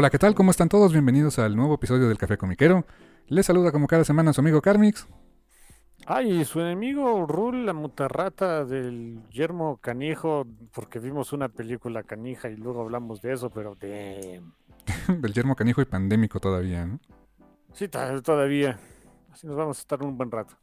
Hola, 0.00 0.08
¿qué 0.08 0.18
tal? 0.18 0.34
¿Cómo 0.34 0.50
están 0.50 0.70
todos? 0.70 0.92
Bienvenidos 0.92 1.38
al 1.38 1.54
nuevo 1.54 1.74
episodio 1.74 2.08
del 2.08 2.16
Café 2.16 2.38
Comiquero. 2.38 2.86
Les 3.26 3.44
saluda 3.44 3.70
como 3.70 3.86
cada 3.86 4.02
semana 4.02 4.32
su 4.32 4.40
amigo 4.40 4.62
Carmix. 4.62 5.06
Ay, 6.06 6.42
su 6.46 6.58
enemigo 6.60 7.26
Rul, 7.26 7.66
la 7.66 7.74
mutarrata 7.74 8.64
del 8.64 9.20
yermo 9.28 9.76
canijo, 9.76 10.46
porque 10.72 11.00
vimos 11.00 11.34
una 11.34 11.50
película 11.50 12.02
canija 12.02 12.48
y 12.48 12.56
luego 12.56 12.80
hablamos 12.80 13.20
de 13.20 13.34
eso, 13.34 13.50
pero 13.50 13.74
de... 13.74 14.40
del 15.20 15.34
yermo 15.34 15.54
canijo 15.54 15.82
y 15.82 15.84
pandémico 15.84 16.40
todavía, 16.40 16.86
¿no? 16.86 16.98
Sí, 17.74 17.86
todavía. 17.86 18.78
Así 19.30 19.46
nos 19.46 19.56
vamos 19.56 19.76
a 19.76 19.80
estar 19.82 20.02
un 20.02 20.16
buen 20.16 20.30
rato. 20.30 20.54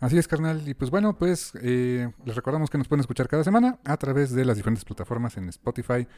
Así 0.00 0.16
es, 0.16 0.26
carnal. 0.26 0.66
Y 0.66 0.72
pues 0.72 0.90
bueno, 0.90 1.18
pues 1.18 1.52
eh, 1.60 2.10
les 2.24 2.34
recordamos 2.34 2.70
que 2.70 2.78
nos 2.78 2.88
pueden 2.88 3.00
escuchar 3.00 3.28
cada 3.28 3.44
semana 3.44 3.78
a 3.84 3.98
través 3.98 4.32
de 4.32 4.46
las 4.46 4.56
diferentes 4.56 4.86
plataformas 4.86 5.36
en 5.36 5.50
Spotify, 5.50 6.08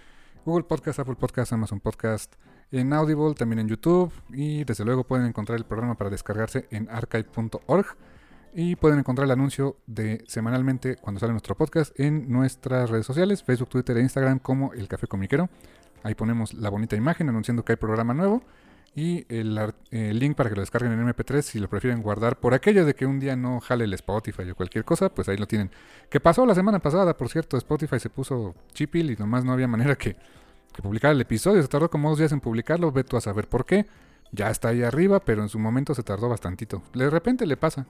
Google 0.47 0.62
Podcast, 0.62 1.00
Apple 1.00 1.16
Podcast, 1.16 1.52
Amazon 1.52 1.80
Podcast, 1.80 2.36
en 2.70 2.92
Audible, 2.92 3.34
también 3.34 3.58
en 3.58 3.69
YouTube 3.69 4.12
y 4.33 4.62
desde 4.62 4.84
luego 4.84 5.02
pueden 5.02 5.27
encontrar 5.27 5.58
el 5.58 5.64
programa 5.64 5.97
para 5.97 6.08
descargarse 6.08 6.69
en 6.70 6.89
archive.org 6.89 7.86
y 8.55 8.77
pueden 8.77 9.00
encontrar 9.00 9.24
el 9.24 9.33
anuncio 9.33 9.77
de 9.89 10.22
semanalmente 10.28 10.97
cuando 10.97 11.19
sale 11.19 11.33
nuestro 11.33 11.56
podcast 11.56 11.98
en 11.98 12.30
nuestras 12.30 12.91
redes 12.91 13.05
sociales, 13.05 13.42
Facebook, 13.42 13.70
Twitter 13.70 13.97
e 13.97 14.02
Instagram 14.02 14.39
como 14.39 14.72
El 14.72 14.86
Café 14.86 15.08
Comiquero. 15.08 15.48
Ahí 16.05 16.14
ponemos 16.14 16.55
la 16.55 16.70
bonita 16.70 16.94
imagen 16.94 17.28
anunciando 17.28 17.64
que 17.64 17.72
hay 17.72 17.77
programa 17.77 18.14
nuevo 18.14 18.44
y 18.97 19.27
el, 19.28 19.56
el, 19.92 20.19
link 20.19 20.36
para 20.36 20.50
que 20.50 20.56
lo 20.56 20.62
descarguen 20.62 20.91
en 20.91 21.06
MP3 21.06 21.42
si 21.42 21.61
lo 21.61 21.69
prefieren 21.69 22.02
guardar 22.02 22.41
por 22.41 22.55
aquello 22.55 22.84
de 22.84 22.94
que 22.94 23.06
un 23.06 23.20
día 23.20 23.36
no 23.36 23.61
jale 23.61 23.84
el 23.84 23.92
Spotify 23.92 24.50
o 24.50 24.56
cualquier 24.56 24.84
cosa, 24.84 25.11
pues 25.11 25.28
ahí 25.28 25.36
lo 25.36 25.47
tienen. 25.47 25.70
¿Qué 26.11 26.19
pasó 26.19 26.44
la 26.47 26.55
semana 26.55 26.80
pasada? 26.80 27.17
Por 27.17 27.28
cierto, 27.28 27.56
Spotify 27.56 28.00
se 28.00 28.11
puso 28.11 28.56
chipil 28.72 29.11
y 29.11 29.17
nomás 29.17 29.44
no 29.44 29.52
había 29.52 29.69
manera 29.69 29.94
que 29.94 30.17
que 30.77 30.83
publicar 30.83 31.12
el 31.12 31.20
episodio. 31.20 31.62
Se 31.62 31.69
tardó 31.69 31.91
como 31.91 32.11
dos 32.11 32.19
días 32.19 32.33
en 32.33 32.41
publicarlo, 32.41 32.92
ve 32.92 33.02
tú 33.02 33.17
a 33.17 33.20
saber 33.20 33.48
por 33.48 33.64
qué. 33.64 33.86
Ya 34.30 34.50
está 34.50 34.69
ahí 34.69 34.83
arriba, 34.83 35.20
pero 35.20 35.42
en 35.42 35.48
su 35.48 35.58
momento 35.58 35.94
se 35.94 36.02
tardó 36.02 36.28
bastantito. 36.28 36.83
De 36.94 37.08
repente 37.08 37.47
le 37.47 37.56
pasa. 37.56 37.86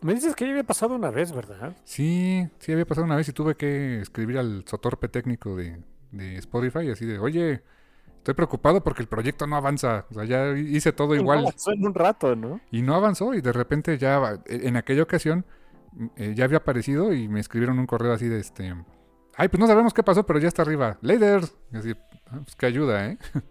Me 0.00 0.14
dices 0.14 0.34
que 0.34 0.44
ya 0.44 0.52
había 0.52 0.64
pasado 0.64 0.94
una 0.94 1.10
vez, 1.10 1.32
¿verdad? 1.32 1.76
Sí, 1.84 2.48
sí 2.60 2.72
había 2.72 2.86
pasado 2.86 3.04
una 3.04 3.16
vez 3.16 3.28
y 3.28 3.32
tuve 3.32 3.56
que 3.56 4.00
escribir 4.00 4.38
al 4.38 4.64
sotorpe 4.66 5.08
técnico 5.08 5.56
de, 5.56 5.82
de 6.12 6.36
Spotify 6.36 6.90
así 6.90 7.04
de, 7.04 7.18
oye, 7.18 7.62
estoy 8.28 8.36
preocupado 8.36 8.82
porque 8.84 9.00
el 9.00 9.08
proyecto 9.08 9.46
no 9.46 9.56
avanza. 9.56 10.04
O 10.10 10.14
sea, 10.14 10.24
ya 10.24 10.50
hice 10.50 10.92
todo 10.92 11.14
igual. 11.14 11.38
No 11.40 11.48
avanzó 11.48 11.72
en 11.72 11.86
un 11.86 11.94
rato, 11.94 12.36
¿no? 12.36 12.60
Y 12.70 12.82
no 12.82 12.94
avanzó 12.94 13.32
y 13.32 13.40
de 13.40 13.52
repente 13.52 13.96
ya, 13.96 14.42
en 14.46 14.76
aquella 14.76 15.02
ocasión, 15.02 15.46
eh, 16.16 16.34
ya 16.36 16.44
había 16.44 16.58
aparecido 16.58 17.14
y 17.14 17.26
me 17.26 17.40
escribieron 17.40 17.78
un 17.78 17.86
correo 17.86 18.12
así 18.12 18.28
de 18.28 18.38
este 18.38 18.74
Ay, 19.34 19.48
pues 19.48 19.58
no 19.58 19.66
sabemos 19.66 19.94
qué 19.94 20.02
pasó, 20.02 20.26
pero 20.26 20.38
ya 20.40 20.48
está 20.48 20.60
arriba. 20.60 20.98
Later. 21.00 21.42
Así, 21.72 21.94
ah, 22.26 22.40
pues 22.44 22.54
que 22.54 22.66
ayuda, 22.66 23.06
¿eh? 23.06 23.18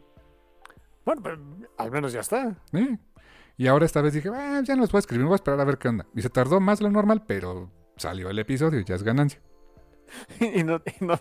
Bueno, 1.06 1.22
pero 1.24 1.38
al 1.78 1.90
menos 1.90 2.12
ya 2.12 2.20
está. 2.20 2.58
Y 3.56 3.68
ahora 3.68 3.86
esta 3.86 4.02
vez 4.02 4.14
dije, 4.14 4.30
ah, 4.30 4.62
ya 4.62 4.76
no 4.76 4.82
les 4.82 4.92
voy 4.92 4.98
a 4.98 5.00
escribir, 5.00 5.26
voy 5.26 5.32
a 5.32 5.36
esperar 5.36 5.62
a 5.62 5.64
ver 5.64 5.78
qué 5.78 5.88
onda. 5.88 6.06
Y 6.14 6.22
se 6.22 6.30
tardó 6.30 6.60
más 6.60 6.80
de 6.80 6.84
lo 6.84 6.92
normal, 6.92 7.24
pero 7.26 7.72
salió 7.96 8.30
el 8.30 8.38
episodio, 8.38 8.82
ya 8.82 8.96
es 8.96 9.04
ganancia. 9.04 9.40
y, 10.40 10.64
no, 10.64 10.82
no 11.02 11.18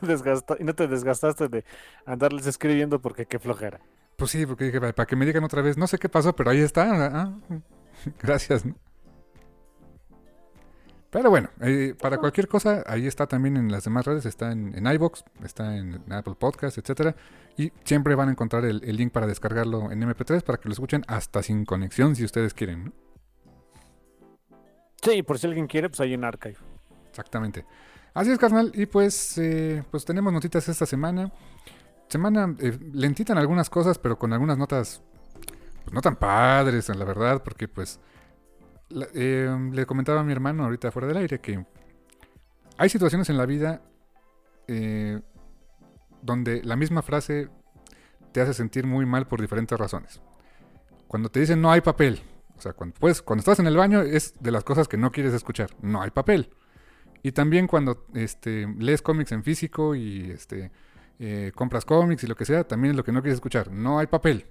te 0.74 0.86
desgastaste 0.86 1.48
de 1.48 1.64
andarles 2.04 2.46
escribiendo 2.46 3.00
porque 3.00 3.26
qué 3.26 3.38
flojera. 3.38 3.80
Pues 4.16 4.30
sí, 4.30 4.46
porque 4.46 4.64
dije, 4.64 4.80
para 4.80 5.06
que 5.06 5.16
me 5.16 5.26
digan 5.26 5.44
otra 5.44 5.62
vez, 5.62 5.76
no 5.76 5.86
sé 5.86 5.98
qué 5.98 6.08
pasó, 6.08 6.34
pero 6.34 6.50
ahí 6.50 6.60
está. 6.60 7.06
Ah, 7.06 7.34
gracias, 8.22 8.64
¿no? 8.64 8.74
Pero 11.10 11.30
bueno, 11.30 11.48
eh, 11.60 11.94
para 11.98 12.18
cualquier 12.18 12.48
cosa, 12.48 12.82
ahí 12.86 13.06
está 13.06 13.26
también 13.26 13.56
en 13.56 13.70
las 13.72 13.84
demás 13.84 14.04
redes, 14.04 14.26
está 14.26 14.52
en, 14.52 14.76
en 14.76 14.86
iBox, 14.86 15.24
está 15.44 15.76
en 15.76 16.02
Apple 16.12 16.34
Podcast, 16.38 16.76
etcétera, 16.76 17.14
y 17.56 17.72
siempre 17.84 18.14
van 18.14 18.28
a 18.28 18.32
encontrar 18.32 18.64
el, 18.66 18.80
link 18.80 19.12
para 19.12 19.26
descargarlo 19.26 19.90
en 19.90 20.02
MP3 20.02 20.42
para 20.42 20.58
que 20.58 20.68
lo 20.68 20.72
escuchen 20.72 21.04
hasta 21.06 21.42
sin 21.42 21.64
conexión 21.64 22.16
si 22.16 22.24
ustedes 22.24 22.52
quieren. 22.52 22.86
¿no? 22.86 22.92
Sí, 25.02 25.22
por 25.22 25.38
si 25.38 25.46
alguien 25.46 25.66
quiere, 25.66 25.88
pues 25.88 26.00
hay 26.00 26.12
en 26.14 26.24
Archive. 26.24 26.56
Exactamente. 27.08 27.64
Así 28.16 28.30
es, 28.32 28.38
carnal. 28.38 28.72
Y 28.74 28.86
pues, 28.86 29.38
eh, 29.38 29.84
pues 29.90 30.04
tenemos 30.04 30.32
notitas 30.32 30.68
esta 30.68 30.86
semana. 30.86 31.30
Semana 32.08 32.54
eh, 32.58 32.78
lentita 32.92 33.32
en 33.32 33.38
algunas 33.38 33.70
cosas, 33.70 33.98
pero 33.98 34.18
con 34.18 34.32
algunas 34.32 34.58
notas 34.58 35.02
pues, 35.84 35.94
no 35.94 36.00
tan 36.00 36.16
padres, 36.16 36.88
en 36.88 36.98
la 36.98 37.04
verdad, 37.04 37.42
porque 37.44 37.68
pues 37.68 38.00
Em, 39.14 39.72
le 39.72 39.84
comentaba 39.84 40.20
a 40.20 40.24
mi 40.24 40.32
hermano 40.32 40.64
ahorita 40.64 40.92
fuera 40.92 41.08
del 41.08 41.16
aire 41.16 41.40
que 41.40 41.64
hay 42.78 42.88
situaciones 42.88 43.28
en 43.30 43.36
la 43.36 43.44
vida 43.44 43.82
eh, 44.68 45.20
donde 46.22 46.62
la 46.62 46.76
misma 46.76 47.02
frase 47.02 47.48
te 48.30 48.40
hace 48.40 48.54
sentir 48.54 48.86
muy 48.86 49.04
mal 49.04 49.26
por 49.26 49.40
diferentes 49.40 49.76
razones. 49.76 50.20
Cuando 51.08 51.30
te 51.30 51.40
dicen 51.40 51.60
no 51.60 51.72
hay 51.72 51.80
papel, 51.80 52.22
o 52.56 52.60
sea, 52.60 52.74
pues, 52.74 53.22
cuando 53.22 53.40
estás 53.40 53.58
en 53.58 53.66
el 53.66 53.76
baño 53.76 54.02
es 54.02 54.34
de 54.40 54.50
las 54.50 54.62
cosas 54.62 54.86
que 54.86 54.96
no 54.96 55.10
quieres 55.10 55.34
escuchar, 55.34 55.70
no 55.82 56.00
hay 56.02 56.10
papel. 56.10 56.50
Y 57.22 57.32
también 57.32 57.66
cuando 57.66 58.06
este, 58.14 58.66
lees 58.78 59.02
cómics 59.02 59.32
en 59.32 59.42
físico 59.42 59.94
y 59.94 60.30
este, 60.30 60.70
eh, 61.18 61.52
compras 61.54 61.84
cómics 61.84 62.24
y 62.24 62.26
lo 62.26 62.36
que 62.36 62.44
sea, 62.44 62.64
también 62.64 62.92
es 62.92 62.96
lo 62.96 63.04
que 63.04 63.12
no 63.12 63.22
quieres 63.22 63.36
escuchar, 63.36 63.70
no 63.70 63.98
hay 63.98 64.06
papel. 64.06 64.46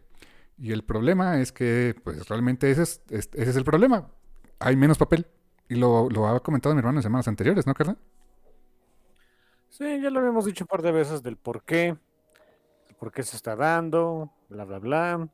Y 0.57 0.71
el 0.71 0.83
problema 0.83 1.39
es 1.41 1.51
que, 1.51 1.95
pues 2.03 2.27
realmente 2.27 2.71
ese 2.71 2.83
es, 2.83 3.01
ese 3.09 3.29
es 3.33 3.55
el 3.55 3.63
problema 3.63 4.09
hay 4.59 4.75
menos 4.75 4.97
papel. 4.97 5.27
Y 5.67 5.75
lo, 5.75 6.09
lo 6.09 6.27
ha 6.27 6.39
comentado 6.41 6.75
mi 6.75 6.79
hermano 6.79 6.99
en 6.99 7.03
semanas 7.03 7.27
anteriores, 7.27 7.65
¿no, 7.65 7.73
carnal? 7.73 7.97
Sí, 9.69 9.99
ya 10.01 10.09
lo 10.09 10.19
habíamos 10.19 10.45
dicho 10.45 10.63
un 10.63 10.67
par 10.67 10.81
de 10.81 10.91
veces 10.91 11.23
del 11.23 11.37
por 11.37 11.63
qué, 11.63 11.97
por 12.99 13.11
qué 13.11 13.23
se 13.23 13.35
está 13.35 13.55
dando, 13.55 14.31
bla, 14.49 14.63
bla, 14.63 14.79
bla. 14.79 15.27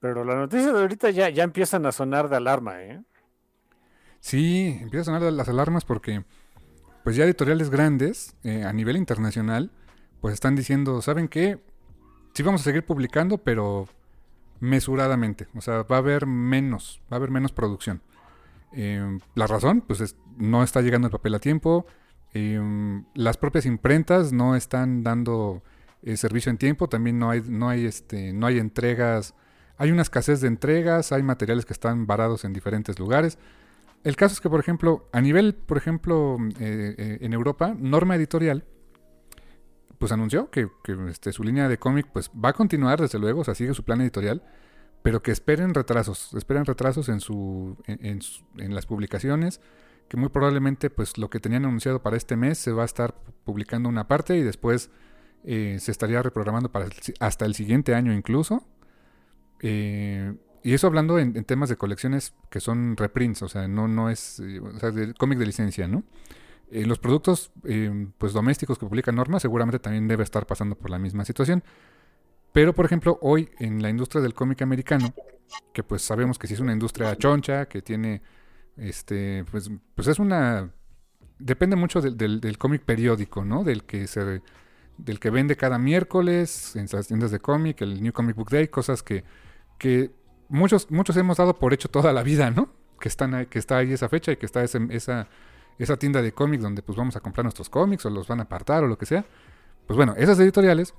Pero 0.00 0.24
las 0.24 0.36
noticias 0.36 0.72
de 0.72 0.80
ahorita 0.80 1.10
ya, 1.10 1.28
ya 1.28 1.42
empiezan 1.42 1.86
a 1.86 1.92
sonar 1.92 2.28
de 2.28 2.36
alarma, 2.36 2.82
¿eh? 2.82 3.02
Sí, 4.20 4.78
empiezan 4.80 5.14
a 5.14 5.18
sonar 5.18 5.32
las 5.32 5.48
alarmas 5.48 5.84
porque, 5.84 6.24
pues 7.04 7.16
ya 7.16 7.24
editoriales 7.24 7.70
grandes 7.70 8.34
eh, 8.42 8.64
a 8.64 8.72
nivel 8.72 8.96
internacional, 8.96 9.70
pues 10.20 10.34
están 10.34 10.56
diciendo, 10.56 11.02
¿saben 11.02 11.28
qué? 11.28 11.60
Sí 12.32 12.42
vamos 12.42 12.62
a 12.62 12.64
seguir 12.64 12.84
publicando, 12.84 13.38
pero 13.38 13.88
mesuradamente. 14.58 15.46
O 15.54 15.60
sea, 15.60 15.82
va 15.82 15.96
a 15.96 15.98
haber 15.98 16.26
menos, 16.26 17.02
va 17.12 17.16
a 17.16 17.18
haber 17.18 17.30
menos 17.30 17.52
producción. 17.52 18.00
Em, 18.72 19.20
la 19.34 19.46
razón, 19.46 19.82
pues 19.82 20.16
no 20.38 20.62
está 20.62 20.80
llegando 20.80 21.06
el 21.06 21.12
papel 21.12 21.34
a 21.34 21.38
tiempo. 21.38 21.86
Em, 22.32 23.04
las 23.14 23.36
propias 23.36 23.66
imprentas 23.66 24.32
no 24.32 24.56
están 24.56 25.04
dando 25.04 25.62
eh, 26.02 26.16
servicio 26.16 26.50
en 26.50 26.56
tiempo. 26.56 26.88
También 26.88 27.18
no 27.18 27.30
hay, 27.30 27.42
no 27.46 27.68
hay, 27.68 27.84
este, 27.84 28.32
no 28.32 28.46
hay 28.46 28.58
entregas. 28.58 29.34
Hay 29.76 29.90
una 29.90 30.02
escasez 30.02 30.40
de 30.40 30.48
entregas. 30.48 31.12
Hay 31.12 31.22
materiales 31.22 31.66
que 31.66 31.74
están 31.74 32.06
varados 32.06 32.44
en 32.44 32.54
diferentes 32.54 32.98
lugares. 32.98 33.38
El 34.04 34.16
caso 34.16 34.34
es 34.34 34.40
que, 34.40 34.50
por 34.50 34.60
ejemplo, 34.60 35.08
a 35.12 35.20
nivel, 35.20 35.54
por 35.54 35.76
ejemplo, 35.76 36.36
eh, 36.60 36.94
eh, 36.96 37.18
en 37.20 37.32
Europa, 37.32 37.74
Norma 37.76 38.16
Editorial, 38.16 38.64
pues 39.98 40.12
anunció 40.12 40.50
que, 40.50 40.68
este, 41.08 41.32
su 41.32 41.42
línea 41.42 41.68
de 41.68 41.78
cómic 41.78 42.06
pues 42.12 42.30
va 42.32 42.50
a 42.50 42.52
continuar, 42.52 43.00
desde 43.00 43.18
luego, 43.18 43.40
o 43.40 43.44
sea, 43.44 43.54
sigue 43.54 43.74
su 43.74 43.82
plan 43.82 44.00
editorial 44.00 44.42
pero 45.04 45.22
que 45.22 45.32
esperen 45.32 45.74
retrasos, 45.74 46.32
esperen 46.32 46.64
retrasos 46.64 47.10
en, 47.10 47.20
su, 47.20 47.76
en, 47.86 48.74
las 48.74 48.86
publicaciones. 48.86 49.60
que 50.08 50.16
muy 50.16 50.30
probablemente 50.30 50.88
pues 50.88 51.18
lo 51.18 51.28
que 51.28 51.40
tenían 51.40 51.66
anunciado 51.66 52.02
para 52.02 52.16
este 52.16 52.36
mes 52.36 52.56
se 52.56 52.72
va 52.72 52.84
a 52.84 52.86
estar 52.86 53.14
publicando 53.44 53.90
una 53.90 54.08
parte 54.08 54.34
y 54.38 54.42
después 54.42 54.88
eh, 55.44 55.76
se 55.78 55.90
estaría 55.90 56.22
reprogramando 56.22 56.72
para 56.72 56.86
hasta 57.20 57.44
el 57.44 57.54
siguiente 57.54 57.94
año 57.94 58.14
incluso. 58.14 58.66
Eh, 59.60 60.32
y 60.64 60.74
eso 60.74 60.86
hablando 60.86 61.18
en, 61.18 61.32
temas 61.44 61.68
de 61.68 61.76
colecciones 61.76 62.32
que 62.50 62.58
son 62.58 62.96
reprints, 62.96 63.42
o 63.42 63.48
sea, 63.48 63.68
no, 63.68 63.86
no 63.86 64.10
es, 64.10 64.40
eh, 64.40 64.60
o 64.60 64.78
sea, 64.80 64.90
de 64.90 65.14
cómic 65.14 65.38
de 65.38 65.46
licencia, 65.46 65.86
¿no? 65.86 66.02
los 66.70 66.98
productos 66.98 67.52
pues 68.18 68.32
domésticos 68.32 68.78
que 68.78 68.86
publica 68.86 69.12
Norma 69.12 69.38
seguramente 69.38 69.78
también 69.78 70.08
debe 70.08 70.24
estar 70.24 70.44
pasando 70.44 70.74
por 70.74 70.90
la 70.90 70.98
misma 70.98 71.24
situación. 71.24 71.62
Pero, 72.52 72.74
por 72.74 72.84
ejemplo, 72.84 73.18
hoy 73.20 73.50
en 73.60 73.80
la 73.80 73.90
industria 73.90 74.22
del 74.22 74.34
cómic 74.34 74.62
americano, 74.62 75.14
que 75.72 75.84
pues 75.84 76.02
sabemos 76.02 76.36
que 76.36 76.48
sí 76.48 76.54
es 76.54 76.60
una 76.60 76.72
industria 76.72 77.14
choncha, 77.16 77.66
que 77.66 77.82
tiene, 77.82 78.22
este, 78.76 79.44
pues, 79.50 79.70
pues 79.94 80.08
es 80.08 80.18
una, 80.18 80.72
depende 81.38 81.76
mucho 81.76 82.00
del, 82.00 82.40
del 82.40 82.58
cómic 82.58 82.82
periódico, 82.82 83.44
¿no? 83.44 83.62
Del 83.62 83.84
que 83.84 84.06
se 84.06 84.40
del 84.96 85.18
que 85.18 85.30
vende 85.30 85.56
cada 85.56 85.78
miércoles 85.78 86.76
en 86.76 86.86
las 86.92 87.08
tiendas 87.08 87.30
de 87.32 87.40
cómic, 87.40 87.82
el 87.82 88.02
New 88.02 88.12
Comic 88.12 88.36
Book 88.36 88.50
Day, 88.50 88.68
cosas 88.68 89.02
que, 89.02 89.24
que 89.78 90.12
muchos, 90.48 90.90
muchos 90.90 91.16
hemos 91.16 91.36
dado 91.36 91.58
por 91.58 91.72
hecho 91.72 91.88
toda 91.88 92.12
la 92.12 92.22
vida, 92.22 92.50
¿no? 92.50 92.68
Que, 93.00 93.08
están 93.08 93.46
que 93.46 93.58
está 93.58 93.78
ahí 93.78 93.92
esa 93.92 94.08
fecha 94.08 94.32
y 94.32 94.36
que 94.36 94.46
está 94.46 94.62
esa, 94.62 95.28
esa 95.78 95.96
tienda 95.96 96.22
de 96.22 96.32
cómics 96.32 96.62
donde 96.62 96.82
pues 96.82 96.96
vamos 96.96 97.16
a 97.16 97.20
comprar 97.20 97.44
nuestros 97.44 97.68
cómics 97.68 98.06
o 98.06 98.10
los 98.10 98.28
van 98.28 98.40
a 98.40 98.44
apartar 98.44 98.84
o 98.84 98.86
lo 98.86 98.98
que 98.98 99.06
sea. 99.06 99.24
Pues 99.86 99.96
bueno, 99.96 100.14
esas 100.16 100.38
editoriales 100.40 100.94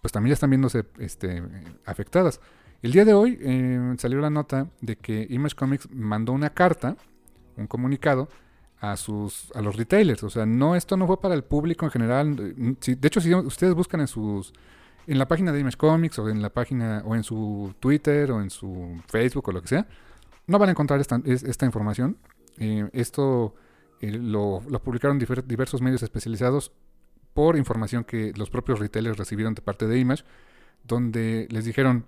pues 0.00 0.12
también 0.12 0.30
ya 0.30 0.34
están 0.34 0.50
viéndose 0.50 0.84
este, 0.98 1.42
afectadas. 1.84 2.40
El 2.82 2.92
día 2.92 3.04
de 3.04 3.14
hoy 3.14 3.38
eh, 3.40 3.94
salió 3.98 4.20
la 4.20 4.30
nota 4.30 4.68
de 4.80 4.96
que 4.96 5.26
Image 5.30 5.56
Comics 5.56 5.90
mandó 5.90 6.32
una 6.32 6.50
carta, 6.50 6.96
un 7.56 7.66
comunicado, 7.66 8.28
a 8.80 8.96
sus 8.96 9.50
a 9.54 9.60
los 9.60 9.76
retailers. 9.76 10.22
O 10.22 10.30
sea, 10.30 10.46
no 10.46 10.76
esto 10.76 10.96
no 10.96 11.06
fue 11.06 11.20
para 11.20 11.34
el 11.34 11.42
público 11.44 11.84
en 11.84 11.90
general. 11.90 12.36
de 12.36 13.08
hecho, 13.08 13.20
si 13.20 13.34
ustedes 13.34 13.74
buscan 13.74 14.00
en 14.00 14.08
sus 14.08 14.52
en 15.08 15.18
la 15.18 15.26
página 15.26 15.52
de 15.52 15.60
Image 15.60 15.76
Comics 15.76 16.18
o 16.18 16.28
en 16.28 16.42
la 16.42 16.50
página 16.50 17.02
o 17.04 17.16
en 17.16 17.24
su 17.24 17.74
Twitter 17.80 18.30
o 18.30 18.42
en 18.42 18.50
su 18.50 19.00
Facebook 19.06 19.48
o 19.48 19.52
lo 19.52 19.62
que 19.62 19.68
sea, 19.68 19.86
no 20.46 20.58
van 20.58 20.68
a 20.68 20.72
encontrar 20.72 21.00
esta, 21.00 21.66
información. 21.66 22.18
Eh, 22.58 22.88
esto 22.92 23.54
eh, 24.00 24.10
lo, 24.12 24.62
publicaron 24.84 25.18
diversos 25.18 25.80
medios 25.80 26.02
especializados 26.02 26.72
por 27.32 27.56
información 27.56 28.04
que 28.04 28.32
los 28.36 28.50
propios 28.50 28.80
retailers 28.80 29.16
recibieron 29.16 29.54
de 29.54 29.62
parte 29.62 29.86
de 29.86 29.98
Image, 29.98 30.24
donde 30.84 31.48
les 31.50 31.64
dijeron 31.64 32.04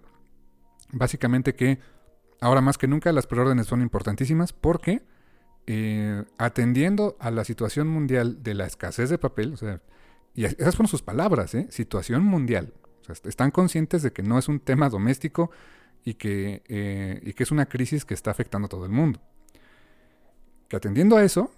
básicamente 0.92 1.54
que 1.54 1.78
ahora 2.40 2.60
más 2.60 2.78
que 2.78 2.86
nunca 2.88 3.12
las 3.12 3.26
preórdenes 3.26 3.66
son 3.66 3.80
importantísimas 3.80 4.52
porque 4.52 5.02
eh, 5.66 6.24
atendiendo 6.36 7.16
a 7.20 7.30
la 7.30 7.44
situación 7.44 7.88
mundial 7.88 8.42
de 8.42 8.54
la 8.54 8.66
escasez 8.66 9.08
de 9.08 9.18
papel, 9.18 9.54
o 9.54 9.56
sea, 9.56 9.80
y 10.34 10.44
esas 10.44 10.76
fueron 10.76 10.88
sus 10.88 11.02
palabras, 11.02 11.56
situación 11.70 12.24
mundial. 12.24 12.72
Están 13.12 13.50
conscientes 13.50 14.02
de 14.02 14.12
que 14.12 14.22
no 14.22 14.38
es 14.38 14.48
un 14.48 14.60
tema 14.60 14.88
doméstico 14.88 15.50
y 16.04 16.14
que, 16.14 16.62
eh, 16.68 17.20
y 17.22 17.32
que 17.32 17.42
es 17.42 17.50
una 17.50 17.66
crisis 17.66 18.04
que 18.04 18.14
está 18.14 18.30
afectando 18.30 18.66
a 18.66 18.68
todo 18.68 18.84
el 18.84 18.92
mundo. 18.92 19.20
Que 20.68 20.76
atendiendo 20.76 21.16
a 21.16 21.24
eso, 21.24 21.50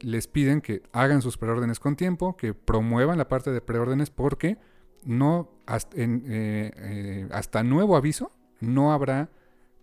les 0.00 0.28
piden 0.28 0.60
que 0.60 0.82
hagan 0.92 1.22
sus 1.22 1.38
preórdenes 1.38 1.80
con 1.80 1.96
tiempo, 1.96 2.36
que 2.36 2.54
promuevan 2.54 3.18
la 3.18 3.28
parte 3.28 3.50
de 3.50 3.60
preórdenes 3.60 4.10
porque 4.10 4.58
no 5.04 5.50
hasta 5.66 7.62
nuevo 7.62 7.96
aviso 7.96 8.32
no 8.60 8.92
habrá 8.92 9.30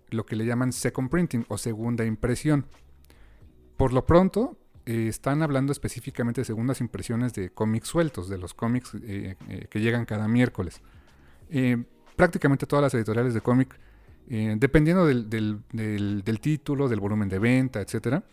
lo 0.09 0.25
que 0.25 0.35
le 0.35 0.45
llaman 0.45 0.71
second 0.71 1.09
printing 1.09 1.45
o 1.49 1.57
segunda 1.57 2.05
impresión. 2.05 2.67
Por 3.77 3.93
lo 3.93 4.05
pronto, 4.05 4.57
eh, 4.85 5.07
están 5.07 5.41
hablando 5.41 5.71
específicamente 5.71 6.41
de 6.41 6.45
segundas 6.45 6.81
impresiones 6.81 7.33
de 7.33 7.49
cómics 7.51 7.87
sueltos, 7.87 8.27
de 8.27 8.37
los 8.37 8.53
cómics 8.53 8.93
eh, 8.95 9.37
eh, 9.47 9.67
que 9.69 9.79
llegan 9.79 10.05
cada 10.05 10.27
miércoles. 10.27 10.81
prácticamente 12.15 12.65
todas 12.65 12.83
las 12.83 12.93
editoriales 12.93 13.33
de 13.33 13.41
cómic, 13.41 13.79
dependiendo 14.27 15.05
del, 15.05 16.39
título, 16.41 16.89
del 16.89 16.99
volumen 16.99 17.29
de 17.29 17.39
venta, 17.39 17.81
etc., 17.81 18.23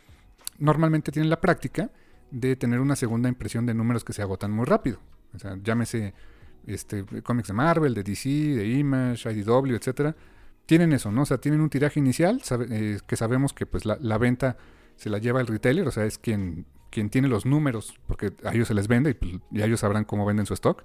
normalmente 0.59 1.13
tienen 1.13 1.31
la 1.31 1.41
práctica 1.41 1.91
de 2.31 2.57
tener 2.57 2.81
una 2.81 2.97
segunda 2.97 3.29
impresión 3.29 3.67
de 3.67 3.75
números 3.75 4.05
que 4.05 4.13
se 4.13 4.23
agotan 4.23 4.51
muy 4.51 4.65
rápido. 4.65 4.99
O 5.35 5.39
sea, 5.39 5.57
llámese 5.63 6.15
este, 6.67 7.05
cómics 7.23 7.49
de 7.49 7.55
Marvel, 7.55 7.95
de 7.95 8.03
DC, 8.03 8.29
de 8.29 8.67
Image, 8.67 9.31
IDW, 9.33 9.75
etc. 9.75 10.15
Tienen 10.67 10.93
eso, 10.93 11.11
¿no? 11.13 11.23
O 11.23 11.27
sea, 11.27 11.39
tienen 11.39 11.61
un 11.61 11.71
tiraje 11.71 12.01
inicial 12.01 12.43
que 13.07 13.17
sabemos 13.17 13.53
que 13.53 13.67
pues 13.67 13.85
la 13.85 14.19
venta 14.19 14.57
se 15.01 15.09
la 15.09 15.17
lleva 15.17 15.41
el 15.41 15.47
retailer, 15.47 15.89
o 15.89 15.91
sea, 15.91 16.05
es 16.05 16.19
quien, 16.19 16.67
quien 16.91 17.09
tiene 17.09 17.27
los 17.27 17.47
números, 17.47 17.99
porque 18.07 18.35
a 18.45 18.53
ellos 18.53 18.69
se 18.69 18.75
les 18.75 18.87
vende 18.87 19.11
y, 19.11 19.15
pues, 19.15 19.33
ellos 19.55 19.81
sabrán 19.81 20.05
cómo 20.05 20.27
venden 20.27 20.45
su 20.45 20.53
stock. 20.53 20.85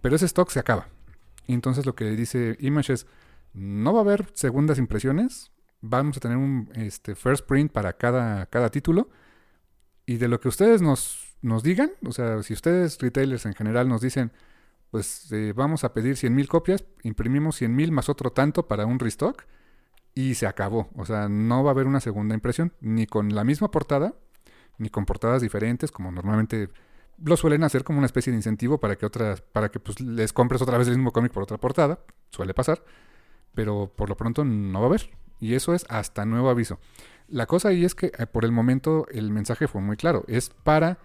Pero 0.00 0.16
ese 0.16 0.24
stock 0.24 0.48
se 0.48 0.60
acaba. 0.60 0.88
Y 1.46 1.52
entonces 1.52 1.84
lo 1.84 1.94
que 1.94 2.06
dice 2.12 2.56
Image 2.60 2.94
es, 2.94 3.06
no 3.52 3.92
va 3.92 3.98
a 3.98 4.02
haber 4.02 4.30
segundas 4.32 4.78
impresiones, 4.78 5.52
vamos 5.82 6.16
a 6.16 6.20
tener 6.20 6.38
un 6.38 6.70
este, 6.74 7.14
first 7.14 7.46
print 7.46 7.70
para 7.70 7.92
cada, 7.92 8.46
cada 8.46 8.70
título. 8.70 9.10
Y 10.06 10.16
de 10.16 10.28
lo 10.28 10.40
que 10.40 10.48
ustedes 10.48 10.80
nos, 10.80 11.36
nos 11.42 11.62
digan, 11.62 11.90
o 12.06 12.12
sea, 12.12 12.42
si 12.42 12.54
ustedes 12.54 12.98
retailers 12.98 13.44
en 13.44 13.52
general 13.52 13.90
nos 13.90 14.00
dicen, 14.00 14.32
pues 14.90 15.30
eh, 15.32 15.52
vamos 15.54 15.84
a 15.84 15.92
pedir 15.92 16.14
100.000 16.14 16.46
copias, 16.48 16.86
imprimimos 17.02 17.60
100.000 17.60 17.90
más 17.90 18.08
otro 18.08 18.32
tanto 18.32 18.68
para 18.68 18.86
un 18.86 18.98
restock 18.98 19.44
y 20.14 20.34
se 20.34 20.46
acabó. 20.46 20.88
O 20.96 21.04
sea, 21.04 21.28
no 21.28 21.64
va 21.64 21.70
a 21.70 21.72
haber 21.72 21.86
una 21.86 22.00
segunda 22.00 22.34
impresión, 22.34 22.72
ni 22.80 23.06
con 23.06 23.34
la 23.34 23.44
misma 23.44 23.70
portada, 23.70 24.14
ni 24.78 24.88
con 24.88 25.04
portadas 25.06 25.42
diferentes, 25.42 25.90
como 25.90 26.10
normalmente 26.10 26.68
lo 27.22 27.36
suelen 27.36 27.62
hacer 27.64 27.84
como 27.84 27.98
una 27.98 28.06
especie 28.06 28.32
de 28.32 28.38
incentivo 28.38 28.78
para 28.78 28.96
que 28.96 29.06
otras, 29.06 29.40
para 29.40 29.70
que 29.70 29.80
pues, 29.80 30.00
les 30.00 30.32
compres 30.32 30.60
otra 30.62 30.78
vez 30.78 30.88
el 30.88 30.96
mismo 30.96 31.12
cómic 31.12 31.32
por 31.32 31.42
otra 31.42 31.58
portada. 31.58 32.00
Suele 32.30 32.54
pasar. 32.54 32.82
Pero 33.54 33.92
por 33.94 34.08
lo 34.08 34.16
pronto 34.16 34.44
no 34.44 34.80
va 34.80 34.86
a 34.86 34.88
haber. 34.88 35.10
Y 35.40 35.54
eso 35.54 35.74
es 35.74 35.86
hasta 35.88 36.24
nuevo 36.24 36.50
aviso. 36.50 36.78
La 37.28 37.46
cosa 37.46 37.68
ahí 37.68 37.84
es 37.84 37.94
que 37.94 38.12
eh, 38.18 38.26
por 38.26 38.44
el 38.44 38.52
momento 38.52 39.06
el 39.10 39.30
mensaje 39.30 39.68
fue 39.68 39.80
muy 39.80 39.96
claro. 39.96 40.24
Es 40.26 40.50
para 40.50 40.98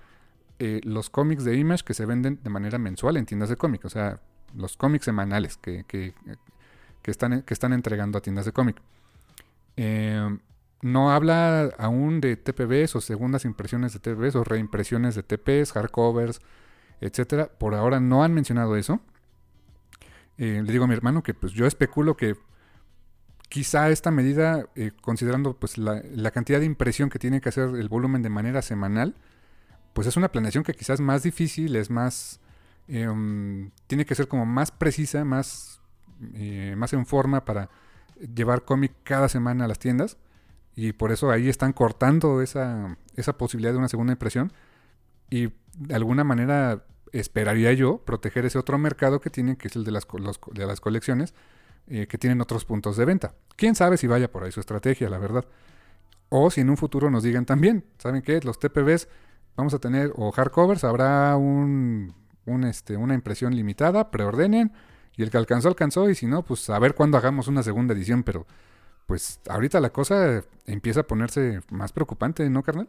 eh, 0.57 0.81
los 0.83 1.09
cómics 1.09 1.43
de 1.43 1.57
Image 1.57 1.83
que 1.83 1.93
se 1.93 2.05
venden 2.05 2.39
de 2.43 2.49
manera 2.49 2.77
mensual 2.77 3.17
en 3.17 3.25
tiendas 3.25 3.49
de 3.49 3.55
cómic. 3.55 3.85
O 3.85 3.89
sea, 3.89 4.19
los 4.55 4.77
cómics 4.77 5.05
semanales 5.05 5.57
que, 5.57 5.83
que, 5.87 6.13
que, 7.03 7.11
están, 7.11 7.43
que 7.43 7.53
están 7.53 7.73
entregando 7.73 8.17
a 8.17 8.21
tiendas 8.21 8.45
de 8.45 8.51
cómic. 8.51 8.81
Eh, 9.81 10.37
no 10.81 11.09
habla 11.09 11.71
aún 11.77 12.19
de 12.19 12.35
TPBs 12.35 12.97
o 12.97 13.01
segundas 13.01 13.45
impresiones 13.45 13.93
de 13.93 13.99
TPBs 13.99 14.35
o 14.35 14.43
reimpresiones 14.43 15.15
de 15.15 15.23
TPs, 15.23 15.71
hardcovers, 15.71 16.41
etcétera. 16.99 17.47
Por 17.47 17.75
ahora 17.75 18.01
no 18.01 18.25
han 18.25 18.33
mencionado 18.33 18.75
eso. 18.75 18.99
Eh, 20.37 20.61
le 20.65 20.69
digo 20.69 20.83
a 20.83 20.87
mi 20.87 20.95
hermano 20.95 21.23
que 21.23 21.33
pues 21.33 21.53
yo 21.53 21.65
especulo 21.65 22.17
que 22.17 22.35
quizá 23.47 23.89
esta 23.89 24.11
medida, 24.11 24.65
eh, 24.75 24.91
considerando 25.01 25.57
pues 25.57 25.77
la, 25.77 26.01
cantidad 26.31 26.59
de 26.59 26.65
impresión 26.65 27.09
que 27.09 27.17
tiene 27.17 27.39
que 27.39 27.47
hacer 27.47 27.69
el 27.69 27.87
volumen 27.87 28.21
de 28.21 28.29
manera 28.29 28.61
semanal, 28.61 29.15
pues 29.93 30.07
es 30.07 30.17
una 30.17 30.29
planeación 30.29 30.65
que 30.65 30.73
quizás 30.73 30.95
es 30.95 31.01
más 31.01 31.23
difícil, 31.23 31.77
es 31.77 31.89
más, 31.89 32.41
em, 32.89 33.71
tiene 33.87 34.05
que 34.05 34.15
ser 34.15 34.27
como 34.27 34.45
más 34.45 34.71
precisa, 34.71 35.23
más, 35.23 35.81
más 36.75 36.91
en 36.91 37.05
forma 37.05 37.45
para 37.45 37.69
llevar 38.19 38.63
cómic 38.63 38.93
cada 39.03 39.29
semana 39.29 39.65
a 39.65 39.67
las 39.67 39.79
tiendas 39.79 40.17
y 40.75 40.93
por 40.93 41.11
eso 41.11 41.31
ahí 41.31 41.49
están 41.49 41.73
cortando 41.73 42.41
esa, 42.41 42.97
esa 43.15 43.37
posibilidad 43.37 43.73
de 43.73 43.79
una 43.79 43.89
segunda 43.89 44.13
impresión 44.13 44.53
y 45.29 45.49
de 45.77 45.95
alguna 45.95 46.23
manera 46.23 46.83
esperaría 47.11 47.73
yo 47.73 47.99
proteger 47.99 48.45
ese 48.45 48.57
otro 48.57 48.77
mercado 48.77 49.19
que 49.19 49.29
tienen, 49.29 49.55
que 49.55 49.67
es 49.67 49.75
el 49.75 49.83
de 49.83 49.91
las, 49.91 50.07
de 50.53 50.65
las 50.65 50.79
colecciones, 50.79 51.33
eh, 51.87 52.07
que 52.07 52.17
tienen 52.17 52.41
otros 52.41 52.65
puntos 52.65 52.97
de 52.97 53.05
venta. 53.05 53.33
Quién 53.55 53.75
sabe 53.75 53.97
si 53.97 54.07
vaya 54.07 54.31
por 54.31 54.43
ahí 54.43 54.51
su 54.51 54.59
estrategia, 54.59 55.09
la 55.09 55.17
verdad. 55.17 55.45
O 56.29 56.51
si 56.51 56.61
en 56.61 56.69
un 56.69 56.77
futuro 56.77 57.09
nos 57.09 57.23
digan 57.23 57.45
también, 57.45 57.83
¿saben 57.97 58.21
qué? 58.21 58.39
Los 58.41 58.59
TPBs 58.59 59.07
vamos 59.55 59.73
a 59.73 59.79
tener, 59.79 60.13
o 60.15 60.31
hardcovers, 60.31 60.83
habrá 60.83 61.35
un, 61.35 62.13
un 62.45 62.63
este, 62.63 62.95
una 62.95 63.15
impresión 63.15 63.55
limitada, 63.55 64.11
preordenen, 64.11 64.71
y 65.19 65.23
el 65.23 65.29
que 65.29 65.37
alcanzó, 65.37 65.67
alcanzó. 65.67 66.09
Y 66.09 66.15
si 66.15 66.27
no, 66.27 66.43
pues 66.43 66.69
a 66.69 66.79
ver 66.79 66.95
cuándo 66.95 67.17
hagamos 67.17 67.49
una 67.49 67.61
segunda 67.61 67.93
edición. 67.93 68.23
Pero 68.23 68.47
pues 69.05 69.41
ahorita 69.49 69.81
la 69.81 69.89
cosa 69.89 70.45
empieza 70.65 71.01
a 71.01 71.07
ponerse 71.07 71.59
más 71.69 71.91
preocupante, 71.91 72.49
¿no, 72.49 72.63
carnal? 72.63 72.87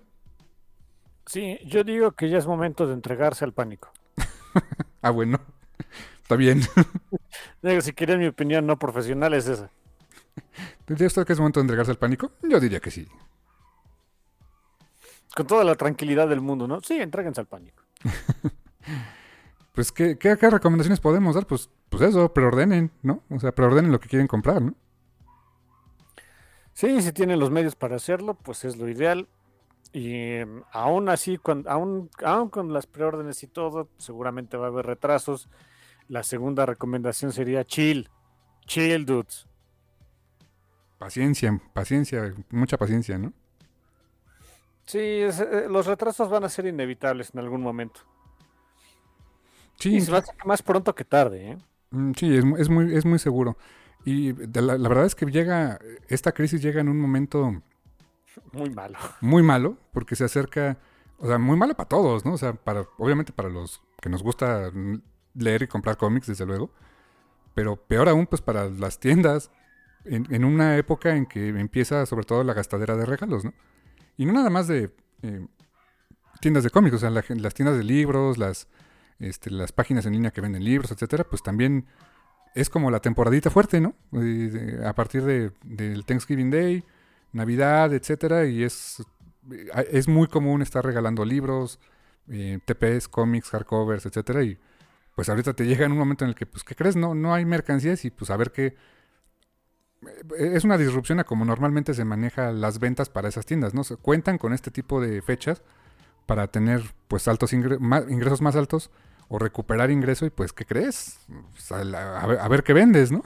Sí, 1.27 1.59
yo 1.67 1.83
digo 1.83 2.13
que 2.13 2.31
ya 2.31 2.39
es 2.39 2.47
momento 2.47 2.87
de 2.87 2.95
entregarse 2.95 3.45
al 3.45 3.53
pánico. 3.53 3.91
ah, 5.03 5.11
bueno. 5.11 5.41
Está 6.23 6.37
bien. 6.37 6.61
Digo, 7.63 7.81
si 7.81 7.93
quieren 7.95 8.21
mi 8.21 8.29
opinión 8.29 8.65
no 8.65 8.79
profesional 8.79 9.35
es 9.35 9.49
esa. 9.49 9.69
¿Diría 10.87 11.09
usted 11.09 11.27
que 11.27 11.33
es 11.33 11.39
momento 11.41 11.59
de 11.59 11.65
entregarse 11.65 11.91
al 11.91 11.99
pánico? 11.99 12.31
Yo 12.45 12.61
diría 12.61 12.79
que 12.79 12.93
sí. 12.93 13.09
Con 15.35 15.49
toda 15.49 15.65
la 15.65 15.75
tranquilidad 15.75 16.29
del 16.29 16.41
mundo, 16.41 16.69
¿no? 16.69 16.81
Sí, 16.81 16.95
entréguense 16.95 17.41
al 17.41 17.49
pánico. 17.49 17.83
Pues, 19.73 19.93
¿qué, 19.93 20.19
¿qué, 20.19 20.37
recomendaciones 20.37 21.01
podemos 21.01 21.35
dar? 21.35 21.47
Pues 21.47 21.71
pues 21.91 22.03
eso, 22.03 22.33
preordenen, 22.33 22.93
¿no? 23.03 23.23
O 23.29 23.41
sea, 23.41 23.53
preordenen 23.53 23.93
lo 23.93 24.01
que 24.01 24.09
quieren 24.09 24.29
comprar, 24.29 24.63
¿no? 24.63 24.75
Sí, 26.73 27.03
si 27.03 27.13
tienen 27.13 27.41
los 27.41 27.51
medios 27.51 27.75
para 27.75 27.97
hacerlo, 27.97 28.35
pues 28.35 28.65
es 28.65 28.77
lo 28.77 28.89
ideal. 28.89 29.29
y 29.93 30.15
em, 30.15 30.63
aún 30.73 31.09
así, 31.09 31.37
con, 31.37 31.65
aún, 31.69 32.11
aún 32.25 32.49
con 32.49 32.73
las 32.73 32.87
preórdenes 32.87 33.43
y 33.43 33.49
todo, 33.49 33.89
seguramente 33.99 34.57
va 34.57 34.67
a 34.67 34.69
haber 34.69 34.87
retrasos. 34.87 35.49
La 36.09 36.23
segunda 36.23 36.65
recomendación 36.65 37.33
sería 37.33 37.65
chill. 37.65 38.09
Chill, 38.67 39.05
dudes. 39.05 39.49
Paciencia, 40.99 41.61
paciencia, 41.73 42.35
mucha 42.51 42.79
paciencia, 42.79 43.19
¿no? 43.19 43.33
Sí, 44.87 44.99
eh, 44.99 45.67
los 45.69 45.87
retrasos 45.87 46.29
van 46.31 46.45
a 46.45 46.49
ser 46.49 46.67
inevitables 46.67 47.31
en 47.35 47.41
algún 47.41 47.63
momento. 47.63 48.01
Sí. 49.81 49.97
Y 49.97 50.01
se 50.01 50.13
va 50.13 50.19
a 50.19 50.21
hacer 50.21 50.37
más 50.47 50.63
pronto 50.63 50.95
que 50.95 51.05
tarde, 51.05 51.53
¿eh? 51.53 51.59
Mm, 51.91 52.13
Sí, 52.17 52.37
es, 52.37 52.45
es 52.59 52.69
muy, 52.69 52.95
es 52.95 53.05
muy 53.05 53.19
seguro. 53.19 53.57
Y 54.05 54.33
la, 54.59 54.79
la 54.79 54.89
verdad 54.89 55.07
es 55.07 55.15
que 55.15 55.27
llega, 55.27 55.79
esta 56.09 56.33
crisis 56.33 56.63
llega 56.63 56.81
en 56.81 56.89
un 56.89 56.99
momento 57.01 57.63
Muy 58.53 58.71
malo. 58.71 58.99
muy 59.21 59.43
malo, 59.43 59.77
porque 59.93 60.17
se 60.17 60.25
acerca, 60.25 60.79
o 61.19 61.27
sea, 61.27 61.39
muy 61.39 61.57
malo 61.57 61.75
para 61.75 61.89
todos, 61.89 62.25
¿no? 62.25 62.35
O 62.35 62.39
sea, 62.39 62.53
para, 62.55 62.87
obviamente 62.99 63.33
para 63.33 63.49
los 63.51 63.83
que 64.01 64.09
nos 64.09 64.23
gusta 64.23 64.71
leer 65.35 65.63
y 65.63 65.67
comprar 65.67 65.97
cómics, 65.99 66.29
desde 66.29 66.47
luego, 66.47 66.71
pero 67.55 67.77
peor 67.77 68.09
aún, 68.09 68.27
pues 68.27 68.41
para 68.41 68.71
las 68.71 68.99
tiendas, 69.01 69.51
en, 70.05 70.27
en 70.33 70.45
una 70.47 70.77
época 70.79 71.15
en 71.17 71.27
que 71.27 71.49
empieza 71.49 72.07
sobre 72.07 72.25
todo 72.25 72.43
la 72.45 72.55
gastadera 72.55 72.97
de 72.97 73.05
regalos, 73.05 73.45
¿no? 73.45 73.53
Y 74.17 74.25
no 74.27 74.33
nada 74.33 74.49
más 74.51 74.67
de 74.69 74.95
eh, 75.23 75.47
tiendas 76.41 76.65
de 76.65 76.71
cómics, 76.71 76.97
o 76.97 76.99
sea, 76.99 77.11
la 77.11 77.23
las 77.29 77.55
tiendas 77.55 77.77
de 77.77 77.85
libros, 77.85 78.39
las, 78.39 78.67
este, 79.21 79.51
las 79.51 79.73
páginas 79.73 80.07
en 80.07 80.13
línea 80.15 80.31
que 80.33 80.41
venden 80.41 80.65
libros, 80.65 80.91
etcétera, 80.91 81.25
pues 81.25 81.43
también 81.43 81.87
es 82.55 82.69
como 82.69 82.91
la 82.91 83.01
temporadita 83.01 83.51
fuerte, 83.51 83.81
¿no? 83.81 83.95
A 84.85 84.93
partir 84.95 85.23
de, 85.25 85.53
del 85.63 86.05
Thanksgiving 86.05 86.51
Day, 86.51 86.85
Navidad, 87.33 87.95
etcétera, 87.95 88.47
y 88.47 88.65
es, 88.65 89.01
eh, 89.53 89.89
es 89.93 90.09
muy 90.09 90.27
común 90.27 90.63
estar 90.63 90.85
regalando 90.85 91.25
libros, 91.25 91.79
eh, 92.29 92.59
TPs, 92.65 93.09
cómics, 93.09 93.51
hardcovers, 93.51 94.07
etcétera, 94.07 94.43
y 94.43 94.59
pues 95.15 95.29
ahorita 95.29 95.53
te 95.55 95.65
llega 95.67 95.85
en 95.87 95.93
un 95.93 95.99
momento 95.99 96.25
en 96.25 96.31
el 96.31 96.35
que, 96.35 96.47
pues, 96.47 96.65
¿qué 96.65 96.75
crees? 96.75 96.97
No, 96.97 97.15
no 97.15 97.35
hay 97.35 97.45
mercancías 97.45 98.05
y 98.05 98.11
pues 98.11 98.31
a 98.31 98.37
ver 98.37 98.51
qué... 98.53 98.77
eh, 100.37 100.53
Es 100.55 100.65
una 100.65 100.79
disrupción 100.79 101.21
a 101.21 101.25
como 101.25 101.45
normalmente 101.45 101.95
se 101.95 102.05
maneja 102.05 102.53
las 102.53 102.79
ventas 102.79 103.09
para 103.11 103.29
esas 103.29 103.47
tiendas, 103.47 103.75
¿no? 103.75 103.85
Se 103.85 103.97
cuentan 103.97 104.39
con 104.39 104.53
este 104.53 104.71
tipo 104.71 105.01
de 105.01 105.23
fechas 105.23 105.63
para 106.27 106.49
tener 106.49 106.83
pues 107.09 107.29
altos 107.29 107.53
ingresos 107.53 108.41
más 108.41 108.57
altos 108.57 108.91
o 109.31 109.39
recuperar 109.39 109.91
ingreso 109.93 110.27
y 110.27 110.31
pues 110.31 110.53
¿qué 110.53 110.67
crees? 110.67 111.21
A, 111.71 112.49
ver, 112.49 112.65
qué 112.65 112.75
vendes, 112.75 113.13
¿no? 113.13 113.23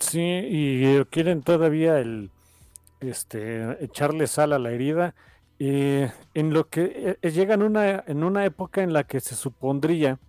Sí, 0.00 0.20
y 0.20 0.84
eh, 0.86 1.06
quieren 1.10 1.42
todavía 1.42 1.98
el 2.00 2.30
este 3.00 3.84
echarle 3.84 4.26
sal 4.28 4.52
a 4.54 4.60
la 4.60 4.72
herida. 4.72 5.14
eh, 5.60 6.12
en 6.34 6.54
lo 6.54 6.68
que 6.70 7.18
eh, 7.22 7.30
llega 7.32 7.54
en 7.54 7.62
una, 7.62 8.04
en 8.06 8.24
una 8.24 8.44
época 8.46 8.82
en 8.82 8.92
la 8.94 9.04
que 9.04 9.20
se 9.20 9.36
supondría 9.36 10.20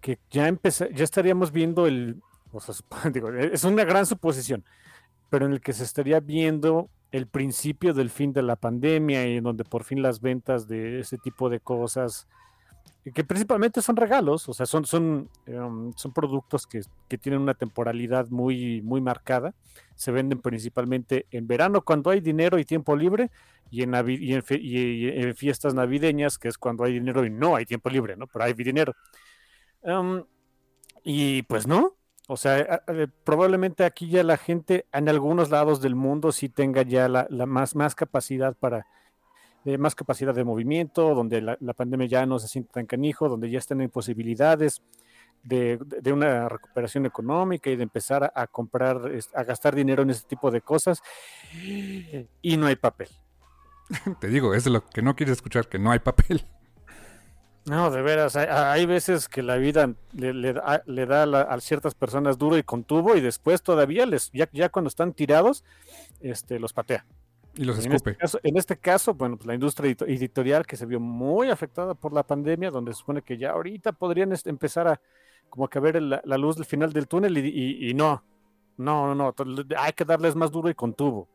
que 0.00 0.20
ya 0.30 0.48
empeza- 0.48 0.88
ya 0.92 1.04
estaríamos 1.04 1.52
viendo 1.52 1.86
el, 1.86 2.22
o 2.52 2.60
sea, 2.60 2.74
eh, 3.14 3.50
es 3.54 3.64
una 3.64 3.84
gran 3.84 4.06
suposición, 4.06 4.64
pero 5.30 5.46
en 5.46 5.52
el 5.52 5.60
que 5.60 5.72
se 5.74 5.84
estaría 5.84 6.20
viendo 6.20 6.90
el 7.12 7.28
principio 7.28 7.94
del 7.94 8.10
fin 8.10 8.32
de 8.32 8.42
la 8.42 8.56
pandemia 8.56 9.26
y 9.28 9.38
en 9.38 9.44
donde 9.44 9.64
por 9.64 9.84
fin 9.84 10.02
las 10.02 10.20
ventas 10.20 10.68
de 10.68 11.00
ese 11.00 11.18
tipo 11.18 11.50
de 11.50 11.60
cosas, 11.60 12.28
que 13.14 13.24
principalmente 13.24 13.82
son 13.82 13.96
regalos, 13.96 14.48
o 14.48 14.54
sea, 14.54 14.66
son, 14.66 14.84
son, 14.84 15.28
em, 15.46 15.92
son 15.94 16.12
productos 16.12 16.66
que, 16.66 16.80
que 17.08 17.18
tienen 17.18 17.40
una 17.40 17.54
temporalidad 17.54 18.28
muy, 18.30 18.82
muy 18.82 19.00
marcada, 19.00 19.54
se 19.94 20.10
venden 20.12 20.40
principalmente 20.40 21.26
en 21.30 21.46
verano 21.46 21.82
cuando 21.82 22.10
hay 22.10 22.20
dinero 22.20 22.58
y 22.58 22.64
tiempo 22.64 22.96
libre 22.96 23.30
y 23.70 23.82
en, 23.82 23.94
y 24.08 24.34
en, 24.34 24.42
y- 24.50 25.08
en 25.08 25.34
fiestas 25.36 25.74
navideñas, 25.74 26.38
que 26.38 26.48
es 26.48 26.58
cuando 26.58 26.84
hay 26.84 26.94
dinero 26.94 27.24
y 27.24 27.30
no 27.30 27.56
hay 27.56 27.64
tiempo 27.66 27.90
libre, 27.90 28.16
¿no? 28.16 28.26
Pero 28.26 28.44
hay 28.44 28.54
dinero. 28.54 28.92
Em, 29.82 30.24
y 31.04 31.42
pues 31.44 31.66
no, 31.66 31.96
o 32.28 32.36
sea, 32.36 32.82
probablemente 33.24 33.84
aquí 33.84 34.08
ya 34.10 34.24
la 34.24 34.36
gente 34.38 34.86
en 34.92 35.08
algunos 35.08 35.50
lados 35.50 35.80
del 35.82 35.94
mundo 35.96 36.32
sí 36.32 36.48
tenga 36.48 36.82
ya 36.82 37.08
la, 37.08 37.26
la 37.30 37.46
más, 37.46 37.76
más 37.76 37.94
capacidad 37.94 38.56
para, 38.56 38.86
eh, 39.66 39.76
más 39.78 39.94
capacidad 39.94 40.34
de 40.34 40.44
movimiento, 40.44 41.14
donde 41.14 41.42
la, 41.42 41.58
la 41.60 41.74
pandemia 41.74 42.06
ya 42.06 42.24
no 42.24 42.38
se 42.38 42.48
siente 42.48 42.70
tan 42.72 42.86
canijo, 42.86 43.28
donde 43.28 43.50
ya 43.50 43.58
están 43.58 43.80
en 43.82 43.90
posibilidades 43.90 44.80
de, 45.42 45.78
de- 45.84 46.00
de 46.00 46.12
una 46.12 46.48
recuperación 46.48 47.04
económica 47.06 47.68
y 47.70 47.76
de 47.76 47.82
empezar 47.82 48.24
a, 48.24 48.32
a 48.34 48.46
comprar, 48.46 49.00
a 49.34 49.44
gastar 49.44 49.74
dinero 49.74 50.02
en 50.02 50.10
ese 50.10 50.24
tipo 50.26 50.50
de 50.50 50.60
cosas. 50.62 51.02
Y 52.42 52.56
no 52.56 52.66
hay 52.66 52.76
papel. 52.76 53.08
Te 54.20 54.28
digo, 54.28 54.54
es 54.54 54.64
de 54.64 54.70
lo 54.70 54.84
que 54.86 55.02
no 55.02 55.14
quieres 55.14 55.34
escuchar, 55.34 55.68
que 55.68 55.78
no 55.78 55.90
hay 55.92 55.98
papel. 56.00 56.44
No, 57.64 57.90
de 57.90 58.00
veras, 58.00 58.36
hay, 58.36 58.46
hay 58.48 58.86
veces 58.86 59.28
que 59.28 59.42
la 59.42 59.56
vida 59.56 59.92
le, 60.12 60.32
le 60.32 60.52
da, 60.52 60.82
le 60.86 61.04
da 61.06 61.24
a, 61.24 61.26
la- 61.26 61.40
a 61.42 61.60
ciertas 61.60 61.94
personas 61.96 62.38
duro 62.38 62.56
y 62.56 62.62
contuvo 62.62 63.16
y 63.16 63.20
después 63.20 63.60
todavía 63.62 64.06
les, 64.06 64.30
ya, 64.32 64.48
ya 64.52 64.68
cuando 64.68 64.88
están 64.88 65.12
tirados, 65.12 65.64
este, 66.20 66.60
los 66.60 66.72
patea. 66.72 67.04
Y 67.56 67.64
los 67.64 67.84
En 67.84 67.92
este, 67.92 68.14
caso, 68.16 68.38
en 68.42 68.56
este 68.58 68.76
caso, 68.76 69.14
bueno, 69.14 69.36
pues 69.36 69.46
la 69.46 69.54
industria 69.54 69.90
edito- 69.90 70.06
editorial 70.06 70.66
que 70.66 70.76
se 70.76 70.84
vio 70.86 71.00
muy 71.00 71.50
afectada 71.50 71.94
por 71.94 72.12
la 72.12 72.22
pandemia, 72.22 72.70
donde 72.70 72.92
se 72.92 72.98
supone 72.98 73.22
que 73.22 73.38
ya 73.38 73.52
ahorita 73.52 73.92
podrían 73.92 74.32
este, 74.32 74.50
empezar 74.50 74.86
a 74.88 75.00
como 75.48 75.68
que 75.68 75.78
a 75.78 75.80
ver 75.80 76.02
la, 76.02 76.20
la 76.24 76.36
luz 76.36 76.56
del 76.56 76.66
final 76.66 76.92
del 76.92 77.06
túnel 77.08 77.38
y, 77.38 77.48
y- 77.48 77.90
y 77.90 77.94
no, 77.94 78.22
no, 78.76 79.14
no, 79.14 79.34
hay 79.78 79.92
que 79.92 80.04
darles 80.04 80.34
más 80.34 80.50
duro 80.50 80.68
y 80.68 80.74
contuvo. 80.74 81.28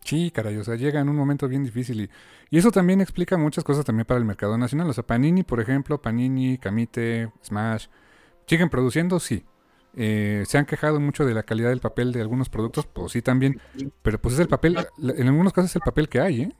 Sí, 0.00 0.30
caray, 0.30 0.56
o 0.58 0.64
sea, 0.64 0.74
llega 0.76 1.00
en 1.00 1.08
un 1.08 1.16
momento 1.16 1.46
bien 1.48 1.62
difícil 1.64 2.00
y, 2.02 2.10
y 2.50 2.58
eso 2.58 2.70
también 2.70 3.00
explica 3.00 3.38
muchas 3.38 3.64
cosas 3.64 3.84
también 3.84 4.04
para 4.06 4.18
el 4.18 4.24
mercado 4.26 4.58
nacional. 4.58 4.90
O 4.90 4.92
sea, 4.92 5.06
Panini, 5.06 5.44
por 5.44 5.60
ejemplo, 5.60 6.02
Panini, 6.02 6.58
Camite, 6.58 7.32
Smash, 7.42 7.86
siguen 8.46 8.68
produciendo, 8.68 9.18
sí. 9.20 9.44
Eh, 9.96 10.44
se 10.46 10.58
han 10.58 10.66
quejado 10.66 10.98
mucho 10.98 11.24
de 11.24 11.34
la 11.34 11.44
calidad 11.44 11.68
del 11.68 11.80
papel 11.80 12.12
de 12.12 12.20
algunos 12.20 12.48
productos, 12.48 12.86
pues 12.86 13.12
sí 13.12 13.22
también, 13.22 13.60
pero 14.02 14.20
pues 14.20 14.34
es 14.34 14.40
el 14.40 14.48
papel, 14.48 14.76
en 14.98 15.28
algunos 15.28 15.52
casos 15.52 15.70
es 15.70 15.76
el 15.76 15.82
papel 15.82 16.08
que 16.08 16.20
hay, 16.20 16.42
¿eh? 16.42 16.52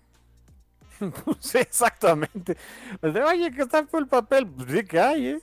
sí, 1.40 1.58
exactamente. 1.58 2.56
Oye, 3.02 3.50
que 3.50 3.62
está 3.62 3.86
el 3.92 4.06
papel, 4.06 4.46
pues 4.46 4.70
sí 4.70 4.84
que 4.84 5.00
hay, 5.00 5.26
¿eh? 5.26 5.40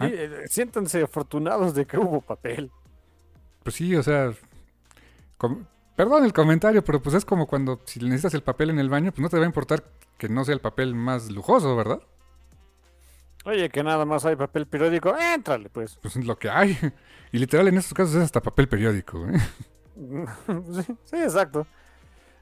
Ah. 0.00 0.08
Eh, 0.08 0.44
Siéntanse 0.48 1.02
afortunados 1.02 1.74
de 1.74 1.86
que 1.86 1.96
hubo 1.96 2.20
papel. 2.20 2.70
Pues 3.62 3.76
sí, 3.76 3.94
o 3.94 4.02
sea, 4.02 4.32
com- 5.36 5.64
perdón 5.96 6.24
el 6.24 6.32
comentario, 6.32 6.82
pero 6.84 7.00
pues 7.00 7.14
es 7.14 7.24
como 7.24 7.46
cuando 7.46 7.80
si 7.84 8.00
necesitas 8.00 8.34
el 8.34 8.42
papel 8.42 8.70
en 8.70 8.78
el 8.78 8.88
baño, 8.88 9.12
pues 9.12 9.20
no 9.22 9.28
te 9.28 9.36
va 9.38 9.44
a 9.44 9.46
importar 9.46 9.84
que 10.18 10.28
no 10.28 10.44
sea 10.44 10.54
el 10.54 10.60
papel 10.60 10.94
más 10.94 11.30
lujoso, 11.30 11.76
¿verdad? 11.76 12.00
Oye, 13.48 13.70
que 13.70 13.82
nada 13.82 14.04
más 14.04 14.26
hay 14.26 14.36
papel 14.36 14.66
periódico, 14.66 15.16
éntrale, 15.16 15.70
pues. 15.70 15.98
Pues 16.02 16.16
es 16.16 16.26
lo 16.26 16.38
que 16.38 16.50
hay. 16.50 16.76
Y 17.32 17.38
literal 17.38 17.68
en 17.68 17.78
estos 17.78 17.94
casos 17.94 18.14
es 18.16 18.22
hasta 18.22 18.42
papel 18.42 18.68
periódico, 18.68 19.26
¿eh? 19.26 19.38
sí, 20.72 20.96
sí, 21.04 21.16
exacto. 21.16 21.66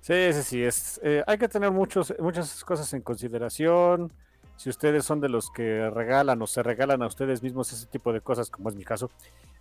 Sí, 0.01 0.33
sí, 0.33 0.43
sí. 0.43 0.63
Es, 0.65 1.01
eh, 1.05 1.23
hay 1.25 1.39
que 1.39 1.49
tener 1.49 1.71
muchos, 1.71 2.13
muchas 2.19 2.65
cosas 2.65 2.93
en 2.93 3.03
consideración. 3.03 4.13
Si 4.57 4.69
ustedes 4.69 5.05
son 5.05 5.21
de 5.21 5.29
los 5.29 5.49
que 5.51 5.89
regalan 5.91 6.43
o 6.43 6.47
se 6.49 6.65
regalan 6.65 7.03
a 7.03 7.07
ustedes 7.07 7.41
mismos 7.41 7.73
ese 7.73 7.87
tipo 7.87 8.13
de 8.13 8.21
cosas, 8.21 8.51
como 8.51 8.69
es 8.69 8.75
mi 8.75 8.85
caso, 8.85 9.09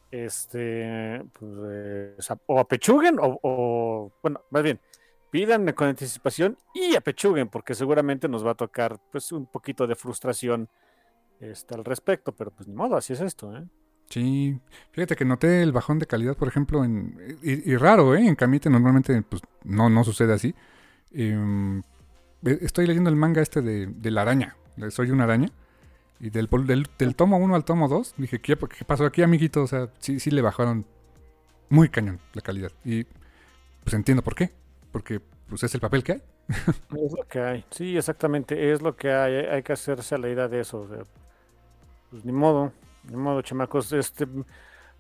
este, 0.10 1.24
pues, 1.38 1.52
eh, 1.70 2.36
o 2.48 2.60
apechuguen 2.60 3.20
o, 3.20 3.40
o, 3.44 4.12
bueno, 4.24 4.42
más 4.50 4.64
bien, 4.64 4.80
pidan 5.30 5.72
con 5.74 5.90
anticipación 5.90 6.58
y 6.74 6.96
apechuguen, 6.96 7.50
porque 7.50 7.76
seguramente 7.76 8.28
nos 8.28 8.44
va 8.44 8.52
a 8.52 8.56
tocar 8.56 9.00
pues 9.12 9.32
un 9.32 9.46
poquito 9.46 9.86
de 9.86 9.96
frustración 9.96 10.70
este, 11.40 11.76
al 11.76 11.86
respecto, 11.86 12.32
pero 12.34 12.52
pues 12.52 12.68
ni 12.68 12.76
modo, 12.76 12.96
así 12.96 13.14
es 13.14 13.22
esto, 13.22 13.56
¿eh? 13.56 13.66
Sí, 14.10 14.60
fíjate 14.92 15.16
que 15.16 15.26
noté 15.26 15.64
el 15.64 15.72
bajón 15.72 16.00
de 16.00 16.06
calidad, 16.06 16.38
por 16.38 16.48
ejemplo, 16.48 16.84
en 16.84 17.18
y, 17.42 17.72
y 17.72 17.76
raro, 17.78 18.16
¿eh? 18.16 18.28
En 18.28 18.36
Camite 18.36 18.70
normalmente 18.70 19.20
pues 19.24 19.42
no, 19.64 19.90
no 19.90 20.04
sucede 20.04 20.34
así. 20.34 20.54
Em, 21.12 21.82
estoy 22.44 22.86
leyendo 22.88 23.10
el 23.10 23.16
manga 23.16 23.42
este 23.42 23.62
de, 23.62 23.88
de 23.88 24.12
la 24.12 24.22
araña, 24.22 24.56
Soy 24.90 25.10
una 25.10 25.24
araña, 25.24 25.50
y 26.20 26.30
del, 26.30 26.48
del, 26.66 26.88
del 26.98 27.16
tomo 27.16 27.38
1 27.38 27.56
al 27.56 27.66
tomo 27.66 27.88
2, 27.88 28.16
dije, 28.18 28.40
¿qué, 28.40 28.56
qué 28.56 28.86
pasó 28.86 29.06
aquí, 29.06 29.22
amiguito? 29.22 29.64
O 29.64 29.68
sea, 29.68 29.90
sí, 30.00 30.20
sí 30.20 30.32
le 30.32 30.42
bajaron 30.42 30.86
muy 31.70 31.90
cañón 31.90 32.20
la 32.34 32.42
calidad. 32.42 32.72
Y 32.84 33.06
pues 33.84 33.94
entiendo 33.94 34.24
por 34.24 34.36
qué, 34.36 34.52
porque 34.92 35.20
pues 35.48 35.64
es 35.64 35.74
el 35.74 35.82
papel 35.82 36.04
que 36.04 36.14
hay. 36.14 36.22
Es 36.96 37.12
lo 37.12 37.28
que 37.28 37.40
hay. 37.40 37.66
Sí, 37.72 37.98
exactamente, 37.98 38.72
es 38.72 38.82
lo 38.82 38.96
que 38.96 39.12
hay. 39.12 39.34
Hay, 39.36 39.46
hay 39.48 39.64
que 39.64 39.74
hacerse 39.74 40.16
a 40.16 40.18
la 40.18 40.30
idea 40.30 40.48
de 40.48 40.60
eso. 40.62 40.82
o 40.82 40.88
sea, 40.88 41.04
pues 42.16 42.24
ni 42.24 42.32
modo, 42.32 42.72
ni 43.10 43.18
modo, 43.18 43.42
chamacos. 43.42 43.92
Este, 43.92 44.26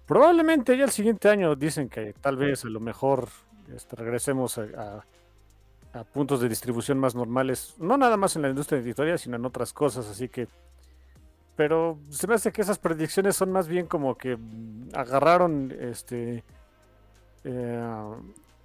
probablemente 0.05 0.77
ya 0.77 0.83
el 0.83 0.91
siguiente 0.91 1.29
año 1.29 1.55
dicen 1.55 1.87
que 1.87 2.11
tal 2.11 2.35
vez 2.35 2.65
a 2.65 2.67
lo 2.67 2.81
mejor 2.81 3.29
este, 3.73 3.95
regresemos 3.95 4.57
a, 4.57 5.05
puntos 6.11 6.41
de 6.41 6.49
distribución 6.49 6.99
más 6.99 7.15
normales. 7.15 7.75
No 7.79 7.97
nada 7.97 8.17
más 8.17 8.35
en 8.35 8.41
la 8.41 8.49
industria 8.49 8.81
editorial, 8.81 9.17
sino 9.17 9.37
en 9.37 9.45
otras 9.45 9.71
cosas. 9.71 10.09
Así 10.09 10.27
que. 10.27 10.49
Pero 11.55 11.99
se 12.09 12.27
me 12.27 12.33
hace 12.33 12.51
que 12.51 12.61
esas 12.61 12.79
predicciones 12.79 13.37
son 13.37 13.49
más 13.49 13.69
bien 13.69 13.85
como 13.85 14.17
que 14.17 14.35
mm, 14.35 14.89
agarraron 14.93 15.73
este. 15.79 16.43
eh, 17.45 18.15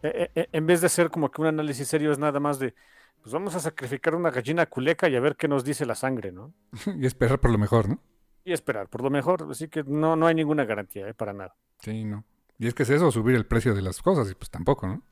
eh, 0.03 0.31
eh, 0.35 0.49
en 0.51 0.67
vez 0.67 0.81
de 0.81 0.89
ser 0.89 1.09
como 1.09 1.31
que 1.31 1.41
un 1.41 1.47
análisis 1.47 1.87
serio, 1.87 2.11
es 2.11 2.19
nada 2.19 2.41
más 2.41 2.59
de 2.59 2.75
pues 3.23 3.33
vamos 3.33 3.55
a 3.55 3.61
sacrificar 3.61 4.17
una 4.17 4.31
gallina 4.31 4.67
culeca 4.67 5.09
y 5.09 5.15
a 5.15 5.21
ver 5.21 5.37
qué 5.37 5.47
nos 5.47 5.63
dice 5.63 5.87
la 5.87 5.95
sangre, 5.95 6.33
¿no? 6.33 6.53
y 6.99 7.07
esperar 7.07 7.39
por 7.39 7.53
lo 7.53 7.59
mejor, 7.59 7.89
¿no? 7.89 8.01
Y 8.45 8.53
esperar 8.53 8.89
por 8.89 9.03
lo 9.03 9.11
mejor. 9.11 9.47
Así 9.51 9.69
que 9.69 9.83
no, 9.85 10.17
no 10.17 10.27
hay 10.27 10.35
ninguna 10.35 10.65
garantía, 10.65 11.09
¿eh? 11.09 11.15
Para 11.15 11.33
nada. 11.33 11.55
Sí, 11.81 12.05
no. 12.05 12.25
Y 12.59 12.67
es 12.67 12.75
que 12.75 12.83
es 12.83 12.91
eso, 12.91 13.11
subir 13.11 13.37
el 13.37 13.47
precio 13.47 13.75
de 13.75 13.83
las 13.83 14.03
cosas, 14.03 14.31
y 14.31 14.35
pues 14.35 14.51
tampoco, 14.51 14.87
¿no? 14.87 15.03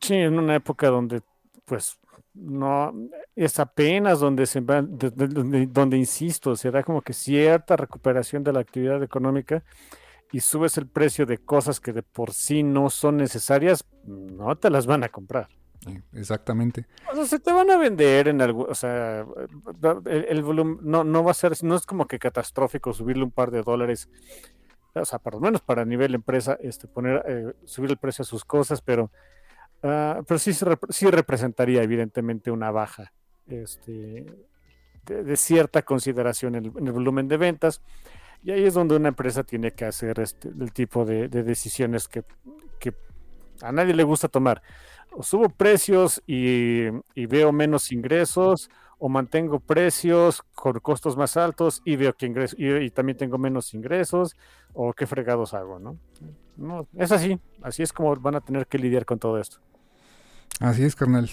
Sí, 0.00 0.14
en 0.14 0.38
una 0.38 0.56
época 0.56 0.88
donde, 0.88 1.22
pues, 1.64 1.98
no, 2.34 2.92
es 3.36 3.58
apenas 3.60 4.20
donde 4.20 4.46
se 4.46 4.60
va, 4.60 4.82
de- 4.82 5.10
de- 5.10 5.28
donde, 5.28 5.66
donde, 5.66 5.96
insisto, 5.98 6.56
se 6.56 6.70
da 6.70 6.82
como 6.82 7.02
que 7.02 7.12
cierta 7.12 7.76
recuperación 7.76 8.42
de 8.42 8.52
la 8.52 8.60
actividad 8.60 9.02
económica 9.02 9.62
y 10.32 10.40
subes 10.40 10.78
el 10.78 10.86
precio 10.88 11.26
de 11.26 11.38
cosas 11.38 11.78
que 11.78 11.92
de 11.92 12.02
por 12.02 12.32
sí 12.32 12.62
no 12.62 12.88
son 12.90 13.18
necesarias, 13.18 13.84
no 14.06 14.56
te 14.56 14.70
las 14.70 14.86
van 14.86 15.04
a 15.04 15.08
comprar. 15.10 15.48
Exactamente. 16.12 16.86
O 17.10 17.14
sea, 17.14 17.26
se 17.26 17.38
te 17.38 17.52
van 17.52 17.70
a 17.70 17.76
vender 17.76 18.28
en 18.28 18.40
algo, 18.40 18.66
o 18.68 18.74
sea, 18.74 19.26
el, 20.06 20.42
volumen 20.42 20.78
no, 20.82 21.04
no 21.04 21.24
va 21.24 21.30
a 21.30 21.34
ser, 21.34 21.52
no 21.62 21.76
es 21.76 21.86
como 21.86 22.06
que 22.06 22.18
catastrófico 22.18 22.92
subirle 22.92 23.24
un 23.24 23.30
par 23.30 23.50
de 23.50 23.62
dólares, 23.62 24.08
o 24.94 25.04
sea, 25.04 25.18
por 25.18 25.34
lo 25.34 25.40
menos 25.40 25.60
para 25.60 25.84
nivel 25.84 26.14
empresa, 26.14 26.56
este, 26.60 26.86
poner, 26.86 27.22
eh, 27.26 27.52
subir 27.64 27.90
el 27.90 27.96
precio 27.96 28.22
a 28.22 28.26
sus 28.26 28.44
cosas, 28.44 28.80
pero, 28.82 29.10
uh, 29.82 30.22
pero 30.26 30.38
sí, 30.38 30.52
sí 30.90 31.10
representaría 31.10 31.82
evidentemente 31.82 32.50
una 32.50 32.70
baja 32.70 33.12
este, 33.46 34.26
de, 35.06 35.36
cierta 35.36 35.82
consideración 35.82 36.54
en 36.54 36.66
el, 36.66 36.72
en 36.76 36.86
el, 36.86 36.92
volumen 36.92 37.28
de 37.28 37.36
ventas. 37.36 37.80
Y 38.44 38.50
ahí 38.50 38.64
es 38.64 38.74
donde 38.74 38.96
una 38.96 39.08
empresa 39.08 39.44
tiene 39.44 39.70
que 39.70 39.84
hacer 39.84 40.18
este, 40.18 40.48
el 40.48 40.72
tipo 40.72 41.04
de, 41.04 41.28
de 41.28 41.44
decisiones 41.44 42.08
que 42.08 42.24
a 43.60 43.72
nadie 43.72 43.94
le 43.94 44.04
gusta 44.04 44.28
tomar 44.28 44.62
o 45.14 45.22
subo 45.22 45.48
precios 45.48 46.22
y, 46.26 46.86
y, 47.14 47.26
veo 47.26 47.52
menos 47.52 47.92
ingresos, 47.92 48.70
o 48.98 49.08
mantengo 49.08 49.60
precios 49.60 50.42
con 50.54 50.78
costos 50.78 51.16
más 51.16 51.36
altos 51.36 51.82
y 51.84 51.96
veo 51.96 52.14
que 52.14 52.26
ingreso, 52.26 52.56
y, 52.58 52.68
y, 52.84 52.90
también 52.90 53.18
tengo 53.18 53.38
menos 53.38 53.74
ingresos, 53.74 54.36
o 54.72 54.92
qué 54.92 55.06
fregados 55.06 55.54
hago, 55.54 55.78
¿no? 55.78 55.98
¿no? 56.56 56.88
Es 56.96 57.12
así, 57.12 57.38
así 57.62 57.82
es 57.82 57.92
como 57.92 58.14
van 58.16 58.36
a 58.36 58.40
tener 58.40 58.66
que 58.66 58.78
lidiar 58.78 59.04
con 59.04 59.18
todo 59.18 59.38
esto. 59.38 59.58
Así 60.60 60.84
es, 60.84 60.94
carnal. 60.94 61.28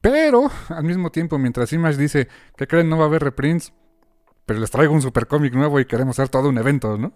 Pero, 0.00 0.50
al 0.68 0.84
mismo 0.84 1.10
tiempo, 1.10 1.38
mientras 1.38 1.72
Image 1.72 1.96
dice 1.96 2.28
que 2.56 2.66
creen 2.66 2.88
no 2.88 2.98
va 2.98 3.04
a 3.04 3.06
haber 3.06 3.22
reprints, 3.22 3.72
pero 4.46 4.60
les 4.60 4.70
traigo 4.70 4.92
un 4.92 5.02
super 5.02 5.26
cómic 5.26 5.54
nuevo 5.54 5.80
y 5.80 5.86
queremos 5.86 6.18
hacer 6.18 6.28
todo 6.28 6.48
un 6.48 6.58
evento, 6.58 6.96
¿no? 6.98 7.12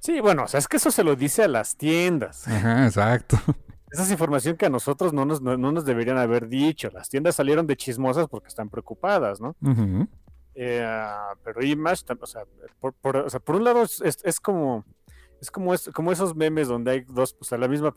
Sí, 0.00 0.20
bueno, 0.20 0.44
o 0.44 0.48
sea, 0.48 0.58
es 0.58 0.66
que 0.66 0.78
eso 0.78 0.90
se 0.90 1.04
lo 1.04 1.14
dice 1.14 1.44
a 1.44 1.48
las 1.48 1.76
tiendas. 1.76 2.48
Ajá, 2.48 2.86
exacto. 2.86 3.38
Esa 3.90 4.02
es 4.04 4.10
información 4.10 4.56
que 4.56 4.66
a 4.66 4.70
nosotros 4.70 5.12
no 5.12 5.24
nos, 5.24 5.40
no, 5.40 5.56
no 5.56 5.72
nos, 5.72 5.84
deberían 5.84 6.18
haber 6.18 6.48
dicho. 6.48 6.90
Las 6.92 7.08
tiendas 7.08 7.34
salieron 7.34 7.66
de 7.66 7.76
chismosas 7.76 8.28
porque 8.28 8.48
están 8.48 8.68
preocupadas, 8.68 9.40
¿no? 9.40 9.56
Uh 9.60 9.68
-huh. 9.68 10.08
eh, 10.54 11.06
pero 11.42 11.64
Image, 11.64 12.04
o 12.20 12.26
sea, 12.26 12.42
por, 12.78 12.92
por, 12.94 13.16
o 13.16 13.30
sea, 13.30 13.40
por 13.40 13.56
un 13.56 13.64
lado 13.64 13.82
es, 13.82 14.00
es, 14.00 14.18
es 14.24 14.38
como 14.40 14.84
es 15.40 15.50
como, 15.50 15.72
es 15.72 15.90
como 15.94 16.12
esos 16.12 16.36
memes 16.36 16.68
donde 16.68 16.90
hay 16.90 17.00
dos, 17.00 17.36
o 17.40 17.44
sea, 17.44 17.56
la 17.56 17.66
misma, 17.66 17.94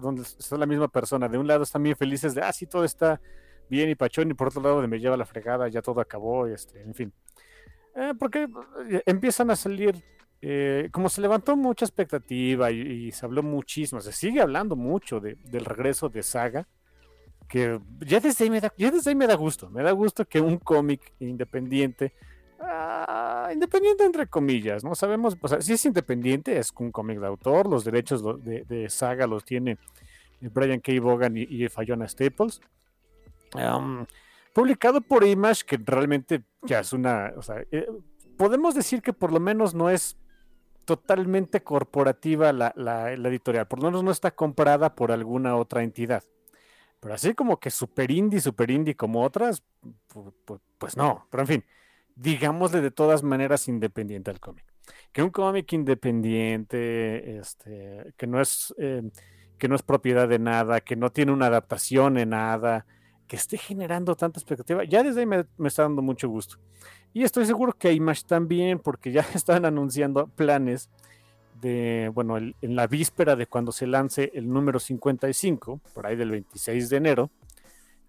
donde 0.00 0.22
está 0.22 0.56
la 0.56 0.66
misma 0.66 0.88
persona. 0.88 1.28
De 1.28 1.38
un 1.38 1.46
lado 1.46 1.64
están 1.64 1.82
bien 1.82 1.96
felices 1.96 2.34
de, 2.34 2.42
ah, 2.42 2.52
sí, 2.52 2.66
todo 2.66 2.84
está 2.84 3.20
bien 3.68 3.90
y 3.90 3.94
pachón, 3.94 4.30
y 4.30 4.34
por 4.34 4.48
otro 4.48 4.62
lado 4.62 4.80
de 4.80 4.86
me 4.86 5.00
lleva 5.00 5.16
la 5.16 5.24
fregada, 5.24 5.68
ya 5.68 5.82
todo 5.82 6.00
acabó, 6.00 6.48
y 6.48 6.52
este, 6.52 6.80
en 6.80 6.94
fin. 6.94 7.12
Eh, 7.96 8.12
porque 8.18 8.48
empiezan 9.06 9.50
a 9.50 9.56
salir 9.56 10.04
eh, 10.46 10.90
como 10.92 11.08
se 11.08 11.22
levantó 11.22 11.56
mucha 11.56 11.86
expectativa 11.86 12.70
y, 12.70 13.10
se 13.12 13.24
habló 13.24 13.42
muchísimo, 13.42 14.02
se 14.02 14.12
sigue 14.12 14.42
hablando 14.42 14.76
mucho 14.76 15.18
de, 15.18 15.36
del 15.36 15.64
regreso 15.64 16.10
de 16.10 16.22
Saga, 16.22 16.68
que 17.48 17.80
ya 18.00 18.20
desde, 18.20 18.44
ahí 18.44 18.50
me 18.50 18.60
da, 18.60 18.70
ya 18.76 18.90
desde 18.90 19.08
ahí 19.08 19.16
me 19.16 19.26
da 19.26 19.36
gusto, 19.36 19.70
me 19.70 19.82
da 19.82 19.92
gusto 19.92 20.26
que 20.26 20.42
un 20.42 20.58
cómic 20.58 21.14
independiente, 21.18 22.12
uh, 22.60 23.50
independiente 23.54 24.04
entre 24.04 24.26
comillas, 24.26 24.84
¿no? 24.84 24.94
Sabemos, 24.94 25.34
o 25.40 25.48
sea, 25.48 25.62
si 25.62 25.72
es 25.72 25.84
independiente, 25.86 26.58
es 26.58 26.74
un 26.78 26.92
cómic 26.92 27.20
de 27.20 27.26
autor, 27.26 27.66
los 27.66 27.82
derechos 27.82 28.22
de, 28.44 28.86
Saga 28.90 29.26
los 29.26 29.46
tiene 29.46 29.78
Brian 30.42 30.80
K. 30.80 30.92
Vaughan 31.00 31.38
y, 31.38 31.44
y 31.44 31.68
Fayona 31.70 32.06
Staples. 32.06 32.60
Publicado 34.52 35.00
por 35.00 35.24
Image, 35.24 35.64
que 35.64 35.78
realmente 35.82 36.42
ya 36.60 36.80
es 36.80 36.92
una, 36.92 37.32
o 37.34 37.40
sea, 37.40 37.64
eh, 37.70 37.88
podemos 38.36 38.74
decir 38.74 39.00
que 39.00 39.14
por 39.14 39.32
lo 39.32 39.40
menos 39.40 39.74
no 39.74 39.88
es 39.88 40.18
totalmente 40.84 41.62
corporativa 41.62 42.52
la, 42.52 42.72
la, 42.76 43.16
la, 43.16 43.28
editorial, 43.28 43.66
por 43.66 43.80
lo 43.80 43.86
menos 43.86 44.04
no 44.04 44.10
está 44.10 44.32
comprada 44.32 44.94
por 44.94 45.12
alguna 45.12 45.56
otra 45.56 45.82
entidad. 45.82 46.24
Pero 47.00 47.14
así 47.14 47.34
como 47.34 47.60
que 47.60 47.70
super 47.70 48.10
indie, 48.10 48.40
super 48.40 48.70
indie 48.70 48.96
como 48.96 49.22
otras, 49.22 49.62
pues, 50.44 50.60
pues 50.78 50.96
no, 50.96 51.26
pero 51.30 51.42
en 51.42 51.46
fin, 51.46 51.64
digámosle 52.14 52.80
de 52.80 52.90
todas 52.90 53.22
maneras 53.22 53.68
independiente 53.68 54.30
al 54.30 54.40
cómic. 54.40 54.64
Que 55.12 55.22
un 55.22 55.30
cómic 55.30 55.72
independiente, 55.72 57.38
este, 57.38 58.14
que 58.16 58.26
no 58.26 58.40
es 58.40 58.74
eh, 58.78 59.02
que 59.58 59.68
no 59.68 59.76
es 59.76 59.82
propiedad 59.82 60.28
de 60.28 60.38
nada, 60.38 60.80
que 60.80 60.96
no 60.96 61.10
tiene 61.10 61.32
una 61.32 61.46
adaptación 61.46 62.18
en 62.18 62.30
nada, 62.30 62.86
que 63.26 63.36
esté 63.36 63.56
generando 63.56 64.16
tanta 64.16 64.38
expectativa, 64.38 64.84
ya 64.84 65.02
desde 65.02 65.20
ahí 65.20 65.26
me, 65.26 65.46
me 65.56 65.68
está 65.68 65.82
dando 65.82 66.02
mucho 66.02 66.28
gusto. 66.28 66.58
Y 67.14 67.22
estoy 67.22 67.46
seguro 67.46 67.72
que 67.72 67.92
Image 67.92 68.24
también, 68.26 68.80
porque 68.80 69.12
ya 69.12 69.22
están 69.34 69.64
anunciando 69.64 70.26
planes 70.26 70.90
de, 71.60 72.10
bueno, 72.12 72.36
el, 72.36 72.56
en 72.60 72.74
la 72.74 72.88
víspera 72.88 73.36
de 73.36 73.46
cuando 73.46 73.70
se 73.72 73.86
lance 73.86 74.32
el 74.34 74.52
número 74.52 74.80
55, 74.80 75.80
por 75.94 76.06
ahí 76.06 76.16
del 76.16 76.32
26 76.32 76.90
de 76.90 76.96
enero, 76.96 77.30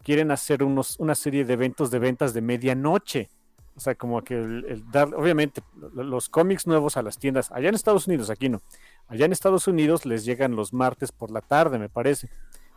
quieren 0.03 0.31
hacer 0.31 0.63
unos, 0.63 0.99
una 0.99 1.13
serie 1.13 1.45
de 1.45 1.53
eventos 1.53 1.91
de 1.91 1.99
ventas 1.99 2.33
de 2.33 2.41
medianoche. 2.41 3.29
O 3.75 3.79
sea, 3.79 3.93
como 3.93 4.23
que 4.23 4.35
el, 4.35 4.65
el 4.65 4.89
dar, 4.89 5.13
obviamente, 5.13 5.61
los 5.93 6.27
cómics 6.29 6.65
nuevos 6.65 6.97
a 6.97 7.03
las 7.03 7.19
tiendas, 7.19 7.51
allá 7.51 7.69
en 7.69 7.75
Estados 7.75 8.07
Unidos, 8.07 8.31
aquí 8.31 8.49
no. 8.49 8.61
Allá 9.07 9.25
en 9.25 9.33
Estados 9.33 9.67
Unidos 9.67 10.07
les 10.07 10.25
llegan 10.25 10.55
los 10.55 10.73
martes 10.73 11.11
por 11.11 11.29
la 11.29 11.41
tarde, 11.41 11.77
me 11.77 11.89
parece, 11.89 12.29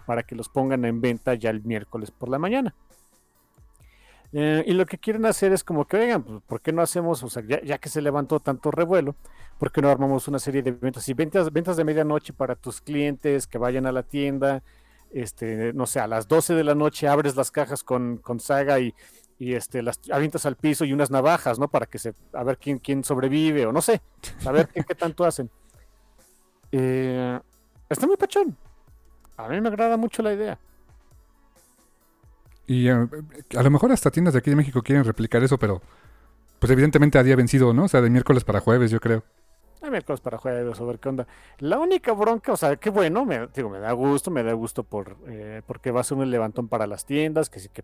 para 0.07 0.25
que 0.25 0.35
los 0.35 0.51
pongan 0.51 0.85
en 0.85 1.01
venta 1.01 1.35
ya 1.35 1.49
el 1.49 1.63
miércoles 1.65 2.11
por 2.11 2.29
la 2.29 2.39
mañana. 2.39 2.75
Eh, 4.33 4.63
y 4.67 4.73
lo 4.73 4.85
que 4.85 4.99
quieren 4.99 5.25
hacer 5.25 5.53
es 5.53 5.65
como 5.65 5.87
que, 5.87 5.97
oigan, 5.97 6.23
pues, 6.23 6.43
¿por 6.47 6.61
qué 6.61 6.73
no 6.73 6.83
hacemos, 6.83 7.23
o 7.23 7.31
sea, 7.31 7.43
ya, 7.47 7.79
que 7.79 7.89
se 7.89 8.03
levantó 8.03 8.41
tanto 8.41 8.71
revuelo, 8.71 9.15
¿por 9.59 9.73
qué 9.73 9.81
no 9.81 9.89
armamos 9.89 10.29
una 10.29 10.39
serie 10.39 10.63
de 10.63 10.71
eventos 10.71 11.09
y 11.09 11.15
ventas, 11.15 11.51
ventas 11.53 11.77
de 11.77 11.85
medianoche 11.85 12.33
para 12.33 12.55
tus 12.55 12.81
clientes 12.81 13.47
que 13.47 13.59
vayan 13.59 13.87
a 13.87 13.93
la 13.93 14.03
tienda? 14.03 14.63
Este, 15.11 15.73
no 15.73 15.87
sé, 15.87 16.01
a 16.01 16.07
las 16.07 16.29
12 16.29 16.55
de 16.55 16.65
la 16.65 16.75
noche 16.75 17.09
abres 17.09 17.35
las 17.37 17.51
cajas 17.51 17.83
con, 17.83 18.19
con 18.19 18.41
saga 18.41 18.79
y, 18.79 18.95
y 19.39 19.55
este, 19.55 19.81
las 19.83 19.99
avientas 20.13 20.45
al 20.45 20.57
piso 20.57 20.85
y 20.85 20.93
unas 20.93 21.11
navajas, 21.11 21.59
¿no? 21.59 21.69
Para 21.69 21.87
que 21.87 21.99
se, 21.99 22.15
a 22.35 22.45
ver 22.45 22.59
quién, 22.59 22.79
quién 22.79 23.05
sobrevive 23.05 23.65
o 23.65 23.73
no 23.73 23.81
sé, 23.81 24.03
a 24.45 24.53
ver 24.53 24.69
qué, 24.69 24.85
qué 24.85 24.95
tanto 24.95 25.25
hacen. 25.25 25.51
Eh, 26.71 27.41
está 27.89 28.07
muy 28.07 28.17
pachón. 28.17 28.55
A 29.39 29.49
mí 29.49 29.61
me 29.61 29.69
agrada 29.69 29.97
mucho 29.97 30.23
la 30.23 30.35
idea. 30.35 30.59
Y 32.69 32.89
uh, 32.91 33.09
a 33.57 33.63
lo 33.63 33.71
mejor 33.71 33.91
hasta 33.91 34.13
tiendas 34.13 34.35
de 34.35 34.39
aquí 34.39 34.51
de 34.51 34.57
México 34.57 34.83
quieren 34.83 35.05
replicar 35.05 35.43
eso, 35.43 35.59
pero 35.59 35.83
pues 36.61 36.71
evidentemente 36.71 37.19
a 37.19 37.25
día 37.25 37.35
vencido, 37.35 37.73
¿no? 37.73 37.85
O 37.85 37.89
sea, 37.89 38.01
de 38.01 38.11
miércoles 38.11 38.45
para 38.45 38.61
jueves, 38.61 38.91
yo 38.91 39.01
creo. 39.01 39.25
De 39.83 39.91
miércoles 39.91 40.21
para 40.21 40.39
jueves, 40.39 40.81
a 40.81 40.85
ver 40.85 40.99
qué 40.99 41.09
onda. 41.09 41.27
La 41.59 41.79
única 41.79 42.13
bronca, 42.13 42.53
o 42.53 42.57
sea, 42.57 42.77
qué 42.77 42.91
bueno, 42.91 43.25
me, 43.25 43.49
digo, 43.49 43.71
me 43.71 43.79
da 43.79 43.93
gusto, 43.93 44.31
me 44.31 44.43
da 44.43 44.53
gusto 44.53 44.85
por 44.85 45.17
eh, 45.27 45.63
porque 45.67 45.91
va 45.91 46.03
a 46.03 46.05
ser 46.05 46.19
un 46.19 46.31
levantón 46.31 46.69
para 46.69 46.87
las 46.87 47.07
tiendas, 47.07 47.49
que 47.49 47.59
sí 47.59 47.69
que 47.71 47.83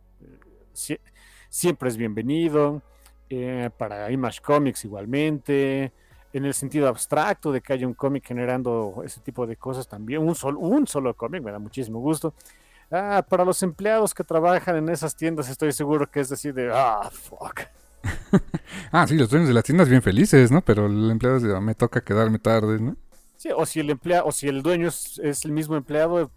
si, 0.72 0.98
siempre 1.48 1.88
es 1.88 1.96
bienvenido. 1.96 2.82
Eh, 3.30 3.70
para 3.76 4.10
Image 4.10 4.40
Comics 4.40 4.84
igualmente. 4.84 5.92
En 6.32 6.44
el 6.44 6.52
sentido 6.52 6.88
abstracto 6.88 7.52
de 7.52 7.60
que 7.60 7.72
haya 7.72 7.86
un 7.86 7.94
cómic 7.94 8.26
generando 8.26 9.02
ese 9.04 9.20
tipo 9.20 9.46
de 9.46 9.56
cosas 9.56 9.88
también. 9.88 10.20
Un, 10.20 10.34
sol, 10.34 10.56
un 10.58 10.86
solo 10.86 11.14
cómic, 11.14 11.42
me 11.42 11.52
da 11.52 11.58
muchísimo 11.58 12.00
gusto. 12.00 12.34
Ah, 12.90 13.24
para 13.28 13.44
los 13.44 13.62
empleados 13.62 14.14
que 14.14 14.24
trabajan 14.24 14.76
en 14.76 14.88
esas 14.88 15.16
tiendas 15.16 15.48
estoy 15.48 15.72
seguro 15.72 16.10
que 16.10 16.20
es 16.20 16.28
decir 16.28 16.54
de, 16.54 16.70
ah, 16.72 17.10
fuck. 17.10 17.60
ah, 18.92 19.06
sí, 19.06 19.16
los 19.16 19.30
dueños 19.30 19.48
de 19.48 19.54
las 19.54 19.64
tiendas 19.64 19.88
bien 19.88 20.02
felices, 20.02 20.50
¿no? 20.50 20.62
Pero 20.62 20.86
el 20.86 21.10
empleado 21.10 21.38
dice, 21.38 21.60
me 21.60 21.74
toca 21.74 22.02
quedarme 22.02 22.38
tarde, 22.38 22.80
¿no? 22.80 22.96
Sí, 23.36 23.50
o 23.54 23.66
si 23.66 23.80
el 23.80 23.90
empleado, 23.90 24.26
o 24.26 24.32
si 24.32 24.48
el 24.48 24.62
dueño 24.62 24.88
es, 24.88 25.20
es 25.22 25.44
el 25.44 25.52
mismo 25.52 25.76
empleado, 25.76 26.30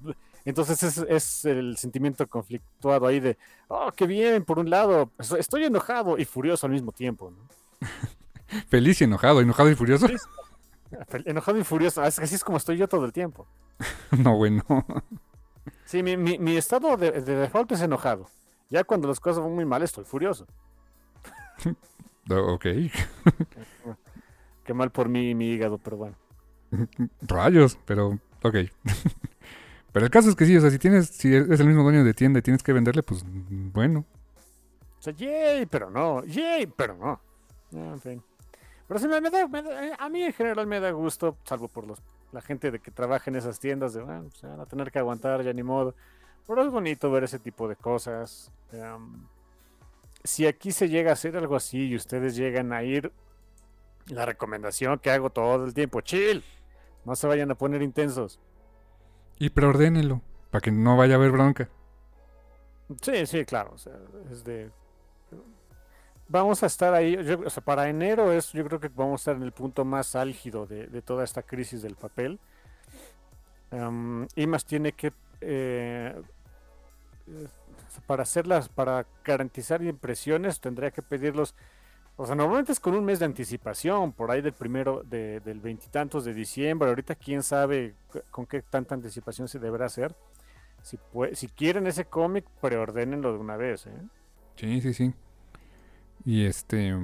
entonces 0.45 0.81
es, 0.83 0.97
es, 0.97 1.45
el 1.45 1.77
sentimiento 1.77 2.27
conflictuado 2.27 3.05
ahí 3.05 3.19
de, 3.19 3.37
oh, 3.67 3.91
qué 3.95 4.07
bien, 4.07 4.43
por 4.43 4.59
un 4.59 4.69
lado, 4.69 5.11
estoy 5.37 5.65
enojado 5.65 6.17
y 6.17 6.25
furioso 6.25 6.65
al 6.65 6.73
mismo 6.73 6.91
tiempo, 6.91 7.31
¿no? 7.31 7.87
Feliz 8.69 9.01
y 9.01 9.03
enojado, 9.03 9.41
enojado 9.41 9.69
y 9.69 9.75
furioso. 9.75 10.07
Feliz, 10.07 10.21
enojado 11.25 11.57
y 11.57 11.63
furioso, 11.63 12.01
así 12.01 12.35
es 12.35 12.43
como 12.43 12.57
estoy 12.57 12.77
yo 12.77 12.87
todo 12.87 13.05
el 13.05 13.13
tiempo. 13.13 13.45
no, 14.17 14.35
bueno. 14.35 14.63
Sí, 15.87 16.03
mi, 16.03 16.17
mi, 16.17 16.37
mi 16.37 16.57
estado 16.57 16.97
de, 16.97 17.11
de, 17.11 17.35
default 17.35 17.71
es 17.71 17.81
enojado. 17.81 18.27
Ya 18.69 18.83
cuando 18.83 19.07
las 19.07 19.21
cosas 19.21 19.41
van 19.41 19.55
muy 19.55 19.63
mal, 19.63 19.81
estoy 19.83 20.03
furioso. 20.03 20.45
ok. 22.29 22.65
Qué 24.65 24.73
mal 24.73 24.91
por 24.91 25.07
mí 25.07 25.29
y 25.29 25.35
mi 25.35 25.47
hígado, 25.51 25.77
pero 25.77 25.95
bueno. 25.95 26.15
Rayos, 27.21 27.79
pero 27.85 28.19
ok. 28.43 28.55
Pero 29.93 30.05
el 30.05 30.11
caso 30.11 30.29
es 30.29 30.35
que 30.35 30.45
sí, 30.45 30.57
o 30.57 30.61
sea, 30.61 30.69
si 30.71 30.77
tienes, 30.77 31.07
si 31.07 31.33
eres 31.33 31.57
el 31.61 31.67
mismo 31.67 31.83
dueño 31.83 32.03
de 32.03 32.13
tienda 32.13 32.39
y 32.39 32.41
tienes 32.41 32.63
que 32.63 32.73
venderle, 32.73 33.01
pues 33.01 33.23
bueno. 33.25 34.03
O 34.99 35.01
sea, 35.01 35.13
yay, 35.13 35.65
pero 35.67 35.89
no, 35.89 36.25
yay, 36.25 36.67
pero 36.67 36.97
no. 36.97 37.21
En 37.71 37.99
fin. 38.01 38.21
Pero 38.89 38.99
sí, 38.99 39.07
me, 39.07 39.21
me 39.21 39.29
da, 39.29 39.47
me 39.47 39.63
da- 39.63 39.95
a 39.97 40.09
mí 40.09 40.21
en 40.21 40.33
general 40.33 40.67
me 40.67 40.81
da 40.81 40.91
gusto, 40.91 41.37
salvo 41.45 41.69
por 41.69 41.87
los, 41.87 42.01
la 42.31 42.41
gente 42.41 42.71
de 42.71 42.79
que 42.79 42.91
trabaja 42.91 43.29
en 43.29 43.35
esas 43.35 43.59
tiendas, 43.59 43.93
de, 43.93 44.01
bueno, 44.01 44.29
se 44.31 44.47
van 44.47 44.59
a 44.59 44.65
tener 44.65 44.91
que 44.91 44.99
aguantar, 44.99 45.43
ya 45.43 45.53
ni 45.53 45.63
modo. 45.63 45.95
Pero 46.47 46.63
es 46.63 46.69
bonito 46.71 47.11
ver 47.11 47.23
ese 47.23 47.39
tipo 47.39 47.67
de 47.67 47.75
cosas. 47.75 48.51
Em, 48.71 49.25
si 50.23 50.45
aquí 50.45 50.71
se 50.71 50.89
llega 50.89 51.11
a 51.11 51.13
hacer 51.13 51.37
algo 51.37 51.55
así 51.55 51.87
y 51.87 51.95
ustedes 51.95 52.35
llegan 52.35 52.73
a 52.73 52.83
ir, 52.83 53.11
la 54.07 54.25
recomendación 54.25 54.99
que 54.99 55.11
hago 55.11 55.29
todo 55.29 55.65
el 55.65 55.73
tiempo, 55.73 56.01
chill, 56.01 56.43
no 57.05 57.15
se 57.15 57.27
vayan 57.27 57.51
a 57.51 57.55
poner 57.55 57.81
intensos. 57.81 58.39
Y 59.39 59.49
preordénelo, 59.49 60.21
para 60.51 60.61
que 60.61 60.71
no 60.71 60.97
vaya 60.97 61.15
a 61.15 61.17
haber 61.17 61.31
bronca. 61.31 61.69
Sí, 63.01 63.25
sí, 63.25 63.45
claro. 63.45 63.71
O 63.73 63.77
sea, 63.77 63.93
es 64.31 64.43
de. 64.43 64.71
Vamos 66.29 66.61
a 66.63 66.65
estar 66.65 66.93
ahí. 66.93 67.15
yo- 67.23 67.39
o 67.45 67.49
sea, 67.49 67.63
para 67.63 67.87
enero 67.89 68.31
es, 68.33 68.51
yo 68.51 68.65
creo 68.65 68.79
que 68.79 68.89
vamos 68.89 69.21
a 69.21 69.21
estar 69.21 69.35
en 69.37 69.43
el 69.43 69.51
punto 69.53 69.85
más 69.85 70.15
álgido 70.15 70.65
de, 70.65 70.87
de 70.87 71.01
toda 71.01 71.23
esta 71.23 71.41
crisis 71.41 71.81
del 71.81 71.95
papel. 71.95 72.39
Am, 73.71 74.27
IMAS 74.35 74.65
tiene 74.65 74.91
que. 74.91 75.13
eh, 75.41 76.19
para 78.05 78.23
hacerlas, 78.23 78.69
para 78.69 79.05
garantizar 79.23 79.81
impresiones, 79.83 80.59
tendría 80.59 80.91
que 80.91 81.01
pedirlos. 81.01 81.55
O 82.15 82.25
sea, 82.25 82.35
normalmente 82.35 82.71
es 82.71 82.79
con 82.79 82.95
un 82.95 83.05
mes 83.05 83.19
de 83.19 83.25
anticipación, 83.25 84.11
por 84.11 84.31
ahí 84.31 84.41
del 84.41 84.53
primero, 84.53 85.03
de- 85.03 85.39
del 85.41 85.59
veintitantos 85.59 86.25
de 86.25 86.33
diciembre. 86.33 86.89
Ahorita, 86.89 87.15
quién 87.15 87.43
sabe 87.43 87.95
con 88.31 88.45
qué 88.45 88.61
tanta 88.61 88.95
anticipación 88.95 89.47
se 89.47 89.59
deberá 89.59 89.85
hacer. 89.85 90.15
Si, 90.81 90.97
pue- 91.13 91.35
si 91.35 91.47
quieren 91.47 91.85
ese 91.87 92.05
cómic, 92.05 92.45
preordénenlo 92.61 93.33
de 93.33 93.39
una 93.39 93.57
vez. 93.57 93.87
¿eh? 93.87 93.91
Sí, 94.55 94.81
sí, 94.81 94.93
sí. 94.93 95.13
Y 96.25 96.45
este. 96.45 96.95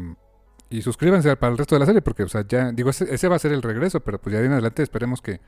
Y 0.70 0.82
suscríbanse 0.82 1.36
para 1.38 1.52
el 1.52 1.58
resto 1.58 1.76
de 1.76 1.80
la 1.80 1.86
serie, 1.86 2.02
porque, 2.02 2.24
o 2.24 2.30
sea, 2.30 2.46
ya. 2.48 2.72
Digo, 2.72 2.90
ese, 2.90 3.14
ese 3.14 3.28
va 3.28 3.36
a 3.36 3.40
ser 3.40 3.52
el 3.52 3.62
regreso, 3.62 4.00
pero 4.00 4.20
pues 4.20 4.34
ya 4.34 4.40
de 4.40 4.48
en 4.48 4.54
adelante 4.54 4.84
esperemos 4.84 5.22
que 5.22 5.40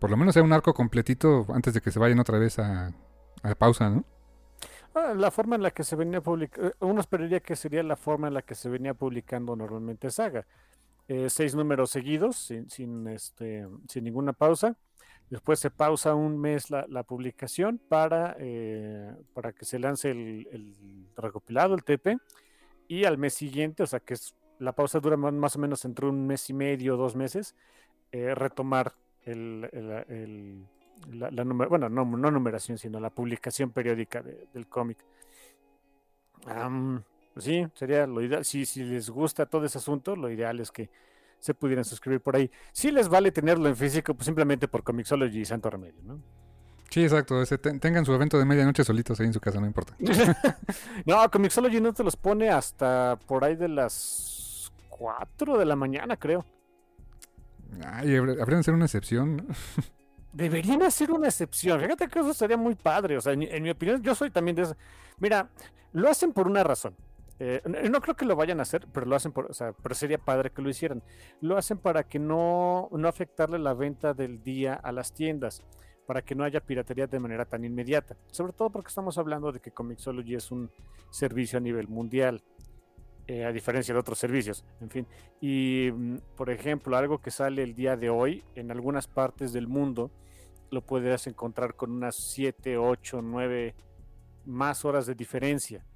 por 0.00 0.10
lo 0.10 0.16
menos 0.16 0.34
sea 0.34 0.42
un 0.42 0.52
arco 0.52 0.74
completito 0.74 1.46
antes 1.50 1.74
de 1.74 1.80
que 1.80 1.90
se 1.90 1.98
vayan 1.98 2.18
otra 2.18 2.38
vez 2.38 2.58
a, 2.58 2.92
a 3.42 3.54
pausa, 3.54 3.90
¿no? 3.90 4.04
Ah, 4.94 5.14
La 5.16 5.30
forma 5.30 5.56
en 5.56 5.62
la 5.62 5.70
que 5.70 5.84
se 5.84 5.94
venía 5.94 6.20
publicando, 6.20 6.72
uno 6.80 7.00
esperaría 7.00 7.40
que 7.40 7.54
sería 7.54 7.82
la 7.82 7.96
forma 7.96 8.28
en 8.28 8.34
la 8.34 8.42
que 8.42 8.54
se 8.54 8.68
venía 8.68 8.94
publicando 8.94 9.54
normalmente 9.54 10.10
Saga. 10.10 10.46
Eh, 11.06 11.28
seis 11.28 11.54
números 11.54 11.90
seguidos, 11.90 12.36
sin, 12.36 12.70
sin, 12.70 13.06
este, 13.08 13.66
sin 13.88 14.04
ninguna 14.04 14.32
pausa. 14.32 14.76
Después 15.28 15.60
se 15.60 15.70
pausa 15.70 16.14
un 16.14 16.38
mes 16.40 16.70
la, 16.70 16.86
la 16.88 17.02
publicación 17.04 17.80
para, 17.88 18.36
eh, 18.38 19.14
para 19.34 19.52
que 19.52 19.64
se 19.64 19.78
lance 19.78 20.10
el 20.10 21.08
recopilado, 21.16 21.74
el 21.74 21.84
TP. 21.84 22.18
Y 22.90 23.04
al 23.04 23.18
mes 23.18 23.34
siguiente, 23.34 23.84
o 23.84 23.86
sea 23.86 24.00
que 24.00 24.14
es, 24.14 24.34
la 24.58 24.72
pausa 24.72 24.98
dura 24.98 25.16
más, 25.16 25.54
o 25.54 25.58
menos 25.60 25.84
entre 25.84 26.06
un 26.06 26.26
mes 26.26 26.50
y 26.50 26.52
medio, 26.54 26.96
dos 26.96 27.14
meses, 27.14 27.54
eh, 28.10 28.34
retomar 28.34 28.94
el, 29.22 30.66
la, 31.08 31.30
la 31.30 31.44
bueno, 31.44 31.88
no, 31.88 32.04
numeración, 32.04 32.78
sino 32.78 32.98
la 32.98 33.10
publicación 33.10 33.70
periódica 33.70 34.22
de- 34.22 34.48
del 34.52 34.66
cómic. 34.66 34.98
Pues 37.32 37.44
sí, 37.44 37.64
sería 37.74 38.08
lo 38.08 38.22
ideal. 38.22 38.44
Si, 38.44 38.66
si 38.66 38.82
les 38.82 39.08
gusta 39.08 39.46
todo 39.46 39.64
ese 39.66 39.78
asunto, 39.78 40.16
lo 40.16 40.28
ideal 40.28 40.58
es 40.58 40.72
que 40.72 40.90
se 41.38 41.54
pudieran 41.54 41.84
suscribir 41.84 42.20
por 42.20 42.34
ahí. 42.34 42.50
Si 42.72 42.90
les 42.90 43.08
vale 43.08 43.30
tenerlo 43.30 43.68
en 43.68 43.76
físico, 43.76 44.14
pues 44.14 44.24
simplemente 44.26 44.66
por 44.66 44.82
Comixology 44.82 45.42
y 45.42 45.44
Santo 45.44 45.70
Remedio, 45.70 46.02
¿no? 46.02 46.20
Sí, 46.90 47.02
exacto. 47.04 47.40
Ese, 47.40 47.56
ten- 47.58 47.78
tengan 47.80 48.04
su 48.04 48.12
evento 48.12 48.38
de 48.38 48.44
medianoche 48.44 48.84
solitos 48.84 49.18
ahí 49.20 49.26
en 49.26 49.32
su 49.32 49.40
casa, 49.40 49.60
no 49.60 49.66
importa. 49.66 49.94
no, 51.06 51.30
Comixology 51.30 51.80
no 51.80 51.92
te 51.92 52.02
los 52.02 52.16
pone 52.16 52.50
hasta 52.50 53.18
por 53.26 53.44
ahí 53.44 53.54
de 53.56 53.68
las 53.68 54.72
4 54.88 55.56
de 55.58 55.64
la 55.64 55.76
mañana, 55.76 56.16
creo. 56.16 56.44
Ay, 57.86 58.08
habr- 58.10 58.40
habrían 58.40 58.60
de 58.60 58.64
ser 58.64 58.74
una 58.74 58.86
excepción. 58.86 59.46
Deberían 60.32 60.82
hacer 60.82 61.10
una 61.10 61.28
excepción. 61.28 61.80
Fíjate 61.80 62.08
que 62.08 62.18
eso 62.20 62.34
sería 62.34 62.56
muy 62.56 62.74
padre. 62.74 63.16
O 63.16 63.20
sea, 63.20 63.32
en, 63.32 63.42
en 63.42 63.62
mi 63.62 63.70
opinión, 63.70 64.02
yo 64.02 64.14
soy 64.14 64.30
también 64.30 64.56
de 64.56 64.62
esa. 64.62 64.76
Mira, 65.18 65.48
lo 65.92 66.08
hacen 66.08 66.32
por 66.32 66.46
una 66.46 66.62
razón. 66.64 66.94
Eh, 67.42 67.62
no 67.64 67.80
no 67.88 68.00
creo 68.02 68.14
que 68.16 68.26
lo 68.26 68.36
vayan 68.36 68.58
a 68.60 68.64
hacer, 68.64 68.86
pero 68.92 69.06
lo 69.06 69.16
hacen 69.16 69.32
por, 69.32 69.46
o 69.50 69.54
sea, 69.54 69.72
pero 69.72 69.94
sería 69.94 70.18
padre 70.18 70.50
que 70.50 70.60
lo 70.60 70.68
hicieran. 70.68 71.02
Lo 71.40 71.56
hacen 71.56 71.78
para 71.78 72.02
que 72.04 72.18
no, 72.18 72.88
no 72.92 73.08
afectarle 73.08 73.58
la 73.58 73.72
venta 73.74 74.12
del 74.12 74.42
día 74.42 74.74
a 74.74 74.92
las 74.92 75.14
tiendas, 75.14 75.62
para 76.10 76.22
que 76.22 76.34
no 76.34 76.42
haya 76.42 76.58
piratería 76.58 77.06
de 77.06 77.20
manera 77.20 77.44
tan 77.44 77.64
inmediata. 77.64 78.16
Sobre 78.32 78.52
todo 78.52 78.68
porque 78.68 78.88
estamos 78.88 79.16
hablando 79.16 79.52
de 79.52 79.60
que 79.60 79.70
Comixology 79.70 80.34
es 80.34 80.50
un 80.50 80.68
servicio 81.08 81.58
a 81.58 81.60
nivel 81.60 81.86
mundial, 81.86 82.42
eh, 83.28 83.44
a 83.44 83.52
diferencia 83.52 83.94
de 83.94 84.00
otros 84.00 84.18
servicios. 84.18 84.64
En 84.80 84.90
fin, 84.90 85.06
y 85.40 85.88
mm, 85.94 86.16
por 86.36 86.50
ejemplo, 86.50 86.96
algo 86.96 87.22
que 87.22 87.30
sale 87.30 87.62
el 87.62 87.76
día 87.76 87.96
de 87.96 88.10
hoy 88.10 88.42
en 88.56 88.72
algunas 88.72 89.06
partes 89.06 89.52
del 89.52 89.68
mundo 89.68 90.10
lo 90.72 90.82
puedes 90.84 91.28
encontrar 91.28 91.76
con 91.76 91.92
unas 91.92 92.16
7, 92.16 92.76
8, 92.76 93.22
9 93.22 93.76
más 94.46 94.84
horas 94.84 95.06
de 95.06 95.14
diferencia 95.14 95.86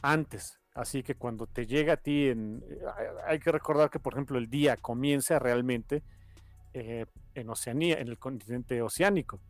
antes. 0.00 0.58
Así 0.72 1.02
que 1.02 1.14
cuando 1.16 1.46
te 1.46 1.66
llega 1.66 1.92
a 1.92 1.96
ti, 1.98 2.28
en, 2.28 2.64
eh, 2.70 2.78
hay- 3.26 3.38
que 3.38 3.52
recordar 3.52 3.90
que, 3.90 4.00
por 4.00 4.14
ejemplo, 4.14 4.38
el 4.38 4.48
día 4.48 4.78
comienza 4.78 5.38
realmente 5.38 6.02
eh, 6.74 7.06
en 7.34 7.48
Oceanía, 7.50 7.98
en 7.98 8.08
el 8.08 8.18
continente 8.18 8.80
oceánico. 8.82 9.40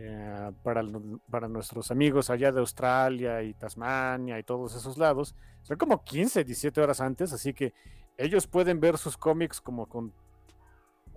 Eh, 0.00 0.52
para, 0.62 0.84
para 1.28 1.48
nuestros 1.48 1.90
amigos 1.90 2.30
allá 2.30 2.52
de 2.52 2.60
Australia 2.60 3.42
y 3.42 3.52
Tasmania 3.52 4.38
y 4.38 4.44
todos 4.44 4.76
esos 4.76 4.96
lados, 4.96 5.34
son 5.62 5.76
como 5.76 6.04
15, 6.04 6.44
17 6.44 6.80
horas 6.80 7.00
antes, 7.00 7.32
así 7.32 7.52
que 7.52 7.72
ellos 8.16 8.46
pueden 8.46 8.78
ver 8.78 8.96
sus 8.96 9.16
cómics 9.16 9.60
como 9.60 9.86
con 9.86 10.12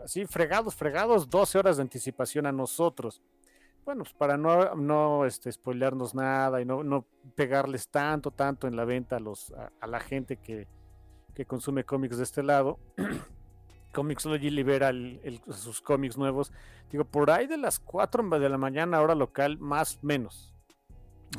así 0.04 0.26
fregados, 0.26 0.74
fregados, 0.74 1.30
12 1.30 1.60
horas 1.60 1.78
de 1.78 1.84
anticipación 1.84 2.48
a 2.48 2.52
nosotros. 2.52 3.22
Bueno, 3.86 4.04
pues 4.04 4.16
para 4.16 4.36
no, 4.36 4.74
no 4.74 5.26
este, 5.28 5.52
spoilearnos 5.52 6.16
nada 6.16 6.60
y 6.60 6.66
no, 6.66 6.84
no 6.84 7.06
pegarles 7.36 7.88
tanto, 7.88 8.32
tanto 8.32 8.68
en 8.68 8.76
la 8.76 8.86
venta 8.86 9.18
a, 9.18 9.20
los, 9.20 9.52
a, 9.52 9.72
a 9.80 9.86
la 9.86 10.00
gente 10.00 10.38
que, 10.38 10.68
que 11.36 11.46
consume 11.46 11.84
cómics 11.84 12.18
de 12.18 12.24
este 12.24 12.42
lado. 12.42 12.80
Comixology 13.92 14.50
libera 14.50 14.90
el- 14.90 15.20
el- 15.24 15.42
sus 15.54 15.82
cómics 15.82 16.18
nuevos. 16.18 16.52
Digo, 16.92 17.06
por 17.06 17.30
ahí 17.32 17.48
de 17.48 17.58
las 17.58 17.80
4 17.80 18.24
de 18.40 18.50
la 18.50 18.58
mañana, 18.58 19.02
hora 19.02 19.16
local, 19.16 19.58
más 19.60 20.00
menos. 20.04 20.54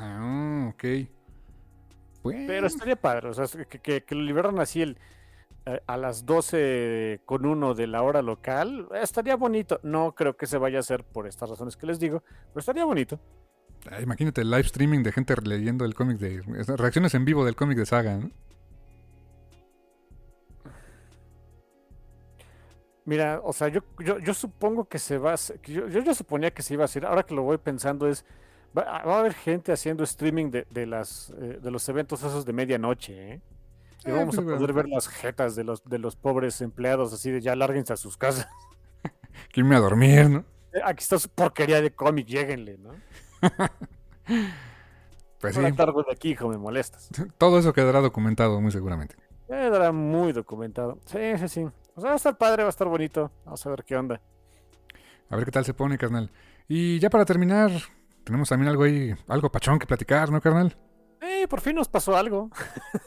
Ah, 0.00 0.70
ok. 0.72 0.84
Bueno, 2.22 2.44
Pero 2.46 2.66
estaría 2.66 2.96
padre, 2.96 3.28
o 3.30 3.34
sea, 3.34 3.46
que, 3.66 3.80
que- 3.80 4.04
que 4.04 4.14
lo 4.14 4.22
liberaran 4.22 4.60
así 4.60 4.80
el, 4.80 4.96
eh, 5.66 5.80
a 5.86 5.96
las 5.96 6.24
12 6.24 7.20
con 7.24 7.44
uno 7.46 7.74
de 7.74 7.86
la 7.88 8.02
hora 8.02 8.22
local, 8.22 8.88
estaría 8.94 9.34
bonito. 9.36 9.80
No 9.82 10.14
creo 10.14 10.36
que 10.36 10.46
se 10.46 10.56
vaya 10.58 10.78
a 10.78 10.80
hacer 10.80 11.04
por 11.04 11.26
estas 11.26 11.50
razones 11.50 11.76
que 11.76 11.86
les 11.86 11.98
digo, 11.98 12.22
pero 12.52 12.60
estaría 12.60 12.84
bonito. 12.84 13.18
ah, 13.90 14.00
imagínate 14.00 14.42
el 14.42 14.50
live 14.50 14.60
streaming 14.62 15.02
de 15.02 15.10
gente 15.10 15.34
leyendo 15.42 15.84
el 15.84 15.94
cómic 15.94 16.18
de... 16.18 16.40
Reacciones 16.76 17.14
en 17.14 17.24
vivo 17.24 17.44
del 17.44 17.56
cómic 17.56 17.76
de 17.78 17.86
Saga, 17.86 18.16
¿no? 18.16 18.30
Mira, 23.04 23.40
o 23.44 23.52
sea, 23.52 23.68
yo, 23.68 23.80
yo, 23.98 24.18
yo 24.20 24.32
supongo 24.34 24.84
que 24.86 24.98
se 24.98 25.18
va 25.18 25.34
a 25.34 25.36
yo, 25.64 25.88
yo, 25.88 26.14
suponía 26.14 26.52
que 26.52 26.62
se 26.62 26.74
iba 26.74 26.84
a 26.84 26.86
hacer, 26.86 27.04
ahora 27.04 27.24
que 27.24 27.34
lo 27.34 27.42
voy 27.42 27.58
pensando 27.58 28.06
es, 28.08 28.24
va, 28.76 28.84
va 29.04 29.16
a 29.16 29.20
haber 29.20 29.34
gente 29.34 29.72
haciendo 29.72 30.04
streaming 30.04 30.50
de, 30.50 30.66
de 30.70 30.86
las, 30.86 31.30
eh, 31.40 31.58
de 31.60 31.70
los 31.72 31.88
eventos 31.88 32.20
esos 32.22 32.44
de 32.44 32.52
medianoche, 32.52 33.32
¿eh? 33.34 33.42
Y 34.04 34.10
Eh, 34.10 34.12
vamos 34.12 34.38
a 34.38 34.42
poder 34.42 34.72
bueno. 34.72 34.74
ver 34.74 34.88
las 34.88 35.08
jetas 35.08 35.56
de 35.56 35.64
los, 35.64 35.84
de 35.84 35.98
los 35.98 36.16
pobres 36.16 36.60
empleados 36.60 37.12
así 37.12 37.30
de 37.30 37.40
ya 37.40 37.56
lárguense 37.56 37.92
a 37.92 37.96
sus 37.96 38.16
casas. 38.16 38.48
Que 39.52 39.60
irme 39.60 39.76
a 39.76 39.80
dormir, 39.80 40.28
¿no? 40.30 40.44
Eh, 40.72 40.80
Aquí 40.84 41.02
está 41.02 41.18
su 41.18 41.28
porquería 41.28 41.80
de 41.80 41.94
cómic, 41.94 42.26
lléguenle, 42.26 42.78
¿no? 42.78 43.02
Pues 45.40 45.56
sí, 45.56 45.60
Ahora 45.60 45.72
cargo 45.72 46.02
de 46.04 46.12
aquí, 46.12 46.30
hijo, 46.30 46.48
me 46.48 46.56
molestas. 46.58 47.12
todo 47.38 47.58
eso 47.58 47.72
quedará 47.72 48.00
documentado 48.00 48.60
muy 48.60 48.70
seguramente. 48.72 49.16
Quedará 49.48 49.92
muy 49.92 50.32
documentado. 50.32 50.98
Sí, 51.06 51.18
sí, 51.38 51.48
sí. 51.48 51.68
Sea, 51.96 52.08
va 52.08 52.12
a 52.12 52.16
estar 52.16 52.36
padre, 52.38 52.62
va 52.62 52.68
a 52.68 52.70
estar 52.70 52.88
bonito. 52.88 53.30
Vamos 53.44 53.64
a 53.66 53.70
ver 53.70 53.84
qué 53.84 53.96
onda. 53.96 54.20
A 55.28 55.36
ver 55.36 55.44
qué 55.44 55.50
tal 55.50 55.64
se 55.64 55.74
pone, 55.74 55.98
carnal. 55.98 56.30
Y 56.68 56.98
ya 56.98 57.10
para 57.10 57.24
terminar, 57.24 57.70
tenemos 58.24 58.48
también 58.48 58.68
algo 58.70 58.84
ahí, 58.84 59.14
algo 59.28 59.50
pachón 59.50 59.78
que 59.78 59.86
platicar, 59.86 60.30
¿no, 60.30 60.40
carnal? 60.40 60.76
Eh, 61.20 61.46
por 61.48 61.60
fin 61.60 61.76
nos 61.76 61.88
pasó 61.88 62.16
algo. 62.16 62.50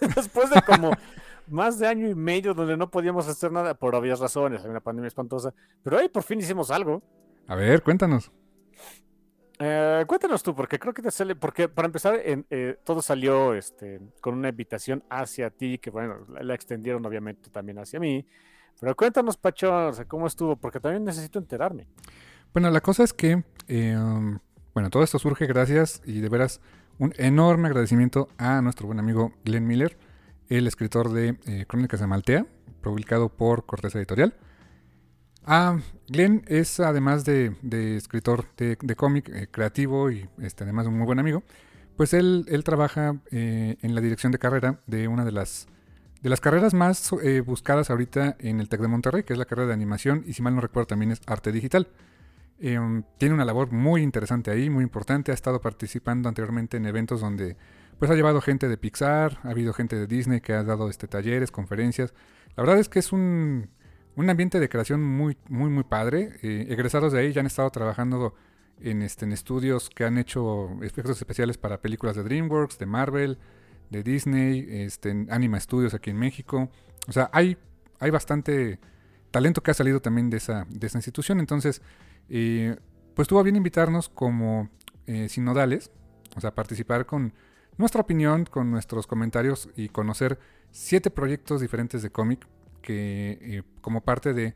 Después 0.15 0.49
de 0.49 0.61
como 0.61 0.91
más 1.47 1.79
de 1.79 1.87
año 1.87 2.07
y 2.09 2.15
medio 2.15 2.53
donde 2.53 2.77
no 2.77 2.89
podíamos 2.89 3.27
hacer 3.27 3.51
nada 3.51 3.73
por 3.73 3.95
obvias 3.95 4.19
razones, 4.19 4.63
hay 4.63 4.69
una 4.69 4.81
pandemia 4.81 5.07
espantosa. 5.07 5.53
Pero 5.83 5.97
ahí 5.97 6.09
por 6.09 6.23
fin 6.23 6.39
hicimos 6.39 6.71
algo. 6.71 7.01
A 7.47 7.55
ver, 7.55 7.81
cuéntanos. 7.83 8.31
Eh, 9.57 10.03
cuéntanos 10.07 10.43
tú, 10.43 10.53
porque 10.53 10.77
creo 10.79 10.93
que 10.93 11.01
te 11.01 11.11
sale, 11.11 11.35
porque 11.35 11.69
para 11.69 11.85
empezar, 11.85 12.19
en- 12.25 12.45
eh, 12.49 12.77
todo 12.83 13.01
salió 13.01 13.53
este, 13.53 14.01
con 14.19 14.33
una 14.33 14.49
invitación 14.49 15.03
hacia 15.09 15.49
ti, 15.49 15.77
que 15.77 15.89
bueno, 15.89 16.25
la, 16.29 16.43
la 16.43 16.53
extendieron 16.55 17.05
obviamente 17.05 17.49
también 17.49 17.79
hacia 17.79 17.99
mí. 17.99 18.25
Pero 18.79 18.95
cuéntanos, 18.95 19.37
Pachón, 19.37 19.87
o 19.87 19.93
sea, 19.93 20.05
cómo 20.05 20.27
estuvo, 20.27 20.55
porque 20.55 20.79
también 20.79 21.03
necesito 21.03 21.39
enterarme. 21.39 21.87
Bueno, 22.53 22.69
la 22.69 22.81
cosa 22.81 23.03
es 23.03 23.13
que 23.13 23.43
eh, 23.67 23.97
um, 23.97 24.39
Bueno, 24.73 24.89
todo 24.89 25.03
esto 25.03 25.19
surge 25.19 25.45
gracias 25.45 26.01
y 26.05 26.19
de 26.19 26.29
veras 26.29 26.61
un 26.97 27.13
enorme 27.17 27.67
agradecimiento 27.67 28.29
a 28.37 28.61
nuestro 28.61 28.87
buen 28.87 28.99
amigo 28.99 29.33
Glenn 29.43 29.67
Miller, 29.67 29.97
el 30.49 30.67
escritor 30.67 31.11
de 31.11 31.37
eh, 31.45 31.65
Crónicas 31.67 31.99
de 31.99 32.07
Maltea, 32.07 32.45
publicado 32.81 33.29
por 33.29 33.65
Cortés 33.65 33.95
Editorial. 33.95 34.35
Ah, 35.45 35.79
Glenn 36.07 36.43
es 36.47 36.79
además 36.79 37.25
de, 37.25 37.55
escritor 37.97 38.45
de, 38.57 38.95
cómic 38.95 39.29
eh, 39.29 39.47
creativo 39.49 40.09
y 40.11 40.27
este, 40.39 40.63
además 40.63 40.87
un 40.87 40.97
muy 40.97 41.05
buen 41.05 41.19
amigo, 41.19 41.43
pues 41.97 42.13
él, 42.13 42.45
él 42.49 42.63
trabaja 42.63 43.15
en 43.31 43.95
la 43.95 44.01
dirección 44.01 44.31
de 44.33 44.37
carrera 44.37 44.81
de 44.85 45.07
una 45.07 45.23
de 45.23 45.31
las, 45.31 45.67
de 46.25 46.29
las 46.31 46.41
carreras 46.41 46.73
más 46.73 47.11
buscadas 47.45 47.91
ahorita 47.91 48.35
en 48.39 48.59
el 48.59 48.67
TEC 48.67 48.81
de 48.81 48.87
Monterrey, 48.87 49.21
que 49.21 49.33
es 49.33 49.37
la 49.37 49.45
carrera 49.45 49.67
de 49.67 49.73
animación 49.75 50.23
y 50.25 50.33
si 50.33 50.41
mal 50.41 50.55
no 50.55 50.61
recuerdo 50.61 50.87
también 50.87 51.11
es 51.11 51.21
arte 51.27 51.51
digital. 51.51 51.87
Em, 52.59 53.03
tiene 53.19 53.35
una 53.35 53.45
labor 53.45 53.71
muy 53.71 54.01
interesante 54.01 54.49
ahí, 54.49 54.71
muy 54.71 54.83
importante. 54.83 55.29
Ha 55.29 55.35
estado 55.35 55.61
participando 55.61 56.27
anteriormente 56.27 56.77
en 56.77 56.87
eventos 56.87 57.21
donde 57.21 57.57
pues 57.99 58.09
ha 58.09 58.15
llevado 58.15 58.41
gente 58.41 58.67
de 58.67 58.75
Pixar, 58.75 59.37
ha 59.43 59.49
habido 59.51 59.71
gente 59.71 59.97
de 59.97 60.07
Disney 60.07 60.41
que 60.41 60.53
ha 60.53 60.63
dado 60.63 60.89
este, 60.89 61.07
talleres, 61.07 61.51
conferencias. 61.51 62.15
La 62.55 62.63
verdad 62.63 62.79
es 62.79 62.89
que 62.89 62.97
es 62.97 63.11
un, 63.11 63.69
un 64.15 64.27
ambiente 64.27 64.59
de 64.59 64.67
creación 64.67 65.03
muy, 65.03 65.37
muy, 65.47 65.69
muy 65.69 65.83
padre. 65.83 66.39
Eh, 66.41 66.65
egresados 66.69 67.13
de 67.13 67.19
ahí 67.19 67.33
ya 67.33 67.41
han 67.41 67.45
estado 67.45 67.69
trabajando 67.69 68.33
en, 68.81 69.03
este, 69.03 69.25
en 69.25 69.31
estudios 69.31 69.91
que 69.91 70.05
han 70.05 70.17
hecho 70.17 70.71
efectos 70.81 71.19
especiales 71.19 71.59
para 71.59 71.81
películas 71.81 72.15
de 72.15 72.23
DreamWorks, 72.23 72.79
de 72.79 72.87
Marvel, 72.87 73.37
de 73.89 74.03
Disney, 74.03 74.65
este, 74.69 75.25
Anima 75.29 75.59
Studios 75.59 75.93
aquí 75.93 76.09
en 76.09 76.17
México. 76.17 76.69
O 77.07 77.11
sea, 77.11 77.29
hay, 77.33 77.57
hay 77.99 78.09
bastante 78.09 78.79
talento 79.31 79.61
que 79.61 79.71
ha 79.71 79.73
salido 79.73 80.01
también 80.01 80.29
de 80.29 80.37
esa, 80.37 80.65
de 80.69 80.87
esa 80.87 80.97
institución. 80.97 81.39
Entonces, 81.39 81.81
pues 83.15 83.27
tuvo 83.27 83.43
bien 83.43 83.55
invitarnos 83.55 84.09
como 84.09 84.69
eh, 85.07 85.29
sinodales, 85.29 85.91
o 86.35 86.41
sea, 86.41 86.55
participar 86.55 87.05
con 87.05 87.33
nuestra 87.77 88.01
opinión, 88.01 88.45
con 88.45 88.71
nuestros 88.71 89.07
comentarios 89.07 89.69
y 89.75 89.89
conocer 89.89 90.39
siete 90.71 91.11
proyectos 91.11 91.61
diferentes 91.61 92.01
de 92.01 92.09
cómic 92.09 92.47
que 92.81 93.37
eh, 93.41 93.63
como 93.81 94.01
parte 94.01 94.33
de, 94.33 94.55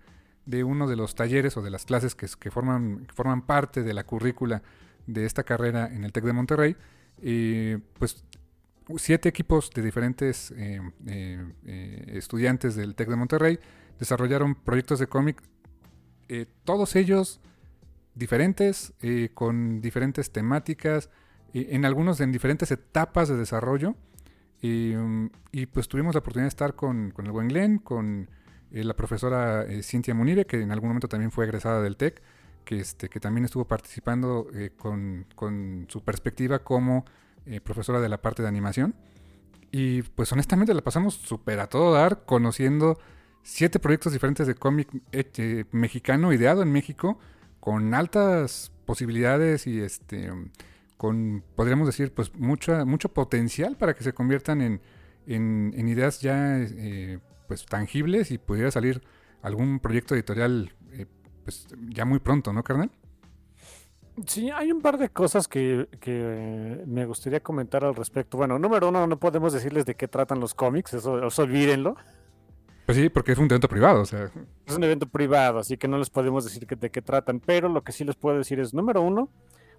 uno 0.64 0.88
de 0.88 0.96
los 0.96 1.14
talleres 1.14 1.58
o 1.58 1.62
de 1.62 1.70
las 1.70 1.86
clases 1.86 2.16
que, 2.16 2.28
que, 2.40 2.50
forman, 2.50 3.06
forman 3.14 3.42
parte 3.44 3.84
de 3.84 3.94
la 3.94 4.04
currícula 4.06 4.64
de 5.06 5.26
esta 5.26 5.44
carrera 5.44 5.88
en 5.94 6.04
el 6.04 6.12
TEC 6.12 6.24
de 6.24 6.34
Monterrey, 6.34 6.76
pues 8.00 8.24
siete 8.98 9.30
equipos 9.30 9.70
de 9.72 9.82
diferentes 9.82 10.54
eh, 10.58 10.82
estudiantes 12.08 12.76
del 12.76 12.96
TEC 12.96 13.10
de 13.10 13.16
Monterrey 13.16 13.60
desarrollaron 14.00 14.56
proyectos 14.56 15.00
de 15.00 15.08
cómic, 15.08 15.42
todos 16.64 16.96
ellos 16.96 17.42
diferentes, 18.20 18.94
eh, 19.02 19.30
con 19.34 19.82
diferentes 19.82 20.32
temáticas, 20.32 21.10
en 21.54 21.86
algunos 21.86 22.20
en 22.20 22.32
diferentes 22.32 22.70
etapas 22.70 23.28
de 23.30 23.38
desarrollo. 23.38 23.96
Y 24.62 25.66
pues 25.68 25.88
tuvimos 25.88 26.14
la 26.14 26.20
oportunidad 26.20 26.46
de 26.46 26.50
estar 26.50 26.76
con, 26.76 27.14
el 27.18 27.32
buen 27.32 27.48
Glenn, 27.48 27.80
con 27.80 28.30
eh, 28.72 28.84
la 28.84 28.96
profesora 28.96 29.64
eh, 29.64 29.82
Cintia 29.82 30.14
Munive, 30.14 30.46
que 30.46 30.62
en 30.62 30.72
algún 30.72 30.90
momento 30.90 31.08
también 31.08 31.32
fue 31.32 31.46
egresada 31.46 31.82
del 31.82 31.98
TEC, 31.98 32.22
que, 32.66 32.80
este, 32.80 33.10
que 33.10 33.20
también 33.20 33.46
estuvo 33.46 33.66
participando 33.66 34.48
con, 34.78 35.26
con, 35.34 35.88
su 35.90 36.04
perspectiva 36.04 36.60
como 36.60 37.06
profesora 37.64 38.00
de 38.00 38.10
la 38.10 38.22
parte 38.22 38.42
de 38.42 38.48
animación. 38.48 38.96
Y 39.72 40.02
pues 40.02 40.32
honestamente 40.32 40.74
la 40.74 40.82
pasamos 40.82 41.16
súper 41.16 41.60
a 41.60 41.68
todo 41.68 41.94
dar, 41.94 42.26
conociendo 42.26 42.98
siete 43.44 43.80
proyectos 43.80 44.14
diferentes 44.14 44.48
de 44.48 44.56
cómic 44.56 44.90
mexicano 45.72 46.34
ideado 46.34 46.62
en 46.62 46.72
México 46.72 47.20
con 47.60 47.94
altas 47.94 48.72
posibilidades 48.86 49.68
y 49.68 49.82
este 49.82 50.32
con 50.98 51.44
podríamos 51.56 51.88
decir 51.88 52.14
pues 52.14 52.36
mucha, 52.36 52.84
mucho 52.86 53.10
potencial 53.10 53.78
para 53.78 53.94
que 53.94 54.04
se 54.04 54.14
conviertan 54.14 54.62
en, 54.62 54.82
en, 55.28 55.88
ideas 55.88 56.20
ya 56.20 56.58
eh, 56.60 57.20
pues 57.48 57.66
tangibles 57.66 58.32
y 58.32 58.38
pudiera 58.38 58.70
salir 58.72 59.02
algún 59.42 59.80
proyecto 59.80 60.16
editorial 60.16 60.74
eh, 60.92 61.06
pues 61.44 61.68
ya 61.88 62.06
muy 62.06 62.20
pronto, 62.20 62.52
¿no, 62.52 62.64
carnal? 62.64 62.92
Sí, 64.26 64.50
hay 64.50 64.72
un 64.72 64.82
par 64.82 64.98
de 64.98 65.10
cosas 65.10 65.48
que, 65.48 65.88
que, 66.00 66.84
me 66.86 67.06
gustaría 67.06 67.40
comentar 67.42 67.84
al 67.84 67.96
respecto. 67.96 68.38
Bueno, 68.38 68.60
número 68.60 68.90
uno, 68.90 69.08
no 69.08 69.20
podemos 69.20 69.54
decirles 69.54 69.86
de 69.86 69.96
qué 69.96 70.08
tratan 70.08 70.40
los 70.40 70.54
cómics, 70.54 70.94
eso, 70.94 71.26
eso 71.26 71.42
olvídenlo. 71.44 71.96
Pues 72.86 72.98
sí, 72.98 73.10
porque 73.10 73.34
es 73.34 73.38
un 73.38 73.46
evento 73.46 73.70
privado, 73.70 74.02
o 74.02 74.06
sea. 74.06 74.32
Es 74.66 74.76
un 74.76 74.84
evento 74.84 75.08
privado, 75.08 75.60
así 75.60 75.78
que 75.78 75.88
no 75.88 75.98
les 75.98 76.10
podemos 76.10 76.44
decir 76.44 76.66
de 76.66 76.90
qué 76.90 77.02
tratan, 77.02 77.40
pero 77.40 77.70
lo 77.70 77.84
que 77.84 77.92
sí 77.92 78.04
les 78.04 78.16
puedo 78.16 78.38
decir 78.38 78.60
es, 78.60 78.74
número 78.74 79.02
uno, 79.02 79.30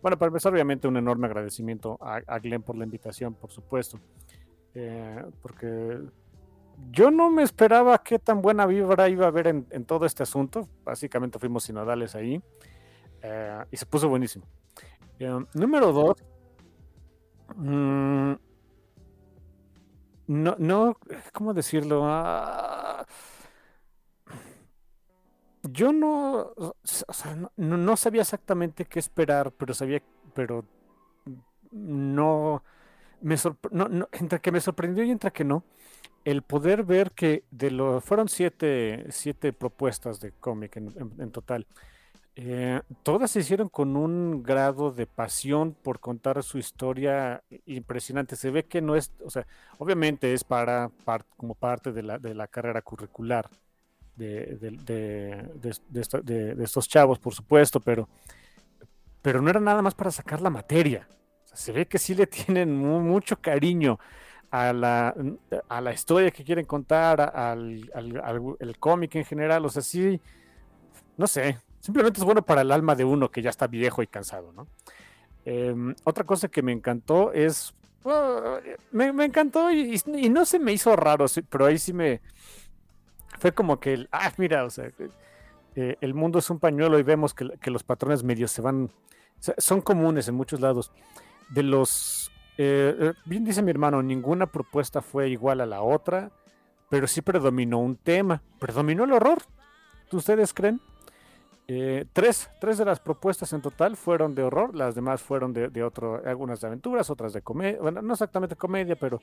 bueno, 0.03 0.16
para 0.16 0.29
empezar, 0.29 0.53
obviamente 0.53 0.88
un 0.88 0.96
enorme 0.96 1.26
agradecimiento 1.26 1.98
a, 2.00 2.38
Glenn 2.38 2.62
por 2.62 2.76
la 2.76 2.85
invitación, 2.85 3.35
por 3.35 3.50
supuesto, 3.50 4.00
eh, 4.74 5.24
porque 5.42 5.98
yo 6.90 7.11
no 7.11 7.31
me 7.31 7.42
esperaba 7.42 7.98
qué 7.98 8.18
tan 8.18 8.40
buena 8.40 8.64
vibra 8.64 9.09
iba 9.09 9.26
a 9.26 9.29
haber 9.29 9.48
en, 9.48 9.85
todo 9.85 10.07
este 10.07 10.22
asunto, 10.22 10.68
básicamente 10.85 11.38
fuimos 11.38 11.64
sinodales 11.64 12.14
ahí, 12.14 12.40
eh, 13.22 13.64
y 13.70 13.76
se 13.76 13.87
puso 13.87 14.09
buenísimo. 14.09 14.44
Eh, 15.18 15.44
número 15.54 15.92
dos, 15.92 16.16
mmm, 17.56 18.33
no, 20.28 20.54
no, 20.59 20.96
¿cómo 21.33 21.52
decirlo? 21.52 22.02
Ah, 22.04 23.04
yo 25.62 25.92
no, 25.92 26.54
no, 27.56 27.96
sabía 27.96 28.22
exactamente 28.22 28.85
qué 28.85 28.98
esperar, 28.98 29.52
pero 29.52 29.74
sabía, 29.74 30.00
pero 30.35 30.64
no, 31.72 32.62
me 33.20 33.37
entre 34.12 34.40
que 34.40 34.52
me 34.52 34.61
sorprendió 34.61 35.04
y 35.04 35.11
entre 35.11 35.33
que 35.33 35.44
no, 35.44 35.64
el 36.24 36.42
poder 36.42 36.85
ver 36.85 37.11
que 37.11 37.44
de 37.50 37.70
lo, 37.72 38.00
fueron 38.00 38.28
siete, 38.28 39.06
siete 39.11 39.52
propuestas 39.52 40.20
de 40.20 40.33
cómic 40.33 40.76
en 40.76 41.30
total. 41.33 41.66
Eh, 42.42 42.81
todas 43.03 43.31
se 43.31 43.40
hicieron 43.40 43.68
con 43.68 43.98
un 43.98 44.42
grado 44.42 44.92
de 44.92 45.07
pasión 45.07 45.74
por 45.74 46.00
contar 46.00 46.42
su 46.42 46.57
historia 46.57 47.42
impresionante. 47.66 48.35
Se 48.35 48.50
ve 48.50 48.64
que 48.64 48.81
no 48.81 48.96
es, 48.96 49.12
o 49.22 49.29
sea, 49.29 49.46
obviamente 49.76 50.33
es 50.33 50.42
para, 50.42 50.90
como 51.37 51.55
parte 51.55 51.92
de 51.92 52.03
la, 52.03 52.18
de 52.18 52.35
la, 52.35 52.46
carrera 52.46 52.81
curricular 52.81 53.50
de, 54.16 54.57
de, 54.57 56.64
estos 56.64 56.88
chavos, 56.88 57.18
por 57.18 57.35
supuesto, 57.35 57.79
pero, 57.79 58.09
pero 59.20 59.42
no 59.42 59.50
era 59.50 59.61
nada 59.61 59.83
más 59.83 59.94
para 59.94 60.11
sacar 60.11 60.40
la 60.40 60.48
materia. 60.48 61.07
se 61.44 61.72
ve 61.72 61.85
que 61.85 61.98
sí 61.98 62.14
le 62.14 62.26
tienen 62.26 62.74
mucho 62.74 63.37
cariño 63.37 63.98
a 64.50 64.72
la, 64.72 65.14
a 65.68 65.81
la 65.83 65.92
historia 65.92 66.31
que 66.31 66.44
quieren 66.44 66.64
contar, 66.64 67.20
al, 67.20 67.90
al 67.92 68.79
cómic 68.79 69.16
en 69.16 69.26
general. 69.26 69.66
O 69.66 69.68
sea, 69.68 69.83
sí, 69.83 70.18
no 71.18 71.26
sé, 71.26 71.59
simplemente 71.80 72.20
es 72.20 72.24
bueno 72.24 72.42
para 72.42 72.62
el 72.62 72.70
alma 72.72 72.94
de 72.94 73.04
uno 73.04 73.30
que 73.30 73.42
ya 73.42 73.50
está 73.50 73.66
viejo 73.66 74.02
y 74.02 74.06
cansado, 74.06 74.52
¿no? 74.52 74.66
Em, 75.44 75.94
otra 76.04 76.24
cosa 76.24 76.48
que 76.48 76.62
me 76.62 76.72
encantó 76.72 77.32
es, 77.32 77.74
ah, 78.04 78.58
me, 78.92 79.06
encantó 79.24 79.70
y, 79.70 80.00
no 80.30 80.44
se 80.44 80.58
me 80.58 80.72
hizo 80.72 80.94
raro, 80.96 81.26
pero 81.48 81.66
ahí 81.66 81.78
sí 81.78 81.92
me, 81.92 82.20
fue 83.38 83.52
como 83.52 83.80
que, 83.80 84.06
ah, 84.12 84.32
mira, 84.36 84.64
o 84.64 84.70
sea, 84.70 84.90
eh, 85.76 85.96
el 86.00 86.14
mundo 86.14 86.38
es 86.38 86.50
un 86.50 86.58
pañuelo 86.58 86.98
y 86.98 87.02
vemos 87.02 87.32
que, 87.34 87.70
los 87.70 87.82
patrones 87.82 88.22
medios 88.22 88.50
se 88.50 88.60
van, 88.60 88.90
son 89.58 89.80
comunes 89.80 90.28
en 90.28 90.34
muchos 90.34 90.60
lados. 90.60 90.92
De 91.48 91.62
los, 91.62 92.30
eh, 92.58 92.94
eh, 92.98 93.12
bien 93.24 93.44
dice 93.44 93.62
mi 93.62 93.70
hermano, 93.70 94.02
ninguna 94.02 94.46
propuesta 94.46 95.00
fue 95.00 95.30
igual 95.30 95.60
a 95.62 95.66
la 95.66 95.80
otra, 95.80 96.30
pero 96.90 97.06
sí 97.06 97.22
predominó 97.22 97.78
un 97.78 97.96
tema, 97.96 98.42
predominó 98.58 99.04
el 99.04 99.12
horror. 99.12 99.42
¿Ustedes 100.12 100.52
creen? 100.52 100.80
Eh, 101.72 102.04
tres, 102.12 102.50
tres 102.61 102.78
de 102.78 102.85
las 102.85 102.98
propuestas 102.98 103.52
en 103.52 103.62
total 103.62 103.96
fueron 103.96 104.35
de 104.35 104.42
horror, 104.42 104.74
las 104.74 104.96
demás 104.96 105.22
fueron 105.22 105.52
de, 105.52 105.68
de 105.68 105.85
otro, 105.85 106.20
algunas 106.26 106.61
de 106.61 106.66
aventuras, 106.66 107.11
otras 107.11 107.33
de 107.33 107.42
comedia, 107.42 107.78
bueno, 107.80 108.02
no 108.02 108.12
exactamente 108.12 108.56
comedia, 108.56 108.96
pero 108.96 109.22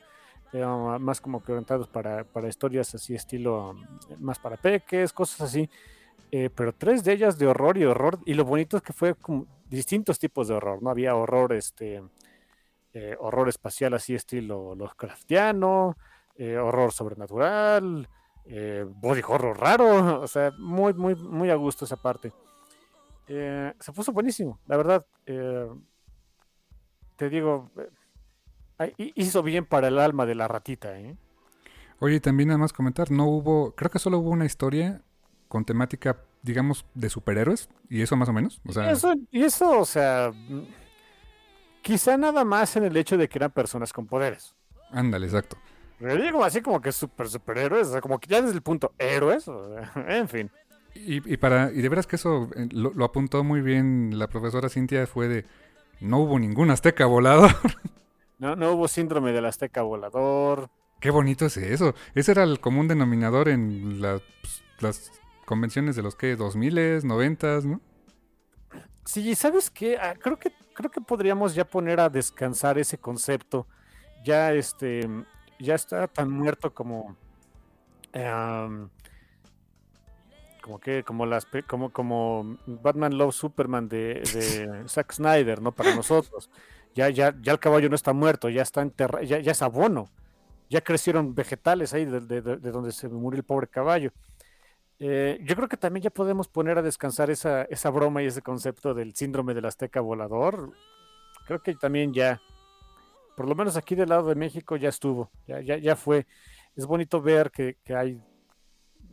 eh, 0.53 0.65
más 0.97 1.19
como 1.19 1.43
que 1.43 1.51
orientados 1.51 1.89
para, 1.89 2.23
para, 2.23 2.47
historias 2.47 2.95
así, 2.95 3.15
estilo 3.15 3.75
más 4.19 4.39
para 4.39 4.55
peques, 4.55 5.11
cosas 5.11 5.41
así. 5.41 5.69
Eh, 6.31 6.49
pero 6.55 6.73
tres 6.73 7.03
de 7.03 7.11
ellas 7.11 7.37
de 7.37 7.47
horror 7.47 7.77
y 7.77 7.83
horror, 7.83 8.19
y 8.25 8.33
lo 8.33 8.45
bonito 8.45 8.77
es 8.77 8.83
que 8.83 8.93
fue 8.93 9.13
como 9.15 9.45
distintos 9.69 10.17
tipos 10.17 10.47
de 10.47 10.53
horror, 10.53 10.81
¿no? 10.81 10.89
Había 10.89 11.15
horror, 11.15 11.51
este, 11.51 12.01
horror 13.19 13.49
espacial 13.49 13.93
así, 13.93 14.15
estilo 14.15 14.73
Lovecraftiano, 14.73 15.97
horror 16.39 16.93
sobrenatural, 16.93 18.07
eh, 18.49 18.85
body 18.87 19.21
horror 19.27 19.59
raro, 19.59 20.21
o 20.21 20.27
sea, 20.27 20.51
muy, 20.57 20.93
muy, 20.93 21.15
muy 21.15 21.49
a 21.49 21.55
gusto 21.55 21.85
esa 21.85 21.97
parte. 21.97 22.31
Eh, 23.27 23.73
se 23.79 23.91
puso 23.91 24.11
buenísimo, 24.11 24.59
la 24.67 24.77
verdad. 24.77 25.05
Eh, 25.25 25.67
te 27.17 27.29
digo, 27.29 27.71
hizo 28.97 29.43
bien 29.43 29.65
para 29.65 29.89
el 29.89 29.99
alma 29.99 30.25
de 30.25 30.35
la 30.35 30.47
ratita. 30.47 30.97
¿eh? 30.99 31.17
Oye, 31.99 32.19
también 32.19 32.49
nada 32.49 32.59
más 32.59 32.73
comentar, 32.73 33.11
no 33.11 33.25
hubo, 33.25 33.75
creo 33.75 33.91
que 33.91 33.99
solo 33.99 34.19
hubo 34.19 34.29
una 34.29 34.45
historia 34.45 35.01
con 35.47 35.65
temática, 35.65 36.21
digamos, 36.41 36.85
de 36.93 37.09
superhéroes, 37.09 37.69
y 37.89 38.01
eso 38.01 38.15
más 38.15 38.29
o 38.29 38.33
menos. 38.33 38.61
y, 38.65 38.79
eso, 38.79 39.13
y 39.31 39.43
eso, 39.43 39.79
o 39.79 39.85
sea, 39.85 40.31
quizá 41.81 42.17
nada 42.17 42.45
más 42.45 42.75
en 42.75 42.83
el 42.83 42.95
hecho 42.95 43.17
de 43.17 43.27
que 43.27 43.39
eran 43.39 43.51
personas 43.51 43.91
con 43.91 44.05
poderes. 44.07 44.55
Ándale, 44.91 45.25
exacto. 45.25 45.57
Pero 45.99 46.21
digo 46.21 46.43
así 46.43 46.61
como 46.61 46.79
que 46.81 46.91
super 46.91 47.27
superhéroes, 47.27 47.87
o 47.87 47.91
sea, 47.93 48.01
como 48.01 48.19
que 48.19 48.27
ya 48.27 48.41
desde 48.41 48.55
el 48.55 48.61
punto 48.61 48.93
héroes, 48.99 49.47
o 49.47 49.73
sea, 49.73 49.91
en 50.17 50.27
fin. 50.27 50.51
Y, 50.93 51.33
y 51.33 51.37
para 51.37 51.71
y 51.71 51.81
de 51.81 51.89
veras 51.89 52.07
que 52.07 52.15
eso 52.15 52.49
eh, 52.55 52.67
lo, 52.71 52.91
lo 52.93 53.05
apuntó 53.05 53.43
muy 53.43 53.61
bien 53.61 54.17
la 54.17 54.27
profesora 54.27 54.69
Cintia 54.69 55.05
fue 55.07 55.27
de 55.27 55.45
no 55.99 56.19
hubo 56.19 56.39
ningún 56.39 56.71
azteca 56.71 57.05
volador. 57.05 57.51
No, 58.39 58.55
no 58.55 58.73
hubo 58.73 58.87
síndrome 58.87 59.31
del 59.31 59.47
azteca 59.47 59.81
volador. 59.81 60.69
Qué 60.99 61.09
bonito 61.09 61.47
es 61.47 61.57
eso. 61.57 61.95
Ese 62.13 62.33
era 62.33 62.43
el 62.43 62.59
común 62.59 62.87
denominador 62.87 63.49
en 63.49 63.99
la- 63.99 64.21
pues, 64.41 64.63
las 64.79 65.11
convenciones 65.45 65.95
de 65.95 66.03
los 66.03 66.13
que 66.15 66.35
2000 66.35 67.03
90 67.03 67.61
¿no? 67.61 67.81
Sí, 69.05 69.33
¿sabes 69.33 69.71
qué? 69.71 69.97
Ah, 69.97 70.13
creo 70.21 70.37
que 70.37 70.51
creo 70.75 70.91
que 70.91 71.01
podríamos 71.01 71.55
ya 71.55 71.65
poner 71.65 71.99
a 71.99 72.09
descansar 72.09 72.77
ese 72.77 72.99
concepto. 72.99 73.65
Ya 74.23 74.53
este 74.53 75.09
ya 75.59 75.75
está 75.75 76.07
tan 76.07 76.29
muerto 76.31 76.73
como 76.73 77.15
em, 78.13 78.89
como 80.61 80.79
que 80.79 81.03
como 81.03 81.25
las 81.25 81.47
como 81.67 81.91
como 81.91 82.57
Batman 82.65 83.17
Love 83.17 83.33
Superman 83.33 83.87
de, 83.87 84.15
de 84.33 84.83
Zack 84.89 85.13
Snyder, 85.13 85.61
¿no? 85.61 85.71
Para 85.71 85.95
nosotros. 85.95 86.49
Ya 86.95 87.09
ya 87.09 87.33
ya 87.41 87.51
el 87.53 87.59
caballo 87.59 87.89
no 87.89 87.95
está 87.95 88.13
muerto, 88.13 88.49
ya 88.49 88.63
está 88.63 88.81
enterrado, 88.81 89.23
ya, 89.23 89.39
ya 89.39 89.51
es 89.51 89.61
abono. 89.61 90.09
Ya 90.69 90.81
crecieron 90.81 91.33
vegetales 91.35 91.93
ahí 91.93 92.03
de, 92.05 92.19
de- 92.19 92.41
de- 92.41 92.57
de 92.57 92.71
donde 92.71 92.91
se 92.91 93.07
murió 93.07 93.37
el 93.39 93.45
pobre 93.45 93.67
caballo. 93.67 94.11
Eh, 94.99 95.39
yo 95.43 95.55
creo 95.55 95.67
que 95.69 95.77
también 95.77 96.03
ya 96.03 96.09
podemos 96.09 96.47
poner 96.47 96.77
a 96.77 96.81
descansar 96.81 97.29
esa, 97.29 97.63
esa 97.63 97.89
broma 97.91 98.23
y 98.23 98.25
ese 98.25 98.41
concepto 98.41 98.93
del 98.93 99.15
síndrome 99.15 99.53
del 99.53 99.65
azteca 99.65 100.01
volador. 100.01 100.73
Creo 101.45 101.61
que 101.61 101.75
también 101.75 102.13
ya, 102.13 102.41
por 103.37 103.47
lo 103.47 103.53
menos 103.53 103.77
aquí 103.77 103.93
del 103.93 104.09
lado 104.09 104.29
de 104.29 104.33
México 104.33 104.77
ya 104.77 104.89
estuvo, 104.89 105.29
ya, 105.45 105.61
ya, 105.61 105.77
ya 105.77 105.95
fue. 105.95 106.25
Es 106.75 106.87
bonito 106.87 107.21
ver 107.21 107.51
que, 107.51 107.77
que 107.83 107.95
hay, 107.95 108.19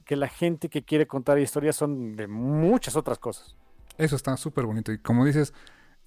que 0.06 0.16
la 0.16 0.28
gente 0.28 0.70
que 0.70 0.82
quiere 0.82 1.06
contar 1.06 1.38
historias 1.38 1.76
son 1.76 2.16
de 2.16 2.26
muchas 2.26 2.96
otras 2.96 3.18
cosas. 3.18 3.54
Eso 3.98 4.16
está 4.16 4.34
súper 4.38 4.64
bonito. 4.64 4.92
Y 4.92 4.98
como 4.98 5.26
dices, 5.26 5.52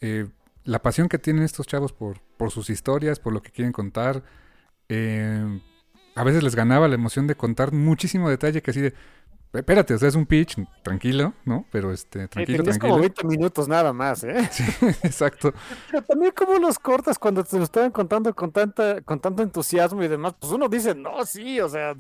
eh, 0.02 0.28
la 0.64 0.82
pasión 0.82 1.10
que 1.10 1.20
tienen 1.20 1.44
estos 1.44 1.68
chavos 1.68 1.94
por, 1.94 2.20
por 2.38 2.50
sus 2.50 2.72
historias, 2.72 3.20
por 3.20 3.34
lo 3.34 3.44
que 3.44 3.52
quieren 3.52 3.72
contar, 3.72 4.24
eh, 4.90 5.62
a 6.16 6.24
veces 6.24 6.42
les 6.42 6.56
ganaba 6.56 6.88
la 6.88 6.96
emoción 6.96 7.28
de 7.28 7.36
contar 7.36 7.72
muchísimo 7.72 8.32
detalle 8.32 8.64
que 8.64 8.72
así 8.72 8.82
de, 8.82 8.96
espérate, 9.54 9.94
o 9.94 9.98
sea, 9.98 10.10
es 10.10 10.16
un 10.16 10.26
pitch, 10.26 10.58
tranquilo, 10.84 11.34
¿no? 11.46 11.66
Pero 11.72 11.92
este, 11.92 12.28
tranquilo, 12.28 12.64
como 12.80 12.98
tranquilo. 12.98 13.00
20 13.00 13.26
minutos 13.26 13.68
nada 13.68 13.94
más, 13.94 14.24
¿eh? 14.24 14.48
Sí, 14.52 14.64
exacto. 15.04 15.54
Pero 15.92 16.04
también 16.04 16.32
como 16.36 16.56
los 16.60 16.78
cortas 16.80 17.18
cuando 17.20 17.44
te 17.44 17.58
lo 17.58 17.64
estaban 17.64 17.92
contando 17.92 18.34
con 18.36 18.52
tanta, 18.52 19.02
con 19.02 19.20
tanto 19.20 19.44
entusiasmo 19.44 20.04
y 20.04 20.08
demás, 20.08 20.36
pues 20.40 20.52
uno 20.54 20.68
dice, 20.70 20.94
no, 20.96 21.26
sí, 21.26 21.60
o 21.60 21.70
sea, 21.70 21.96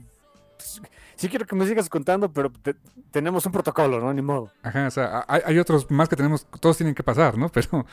pues, 0.58 0.82
sí 1.16 1.30
quiero 1.30 1.46
que 1.46 1.56
me 1.56 1.66
sigas 1.68 1.90
contando, 1.90 2.32
pero 2.32 2.52
te- 2.52 2.76
tenemos 3.12 3.46
un 3.46 3.52
protocolo, 3.52 4.00
¿no? 4.00 4.14
Ni 4.14 4.22
modo. 4.22 4.52
Ajá, 4.62 4.88
o 4.88 4.92
sea, 4.92 5.26
hay, 5.28 5.42
hay 5.46 5.60
otros 5.60 5.90
más 5.92 6.10
que 6.10 6.16
tenemos, 6.16 6.46
todos 6.60 6.78
tienen 6.78 6.96
que 6.96 7.04
pasar, 7.04 7.38
¿no? 7.38 7.50
Pero, 7.54 7.86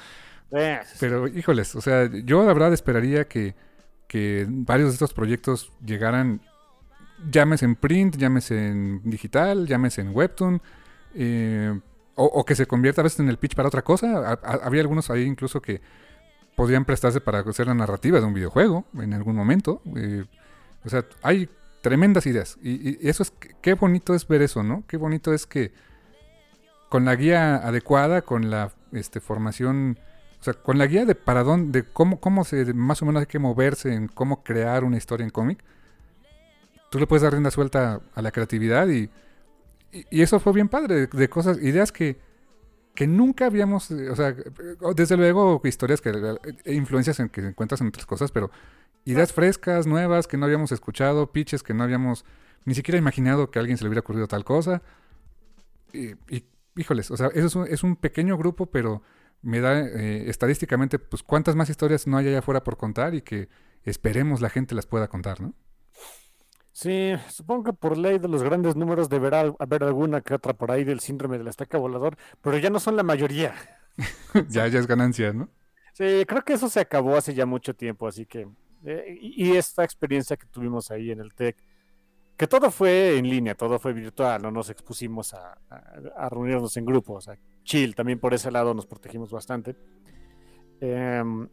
Eh, 0.52 0.80
pero 1.00 1.26
híjoles, 1.26 1.74
o 1.74 1.80
sea, 1.80 2.08
yo 2.24 2.44
la 2.44 2.52
verdad 2.52 2.72
esperaría 2.72 3.26
que, 3.26 3.56
que 4.06 4.46
varios 4.48 4.90
de 4.90 4.92
estos 4.94 5.12
proyectos 5.14 5.72
llegaran, 5.84 6.42
llámese 7.30 7.64
en 7.64 7.76
print, 7.76 8.16
llámese 8.16 8.68
en 8.68 9.00
digital, 9.04 9.66
llámese 9.66 10.00
en 10.00 10.14
webtoon, 10.14 10.60
eh, 11.14 11.78
o, 12.16 12.44
que 12.44 12.54
se 12.54 12.66
convierta 12.66 13.00
a 13.00 13.04
veces 13.04 13.20
en 13.20 13.28
el 13.28 13.38
pitch 13.38 13.54
para 13.54 13.68
otra 13.68 13.82
cosa. 13.82 14.18
Ha- 14.32 14.40
ha- 14.42 14.60
había 14.66 14.80
algunos 14.82 15.10
ahí 15.10 15.22
incluso 15.24 15.60
que 15.60 15.80
podrían 16.56 16.84
prestarse 16.84 17.20
para 17.20 17.40
hacer 17.40 17.66
la 17.66 17.74
narrativa 17.74 18.20
de 18.20 18.26
un 18.26 18.34
videojuego 18.34 18.84
en 19.00 19.12
algún 19.14 19.34
momento. 19.36 19.82
eh, 19.96 20.24
o 20.84 20.88
sea, 20.88 21.04
hay 21.22 21.48
tremendas 21.82 22.26
ideas. 22.26 22.56
Y, 22.62 22.90
y 23.04 23.08
eso 23.08 23.22
es, 23.24 23.32
qué 23.60 23.74
bonito 23.74 24.14
es 24.14 24.28
ver 24.28 24.42
eso, 24.42 24.62
¿no? 24.62 24.84
Qué 24.86 24.96
bonito 24.96 25.32
es 25.34 25.46
que 25.46 25.72
con 26.88 27.04
la 27.04 27.16
guía 27.16 27.56
adecuada, 27.56 28.22
con 28.22 28.50
la 28.50 28.70
este, 28.92 29.20
formación, 29.20 29.98
o 30.40 30.44
sea, 30.44 30.54
con 30.54 30.78
la 30.78 30.86
guía 30.86 31.04
de 31.04 31.14
para 31.16 31.42
dónde, 31.42 31.82
de 31.82 31.88
cómo, 31.88 32.20
cómo 32.20 32.44
se, 32.44 32.72
más 32.74 33.02
o 33.02 33.06
menos 33.06 33.20
hay 33.20 33.26
que 33.26 33.38
moverse 33.38 33.92
en 33.92 34.06
cómo 34.08 34.44
crear 34.44 34.84
una 34.84 34.96
historia 34.96 35.24
en 35.24 35.30
cómic, 35.30 35.64
tú 36.94 37.00
le 37.00 37.08
puedes 37.08 37.24
dar 37.24 37.32
rienda 37.32 37.50
suelta 37.50 38.02
a 38.14 38.22
la 38.22 38.30
creatividad 38.30 38.86
y, 38.86 39.10
y, 39.90 40.22
eso 40.22 40.38
fue 40.38 40.52
bien 40.52 40.68
padre, 40.68 41.08
de, 41.08 41.28
cosas, 41.28 41.58
ideas 41.60 41.90
que, 41.90 42.20
que 42.94 43.08
nunca 43.08 43.46
habíamos, 43.46 43.90
eh, 43.90 44.10
o 44.10 44.14
sea, 44.14 44.32
desde 44.94 45.16
luego 45.16 45.60
historias 45.64 46.00
que, 46.00 46.10
eh, 46.10 46.72
influencias 46.72 47.18
en 47.18 47.30
que 47.30 47.40
encuentras 47.40 47.80
en 47.80 47.88
otras 47.88 48.06
cosas, 48.06 48.30
pero 48.30 48.52
ideas 49.04 49.32
frescas, 49.32 49.88
nuevas, 49.88 50.28
que 50.28 50.36
no 50.36 50.46
habíamos 50.46 50.70
escuchado, 50.70 51.32
pitches 51.32 51.64
que 51.64 51.74
no 51.74 51.82
habíamos 51.82 52.24
ni 52.64 52.76
siquiera 52.76 52.96
imaginado 52.96 53.50
que 53.50 53.58
a 53.58 53.62
alguien 53.62 53.76
se 53.76 53.82
le 53.82 53.88
hubiera 53.88 54.02
ocurrido 54.02 54.28
tal 54.28 54.44
cosa. 54.44 54.80
Y, 55.92 56.12
y, 56.32 56.44
híjoles, 56.76 57.10
o 57.10 57.16
sea, 57.16 57.26
eso 57.34 57.46
es 57.46 57.56
un, 57.56 57.66
es 57.66 57.82
un 57.82 57.96
pequeño 57.96 58.38
grupo, 58.38 58.66
pero 58.66 59.02
me 59.42 59.58
da 59.58 59.80
eh, 59.80 60.30
estadísticamente, 60.30 61.00
pues, 61.00 61.24
cuántas 61.24 61.56
más 61.56 61.68
historias 61.70 62.06
no 62.06 62.18
hay 62.18 62.28
allá 62.28 62.38
afuera 62.38 62.62
por 62.62 62.76
contar 62.76 63.16
y 63.16 63.22
que 63.22 63.48
esperemos 63.82 64.40
la 64.40 64.48
gente 64.48 64.76
las 64.76 64.86
pueda 64.86 65.08
contar, 65.08 65.40
¿no? 65.40 65.54
Sí, 66.74 67.12
supongo 67.30 67.64
que 67.64 67.72
por 67.72 67.96
ley 67.96 68.18
de 68.18 68.28
los 68.28 68.42
grandes 68.42 68.74
números 68.76 69.08
deberá 69.08 69.42
haber 69.60 69.84
alguna 69.84 70.20
que 70.22 70.34
otra 70.34 70.54
por 70.54 70.72
ahí 70.72 70.84
del 70.84 71.00
síndrome 71.00 71.38
del 71.38 71.48
estaca 71.48 71.78
volador, 71.78 72.16
pero 72.42 72.58
ya 72.58 72.68
no 72.70 72.80
son 72.80 72.96
la 72.96 73.02
mayoría. 73.04 73.54
ya, 74.48 74.66
ya 74.68 74.78
es 74.78 74.86
ganancia, 74.86 75.32
¿no? 75.32 75.50
Sí, 75.92 76.24
creo 76.26 76.42
que 76.42 76.54
eso 76.54 76.68
se 76.68 76.80
acabó 76.80 77.16
hace 77.16 77.34
ya 77.34 77.46
mucho 77.46 77.74
tiempo, 77.74 78.06
así 78.08 78.26
que... 78.26 78.48
eh, 78.84 79.16
y 79.20 79.56
esta 79.56 79.84
experiencia 79.84 80.36
que 80.36 80.46
tuvimos 80.46 80.90
ahí 80.90 81.10
en 81.12 81.20
el 81.20 81.32
TEC, 81.34 81.56
que 82.36 82.48
todo 82.48 82.70
fue 82.70 83.18
en 83.18 83.28
línea, 83.28 83.54
todo 83.56 83.78
fue 83.78 83.92
virtual, 83.92 84.42
no 84.42 84.50
nos 84.50 84.70
expusimos 84.70 85.34
a, 85.34 85.52
a- 85.70 85.84
a 86.16 86.28
reunirnos 86.30 86.76
en 86.78 86.84
grupos, 86.86 87.28
o 87.28 87.32
sea, 87.32 87.40
chill, 87.64 87.94
también 87.94 88.18
por 88.20 88.34
ese 88.34 88.50
lado 88.50 88.74
nos 88.74 88.86
protegimos 88.86 89.30
bastante. 89.30 89.76
Em, 90.80 91.48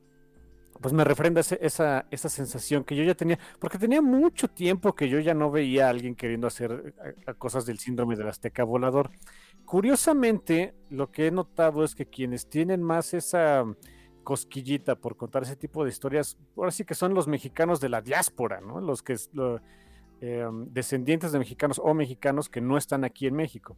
pues 0.81 0.93
me 0.93 1.03
refrenda 1.03 1.41
esa, 1.41 2.07
esa 2.09 2.29
sensación 2.29 2.83
que 2.83 2.95
yo 2.95 3.03
ya 3.03 3.15
tenía, 3.15 3.37
porque 3.59 3.77
tenía 3.77 4.01
mucho 4.01 4.47
tiempo 4.47 4.93
que 4.95 5.07
yo 5.09 5.19
ya 5.19 5.33
no 5.33 5.51
veía 5.51 5.87
a 5.87 5.89
alguien 5.89 6.15
queriendo 6.15 6.47
hacer 6.47 6.95
eh, 7.05 7.33
cosas 7.37 7.65
del 7.65 7.79
síndrome 7.79 8.15
del 8.15 8.27
azteca 8.27 8.63
volador. 8.63 9.11
Curiosamente, 9.65 10.73
lo 10.89 11.11
que 11.11 11.27
he 11.27 11.31
notado 11.31 11.83
es 11.83 11.95
que 11.95 12.07
quienes 12.07 12.49
tienen 12.49 12.81
más 12.81 13.13
esa 13.13 13.65
cosquillita 14.23 14.95
por 14.95 15.15
contar 15.17 15.43
ese 15.43 15.55
tipo 15.55 15.83
de 15.83 15.89
historias, 15.89 16.37
ahora 16.57 16.71
sí 16.71 16.83
que 16.83 16.95
son 16.95 17.13
los 17.13 17.27
mexicanos 17.27 17.79
de 17.79 17.89
la 17.89 18.01
diáspora, 18.01 18.61
¿no? 18.61 18.81
Los 18.81 19.01
que 19.01 19.15
em, 20.21 20.65
descendientes 20.71 21.31
de 21.31 21.39
mexicanos 21.39 21.79
o 21.83 21.93
mexicanos 21.93 22.49
que 22.49 22.61
no 22.61 22.77
están 22.77 23.03
aquí 23.03 23.27
en 23.27 23.35
México. 23.35 23.77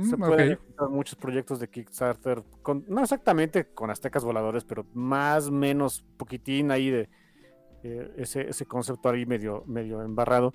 Se 0.00 0.16
Mm, 0.16 0.22
pueden 0.24 0.52
ok. 0.52 0.52
encontrar 0.52 0.90
muchos 0.90 1.16
proyectos 1.16 1.60
de 1.60 1.68
Kickstarter, 1.68 2.42
con, 2.62 2.84
no 2.88 3.02
exactamente 3.02 3.66
con 3.74 3.90
aztecas 3.90 4.24
voladores, 4.24 4.64
pero 4.64 4.86
más 4.94 5.50
menos 5.50 6.04
poquitín 6.16 6.70
ahí 6.70 6.90
de 6.90 7.08
eh, 7.82 8.12
ese, 8.18 8.48
ese 8.50 8.66
concepto 8.66 9.08
ahí 9.10 9.26
medio, 9.26 9.64
medio 9.66 10.02
embarrado. 10.02 10.54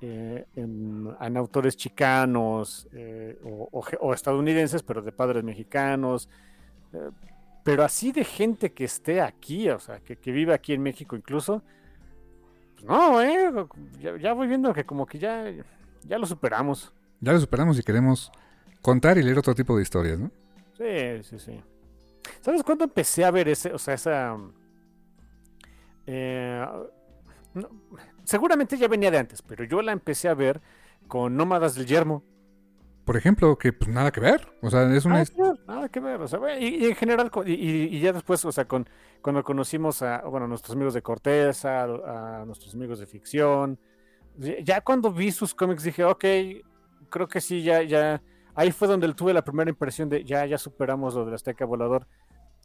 eh, 0.00 0.46
en, 0.56 1.08
en 1.20 1.36
autores 1.36 1.76
chicanos 1.76 2.88
eh, 2.92 3.38
o, 3.44 3.68
o 3.72 3.82
ge- 3.82 3.98
o 4.00 4.14
estadounidenses, 4.14 4.82
pero 4.82 5.02
de 5.02 5.12
padres 5.12 5.44
mexicanos. 5.44 6.28
pero 7.62 7.84
así 7.84 8.12
de 8.12 8.24
gente 8.24 8.72
que 8.72 8.84
esté 8.84 9.20
aquí, 9.20 9.68
o 9.70 9.78
sea, 9.78 10.00
que, 10.00 10.16
que 10.16 10.32
vive 10.32 10.54
aquí 10.54 10.72
en 10.72 10.82
México 10.82 11.16
incluso, 11.16 11.62
pues 12.74 12.84
no, 12.86 13.20
¿eh? 13.22 13.52
Ya, 14.00 14.16
ya 14.18 14.32
voy 14.32 14.46
viendo 14.48 14.72
que 14.72 14.84
como 14.84 15.06
que 15.06 15.18
ya, 15.18 15.44
ya 16.04 16.18
lo 16.18 16.26
superamos. 16.26 16.92
Ya 17.20 17.32
lo 17.32 17.40
superamos 17.40 17.78
y 17.78 17.82
queremos 17.82 18.30
contar 18.82 19.18
y 19.18 19.22
leer 19.22 19.38
otro 19.38 19.54
tipo 19.54 19.76
de 19.76 19.82
historias, 19.82 20.18
¿no? 20.18 20.30
Sí, 20.76 21.22
sí, 21.22 21.38
sí. 21.38 21.60
¿Sabes 22.40 22.62
cuándo 22.62 22.84
empecé 22.84 23.24
a 23.24 23.30
ver 23.30 23.48
ese, 23.48 23.72
o 23.72 23.78
sea, 23.78 23.94
esa... 23.94 24.36
eh, 26.06 26.66
no, 27.54 27.68
seguramente 28.24 28.76
ya 28.76 28.88
venía 28.88 29.10
de 29.10 29.18
antes, 29.18 29.42
pero 29.42 29.64
yo 29.64 29.82
la 29.82 29.92
empecé 29.92 30.28
a 30.28 30.34
ver 30.34 30.60
con 31.06 31.36
Nómadas 31.36 31.74
del 31.74 31.86
Yermo. 31.86 32.24
Por 33.04 33.16
ejemplo, 33.16 33.56
que 33.56 33.72
pues 33.72 33.90
nada 33.90 34.12
que 34.12 34.20
ver. 34.20 34.46
O 34.60 34.70
sea, 34.70 34.82
es 34.94 35.04
una... 35.04 35.14
Nada 35.14 35.24
que 35.24 35.42
ver, 35.42 35.58
nada 35.66 35.88
que 35.88 36.00
ver, 36.00 36.20
o 36.20 36.28
sea, 36.28 36.58
y, 36.60 36.66
y 36.84 36.84
en 36.86 36.94
general, 36.94 37.30
y, 37.46 37.98
ya 38.00 38.12
después, 38.12 38.44
o 38.44 38.52
sea, 38.52 38.66
con, 38.68 38.86
cuando 39.22 39.42
conocimos 39.42 40.02
a, 40.02 40.20
bueno, 40.22 40.44
a 40.44 40.48
nuestros 40.48 40.76
amigos 40.76 40.92
de 40.92 41.00
Corteza, 41.02 41.84
a, 41.84 42.42
a 42.42 42.44
nuestros 42.44 42.74
amigos 42.74 42.98
de 42.98 43.06
ficción, 43.06 43.78
ya- 44.36 44.60
ya 44.62 44.80
cuando 44.82 45.12
vi 45.12 45.32
sus 45.32 45.54
cómics 45.54 45.82
dije, 45.84 46.04
ok, 46.04 46.24
creo 47.08 47.28
que 47.28 47.40
sí, 47.40 47.62
ya, 47.62 47.82
ya, 47.82 48.22
ahí 48.58 48.72
fue 48.72 48.88
donde 48.88 49.12
tuve 49.14 49.32
la 49.32 49.42
primera 49.44 49.70
impresión 49.70 50.08
de, 50.08 50.24
ya, 50.24 50.44
ya 50.44 50.58
superamos 50.58 51.14
lo 51.14 51.24
del 51.24 51.34
Azteca 51.34 51.64
Volador. 51.64 52.06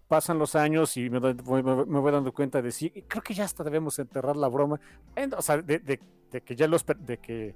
Pasan 0.08 0.38
los 0.40 0.56
años 0.56 0.98
y 0.98 1.10
me, 1.10 1.20
doy- 1.20 1.34
voy- 1.34 1.64
me- 1.64 1.86
me 1.86 2.00
voy 2.00 2.12
dando 2.12 2.34
cuenta 2.34 2.62
de 2.62 2.72
sí, 2.72 2.90
creo 3.08 3.22
que 3.24 3.34
ya 3.34 3.46
hasta 3.46 3.64
debemos 3.64 3.98
enterrar 4.00 4.36
la 4.36 4.48
broma, 4.50 4.80
En- 5.16 5.34
o 5.34 5.42
sea, 5.42 5.58
de, 5.62 5.80
de- 5.80 6.00
de 6.32 6.42
que 6.42 6.56
ya 6.56 6.68
los, 6.68 6.86
de 6.86 7.18
que, 7.20 7.56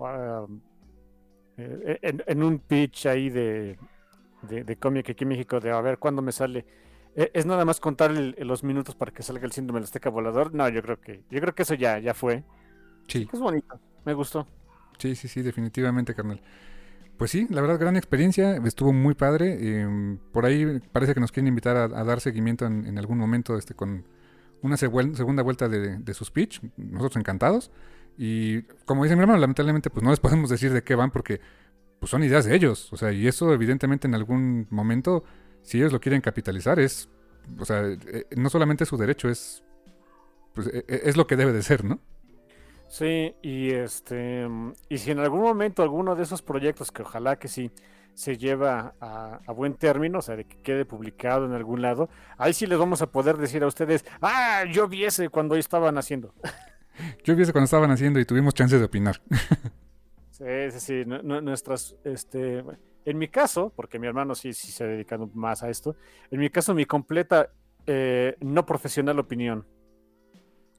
ah, 0.00 0.46
eh, 1.56 1.98
en, 2.02 2.22
en 2.26 2.42
un 2.42 2.58
pitch 2.60 3.06
ahí 3.06 3.30
de, 3.30 3.78
de, 4.42 4.64
de 4.64 4.76
cómic 4.76 5.10
aquí 5.10 5.24
en 5.24 5.28
México, 5.30 5.58
de 5.60 5.70
a 5.72 5.80
ver 5.80 5.98
cuándo 5.98 6.22
me 6.22 6.32
sale 6.32 6.64
e, 7.16 7.30
es 7.34 7.46
nada 7.46 7.64
más 7.64 7.80
contar 7.80 8.12
los 8.12 8.62
minutos 8.62 8.94
para 8.94 9.12
que 9.12 9.22
salga 9.22 9.44
el 9.44 9.52
síndrome 9.52 9.80
del 9.80 9.84
Azteca 9.84 10.10
volador. 10.10 10.54
No, 10.54 10.68
yo 10.68 10.82
creo 10.82 11.00
que, 11.00 11.22
yo 11.30 11.40
creo 11.40 11.54
que 11.54 11.62
eso 11.62 11.74
ya, 11.74 11.98
ya 11.98 12.14
fue. 12.14 12.44
Sí. 13.08 13.28
Es 13.32 13.40
bonito, 13.40 13.80
me 14.04 14.14
gustó. 14.14 14.46
Sí, 14.98 15.14
sí, 15.16 15.26
sí, 15.28 15.42
definitivamente, 15.42 16.14
carnal. 16.14 16.40
Pues 17.18 17.32
sí, 17.32 17.48
la 17.50 17.60
verdad, 17.60 17.80
gran 17.80 17.96
experiencia, 17.96 18.56
estuvo 18.64 18.92
muy 18.92 19.14
padre. 19.14 19.80
Em, 19.80 20.18
por 20.32 20.46
ahí 20.46 20.80
parece 20.92 21.14
que 21.14 21.20
nos 21.20 21.32
quieren 21.32 21.48
invitar 21.48 21.76
a, 21.76 21.88
dar 21.88 22.20
seguimiento 22.20 22.64
en, 22.64 22.96
algún 22.96 23.18
momento 23.18 23.58
este, 23.58 23.74
con 23.74 24.04
una 24.62 24.76
segunda 24.76 25.42
vuelta 25.42 25.68
de, 25.68 26.14
su 26.14 26.24
speech. 26.24 26.60
Nosotros 26.76 27.16
encantados. 27.16 27.72
Y 28.16 28.62
como 28.84 29.02
dice 29.02 29.16
mi 29.16 29.22
hermano, 29.22 29.40
lamentablemente 29.40 29.90
pues 29.90 30.04
no 30.04 30.10
les 30.10 30.20
podemos 30.20 30.48
decir 30.48 30.72
de 30.72 30.82
qué 30.82 30.94
van 30.94 31.10
porque 31.10 31.40
pues 31.98 32.08
son 32.10 32.22
ideas 32.22 32.44
de 32.44 32.54
ellos. 32.54 32.92
O 32.92 32.96
sea, 32.96 33.12
y 33.12 33.26
eso 33.26 33.52
evidentemente 33.52 34.06
en 34.06 34.14
algún 34.14 34.68
momento, 34.70 35.24
si 35.62 35.78
ellos 35.78 35.92
lo 35.92 36.00
quieren 36.00 36.20
capitalizar, 36.20 36.78
es, 36.78 37.08
o 37.58 37.64
sea, 37.64 37.82
eh, 37.84 38.26
no 38.36 38.48
solamente 38.48 38.84
es 38.84 38.90
su 38.90 38.96
derecho, 38.96 39.28
es, 39.28 39.64
pues, 40.54 40.68
e, 40.68 40.84
e, 40.86 41.00
es 41.06 41.16
lo 41.16 41.26
que 41.26 41.34
debe 41.34 41.52
de 41.52 41.62
ser, 41.62 41.84
¿no? 41.84 42.00
Sí, 42.88 43.34
y 43.42 43.70
este 43.70 44.48
y 44.88 44.98
si 44.98 45.10
en 45.10 45.18
algún 45.18 45.42
momento 45.42 45.82
alguno 45.82 46.16
de 46.16 46.22
esos 46.22 46.42
proyectos, 46.42 46.90
que 46.90 47.02
ojalá 47.02 47.38
que 47.38 47.48
sí, 47.48 47.70
se 48.14 48.36
lleva 48.36 48.94
a, 49.00 49.52
buen 49.52 49.74
término, 49.74 50.18
o 50.18 50.22
sea, 50.22 50.34
de 50.34 50.44
que 50.44 50.60
quede 50.60 50.84
publicado 50.84 51.44
en 51.44 51.52
algún 51.52 51.82
lado, 51.82 52.08
ahí 52.36 52.52
sí 52.52 52.66
les 52.66 52.78
vamos 52.78 53.00
a 53.02 53.12
poder 53.12 53.36
decir 53.36 53.62
a 53.62 53.66
ustedes, 53.66 54.04
ah, 54.22 54.64
yo 54.72 54.88
vi 54.88 55.04
ese 55.04 55.28
cuando 55.28 55.54
estaban 55.54 55.96
haciendo. 55.98 56.34
Yo 57.22 57.36
vi 57.36 57.44
ese 57.44 57.52
cuando 57.52 57.66
estaban 57.66 57.92
haciendo 57.92 58.18
y 58.18 58.24
tuvimos 58.24 58.54
chance 58.54 58.76
de 58.76 58.84
opinar. 58.84 59.22
Sí, 60.32 60.44
sí, 60.70 60.80
sí, 60.80 61.04
nuestras, 61.04 61.96
este, 62.04 62.62
en 63.04 63.18
mi 63.18 63.26
caso, 63.26 63.72
porque 63.74 63.98
mi 63.98 64.06
hermano 64.06 64.36
sí, 64.36 64.52
sí 64.52 64.70
se 64.70 64.84
ha 64.84 64.86
dedicado 64.86 65.28
más 65.34 65.64
a 65.64 65.68
esto, 65.68 65.96
en 66.30 66.38
mi 66.38 66.48
caso 66.48 66.74
mi 66.74 66.84
completa 66.84 67.50
eh, 67.88 68.36
no 68.40 68.64
profesional 68.64 69.18
opinión 69.18 69.66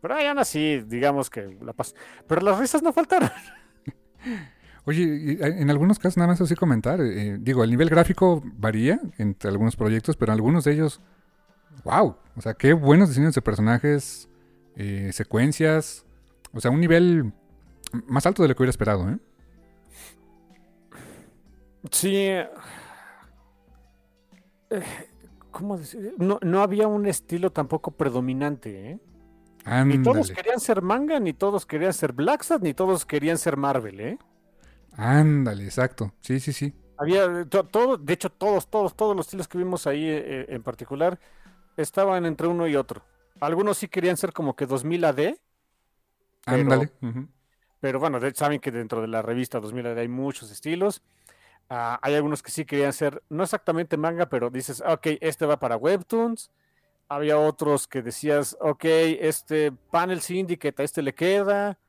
pero 0.02 0.16
aún 0.16 0.39
así, 0.39 0.84
digamos 0.88 1.30
que 1.30 1.58
la 1.62 1.74
paz. 1.74 1.93
Pero 2.28 2.41
las 2.41 2.58
risas 2.60 2.82
no 2.82 2.93
faltaron. 2.93 3.30
Oye, 4.86 5.38
en 5.41 5.70
algunos 5.70 6.00
casos, 6.00 6.18
nada 6.18 6.30
más 6.30 6.41
así 6.41 6.56
comentar, 6.56 7.00
eh, 7.02 7.38
digo, 7.39 7.64
el 7.64 7.70
nivel 7.70 7.89
gráfico 7.89 8.41
varía 8.58 9.00
entre 9.18 9.52
algunos 9.52 9.76
proyectos, 9.76 10.16
pero 10.16 10.32
algunos 10.32 10.64
de 10.64 10.74
ellos, 10.74 11.00
wow, 11.84 12.16
o 12.36 12.41
sea, 12.41 12.56
qué 12.56 12.74
buenos 12.74 13.10
diseños 13.10 13.36
de 13.36 13.41
personajes, 13.41 14.30
eh, 14.76 15.12
secuencias, 15.14 16.06
o 16.54 16.60
sea, 16.60 16.72
un 16.72 16.80
nivel 16.80 17.34
más 18.08 18.26
alto 18.26 18.41
de 18.41 18.50
lo 18.50 18.56
que 18.56 18.64
hubiera 18.64 18.72
esperado, 18.72 19.10
¿eh? 19.10 19.18
Sí. 21.91 22.16
Eh, 22.16 22.50
¿Cómo 25.52 25.78
decir? 25.78 26.14
No, 26.18 26.39
no 26.41 26.62
había 26.62 26.88
un 26.88 27.06
estilo 27.06 27.52
tampoco 27.52 27.91
predominante, 27.91 28.91
¿eh? 28.91 29.00
Ni 29.86 30.01
todos 30.01 30.32
querían 30.32 30.59
ser 30.59 30.82
manga, 30.82 31.20
ni 31.20 31.34
todos 31.34 31.65
querían 31.65 31.93
ser 31.93 32.13
Black 32.13 32.43
ni 32.61 32.74
todos 32.74 33.05
querían 33.05 33.38
ser 33.38 33.55
Marvel, 33.55 33.99
¿eh? 33.99 34.17
Ándale, 34.93 35.63
exacto. 35.63 36.13
Sí, 36.22 36.39
sí, 36.39 36.53
sí. 36.53 36.74
Había 36.97 37.45
todo, 37.45 37.97
de 37.97 38.13
hecho, 38.13 38.30
todos, 38.30 38.70
todos, 38.70 38.95
todos 38.95 39.15
los 39.15 39.28
estilos 39.28 39.47
que 39.47 39.57
vimos 39.57 39.88
ahí 39.88 40.03
eh, 40.03 40.24
eh, 40.26 40.45
en 40.49 40.63
particular 40.63 41.20
estaban 41.78 42.26
entre 42.26 42.47
uno 42.47 42.67
y 42.67 42.76
otro. 42.76 43.03
Algunos 43.39 43.78
sí 43.78 43.88
querían 43.88 44.17
ser 44.17 44.34
como 44.34 44.55
que 44.55 44.65
2000 44.65 45.05
AD. 45.05 45.36
Ándale. 46.45 46.91
Pero, 47.80 47.99
bueno, 47.99 48.20
saben 48.34 48.59
que 48.59 48.72
dentro 48.72 49.01
de 49.01 49.07
la 49.07 49.22
revista 49.22 49.59
2000 49.59 49.88
AD 49.88 49.97
hay 49.99 50.07
muchos 50.09 50.51
estilos. 50.51 51.01
Ah, 51.70 51.99
hay 52.01 52.15
algunos 52.15 52.41
que 52.41 52.51
sí 52.51 52.65
querían 52.65 52.91
ser, 52.91 53.24
no 53.30 53.43
exactamente 53.43 53.95
manga, 53.95 54.28
pero 54.28 54.49
dices, 54.49 54.84
ok, 54.86 55.07
este 55.22 55.45
va 55.45 55.59
para 55.59 55.78
Webtoons 55.78 56.51
había 57.10 57.39
otros 57.39 57.88
que 57.88 58.03
decías, 58.03 58.55
ok, 58.62 58.86
este 58.86 59.72
Panel 59.72 60.22
Syndicate 60.22 60.82
a 60.82 60.86
este 60.86 61.01
le 61.01 61.14
queda. 61.14 61.80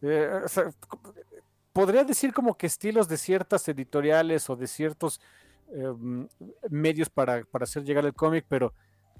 Eh, 0.00 0.40
podría 1.74 2.02
decir 2.02 2.32
como 2.32 2.56
que 2.56 2.66
estilos 2.66 3.06
de 3.06 3.18
ciertas 3.18 3.68
editoriales 3.68 4.48
o 4.48 4.56
de 4.56 4.66
ciertos 4.66 5.20
em, 5.72 6.26
medios 6.70 7.10
para, 7.10 7.44
hacer 7.60 7.84
llegar 7.84 8.06
el 8.06 8.14
cómic, 8.14 8.46
pero, 8.48 8.72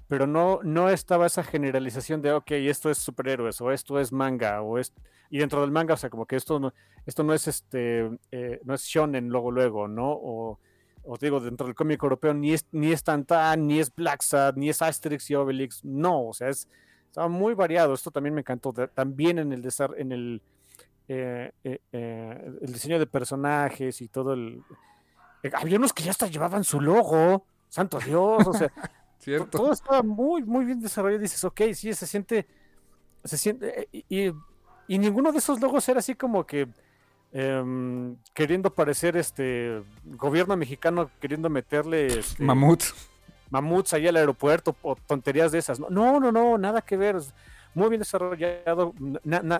pero 0.07 0.25
no, 0.25 0.59
no 0.63 0.89
estaba 0.89 1.27
esa 1.27 1.43
generalización 1.43 2.23
de, 2.23 2.33
ok, 2.33 2.51
esto 2.51 2.89
es 2.89 2.97
superhéroes 2.97 3.61
o 3.61 3.71
esto 3.71 3.99
es 3.99 4.11
manga 4.11 4.61
o 4.63 4.79
es... 4.79 4.93
Y 5.29 5.37
dentro 5.37 5.61
del 5.61 5.71
manga, 5.71 5.93
o 5.93 5.97
sea, 5.97 6.09
como 6.09 6.25
que 6.25 6.35
esto 6.35 6.59
no, 6.59 6.73
esto 7.05 7.23
no 7.23 7.33
es 7.33 7.47
este, 7.47 8.09
eh, 8.31 8.59
no 8.65 8.73
es 8.73 8.83
shonen 8.83 9.29
luego, 9.29 9.51
luego, 9.51 9.87
¿no? 9.87 10.11
O, 10.11 10.59
os 11.03 11.19
digo, 11.19 11.39
dentro 11.39 11.65
del 11.65 11.75
cómic 11.75 12.01
europeo, 12.01 12.33
ni 12.33 12.53
es, 12.53 12.65
ni 12.71 12.91
es 12.91 13.03
Tantan, 13.03 13.67
ni 13.67 13.79
es 13.79 13.93
Black 13.93 14.21
Sad, 14.21 14.55
ni 14.55 14.69
es 14.69 14.81
Asterix 14.81 15.29
y 15.29 15.35
Obelix, 15.35 15.83
no, 15.83 16.27
o 16.27 16.33
sea, 16.33 16.49
es, 16.49 16.67
estaba 17.07 17.27
muy 17.27 17.53
variado, 17.53 17.93
esto 17.93 18.11
también 18.11 18.35
me 18.35 18.41
encantó, 18.41 18.71
también 18.73 19.39
en 19.39 19.51
el, 19.51 19.67
en 19.97 20.11
el, 20.11 20.41
eh, 21.07 21.51
eh, 21.63 21.79
eh, 21.91 22.51
el 22.61 22.73
diseño 22.73 22.99
de 22.99 23.07
personajes 23.07 24.01
y 24.01 24.07
todo 24.07 24.33
el... 24.33 24.63
había 25.53 25.77
unos 25.77 25.93
que 25.93 26.03
ya 26.03 26.11
hasta 26.11 26.27
llevaban 26.27 26.63
su 26.63 26.79
logo, 26.79 27.45
santo 27.67 27.99
Dios, 27.99 28.47
o 28.47 28.53
sea, 28.53 28.71
todo 29.51 29.73
estaba 29.73 30.03
muy, 30.03 30.43
muy 30.43 30.65
bien 30.65 30.79
desarrollado, 30.79 31.21
dices, 31.21 31.43
ok, 31.43 31.61
sí, 31.73 31.93
se 31.93 32.07
siente, 32.07 32.47
se 33.23 33.37
siente, 33.37 33.89
y, 33.91 34.31
y 34.87 34.99
ninguno 34.99 35.31
de 35.31 35.39
esos 35.39 35.59
logos 35.59 35.87
era 35.89 35.99
así 35.99 36.15
como 36.15 36.45
que 36.45 36.67
Em, 37.33 38.17
queriendo 38.33 38.73
parecer 38.73 39.15
este 39.15 39.81
gobierno 40.03 40.57
mexicano 40.57 41.09
queriendo 41.21 41.49
meterle 41.49 42.07
este, 42.19 42.43
mamuts. 42.43 42.93
mamuts 43.49 43.93
ahí 43.93 44.05
al 44.05 44.17
aeropuerto 44.17 44.75
o 44.81 44.97
tonterías 44.97 45.53
de 45.53 45.59
esas 45.59 45.79
no 45.79 45.89
no 46.19 46.29
no 46.29 46.57
nada 46.57 46.81
que 46.81 46.97
ver 46.97 47.15
muy 47.73 47.87
bien 47.87 47.99
desarrollado 47.99 48.93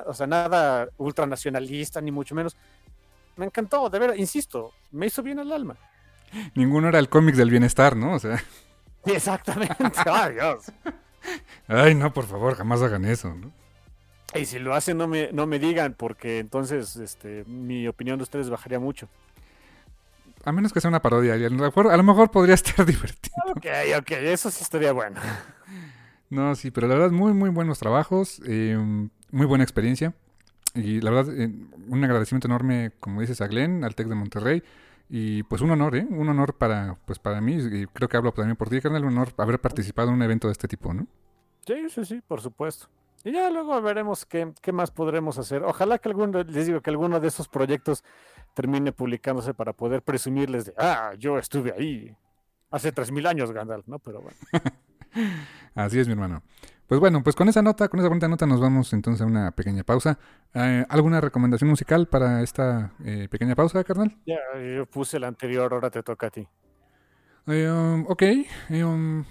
o 0.06 0.14
sea 0.14 0.28
nada 0.28 0.90
ultranacionalista 0.98 2.02
ni 2.02 2.12
mucho 2.12 2.36
menos. 2.36 2.58
Me 3.38 3.46
encantó 3.46 3.90
de 3.90 4.00
ver 4.00 4.20
insisto 4.20 4.74
me 4.92 5.06
hizo 5.06 5.24
bien 5.24 5.40
al 5.40 5.54
alma. 5.54 5.78
Ninguno 6.56 6.90
era 6.90 7.00
el 7.00 7.08
cómic 7.08 7.36
del 7.36 7.50
bienestar 7.50 7.96
no 7.96 8.16
o 8.16 8.20
sea. 8.20 8.44
Exactamente 9.06 9.78
ay 10.06 10.34
Dios. 10.34 10.66
Ay 11.70 11.96
no 11.96 12.12
por 12.12 12.26
favor 12.26 12.56
jamás 12.56 12.82
hagan 12.82 13.06
eso 13.06 13.34
¿no? 13.34 13.50
Y 14.34 14.46
si 14.46 14.60
lo 14.60 14.74
hacen, 14.74 14.98
no 14.98 15.08
me, 15.08 15.32
no 15.34 15.46
me 15.46 15.60
digan, 15.60 15.94
porque 15.94 16.40
entonces 16.40 16.96
este, 16.96 17.44
mi 17.46 17.88
opinión 17.88 18.18
de 18.18 18.24
ustedes 18.24 18.50
bajaría 18.50 18.80
mucho. 18.80 19.08
A 20.44 20.52
menos 20.52 20.74
que 20.74 20.82
sea 20.82 20.90
una 20.90 21.02
parodia, 21.02 21.34
a 21.34 21.38
lo 21.38 21.52
mejor, 21.52 21.92
a 21.92 21.98
lo 21.98 22.04
mejor 22.04 22.32
podría 22.32 22.56
estar 22.56 22.86
divertido. 22.86 23.36
Ok, 23.56 23.66
ok, 24.00 24.12
eso 24.12 24.50
sí 24.50 24.64
estaría 24.64 24.92
bueno. 24.92 25.20
No, 26.30 26.56
sí, 26.56 26.72
pero 26.72 26.88
la 26.88 26.96
verdad, 26.96 27.12
muy, 27.12 27.34
muy 27.34 27.50
buenos 27.50 27.78
trabajos, 27.78 28.42
eh, 28.46 28.78
muy 29.32 29.46
buena 29.46 29.64
experiencia. 29.64 30.14
Y 30.74 31.02
la 31.02 31.12
verdad, 31.12 31.34
eh, 31.38 31.52
un 31.90 32.04
agradecimiento 32.04 32.48
enorme, 32.48 32.94
como 33.02 33.20
dices, 33.20 33.42
a 33.42 33.48
Glenn, 33.48 33.84
al 33.84 33.96
TEC 33.96 34.08
de 34.08 34.16
Monterrey. 34.16 34.64
Y 35.10 35.44
pues 35.44 35.62
un 35.62 35.72
honor, 35.72 35.98
¿eh? 35.98 36.08
Un 36.10 36.30
honor 36.30 36.54
para, 36.54 36.96
pues 37.06 37.20
para 37.20 37.42
mí, 37.42 37.56
y 37.56 37.86
creo 37.88 38.08
que 38.08 38.16
hablo 38.16 38.32
también 38.32 38.56
por 38.56 38.70
ti, 38.70 38.80
carnal, 38.80 39.04
un 39.04 39.10
honor 39.10 39.34
haber 39.38 39.60
participado 39.60 40.08
en 40.08 40.16
un 40.16 40.22
evento 40.24 40.48
de 40.48 40.54
este 40.54 40.70
tipo, 40.70 40.94
¿no? 40.94 41.06
Sí, 41.68 41.90
sí, 41.90 42.06
sí, 42.06 42.22
por 42.26 42.40
supuesto. 42.40 42.88
Y 43.24 43.32
ya 43.32 43.50
luego 43.50 43.82
veremos 43.82 44.26
qué, 44.26 44.54
qué 44.62 44.72
más 44.72 44.92
podremos 44.92 45.38
hacer. 45.38 45.64
Ojalá 45.64 45.98
que 45.98 46.10
alguno, 46.10 46.44
les 46.44 46.68
digo, 46.68 46.82
que 46.82 46.90
alguno 46.90 47.20
de 47.20 47.28
esos 47.28 47.48
proyectos 47.48 48.04
termine 48.54 48.92
publicándose 48.92 49.54
para 49.54 49.74
poder 49.74 50.02
presumirles 50.02 50.66
de, 50.66 50.74
ah, 50.78 51.14
yo 51.18 51.38
estuve 51.38 51.74
ahí 51.78 52.16
hace 52.70 52.94
3.000 52.94 53.28
años, 53.28 53.52
Gandalf, 53.52 53.88
¿no? 53.88 54.00
Pero 54.00 54.22
bueno. 54.22 54.38
Así 55.76 56.00
es, 56.00 56.08
mi 56.08 56.14
hermano. 56.14 56.42
Pues 56.88 57.00
bueno, 57.00 57.24
pues 57.24 57.38
con 57.38 57.48
esa 57.48 57.62
nota, 57.62 57.88
con 57.88 58.02
esa 58.02 58.10
bonita 58.10 58.28
nota 58.28 58.46
nos 58.46 58.60
vamos 58.60 58.92
entonces 58.92 59.22
a 59.22 59.26
una 59.26 59.52
pequeña 59.52 59.84
pausa. 59.84 60.20
Eh, 60.54 60.86
¿Alguna 60.90 61.22
recomendación 61.22 61.70
musical 61.70 62.08
para 62.08 62.42
esta 62.42 62.92
eh, 63.06 63.30
pequeña 63.32 63.56
pausa, 63.56 63.82
carnal? 63.86 64.18
Ya, 64.26 64.40
yo 64.60 64.86
puse 64.88 65.18
la 65.18 65.28
anterior, 65.28 65.74
ahora 65.74 65.90
te 65.90 66.04
toca 66.04 66.28
a 66.28 66.30
ti. 66.30 66.46
Eh, 67.48 67.72
um, 67.72 68.06
ok. 68.10 68.24
Um, 68.72 69.24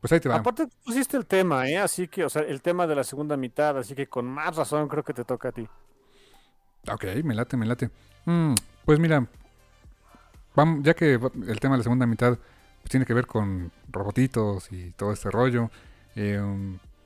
pues 0.00 0.12
ahí 0.12 0.20
te 0.20 0.28
va. 0.28 0.36
Aparte 0.36 0.68
pusiste 0.84 1.16
el 1.16 1.26
tema, 1.26 1.68
¿eh? 1.68 1.78
Así 1.78 2.08
que, 2.08 2.24
o 2.24 2.28
sea, 2.30 2.42
el 2.42 2.62
tema 2.62 2.86
de 2.86 2.94
la 2.94 3.04
segunda 3.04 3.36
mitad, 3.36 3.76
así 3.78 3.94
que 3.94 4.06
con 4.06 4.26
más 4.26 4.56
razón 4.56 4.88
creo 4.88 5.02
que 5.02 5.14
te 5.14 5.24
toca 5.24 5.48
a 5.48 5.52
ti. 5.52 5.68
Ok, 6.90 7.04
me 7.24 7.34
late, 7.34 7.56
me 7.56 7.66
late. 7.66 7.90
Mm, 8.24 8.54
pues 8.84 8.98
mira, 8.98 9.26
vamos, 10.54 10.80
ya 10.82 10.94
que 10.94 11.14
el 11.14 11.60
tema 11.60 11.74
de 11.74 11.78
la 11.78 11.82
segunda 11.82 12.06
mitad 12.06 12.38
pues, 12.80 12.90
tiene 12.90 13.04
que 13.04 13.14
ver 13.14 13.26
con 13.26 13.72
robotitos 13.90 14.70
y 14.72 14.92
todo 14.92 15.12
este 15.12 15.30
rollo, 15.30 15.70
eh, 16.14 16.40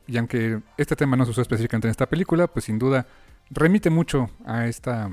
y 0.07 0.18
aunque 0.18 0.61
este 0.76 0.97
tema 0.97 1.16
no 1.16 1.24
se 1.24 1.30
usó 1.30 1.43
específicamente 1.43 1.88
en 1.88 1.93
esta 1.93 2.07
película, 2.07 2.47
pues 2.47 2.66
sin 2.66 2.78
duda 2.78 3.07
remite 3.51 3.90
mucho 3.90 4.30
a 4.45 4.66
esta, 4.66 5.11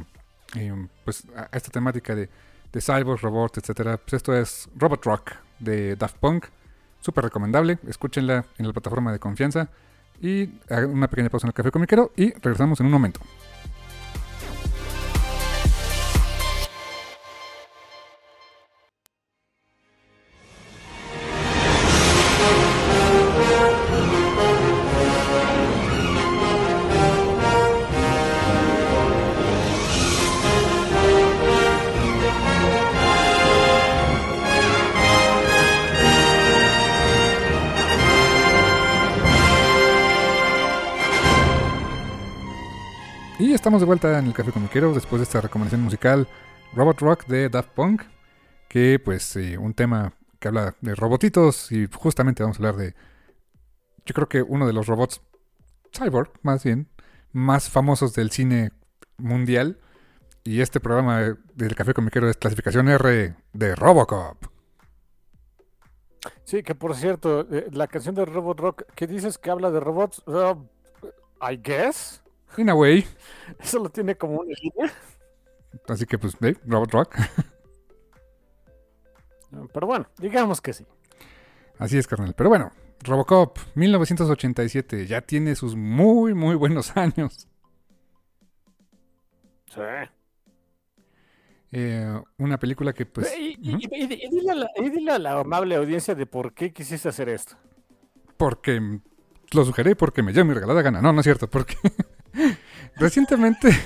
eh, 0.55 0.88
pues 1.05 1.25
a 1.36 1.55
esta 1.55 1.69
temática 1.69 2.15
de, 2.15 2.30
de 2.71 2.82
cyborgs, 2.82 3.21
robots, 3.21 3.57
etcétera. 3.59 3.97
Pues 3.97 4.13
esto 4.13 4.36
es 4.36 4.69
Robot 4.75 5.05
Rock 5.05 5.32
de 5.59 5.95
Daft 5.95 6.17
Punk. 6.17 6.45
Súper 7.02 7.24
recomendable. 7.26 7.80
Escúchenla 7.88 8.45
en 8.58 8.68
la 8.68 8.74
plataforma 8.74 9.12
de 9.12 9.20
confianza. 9.20 9.70
Y 10.22 10.50
una 10.70 11.08
pequeña 11.08 11.30
pausa 11.30 11.47
en 11.47 11.50
el 11.50 11.54
café 11.54 11.72
comiquero 11.72 12.12
y 12.18 12.34
regresamos 12.34 12.80
en 12.82 12.88
un 12.88 12.91
momento. 12.91 13.22
Estamos 43.70 43.82
de 43.82 43.86
vuelta 43.86 44.17
en 44.17 44.26
el 44.26 44.34
Café 44.34 44.51
Comiquero 44.51 44.95
después 44.95 45.20
de 45.20 45.26
esta 45.26 45.41
recomendación 45.41 45.84
musical 45.84 46.28
Robot 46.74 47.01
Rock 47.01 47.28
de 47.28 47.49
Daft 47.49 47.70
Punk, 47.76 48.01
que 48.67 48.97
pues 48.97 49.36
eh, 49.36 49.59
un 49.59 49.76
tema 49.76 50.13
que 50.39 50.47
habla 50.47 50.74
de 50.82 50.95
robotitos 50.95 51.72
y 51.72 51.88
justamente 51.93 52.41
vamos 52.41 52.57
a 52.57 52.61
hablar 52.61 52.78
de, 52.78 52.95
yo 54.07 54.15
creo 54.15 54.28
que 54.28 54.41
uno 54.41 54.65
de 54.65 54.74
los 54.74 54.88
robots 54.88 55.22
cyborg, 55.95 56.32
más 56.41 56.63
bien, 56.63 56.89
más 57.32 57.70
famosos 57.70 58.15
del 58.15 58.32
cine 58.32 58.72
mundial. 59.17 59.78
Y 60.43 60.61
este 60.61 60.80
programa 60.80 61.38
del 61.53 61.76
Café 61.76 61.93
Comiquero 61.93 62.28
es 62.28 62.38
clasificación 62.38 62.88
R 62.89 63.36
de 63.53 63.76
Robocop. 63.76 64.45
Sí, 66.43 66.63
que 66.63 66.74
por 66.74 66.95
cierto, 66.95 67.41
eh, 67.51 67.67
la 67.72 67.86
canción 67.86 68.15
de 68.15 68.26
Robot 68.26 68.59
Rock, 68.59 68.84
¿qué 68.95 69.05
dices 69.05 69.38
que 69.38 69.51
habla 69.51 69.70
de 69.70 69.80
robots? 69.80 70.24
Uh, 70.26 70.65
I 71.39 71.55
guess. 71.63 72.24
In 72.58 72.70
a 72.70 72.76
way. 72.76 73.06
Eso 73.60 73.80
lo 73.80 73.89
tiene 73.89 74.16
como 74.16 74.39
una 74.39 74.54
línea. 74.62 74.91
Así 75.88 76.06
que 76.06 76.18
pues, 76.18 76.36
¿eh? 76.41 76.56
Robot 76.66 76.91
Rock. 76.91 77.16
Pero 79.74 79.88
bueno, 79.88 80.08
digamos 80.18 80.62
que 80.62 80.74
sí. 80.74 80.86
Así 81.78 81.97
es, 81.97 82.08
carnal. 82.08 82.34
Pero 82.36 82.50
bueno, 82.50 82.72
Robocop, 83.04 83.58
1987, 83.76 85.08
ya 85.08 85.22
tiene 85.22 85.56
sus 85.56 85.76
muy, 85.76 86.34
muy 86.34 86.56
buenos 86.56 86.95
años. 86.97 87.47
Sí. 89.74 89.82
Eh, 91.72 92.22
una 92.38 92.58
película 92.58 92.93
que 92.93 93.06
pues... 93.06 93.32
Y, 93.38 93.56
dile, 93.58 95.12
a 95.12 95.20
la, 95.20 95.39
amable 95.39 95.76
audiencia 95.76 96.16
de 96.16 96.26
por 96.26 96.54
qué 96.54 96.74
quisiste 96.74 97.10
hacer 97.10 97.30
esto. 97.30 97.56
Porque 98.38 99.00
lo 99.52 99.66
sugerí, 99.66 99.95
porque 99.95 100.24
me 100.24 100.34
dio 100.34 100.43
mi 100.45 100.54
regalada 100.54 100.82
gana. 100.82 101.02
No, 101.02 101.14
no 101.14 101.20
es 101.22 101.26
cierto, 101.26 101.50
porque 101.50 101.76
recientemente... 103.00 103.70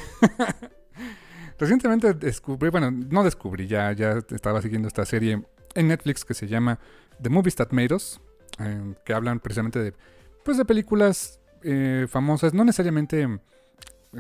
recientemente 1.60 2.14
descubrí, 2.14 2.70
bueno, 2.70 2.92
no 2.92 3.24
descubrí, 3.24 3.68
ya, 3.68 3.92
ya 3.94 4.20
estaba 4.32 4.62
siguiendo 4.62 4.88
esta 4.88 5.06
serie 5.06 5.44
en 5.76 5.88
Netflix 5.88 6.26
que 6.26 6.34
se 6.34 6.48
llama 6.48 6.80
The 7.22 7.30
Movies 7.30 7.56
That 7.56 7.72
Made 7.72 7.94
Us, 7.96 8.20
eh, 8.60 8.96
que 9.06 9.14
hablan 9.14 9.40
precisamente 9.40 9.80
de, 9.80 9.94
pues, 10.44 10.58
de 10.58 10.66
películas 10.66 11.40
eh, 11.64 12.08
famosas, 12.10 12.54
no 12.54 12.64
necesariamente 12.64 13.40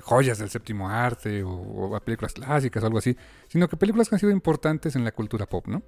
joyas 0.02 0.40
del 0.40 0.50
séptimo 0.50 0.90
arte 0.90 1.44
o, 1.44 2.00
películas 2.04 2.34
clásicas 2.34 2.82
o 2.84 2.86
algo 2.86 2.98
así, 2.98 3.16
sino 3.48 3.68
que 3.68 3.78
películas 3.78 4.10
que 4.10 4.16
han 4.16 4.20
sido 4.20 4.32
importantes 4.32 4.96
en 4.96 5.04
la 5.04 5.12
cultura 5.12 5.46
pop, 5.46 5.68
¿no? 5.68 5.84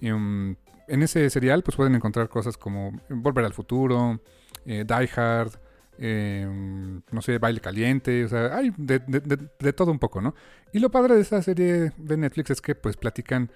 Um, 0.00 0.54
en 0.86 1.02
ese 1.02 1.28
serial 1.28 1.62
pues 1.62 1.76
pueden 1.76 1.94
encontrar 1.94 2.28
cosas 2.28 2.56
como 2.56 2.92
Volver 3.08 3.44
al 3.44 3.52
Futuro, 3.52 4.20
eh, 4.64 4.84
Die 4.86 5.10
Hard, 5.16 5.58
em, 5.98 7.02
no 7.10 7.22
sé, 7.22 7.38
Baile 7.38 7.60
Caliente, 7.60 8.24
o 8.24 8.28
sea, 8.28 8.56
hay 8.56 8.72
de, 8.76 9.72
todo 9.72 9.90
un 9.90 9.98
poco, 9.98 10.20
¿no? 10.20 10.34
Y 10.72 10.78
lo 10.78 10.90
padre 10.90 11.14
de 11.14 11.22
esa 11.22 11.42
serie 11.42 11.92
de 11.96 12.16
Netflix 12.16 12.50
es 12.50 12.60
que 12.60 12.74
pues 12.74 12.96
platican 12.96 13.50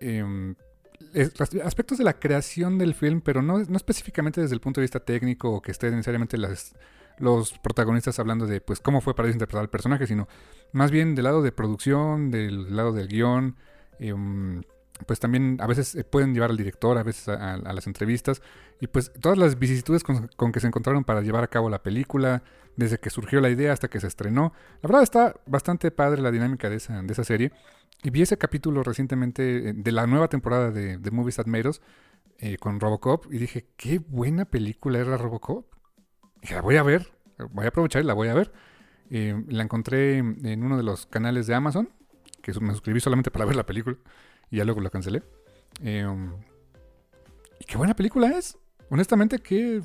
em, 0.00 0.54
aspectos 1.64 1.98
de 1.98 2.04
la 2.04 2.14
creación 2.18 2.78
del 2.78 2.94
film, 2.94 3.20
pero 3.20 3.42
no, 3.42 3.58
no 3.58 3.76
específicamente 3.76 4.40
desde 4.40 4.54
el 4.54 4.60
punto 4.60 4.80
de 4.80 4.84
vista 4.84 5.00
técnico 5.00 5.50
o 5.50 5.62
que 5.62 5.70
esté 5.70 5.90
necesariamente 5.90 6.36
las 6.38 6.74
los 7.20 7.58
protagonistas 7.58 8.18
hablando 8.18 8.46
de 8.46 8.60
pues 8.60 8.80
cómo 8.80 9.00
fue 9.00 9.14
para 9.14 9.28
interpretar 9.28 9.60
al 9.60 9.70
personaje, 9.70 10.06
sino 10.06 10.26
más 10.72 10.90
bien 10.90 11.14
del 11.14 11.24
lado 11.24 11.42
de 11.42 11.52
producción, 11.52 12.30
del 12.30 12.74
lado 12.74 12.92
del 12.92 13.08
guion, 13.08 13.56
em, 13.98 14.62
pues 15.06 15.20
también 15.20 15.58
a 15.60 15.66
veces 15.66 15.94
eh, 15.94 16.04
pueden 16.04 16.34
llevar 16.34 16.50
al 16.50 16.56
director, 16.56 16.96
a 16.98 17.02
veces 17.02 17.28
a, 17.28 17.56
las 17.56 17.86
entrevistas, 17.86 18.42
y 18.80 18.86
pues 18.86 19.12
todas 19.20 19.38
las 19.38 19.58
vicisitudes 19.58 20.02
con, 20.02 20.52
que 20.52 20.60
se 20.60 20.66
encontraron 20.66 21.04
para 21.04 21.20
llevar 21.20 21.44
a 21.44 21.48
cabo 21.48 21.70
la 21.70 21.82
película, 21.82 22.42
desde 22.76 22.98
que 22.98 23.10
surgió 23.10 23.40
la 23.40 23.50
idea 23.50 23.72
hasta 23.72 23.88
que 23.88 24.00
se 24.00 24.06
estrenó. 24.06 24.52
La 24.82 24.88
verdad 24.88 25.02
está 25.02 25.34
bastante 25.46 25.90
padre 25.90 26.22
la 26.22 26.30
dinámica 26.30 26.70
de 26.70 26.76
esa, 26.76 27.02
de 27.02 27.12
esa 27.12 27.24
serie. 27.24 27.52
Y 28.02 28.10
vi 28.10 28.22
ese 28.22 28.38
capítulo 28.38 28.82
recientemente 28.82 29.70
eh, 29.70 29.72
de 29.74 29.92
la 29.92 30.06
nueva 30.06 30.28
temporada 30.28 30.70
de, 30.70 30.96
de 30.96 31.10
Movies 31.10 31.36
That 31.36 31.46
eh, 32.38 32.56
con 32.56 32.80
Robocop 32.80 33.30
y 33.30 33.38
dije, 33.38 33.66
qué 33.76 33.98
buena 33.98 34.46
película 34.46 34.98
era 34.98 35.18
Robocop. 35.18 35.66
Dije, 36.40 36.54
la 36.54 36.62
voy 36.62 36.76
a 36.76 36.82
ver, 36.82 37.12
voy 37.50 37.66
a 37.66 37.68
aprovechar 37.68 38.02
y 38.02 38.06
la 38.06 38.14
voy 38.14 38.28
a 38.28 38.34
ver. 38.34 38.50
Eh, 39.10 39.44
la 39.48 39.62
encontré 39.62 40.18
en 40.18 40.64
uno 40.64 40.78
de 40.78 40.82
los 40.82 41.04
canales 41.04 41.46
de 41.46 41.54
Amazon, 41.54 41.90
que 42.40 42.58
me 42.60 42.70
suscribí 42.70 43.00
solamente 43.00 43.30
para 43.30 43.44
ver 43.44 43.56
la 43.56 43.66
película 43.66 43.98
y 44.50 44.58
ya 44.58 44.64
luego 44.64 44.80
la 44.80 44.90
cancelé. 44.90 45.22
Eh, 45.82 46.06
y 47.58 47.64
qué 47.64 47.76
buena 47.76 47.94
película 47.94 48.28
es. 48.36 48.58
Honestamente, 48.90 49.38
que 49.38 49.82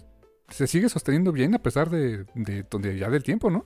se 0.49 0.67
sigue 0.67 0.89
sosteniendo 0.89 1.31
bien 1.31 1.55
a 1.55 1.59
pesar 1.59 1.89
de, 1.89 2.25
de, 2.33 2.97
ya 2.97 3.09
del 3.09 3.23
tiempo, 3.23 3.49
¿no? 3.49 3.65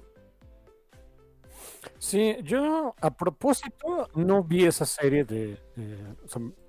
Sí, 1.97 2.35
yo 2.43 2.93
a 3.01 3.11
propósito 3.11 4.09
no 4.15 4.43
vi 4.43 4.65
esa 4.65 4.85
serie 4.85 5.23
de... 5.23 5.57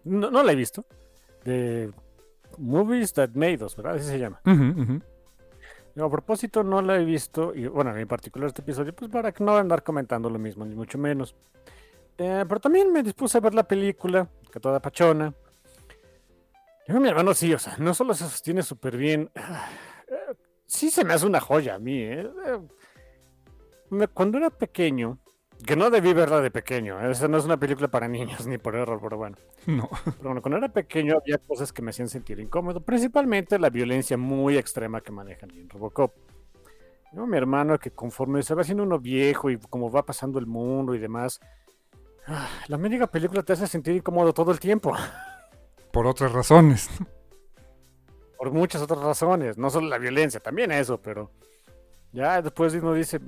no, 0.05 0.43
la 0.43 0.53
he 0.53 0.57
visto. 0.57 0.85
De 1.45 1.91
Movies 2.59 3.13
That 3.15 3.31
Made 3.35 3.65
Us, 3.65 3.77
¿verdad? 3.77 3.95
Así 3.97 4.07
se 4.07 4.19
llama 4.19 4.41
a 5.99 6.11
propósito, 6.11 6.63
no 6.63 6.83
la 6.83 6.99
he 6.99 7.05
visto, 7.05 7.55
y 7.55 7.67
bueno, 7.67 7.97
en 7.97 8.07
particular 8.07 8.49
este 8.49 8.63
episodio, 8.63 8.95
pues 8.95 9.11
para 9.11 9.33
no 9.39 9.57
andar 9.57 9.83
comentando 9.83 10.31
lo 10.31 10.39
mismo, 10.39 10.65
ni 10.65 10.75
mucho 10.75 10.99
menos. 10.99 11.35
Eh, 12.23 12.45
pero 12.47 12.61
también 12.61 12.93
me 12.93 13.03
dispuse 13.03 13.39
a 13.39 13.41
ver 13.41 13.55
la 13.55 13.63
película, 13.63 14.29
que 14.53 14.61
toda 14.61 14.79
pachona. 14.79 15.33
Y 16.87 16.93
mi 16.93 17.09
hermano 17.09 17.33
sí, 17.33 17.55
o 17.55 17.59
sea, 17.59 17.77
no 17.79 17.95
solo 17.95 18.13
se 18.13 18.25
sostiene 18.25 18.63
súper 18.63 18.99
bien, 18.99 19.31
eh, 19.35 20.35
sí 20.67 20.91
se 20.91 21.03
me 21.03 21.15
hace 21.15 21.25
una 21.25 21.41
joya 21.41 21.77
a 21.77 21.79
mí. 21.79 21.99
Eh. 22.03 22.29
Cuando 24.13 24.37
era 24.37 24.51
pequeño, 24.51 25.19
que 25.65 25.77
no 25.77 25.89
debí 25.89 26.13
verla 26.13 26.43
de 26.43 26.51
pequeño. 26.51 27.01
Esa 27.11 27.27
no 27.27 27.39
es 27.39 27.47
una 27.47 27.59
película 27.59 27.89
para 27.89 28.07
niños 28.07 28.47
ni 28.47 28.59
por 28.59 28.77
error, 28.77 29.01
pero 29.03 29.17
bueno. 29.17 29.37
No. 29.65 29.89
Pero 30.05 30.23
bueno, 30.23 30.43
cuando 30.43 30.59
era 30.59 30.69
pequeño 30.69 31.17
había 31.17 31.39
cosas 31.39 31.73
que 31.73 31.81
me 31.81 31.89
hacían 31.89 32.11
sentir 32.11 32.39
incómodo. 32.39 32.81
Principalmente 32.83 33.59
la 33.59 33.71
violencia 33.71 34.19
muy 34.19 34.59
extrema 34.59 35.01
que 35.01 35.11
manejan 35.11 35.53
en 35.53 35.71
Robocop. 35.71 36.13
Yo, 37.15 37.27
mi 37.27 37.39
hermano, 37.39 37.79
que 37.79 37.91
conforme 37.91 38.43
se 38.43 38.55
va 38.55 38.61
haciendo 38.61 38.83
uno 38.83 38.99
viejo 38.99 39.49
y 39.49 39.57
como 39.57 39.91
va 39.91 40.05
pasando 40.05 40.39
el 40.39 40.47
mundo 40.47 40.95
y 40.95 40.99
demás, 40.99 41.41
la 42.69 42.79
médica 42.79 43.07
película 43.07 43.43
te 43.43 43.53
hace 43.53 43.67
sentir 43.67 43.97
incómodo 43.97 44.33
todo 44.33 44.53
el 44.53 44.61
tiempo. 44.61 44.95
Por 45.93 46.07
otras 46.07 46.33
razones. 46.33 46.89
Por 48.39 48.53
muchas 48.53 48.83
otras 48.83 49.01
razones. 49.01 49.59
No 49.59 49.71
solo 49.71 49.89
la 49.89 49.99
violencia, 49.99 50.41
también 50.41 50.71
eso, 50.73 51.01
pero 51.01 51.31
ya 52.13 52.41
después 52.43 52.75
uno 52.75 52.95
dice, 52.95 53.21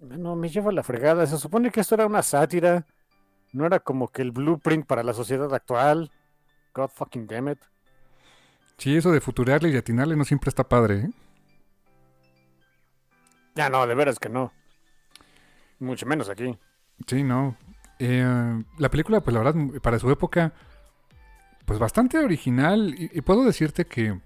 no, 0.00 0.36
me 0.36 0.48
lleva 0.48 0.72
la 0.72 0.82
fregada. 0.82 1.26
Se 1.26 1.38
supone 1.38 1.70
que 1.70 1.80
esto 1.80 1.94
era 1.94 2.06
una 2.06 2.22
sátira. 2.22 2.86
No 3.52 3.66
era 3.66 3.80
como 3.80 4.08
que 4.08 4.22
el 4.22 4.30
blueprint 4.30 4.86
para 4.86 5.02
la 5.02 5.12
sociedad 5.12 5.52
actual. 5.52 6.10
God 6.74 6.90
fucking 6.94 7.26
damn 7.26 7.48
it. 7.48 7.58
Sí, 8.78 8.96
eso 8.96 9.10
de 9.10 9.20
futurarle 9.20 9.70
y 9.70 9.76
atinarle 9.76 10.16
no 10.16 10.24
siempre 10.24 10.48
está 10.48 10.68
padre, 10.68 11.00
¿eh? 11.00 11.10
Ya 13.54 13.68
no, 13.68 13.86
de 13.86 13.94
veras 13.94 14.18
que 14.18 14.28
no. 14.28 14.52
Mucho 15.80 16.06
menos 16.06 16.28
aquí. 16.28 16.58
Sí, 17.06 17.22
no. 17.22 17.56
Eh, 18.00 18.64
la 18.78 18.90
película, 18.90 19.20
pues 19.20 19.34
la 19.34 19.42
verdad, 19.42 19.80
para 19.80 20.00
su 20.00 20.10
época, 20.10 20.52
pues 21.64 21.78
bastante 21.78 22.18
original. 22.18 22.94
y 22.98 23.20
puedo 23.20 23.44
decirte 23.44 23.84
que 23.84 24.18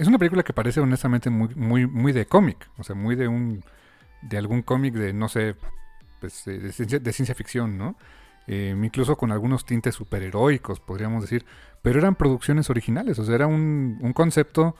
es 0.00 0.08
una 0.08 0.18
película 0.18 0.42
que 0.42 0.52
parece 0.52 0.80
honestamente 0.80 1.28
muy, 1.28 1.54
muy, 1.54 1.86
muy 1.86 2.12
de 2.12 2.26
cómic, 2.26 2.70
o 2.78 2.84
sea, 2.84 2.94
muy 2.94 3.16
de 3.16 3.28
un 3.28 3.62
de 4.22 4.38
algún 4.38 4.62
cómic 4.62 4.94
de, 4.94 5.12
no 5.12 5.28
sé, 5.28 5.56
pues, 6.20 6.44
de, 6.44 6.72
ciencia, 6.72 7.34
ficción, 7.34 7.76
¿no? 7.76 7.96
Eh, 8.46 8.74
incluso 8.82 9.16
con 9.16 9.30
algunos 9.30 9.64
tintes 9.64 9.94
superheroicos, 9.94 10.80
podríamos 10.80 11.22
decir, 11.22 11.44
pero 11.82 11.98
eran 11.98 12.14
producciones 12.14 12.70
originales, 12.70 13.18
o 13.18 13.24
sea, 13.24 13.34
era 13.34 13.46
un, 13.46 13.98
un 14.00 14.12
concepto 14.12 14.74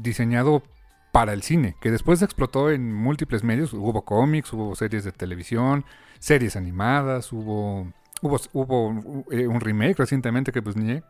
diseñado 0.00 0.62
para 1.14 1.32
el 1.32 1.44
cine, 1.44 1.76
que 1.80 1.92
después 1.92 2.22
explotó 2.22 2.72
en 2.72 2.92
múltiples 2.92 3.44
medios, 3.44 3.72
hubo 3.72 4.04
cómics, 4.04 4.52
hubo 4.52 4.74
series 4.74 5.04
de 5.04 5.12
televisión, 5.12 5.84
series 6.18 6.56
animadas, 6.56 7.32
hubo 7.32 7.86
hubo, 8.20 8.40
hubo 8.52 9.24
eh, 9.30 9.46
un 9.46 9.60
remake 9.60 9.96
recientemente 9.96 10.50
que 10.50 10.60
pues 10.60 10.76
ni 10.76 11.00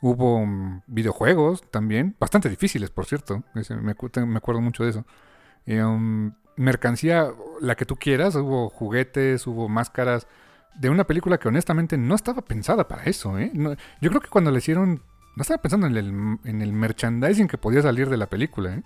Hubo 0.00 0.44
mm, 0.44 0.82
videojuegos 0.88 1.62
también, 1.70 2.16
bastante 2.18 2.48
difíciles, 2.48 2.90
por 2.90 3.06
cierto. 3.06 3.44
Me, 3.54 3.92
acuerdo 4.36 4.60
mucho 4.60 4.82
de 4.82 4.90
eso. 4.90 5.04
Um, 5.68 6.32
mercancía, 6.56 7.30
la 7.60 7.76
que 7.76 7.86
tú 7.86 7.94
quieras, 7.94 8.34
hubo 8.34 8.68
juguetes, 8.68 9.46
hubo 9.46 9.68
máscaras 9.68 10.26
de 10.74 10.90
una 10.90 11.04
película 11.04 11.38
que 11.38 11.46
honestamente 11.46 11.96
no 11.96 12.16
estaba 12.16 12.42
pensada 12.42 12.88
para 12.88 13.04
eso. 13.04 13.38
¿eh? 13.38 13.52
yo 14.00 14.10
creo 14.10 14.20
que 14.20 14.28
cuando 14.28 14.50
le 14.50 14.58
hicieron, 14.58 15.02
no 15.36 15.42
estaba 15.42 15.62
pensando 15.62 15.86
en 15.86 15.96
el, 15.96 16.38
en 16.42 16.62
el 16.62 16.72
merchandising 16.72 17.46
que 17.46 17.58
podía 17.58 17.82
salir 17.82 18.10
de 18.10 18.16
la 18.16 18.26
película. 18.26 18.74
¿eh? 18.74 18.82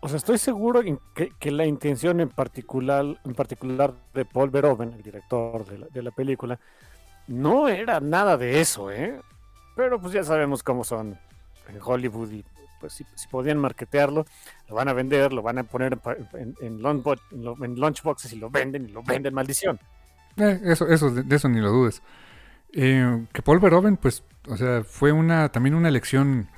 O 0.00 0.08
sea, 0.08 0.16
estoy 0.16 0.38
seguro 0.38 0.82
que, 1.14 1.50
la 1.50 1.66
intención 1.66 2.20
en 2.20 2.28
particular, 2.28 3.04
en 3.24 3.34
particular 3.34 3.94
de 4.14 4.24
Paul 4.24 4.50
Verhoeven, 4.50 4.92
el 4.92 5.02
director 5.02 5.64
de 5.66 6.02
la, 6.02 6.10
película, 6.10 6.58
no 7.28 7.68
era 7.68 8.00
nada 8.00 8.36
de 8.36 8.60
eso, 8.60 8.90
¿eh? 8.90 9.20
Pero 9.76 10.00
pues 10.00 10.12
ya 10.12 10.24
sabemos 10.24 10.62
cómo 10.62 10.84
son 10.84 11.18
en 11.68 11.78
Hollywood 11.82 12.30
y 12.32 12.44
pues 12.80 12.94
si, 12.94 13.28
podían 13.28 13.58
marketearlo, 13.58 14.24
lo 14.68 14.74
van 14.74 14.88
a 14.88 14.94
vender, 14.94 15.32
lo 15.32 15.42
van 15.42 15.58
a 15.58 15.64
poner 15.64 15.98
en, 16.32 16.56
en, 16.60 16.82
lunchboxes 16.82 18.32
y 18.32 18.36
lo 18.36 18.48
venden 18.48 18.86
y 18.86 18.88
lo 18.88 19.02
venden, 19.02 19.34
maldición. 19.34 19.78
Eh, 20.36 20.60
eso, 20.64 20.88
eso, 20.88 21.10
de, 21.10 21.36
eso 21.36 21.48
ni 21.48 21.60
lo 21.60 21.70
dudes. 21.70 22.02
Eh, 22.72 23.26
que 23.32 23.42
Paul 23.42 23.60
Verhoeven, 23.60 23.96
pues, 23.96 24.24
o 24.48 24.56
sea, 24.56 24.82
fue 24.84 25.12
una, 25.12 25.50
también 25.50 25.74
una 25.74 25.88
elección, 25.88 26.48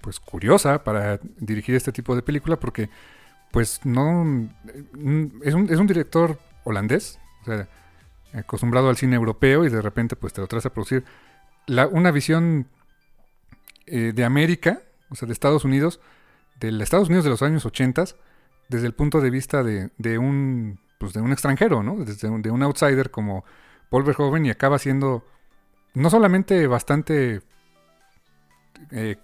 pues, 0.00 0.20
curiosa 0.20 0.84
para 0.84 1.20
dirigir 1.38 1.74
este 1.74 1.92
tipo 1.92 2.14
de 2.14 2.22
película, 2.22 2.58
porque, 2.58 2.90
pues, 3.50 3.80
no, 3.84 4.24
mm, 4.24 5.42
es 5.42 5.54
un, 5.54 5.68
es 5.70 5.78
un 5.78 5.86
director 5.86 6.38
holandés, 6.64 7.18
o 7.42 7.44
sea, 7.46 7.68
acostumbrado 8.32 8.88
al 8.88 8.96
cine 8.96 9.16
europeo 9.16 9.64
y 9.64 9.70
de 9.70 9.82
repente, 9.82 10.16
pues, 10.16 10.32
te 10.32 10.40
lo 10.40 10.46
traes 10.46 10.66
a 10.66 10.72
producir 10.72 11.04
la, 11.66 11.86
una 11.86 12.10
visión 12.10 12.66
eh, 13.86 14.12
de 14.14 14.24
América, 14.24 14.82
o 15.10 15.14
sea, 15.14 15.26
de 15.26 15.32
Estados 15.32 15.64
Unidos, 15.64 16.00
del 16.60 16.80
Estados 16.80 17.08
Unidos 17.08 17.24
de 17.24 17.30
los 17.30 17.42
años 17.42 17.64
80, 17.66 18.04
desde 18.68 18.86
el 18.86 18.94
punto 18.94 19.20
de 19.20 19.30
vista 19.30 19.62
de, 19.64 19.90
de 19.98 20.18
un, 20.18 20.78
pues, 20.98 21.12
de 21.12 21.20
un 21.20 21.32
extranjero, 21.32 21.82
¿no? 21.82 22.04
Desde 22.04 22.28
un, 22.28 22.42
de 22.42 22.50
un 22.50 22.62
outsider 22.62 23.10
como 23.10 23.44
Paul 23.88 24.04
Verhoeven 24.04 24.46
y 24.46 24.50
acaba 24.50 24.78
siendo 24.78 25.24
no 25.94 26.10
solamente 26.10 26.66
bastante, 26.66 27.42
eh, 28.90 29.16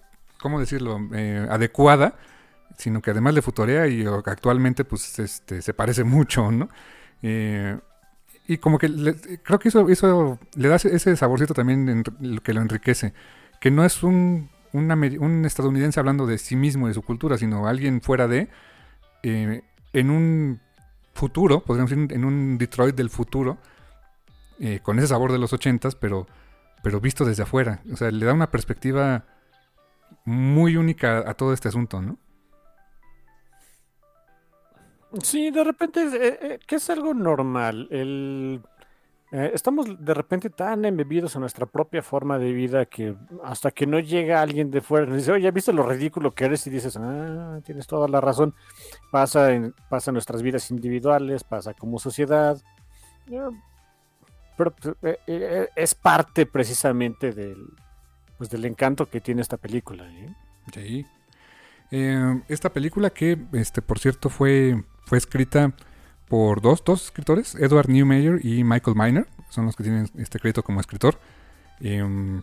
¿cómo 0.47 0.61
decirlo?, 0.61 0.97
eh, 1.13 1.45
adecuada, 1.49 2.15
sino 2.77 3.01
que 3.01 3.11
además 3.11 3.33
le 3.33 3.41
futorea 3.41 3.87
y 3.87 4.05
actualmente 4.05 4.85
pues 4.85 5.19
este, 5.19 5.61
se 5.61 5.73
parece 5.73 6.05
mucho, 6.05 6.51
¿no? 6.51 6.69
Eh, 7.21 7.77
y 8.47 8.57
como 8.57 8.77
que 8.77 8.87
creo 9.43 9.59
que 9.59 9.67
eso, 9.67 9.89
eso 9.89 10.39
le 10.55 10.69
da 10.69 10.77
ese 10.77 11.17
saborcito 11.17 11.53
también 11.53 12.03
que 12.43 12.53
lo 12.53 12.61
enriquece, 12.61 13.13
que 13.59 13.71
no 13.71 13.83
es 13.83 14.03
un, 14.03 14.49
un 14.71 15.45
estadounidense 15.45 15.99
hablando 15.99 16.25
de 16.25 16.37
sí 16.37 16.55
mismo 16.55 16.87
de 16.87 16.93
su 16.93 17.01
cultura, 17.01 17.37
sino 17.37 17.67
alguien 17.67 17.99
fuera 17.99 18.29
de, 18.29 18.47
en 19.23 20.09
un 20.09 20.61
futuro, 21.13 21.59
podríamos 21.61 21.91
decir, 21.91 22.13
en 22.13 22.23
un 22.23 22.57
Detroit 22.57 22.95
del 22.95 23.09
futuro, 23.09 23.57
eh, 24.59 24.79
con 24.81 24.97
ese 24.97 25.07
sabor 25.07 25.33
de 25.33 25.39
los 25.39 25.51
ochentas, 25.51 25.95
pero, 25.95 26.25
pero 26.83 27.01
visto 27.01 27.25
desde 27.25 27.43
afuera. 27.43 27.81
O 27.91 27.97
sea, 27.97 28.11
le 28.11 28.25
da 28.25 28.33
una 28.33 28.49
perspectiva 28.49 29.25
muy 30.27 30.75
única 30.75 31.29
a 31.29 31.33
todo 31.33 31.53
este 31.53 31.69
asunto, 31.69 32.01
¿no? 32.01 32.19
Sí, 35.23 35.51
de 35.51 35.63
repente, 35.63 36.01
eh, 36.03 36.39
eh, 36.41 36.59
que 36.67 36.75
es 36.75 36.89
algo 36.89 37.13
normal. 37.13 37.87
El, 37.89 38.61
estamos 39.31 39.87
de 40.03 40.13
repente 40.13 40.49
tan 40.49 40.85
embebidos 40.85 41.35
en 41.35 41.41
nuestra 41.41 41.65
propia 41.65 42.03
forma 42.03 42.37
de 42.37 42.51
vida 42.51 42.85
que 42.85 43.15
hasta 43.43 43.71
que 43.71 43.87
no 43.87 43.99
llega 43.99 44.41
alguien 44.41 44.69
de 44.69 44.81
fuera 44.81 45.05
nos 45.05 45.17
dice, 45.17 45.31
oye, 45.31 45.47
¿has 45.47 45.53
visto 45.53 45.71
lo 45.71 45.83
ridículo 45.83 46.35
que 46.35 46.45
eres? 46.45 46.67
Y 46.67 46.69
dices, 46.69 46.97
ah, 46.97 47.59
tienes 47.63 47.87
toda 47.87 48.07
la 48.07 48.19
razón. 48.19 48.53
Pasa 49.11 49.53
en, 49.53 49.73
pasa 49.89 50.11
en 50.11 50.15
nuestras 50.15 50.41
vidas 50.41 50.69
individuales, 50.71 51.43
pasa 51.43 51.73
como 51.73 51.99
sociedad 51.99 52.61
pero 54.57 54.73
eh, 55.03 55.19
eh, 55.27 55.69
es 55.75 55.95
parte 55.95 56.45
precisamente 56.45 57.31
del, 57.31 57.67
pues, 58.37 58.49
del 58.49 58.65
encanto 58.65 59.09
que 59.09 59.21
tiene 59.21 59.41
esta 59.41 59.57
película. 59.57 60.07
¿eh? 60.09 60.33
Sí. 60.73 61.05
esta 62.47 62.71
película 62.71 63.09
que, 63.09 63.37
este, 63.53 63.81
por 63.81 63.99
cierto, 63.99 64.29
fue, 64.29 64.83
fue 65.05 65.17
escrita 65.17 65.73
por 66.27 66.61
dos, 66.61 66.83
dos 66.83 67.05
escritores, 67.05 67.55
Edward 67.55 67.89
Newmeyer 67.89 68.45
y 68.45 68.63
Michael 68.63 68.97
Miner, 68.97 69.27
son 69.49 69.65
los 69.65 69.75
que 69.75 69.83
tienen 69.83 70.09
este 70.17 70.39
crédito 70.39 70.63
como 70.63 70.81
escritor. 70.81 71.17
Em, 71.79 72.41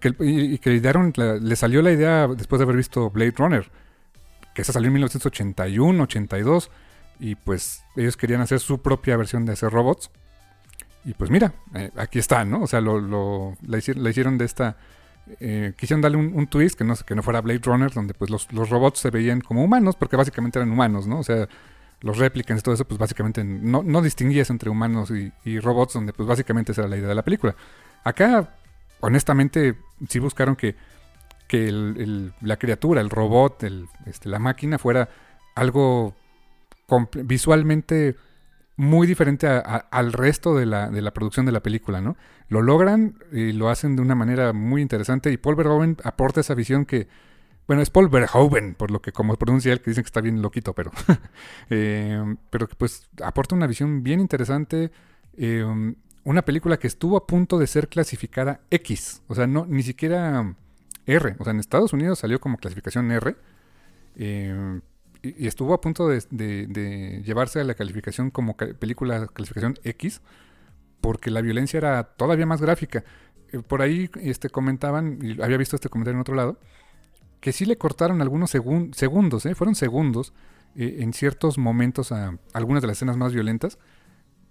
que, 0.00 0.14
y, 0.20 0.58
que 0.58 0.70
le, 0.70 1.40
le 1.40 1.56
salió 1.56 1.82
la 1.82 1.92
idea 1.92 2.28
después 2.28 2.58
de 2.58 2.64
haber 2.64 2.76
visto 2.76 3.10
Blade 3.10 3.34
Runner, 3.36 3.70
que 4.54 4.62
esa 4.62 4.72
salió 4.72 4.88
en 4.88 4.94
1981, 4.94 6.02
82, 6.02 6.70
y 7.18 7.34
pues 7.34 7.84
ellos 7.96 8.16
querían 8.16 8.40
hacer 8.40 8.60
su 8.60 8.80
propia 8.80 9.16
versión 9.16 9.44
de 9.44 9.52
hacer 9.52 9.70
robots. 9.70 10.10
Y 11.04 11.14
pues 11.14 11.30
mira, 11.30 11.52
eh, 11.74 11.90
aquí 11.96 12.18
está, 12.18 12.44
¿no? 12.44 12.62
O 12.62 12.66
sea, 12.66 12.80
lo, 12.80 13.00
lo 13.00 13.56
la, 13.66 13.78
hicieron, 13.78 14.38
de 14.38 14.44
esta... 14.44 14.76
Eh, 15.40 15.72
quisieron 15.76 16.00
darle 16.02 16.18
un, 16.18 16.46
twist 16.46 16.76
que 16.76 16.84
no, 16.84 16.94
que 16.96 17.14
no 17.14 17.22
fuera 17.22 17.40
Blade 17.40 17.60
Runner, 17.62 17.90
donde 17.90 18.14
pues 18.14 18.30
los, 18.30 18.48
robots 18.70 19.00
se 19.00 19.10
veían 19.10 19.40
como 19.40 19.64
humanos, 19.64 19.96
porque 19.96 20.16
básicamente 20.16 20.58
eran 20.58 20.70
humanos, 20.70 21.06
¿no? 21.06 21.18
O 21.18 21.22
sea, 21.22 21.48
los 22.00 22.18
replicants 22.18 22.60
y 22.60 22.64
todo 22.64 22.74
eso, 22.74 22.86
pues 22.86 22.98
básicamente 22.98 23.44
no, 23.44 23.82
no 23.82 24.02
distinguías 24.02 24.50
entre 24.50 24.70
humanos 24.70 25.10
y, 25.10 25.60
robots, 25.60 25.94
donde 25.94 26.12
pues 26.12 26.26
básicamente 26.28 26.72
esa 26.72 26.82
era 26.82 26.88
la 26.88 26.96
idea 26.96 27.08
de 27.08 27.14
la 27.14 27.22
película. 27.22 27.54
Acá, 28.02 28.54
honestamente, 29.00 29.76
sí 30.08 30.18
buscaron 30.18 30.56
que, 30.56 30.74
que 31.48 31.70
la 32.40 32.56
criatura, 32.56 33.00
el 33.00 33.10
robot, 33.10 33.62
el, 33.62 33.88
este, 34.06 34.28
la 34.28 34.38
máquina 34.38 34.78
fuera 34.78 35.08
algo 35.54 36.14
visualmente 37.14 38.16
muy 38.76 39.06
diferente 39.06 39.46
al 39.46 40.12
resto 40.12 40.54
de 40.56 40.66
la, 40.66 40.90
de 40.90 41.00
la, 41.00 41.12
producción 41.12 41.46
de 41.46 41.52
la 41.52 41.62
película, 41.62 42.00
¿no? 42.00 42.16
Lo 42.48 42.60
logran 42.60 43.18
y 43.30 43.52
lo 43.52 43.68
hacen 43.68 43.94
de 43.94 44.02
una 44.02 44.14
manera 44.14 44.52
muy 44.52 44.82
interesante 44.82 45.30
y 45.30 45.36
Paul 45.36 45.54
Verhoeven 45.54 45.96
aporta 46.02 46.40
esa 46.40 46.54
visión 46.54 46.84
que, 46.84 47.06
bueno, 47.68 47.82
es 47.82 47.90
Paul 47.90 48.08
Verhoeven, 48.08 48.74
por 48.74 48.90
lo 48.90 49.00
que 49.00 49.12
como 49.12 49.36
pronuncia 49.36 49.72
él, 49.72 49.80
que 49.80 49.90
dicen 49.90 50.02
que 50.02 50.08
está 50.08 50.20
bien 50.20 50.42
loquito, 50.42 50.74
pero, 50.74 50.90
eh, 51.70 52.36
pero 52.50 52.68
que 52.68 52.74
pues 52.74 53.08
aporta 53.22 53.54
una 53.54 53.68
visión 53.68 54.02
bien 54.02 54.18
interesante, 54.18 54.90
eh, 55.36 55.64
una 56.24 56.42
película 56.42 56.78
que 56.78 56.88
estuvo 56.88 57.16
a 57.16 57.26
punto 57.26 57.58
de 57.58 57.68
ser 57.68 57.88
clasificada 57.88 58.60
X, 58.70 59.22
o 59.28 59.36
sea, 59.36 59.46
no, 59.46 59.66
ni 59.66 59.84
siquiera 59.84 60.54
R, 61.06 61.36
o 61.38 61.44
sea, 61.44 61.52
en 61.52 61.60
Estados 61.60 61.92
Unidos 61.92 62.18
salió 62.18 62.40
como 62.40 62.56
clasificación 62.56 63.12
R, 63.12 63.36
eh, 64.16 64.80
y 65.24 65.46
estuvo 65.46 65.74
a 65.74 65.80
punto 65.80 66.08
de, 66.08 67.22
llevarse 67.24 67.60
a 67.60 67.64
la 67.64 67.74
calificación 67.74 68.30
como 68.30 68.56
película 68.56 69.26
clasificación 69.28 69.78
X, 69.82 70.20
porque 71.00 71.30
la 71.30 71.40
violencia 71.40 71.78
era 71.78 72.02
todavía 72.04 72.46
más 72.46 72.60
gráfica. 72.60 73.04
Eh, 73.52 73.60
por 73.60 73.82
ahí 73.82 74.10
este, 74.20 74.50
comentaban, 74.50 75.18
y 75.22 75.40
había 75.40 75.56
visto 75.56 75.76
este 75.76 75.88
comentario 75.88 76.16
en 76.16 76.20
otro 76.20 76.34
lado, 76.34 76.58
que 77.40 77.52
sí 77.52 77.66
le 77.66 77.76
cortaron 77.76 78.22
algunos 78.22 78.50
segundos, 78.50 79.46
¿eh? 79.46 79.54
fueron 79.54 79.74
segundos 79.74 80.32
eh, 80.76 80.96
en 81.00 81.12
ciertos 81.12 81.58
momentos 81.58 82.10
a 82.10 82.38
algunas 82.52 82.82
de 82.82 82.88
las 82.88 82.96
escenas 82.96 83.16
más 83.16 83.32
violentas, 83.32 83.78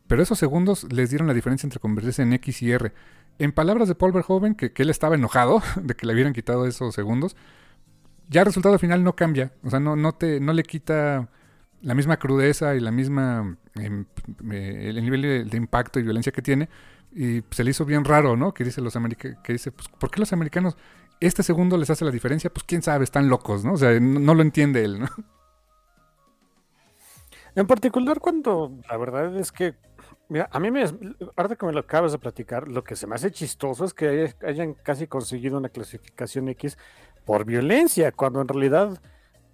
pero 0.07 0.21
esos 0.21 0.38
segundos 0.38 0.91
les 0.91 1.09
dieron 1.09 1.28
la 1.28 1.34
diferencia 1.34 1.65
entre 1.65 1.80
convertirse 1.80 2.21
en 2.21 2.34
X 2.34 2.61
y 2.61 2.71
R. 2.71 2.93
En 3.39 3.51
palabras 3.51 3.88
de 3.88 3.95
Paul 3.95 4.11
Verhoeven, 4.11 4.53
que, 4.53 4.74
que 4.74 4.84
él 4.84 4.89
estaba 4.89 5.15
enojado 5.15 5.61
de 5.82 5.95
que 5.95 6.05
le 6.05 6.13
hubieran 6.13 6.34
quitado 6.34 6.67
esos 6.67 6.93
segundos, 6.93 7.36
ya 8.34 8.41
el 8.41 8.47
resultado 8.47 8.77
final 8.79 9.03
no 9.03 9.15
cambia. 9.15 9.53
O 9.63 9.69
sea, 9.69 9.79
no, 9.79 9.95
no, 9.95 10.13
te, 10.13 10.39
no 10.39 10.53
le 10.53 10.63
quita 10.63 11.29
la 11.81 11.93
misma 11.93 12.17
crudeza 12.17 12.75
y 12.75 12.79
la 12.79 12.91
misma 12.91 13.57
em, 13.75 14.05
el 14.51 15.03
nivel 15.03 15.49
de, 15.49 15.57
impacto 15.57 15.99
y 15.99 16.03
violencia 16.03 16.31
que 16.31 16.41
tiene. 16.41 16.67
Y 17.15 17.43
se 17.51 17.63
le 17.63 17.69
hizo 17.71 17.86
bien 17.86 18.03
raro, 18.03 18.36
¿no? 18.36 18.53
Que 18.53 18.63
dice 18.63 18.81
los 18.81 18.95
americanos, 18.95 19.38
que 19.43 19.53
dice, 19.53 19.71
pues, 19.71 19.88
¿por 19.88 20.09
qué 20.09 20.19
los 20.19 20.34
americanos 20.34 20.75
este 21.19 21.43
segundo 21.43 21.77
les 21.77 21.91
hace 21.91 22.03
la 22.03 22.11
diferencia? 22.11 22.51
Pues 22.51 22.63
quién 22.63 22.81
sabe, 22.81 23.03
están 23.03 23.29
locos, 23.29 23.63
¿no? 23.63 23.73
O 23.73 23.77
sea, 23.77 23.99
no, 23.99 24.34
lo 24.34 24.41
entiende 24.41 24.84
él, 24.84 24.99
¿no? 25.01 25.07
En 27.55 27.67
particular 27.67 28.19
cuando 28.19 28.79
la 28.89 28.97
verdad 28.97 29.38
es 29.38 29.51
que, 29.51 29.75
mira, 30.27 30.49
a 30.51 30.59
mí 30.59 30.71
me, 30.71 30.84
ahora 31.36 31.55
que 31.55 31.67
me 31.67 31.71
lo 31.71 31.81
acabas 31.81 32.11
de 32.11 32.17
platicar, 32.17 32.67
lo 32.67 32.84
que 32.84 32.95
se 32.95 33.05
me 33.05 33.13
hace 33.13 33.29
chistoso 33.29 33.86
es 33.86 33.93
que 33.93 34.34
hayan 34.41 34.73
casi 34.73 35.05
conseguido 35.05 35.59
una 35.59 35.69
clasificación 35.69 36.49
X 36.49 36.79
por 37.26 37.45
violencia, 37.45 38.11
cuando 38.11 38.41
en 38.41 38.47
realidad 38.47 38.99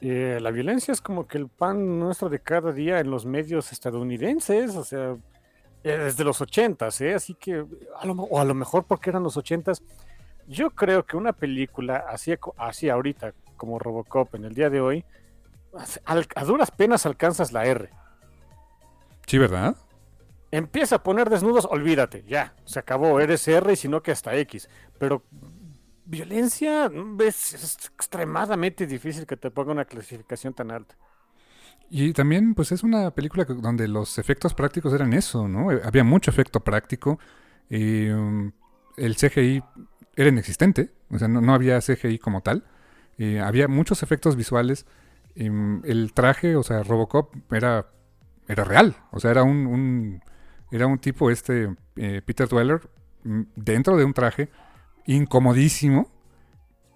eh, 0.01 0.39
la 0.41 0.51
violencia 0.51 0.91
es 0.91 1.01
como 1.01 1.27
que 1.27 1.37
el 1.37 1.47
pan 1.47 1.99
nuestro 1.99 2.29
de 2.29 2.39
cada 2.39 2.71
día 2.71 2.99
en 2.99 3.11
los 3.11 3.25
medios 3.25 3.71
estadounidenses, 3.71 4.75
o 4.75 4.83
sea, 4.83 5.17
eh, 5.83 5.97
desde 5.97 6.23
los 6.23 6.41
ochentas, 6.41 6.99
¿eh? 7.01 7.13
así 7.13 7.35
que, 7.35 7.65
a 7.99 8.05
lo, 8.05 8.13
o 8.13 8.39
a 8.39 8.45
lo 8.45 8.53
mejor 8.53 8.85
porque 8.85 9.09
eran 9.09 9.23
los 9.23 9.37
ochentas, 9.37 9.83
yo 10.47 10.71
creo 10.71 11.05
que 11.05 11.17
una 11.17 11.33
película 11.33 12.05
así, 12.09 12.33
así 12.57 12.89
ahorita, 12.89 13.33
como 13.55 13.77
Robocop 13.77 14.33
en 14.35 14.45
el 14.45 14.53
día 14.53 14.69
de 14.69 14.81
hoy, 14.81 15.05
a 16.35 16.43
duras 16.45 16.71
penas 16.71 17.05
alcanzas 17.05 17.51
la 17.51 17.65
R. 17.65 17.89
Sí, 19.27 19.37
¿verdad? 19.37 19.75
Empieza 20.49 20.95
a 20.95 21.03
poner 21.03 21.29
desnudos, 21.29 21.67
olvídate, 21.69 22.23
ya, 22.27 22.55
se 22.65 22.79
acabó, 22.79 23.19
eres 23.19 23.47
R 23.47 23.71
y 23.71 23.75
sino 23.75 24.01
que 24.01 24.11
hasta 24.11 24.35
X. 24.35 24.67
Pero 24.97 25.21
violencia 26.09 26.89
mm, 26.89 27.21
es, 27.21 27.89
extremadamente 27.95 28.87
difícil 28.87 29.25
que 29.25 29.37
te 29.37 29.51
ponga 29.51 29.71
una 29.71 29.85
clasificación 29.85 30.53
tan 30.53 30.71
alta. 30.71 30.95
Y 31.89 32.13
también, 32.13 32.53
pues 32.53 32.71
es 32.71 32.83
una 32.83 33.11
película 33.11 33.45
donde 33.45 33.87
los 33.87 34.19
efectos 34.19 34.53
prácticos 34.53 34.93
eran 34.93 35.13
eso, 35.13 35.47
¿no? 35.47 35.71
Eh, 35.71 35.81
había 35.83 36.03
mucho 36.03 36.29
efecto 36.29 36.59
práctico. 36.59 37.19
y 37.69 38.09
um, 38.09 38.51
el 38.97 39.15
CGI 39.15 39.63
era 40.15 40.29
inexistente, 40.29 40.91
o 41.09 41.17
sea, 41.17 41.27
no, 41.27 41.53
había 41.53 41.79
CGI 41.79 42.19
como 42.19 42.41
tal. 42.41 42.65
Había 43.43 43.67
muchos 43.67 44.01
efectos 44.03 44.35
visuales. 44.35 44.85
Um, 45.35 45.81
el 45.85 46.13
traje, 46.13 46.55
o 46.55 46.63
sea, 46.63 46.83
Robocop 46.83 47.33
era, 47.51 47.87
era 48.47 48.63
real, 48.63 48.95
o 49.11 49.19
sea, 49.19 49.31
era 49.31 49.43
un, 49.43 50.21
era 50.71 50.87
un 50.87 50.99
tipo, 50.99 51.31
este, 51.31 51.75
eh, 51.95 52.21
Peter 52.25 52.47
Dweller, 52.47 52.81
mm, 53.23 53.41
dentro 53.55 53.97
de 53.97 54.05
un 54.05 54.13
traje 54.13 54.49
incomodísimo, 55.15 56.09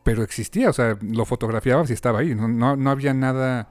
pero 0.03 0.23
existía, 0.23 0.69
o 0.69 0.73
sea, 0.73 0.97
lo 1.01 1.25
fotografiaba 1.25 1.85
si 1.87 1.93
estaba 1.93 2.19
ahí, 2.19 2.35
no, 2.35 2.47
no, 2.47 2.75
no 2.75 2.89
había 2.91 3.13
nada 3.13 3.69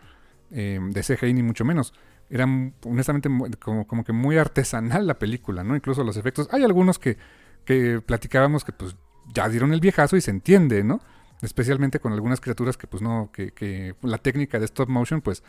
eh, 0.51 0.81
de 0.83 1.03
CGI 1.03 1.33
ni 1.35 1.43
mucho 1.43 1.65
menos. 1.65 1.95
Era 2.29 2.47
honestamente 2.85 3.29
como, 3.61 3.87
como, 3.87 4.05
que 4.05 4.13
muy 4.13 4.39
artesanal 4.39 5.07
la 5.07 5.19
película, 5.19 5.63
¿no? 5.63 5.77
Incluso 5.77 6.03
los 6.03 6.17
efectos. 6.17 6.49
Hay 6.51 6.65
algunos 6.65 6.99
que, 6.99 7.19
que 7.65 8.01
platicábamos 8.01 8.65
que 8.65 8.73
pues 8.73 8.97
ya 9.33 9.49
dieron 9.49 9.73
el 9.73 9.81
viejazo 9.81 10.17
y 10.17 10.23
se 10.23 10.31
entiende, 10.31 10.83
¿no? 10.83 11.01
Especialmente 11.43 12.01
con 12.01 12.13
algunas 12.13 12.41
criaturas 12.41 12.77
que 12.77 12.87
pues 12.87 13.03
no, 13.03 13.31
que, 13.33 13.53
que 13.53 13.95
la 14.03 14.19
técnica 14.19 14.59
de 14.59 14.65
stop 14.65 14.89
motion 14.89 15.21
pues 15.21 15.43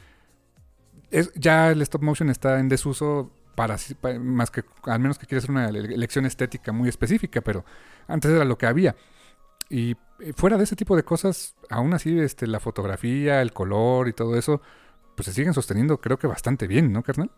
es, 1.09 1.31
ya 1.35 1.71
el 1.71 1.81
stop 1.81 2.03
motion 2.03 2.29
está 2.29 2.59
en 2.59 2.67
desuso 2.67 3.31
para, 3.55 3.77
más 4.19 4.51
que 4.51 4.63
al 4.83 4.99
menos 4.99 5.17
que 5.17 5.27
quieras 5.27 5.49
una 5.49 5.69
elección 5.69 6.25
estética 6.25 6.71
muy 6.71 6.89
específica, 6.89 7.41
pero 7.41 7.63
antes 8.07 8.31
era 8.31 8.45
lo 8.45 8.57
que 8.57 8.65
había. 8.65 8.95
Y 9.69 9.95
fuera 10.35 10.57
de 10.57 10.63
ese 10.63 10.75
tipo 10.75 10.95
de 10.95 11.03
cosas, 11.03 11.55
aún 11.69 11.93
así 11.93 12.19
este, 12.19 12.47
la 12.47 12.59
fotografía, 12.59 13.41
el 13.41 13.53
color 13.53 14.07
y 14.07 14.13
todo 14.13 14.37
eso, 14.37 14.61
pues 15.15 15.25
se 15.27 15.33
siguen 15.33 15.53
sosteniendo 15.53 15.99
creo 15.99 16.17
que 16.17 16.27
bastante 16.27 16.67
bien, 16.67 16.91
¿no, 16.91 17.03
carnal? 17.03 17.31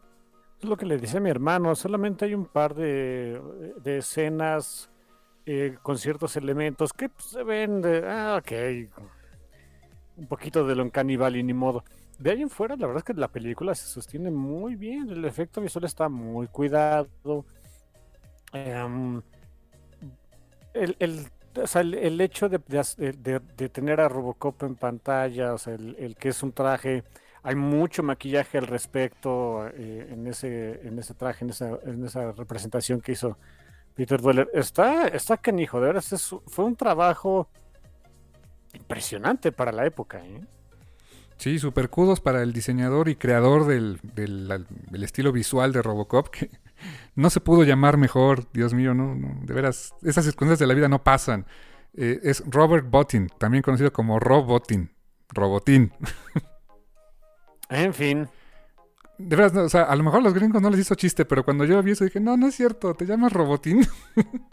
Es 0.60 0.70
lo 0.70 0.78
que 0.78 0.86
le 0.86 0.98
a 1.18 1.20
mi 1.20 1.30
hermano, 1.30 1.76
solamente 1.76 2.26
hay 2.26 2.34
un 2.34 2.46
par 2.46 2.76
de, 2.76 3.42
de 3.84 3.98
escenas 3.98 4.90
eh, 5.46 5.78
con 5.84 5.98
ciertos 5.98 6.36
elementos 6.38 6.92
que 6.92 7.10
pues, 7.10 7.26
se 7.26 7.44
ven 7.44 7.82
de, 7.82 8.04
ah, 8.08 8.40
ok, 8.40 8.52
un 10.18 10.28
poquito 10.28 10.66
de 10.66 10.76
lo 10.76 10.84
en 10.84 11.36
y 11.36 11.44
ni 11.44 11.54
modo. 11.54 11.84
De 12.20 12.32
ahí 12.32 12.42
en 12.42 12.50
fuera, 12.50 12.76
la 12.76 12.88
verdad 12.88 13.00
es 13.00 13.04
que 13.04 13.20
la 13.20 13.28
película 13.28 13.76
se 13.76 13.88
sostiene 13.88 14.32
muy 14.32 14.76
bien, 14.76 15.10
el 15.10 15.26
efecto 15.26 15.62
visual 15.62 15.86
está 15.86 16.08
muy 16.08 16.48
cuidado. 16.48 17.46
Em, 18.54 19.22
el, 20.74 20.96
el, 21.00 21.28
el, 21.74 22.22
hecho 22.22 22.48
de, 22.50 22.60
de, 23.58 23.70
tener 23.70 24.00
a 24.00 24.08
Robocop 24.08 24.64
en 24.64 24.76
pantalla, 24.76 25.54
o 25.54 25.58
sea, 25.58 25.74
el, 25.74 26.16
que 26.18 26.30
es 26.30 26.42
un 26.42 26.54
traje, 26.54 27.04
hay 27.44 27.56
mucho 27.56 28.02
maquillaje 28.02 28.58
al 28.58 28.68
respecto 28.68 29.68
eh, 29.68 30.08
en, 30.10 30.28
ese, 30.28 30.88
en 30.88 30.98
ese 30.98 31.14
traje, 31.14 31.44
en 31.44 31.52
esa, 31.52 31.80
en 31.84 32.06
esa 32.06 32.32
representación 32.32 33.02
que 33.02 33.12
hizo 33.12 33.38
Peter 33.94 34.22
Dweller. 34.22 34.50
Está, 34.54 35.08
está 35.08 35.38
canijo, 35.38 35.80
de 35.80 35.88
verdad, 35.88 36.04
fue 36.48 36.66
un 36.66 36.76
trabajo 36.76 37.50
impresionante 38.74 39.52
para 39.52 39.72
la 39.72 39.86
época. 39.86 40.26
¿eh? 40.26 40.42
Sí, 41.38 41.60
super 41.60 41.90
kudos 41.90 42.22
para 42.22 42.42
el 42.42 42.54
diseñador 42.54 43.10
y 43.10 43.16
creador 43.16 43.66
del, 43.68 44.00
estilo 45.04 45.32
visual 45.32 45.74
de 45.74 45.82
Robocop, 45.82 46.30
que 46.30 46.50
no 47.16 47.30
se 47.30 47.42
pudo 47.42 47.64
llamar 47.64 47.98
mejor, 47.98 48.52
Dios 48.54 48.74
mío, 48.74 48.94
no, 48.94 49.16
de 49.44 49.54
veras, 49.54 49.94
esas 50.02 50.26
circunstancias 50.26 50.60
de 50.60 50.68
la 50.68 50.74
vida 50.74 50.88
no 50.88 51.04
pasan. 51.04 51.46
Eh, 51.94 52.20
es 52.24 52.44
Robert 52.46 52.90
Bottin, 52.90 53.30
también 53.38 53.62
conocido 53.62 53.92
como 53.92 54.20
Robotin, 54.20 54.92
Robotín. 55.30 55.92
En 57.70 57.94
fin. 57.94 58.28
De 59.18 59.36
veras, 59.36 59.56
o 59.56 59.70
sea, 59.70 59.84
a 59.84 59.96
lo 59.96 60.04
mejor 60.04 60.20
a 60.20 60.24
los 60.24 60.34
gringos 60.34 60.62
no 60.62 60.70
les 60.70 60.82
hizo 60.82 60.96
chiste, 60.96 61.26
pero 61.26 61.44
cuando 61.44 61.66
yo 61.66 61.82
vi 61.82 61.92
eso 61.92 62.04
dije, 62.04 62.20
no, 62.20 62.38
no 62.38 62.48
es 62.48 62.56
cierto, 62.56 62.94
te 62.94 63.06
llamas 63.06 63.34
Robotín. 63.34 63.88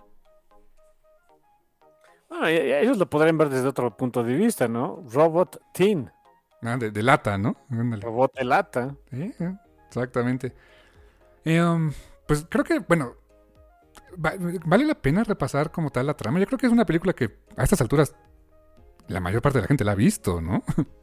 bueno, 2.29 2.47
ellos 2.47 2.97
lo 2.97 3.11
podrían 3.11 3.39
ver 3.39 3.51
desde 3.51 3.69
otro 3.69 3.97
punto 3.97 4.23
de 4.23 4.35
vista, 4.35 4.69
¿no? 4.69 5.05
Robot 5.11 5.61
Teen. 5.75 6.11
Ah, 6.63 6.77
de, 6.77 7.03
lata, 7.03 7.39
¿no? 7.39 7.57
Robot 7.71 8.35
de 8.35 8.45
lata. 8.45 8.95
Sí, 9.11 9.35
exactamente. 9.89 10.55
Um, 11.45 11.93
pues 12.27 12.47
creo 12.49 12.65
que, 12.65 12.79
bueno, 12.79 13.17
vale 14.17 14.85
la 14.85 14.95
pena 14.95 15.25
repasar 15.25 15.73
como 15.73 15.91
tal 15.91 16.07
la 16.07 16.15
trama. 16.15 16.39
Yo 16.39 16.47
creo 16.47 16.59
que 16.59 16.67
es 16.67 16.73
una 16.73 16.87
película 16.87 17.13
que 17.13 17.39
a 17.57 17.65
estas 17.65 17.81
alturas 17.81 18.15
la 19.09 19.21
mayor 19.21 19.43
parte 19.43 19.59
de 19.59 19.63
la 19.63 19.69
gente 19.69 19.85
la 19.85 19.93
ha 19.93 19.97
visto, 19.97 20.41
¿no? 20.41 20.63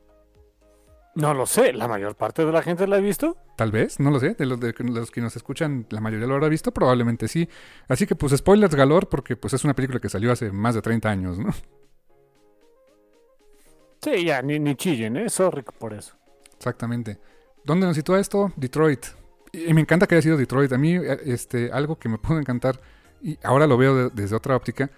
No 1.15 1.33
lo 1.33 1.45
sé, 1.47 1.73
la 1.73 1.87
mayor 1.87 2.15
parte 2.15 2.45
de 2.45 2.51
la 2.51 2.61
gente 2.61 2.87
la 2.87 2.97
ha 2.97 2.99
visto. 2.99 3.35
Tal 3.57 3.71
vez, 3.71 3.99
no 3.99 4.09
lo 4.09 4.19
sé. 4.19 4.35
De 4.35 4.45
los, 4.45 4.59
de 4.59 4.73
los, 4.77 5.11
que 5.11 5.19
nos 5.19 5.35
escuchan, 5.35 5.85
la 5.89 5.99
mayoría 5.99 6.27
lo 6.27 6.35
habrá 6.35 6.47
visto, 6.47 6.71
probablemente 6.71 7.27
sí. 7.27 7.49
Así 7.89 8.05
que 8.05 8.15
pues 8.15 8.31
spoilers 8.37 8.73
galor 8.75 9.09
porque 9.09 9.35
pues 9.35 9.53
es 9.53 9.63
una 9.65 9.73
película 9.73 9.99
que 9.99 10.07
salió 10.07 10.31
hace 10.31 10.51
más 10.51 10.75
de 10.75 10.81
30 10.81 11.09
años, 11.09 11.39
¿no? 11.39 11.49
Sí, 14.01 14.23
ya, 14.23 14.41
ni, 14.41 14.59
ni 14.59 14.75
chillen, 14.75 15.17
¿eh? 15.17 15.29
Sorry 15.29 15.63
por 15.77 15.93
eso. 15.93 16.15
Exactamente. 16.55 17.19
¿Dónde 17.65 17.85
nos 17.85 17.95
sitúa 17.95 18.19
esto? 18.19 18.51
Detroit. 18.55 19.05
Y, 19.51 19.73
me 19.73 19.81
encanta 19.81 20.07
que 20.07 20.15
haya 20.15 20.21
sido 20.21 20.37
Detroit. 20.37 20.71
A 20.71 20.77
mí, 20.77 20.95
eh, 20.95 21.19
este, 21.25 21.71
algo 21.71 21.97
que 21.97 22.07
me 22.07 22.17
pudo 22.17 22.39
encantar, 22.39 22.79
y 23.21 23.37
ahora 23.43 23.67
lo 23.67 23.77
veo 23.77 24.09
desde 24.09 24.35
otra 24.35 24.55
óptica, 24.55 24.89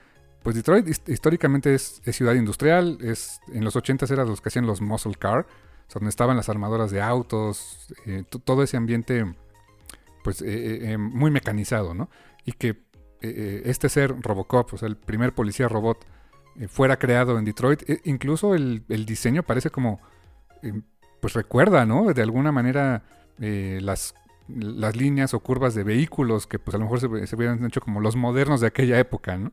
pues 0.43 0.55
Detroit 0.55 0.87
históricamente 1.07 1.73
es, 1.73 2.01
ciudad 2.11 2.33
industrial, 2.33 2.97
es 3.01 3.39
en 3.53 3.63
los 3.63 3.75
80 3.75 4.11
era 4.11 4.25
los 4.25 4.41
que 4.41 4.49
hacían 4.49 4.65
los 4.65 4.81
muscle 4.81 5.13
car, 5.13 5.45
donde 5.93 6.09
estaban 6.09 6.37
las 6.37 6.49
armadoras 6.49 6.89
de 6.89 7.01
autos, 7.01 7.87
eh, 8.05 8.23
todo 8.43 8.63
ese 8.63 8.77
ambiente 8.77 9.35
pues 10.23 10.43
eh, 10.45 10.97
muy 10.97 11.29
mecanizado, 11.29 11.93
¿no? 11.93 12.09
Y 12.45 12.53
que 12.53 12.83
este 13.21 13.87
ser 13.87 14.19
Robocop, 14.19 14.73
o 14.73 14.77
sea, 14.77 14.87
el 14.87 14.97
primer 14.97 15.33
policía 15.33 15.67
robot, 15.67 16.03
eh, 16.03 16.07
fuera 16.67 16.97
creado 16.97 17.37
en 17.37 17.45
Detroit. 17.45 17.89
E, 17.89 18.01
incluso 18.05 18.55
el, 18.55 18.83
diseño 18.87 19.43
parece 19.43 19.69
como, 19.69 19.99
eh, 20.61 20.81
pues 21.19 21.33
recuerda, 21.33 21.85
¿no? 21.85 22.13
De 22.13 22.21
alguna 22.21 22.51
manera 22.51 23.03
eh, 23.39 23.79
las, 23.81 24.15
las 24.47 24.95
líneas 24.95 25.33
o 25.33 25.39
curvas 25.39 25.75
de 25.75 25.83
vehículos 25.83 26.47
que 26.47 26.59
pues 26.59 26.75
a 26.75 26.77
lo 26.77 26.85
mejor 26.85 26.99
se, 26.99 27.27
se, 27.27 27.35
hubieran 27.35 27.65
hecho 27.65 27.81
como 27.81 27.99
los 27.99 28.15
modernos 28.15 28.61
de 28.61 28.67
aquella 28.67 28.99
época, 28.99 29.37
¿no? 29.37 29.51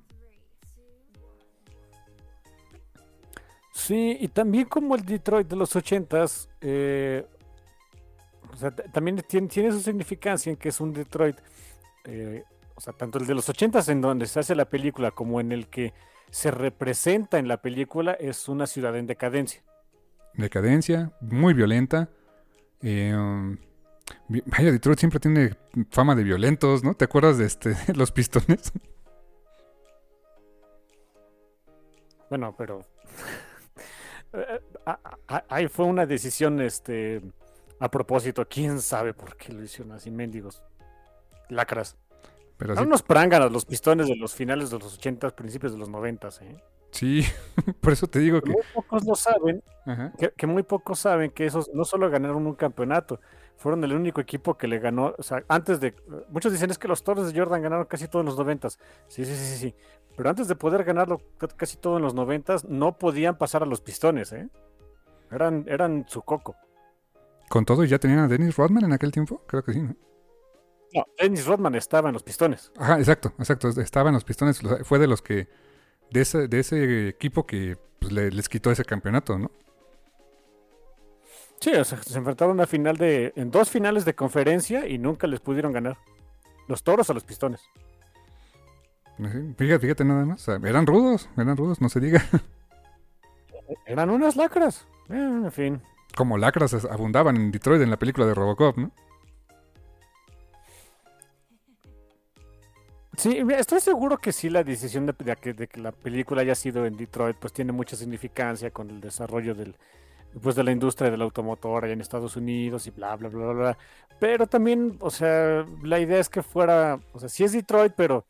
Sí, 3.73 4.19
y 4.21 4.29
también 4.29 4.67
como 4.67 4.97
el 4.97 5.05
Detroit 5.05 5.47
de 5.47 5.55
los 5.55 5.77
ochentas, 5.77 6.49
o 6.61 8.57
sea, 8.57 8.71
también 8.93 9.23
tiene, 9.29 9.47
tiene, 9.47 9.71
su 9.71 9.81
significancia 9.81 10.51
en 10.51 10.57
que 10.57 10.71
es 10.71 10.81
un 10.81 10.93
Detroit, 10.93 11.37
o 12.75 12.81
sea, 12.81 12.93
tanto 12.93 13.19
el 13.19 13.27
de 13.27 13.35
los 13.35 13.49
ochentas 13.49 13.89
en 13.89 14.01
donde 14.01 14.27
se 14.27 14.41
hace 14.41 14.57
la 14.57 14.65
película 14.65 15.13
como 15.13 15.41
en 15.41 15.53
el 15.53 15.69
que 15.69 15.95
se 16.31 16.51
representa 16.51 17.39
en 17.39 17.49
la 17.49 17.63
película 17.63 18.13
es 18.13 18.49
una 18.49 18.67
ciudad 18.67 18.97
en 18.97 19.07
decadencia. 19.07 19.63
Decadencia, 20.35 21.13
muy 21.21 21.55
violenta. 21.55 22.09
Eh, 22.83 23.15
um, 23.15 23.57
vaya, 24.47 24.71
Detroit 24.71 24.99
siempre 24.99 25.21
tiene 25.21 25.57
fama 25.91 26.15
de 26.15 26.23
violentos, 26.25 26.85
¿no? 26.85 26.95
¿Te 26.95 27.05
acuerdas 27.05 27.39
de 27.39 27.47
este, 27.47 27.77
los 27.95 28.13
pistones? 28.13 28.73
Bueno, 32.29 32.55
pero 32.57 32.83
ahí 35.49 35.69
fue 35.69 35.87
una 35.87 36.07
decisión, 36.07 36.61
este, 36.61 37.23
a 37.81 37.91
propósito. 37.91 38.47
¿Quién 38.49 38.81
sabe 38.81 39.15
por 39.15 39.37
qué 39.37 39.53
lo 39.53 39.63
hicieron 39.63 39.93
así, 39.93 40.11
mendigos? 40.11 40.63
Lacras. 41.49 41.97
Pero 42.59 42.75
Son 42.75 42.89
unos 42.89 43.03
pránganos 43.03 43.53
los 43.53 43.65
pistones 43.65 44.09
de 44.09 44.17
los 44.17 44.35
finales 44.35 44.71
de 44.71 44.79
los 44.79 44.95
80, 44.95 45.31
principios 45.31 45.73
de 45.73 45.79
los 45.79 45.89
90, 45.89 46.29
¿eh? 46.43 46.57
Sí, 46.91 47.23
por 47.81 47.93
eso 47.93 48.09
te 48.09 48.19
digo 48.19 48.41
que... 48.43 48.51
Muy 48.51 48.63
pocos 48.75 49.05
lo 49.05 49.15
saben, 49.15 49.63
que, 50.37 50.47
muy 50.47 50.65
pocos 50.65 50.99
saben 50.99 51.31
que 51.31 51.47
esos 51.47 51.71
no 51.73 51.85
solo 51.85 52.11
ganaron 52.11 52.47
un 52.47 52.55
campeonato, 52.55 53.21
fueron 53.57 53.85
el 53.85 53.93
único 53.93 54.21
equipo 54.21 54.57
que 54.57 54.67
le 54.67 54.81
ganó, 54.81 55.15
o 55.17 55.23
sea, 55.23 55.45
antes 55.49 55.79
de... 55.81 55.95
Muchos 56.31 56.53
dicen 56.53 56.71
es 56.71 56.79
que 56.79 56.89
los 56.89 57.05
Toros 57.05 57.33
de 57.33 57.39
Jordan 57.39 57.63
ganaron 57.63 57.87
casi 57.87 58.09
todos 58.09 58.25
los 58.25 58.37
90. 58.37 58.71
Sí, 58.71 58.79
sí, 59.09 59.25
sí, 59.25 59.35
sí, 59.35 59.57
sí. 59.57 59.75
Pero 60.17 60.31
antes 60.31 60.49
de 60.49 60.57
poder 60.57 60.83
ganarlo 60.83 61.21
casi 61.57 61.77
todo 61.77 61.97
en 61.97 62.03
los 62.03 62.15
90, 62.15 62.57
no 62.69 62.99
podían 62.99 63.39
pasar 63.39 63.63
a 63.63 63.67
los 63.67 63.81
pistones, 63.81 64.33
¿eh? 64.33 64.49
Eran, 65.31 65.65
eran 65.69 66.07
su 66.09 66.23
coco. 66.23 66.57
¿Con 67.49 67.65
todo 67.65 67.85
y 67.85 67.89
ya 67.89 67.99
tenían 67.99 68.21
a 68.21 68.29
Dennis 68.29 68.57
Rodman 68.57 68.85
en 68.85 68.93
aquel 68.93 69.13
tiempo? 69.13 69.43
Creo 69.47 69.63
que 69.63 69.73
sí, 69.73 69.81
¿no? 69.81 69.95
No, 70.95 71.05
Dennis 71.19 71.47
Rodman 71.47 71.75
estaba 71.75 72.09
en 72.09 72.15
los 72.15 72.23
pistones. 72.23 72.73
Ajá, 72.77 72.99
exacto, 72.99 73.33
exacto. 73.39 73.69
Estaba 73.69 74.09
en 74.09 74.15
los 74.15 74.25
pistones. 74.25 74.61
Fue 74.85 74.99
de 74.99 75.07
los 75.07 75.23
que. 75.23 75.49
De 76.11 76.23
ese, 76.23 76.49
de 76.49 76.61
ese 76.61 77.09
equipo 77.09 77.47
que 77.47 77.77
pues, 77.99 78.13
les 78.13 78.49
quitó 78.49 78.71
ese 78.71 78.85
campeonato, 78.85 79.39
¿no? 79.39 79.51
Sí, 81.61 81.71
o 81.75 81.85
sea, 81.85 82.03
se 82.03 82.17
enfrentaron 82.17 82.61
a 82.61 82.67
final 82.67 82.97
de. 82.97 83.33
en 83.37 83.51
dos 83.51 83.69
finales 83.69 84.05
de 84.05 84.15
conferencia 84.15 84.87
y 84.87 84.99
nunca 84.99 85.27
les 85.27 85.41
pudieron 85.41 85.73
ganar. 85.73 85.99
Los 86.67 86.83
toros 86.83 87.11
a 87.11 87.15
los 87.15 87.25
pistones. 87.25 87.61
Fíjate, 89.19 89.79
fíjate 89.81 90.05
nada 90.05 90.25
más. 90.25 90.47
eran 90.49 90.87
rudos, 90.87 91.29
eran 91.37 91.57
rudos, 91.57 91.81
no 91.81 91.89
se 91.89 92.01
diga. 92.01 92.25
Eran 93.85 94.09
unas 94.09 94.37
lacras. 94.37 94.87
Eh, 95.11 95.15
en 95.15 95.53
fin. 95.53 95.83
Como 96.17 96.39
lacras 96.39 96.73
abundaban 96.87 97.37
en 97.37 97.51
Detroit 97.51 97.83
en 97.83 97.91
la 97.91 97.99
película 97.99 98.27
de 98.27 98.33
Robocop, 98.33 98.79
¿no? 98.79 98.93
Sí, 103.19 103.43
estoy 103.57 103.81
seguro 103.81 104.19
que 104.19 104.33
sí 104.33 104.49
la 104.49 104.65
decisión 104.65 105.07
de, 105.07 105.15
que, 105.37 105.69
la 105.81 105.93
película 105.93 106.43
haya 106.43 106.55
sido 106.55 106.87
en 106.87 106.97
Detroit 106.97 107.37
pues 107.37 107.53
tiene 107.53 107.73
mucha 107.73 107.97
significancia 107.97 108.71
con 108.71 108.91
el 108.91 109.01
desarrollo 109.01 109.55
del 109.55 109.77
pues 110.43 110.55
de 110.55 110.63
la 110.63 110.73
industria 110.73 111.11
del 111.11 111.23
automotor 111.23 111.85
allá 111.85 111.95
en 111.95 112.01
Estados 112.01 112.37
Unidos 112.37 112.87
y 112.87 112.91
bla 112.91 113.17
bla 113.17 113.29
bla 113.29 113.53
bla 113.53 113.79
pero 114.21 114.47
también 114.47 114.97
o 115.01 115.11
sea 115.11 115.67
la 115.83 115.99
idea 115.99 116.21
es 116.21 116.29
que 116.29 116.43
fuera 116.43 117.01
o 117.13 117.19
sea 117.19 117.29
sí 117.29 117.45
es 117.45 117.53
Detroit 117.53 117.95
pero 117.97 118.25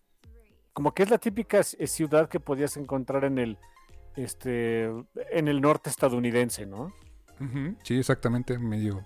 como 0.72 0.94
que 0.94 1.02
es 1.02 1.10
la 1.10 1.18
típica 1.18 1.62
ciudad 1.62 2.28
que 2.28 2.40
podías 2.40 2.76
encontrar 2.76 3.24
en 3.24 3.38
el 3.38 3.58
este, 4.18 4.86
en 5.30 5.48
el 5.48 5.60
norte 5.60 5.90
estadounidense, 5.90 6.66
¿no? 6.66 6.92
Sí, 7.84 7.98
exactamente, 7.98 8.58
medio, 8.58 9.04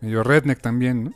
medio 0.00 0.22
redneck 0.22 0.60
también, 0.60 1.04
¿no? 1.04 1.12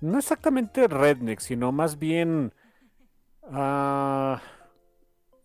No 0.00 0.18
exactamente 0.18 0.86
redneck, 0.88 1.40
sino 1.40 1.72
más 1.72 1.98
bien... 1.98 2.52
Uh, 3.42 4.36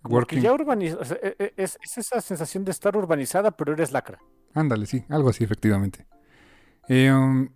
Working. 0.03 0.41
Ya 0.41 0.53
urbaniz... 0.53 0.97
E, 1.21 1.35
e, 1.39 1.53
es, 1.57 1.77
esa 1.97 2.21
sensación 2.21 2.65
de 2.65 2.71
estar 2.71 2.95
urbanizada, 2.95 3.51
pero 3.51 3.73
eres 3.73 3.91
lacra. 3.91 4.19
Ándale, 4.53 4.85
sí, 4.85 5.05
algo 5.09 5.29
así, 5.29 5.43
efectivamente. 5.43 6.05
Eh, 6.87 7.11
um, 7.11 7.49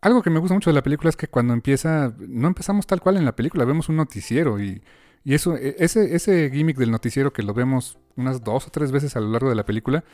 algo 0.00 0.22
que 0.22 0.30
me 0.30 0.40
gusta 0.40 0.54
mucho 0.54 0.70
de 0.70 0.74
la 0.74 0.82
película 0.82 1.08
es 1.08 1.16
que 1.16 1.28
cuando 1.28 1.54
empieza, 1.54 2.12
no 2.18 2.48
empezamos 2.48 2.86
tal 2.86 3.00
cual 3.00 3.16
en 3.16 3.24
la 3.24 3.36
película, 3.36 3.64
vemos 3.64 3.88
un 3.88 3.96
noticiero 3.96 4.60
y, 4.60 4.82
y 5.24 5.34
eso, 5.34 5.56
e, 5.56 5.76
ese, 5.78 6.14
ese 6.14 6.50
gimmick 6.50 6.76
del 6.76 6.90
noticiero 6.90 7.32
que 7.32 7.42
lo 7.42 7.54
vemos 7.54 7.98
unas 8.16 8.42
dos 8.42 8.66
o 8.66 8.70
tres 8.70 8.90
veces 8.90 9.16
a 9.16 9.20
lo 9.20 9.28
largo 9.28 9.48
de 9.48 9.54
la 9.54 9.64
película, 9.64 10.04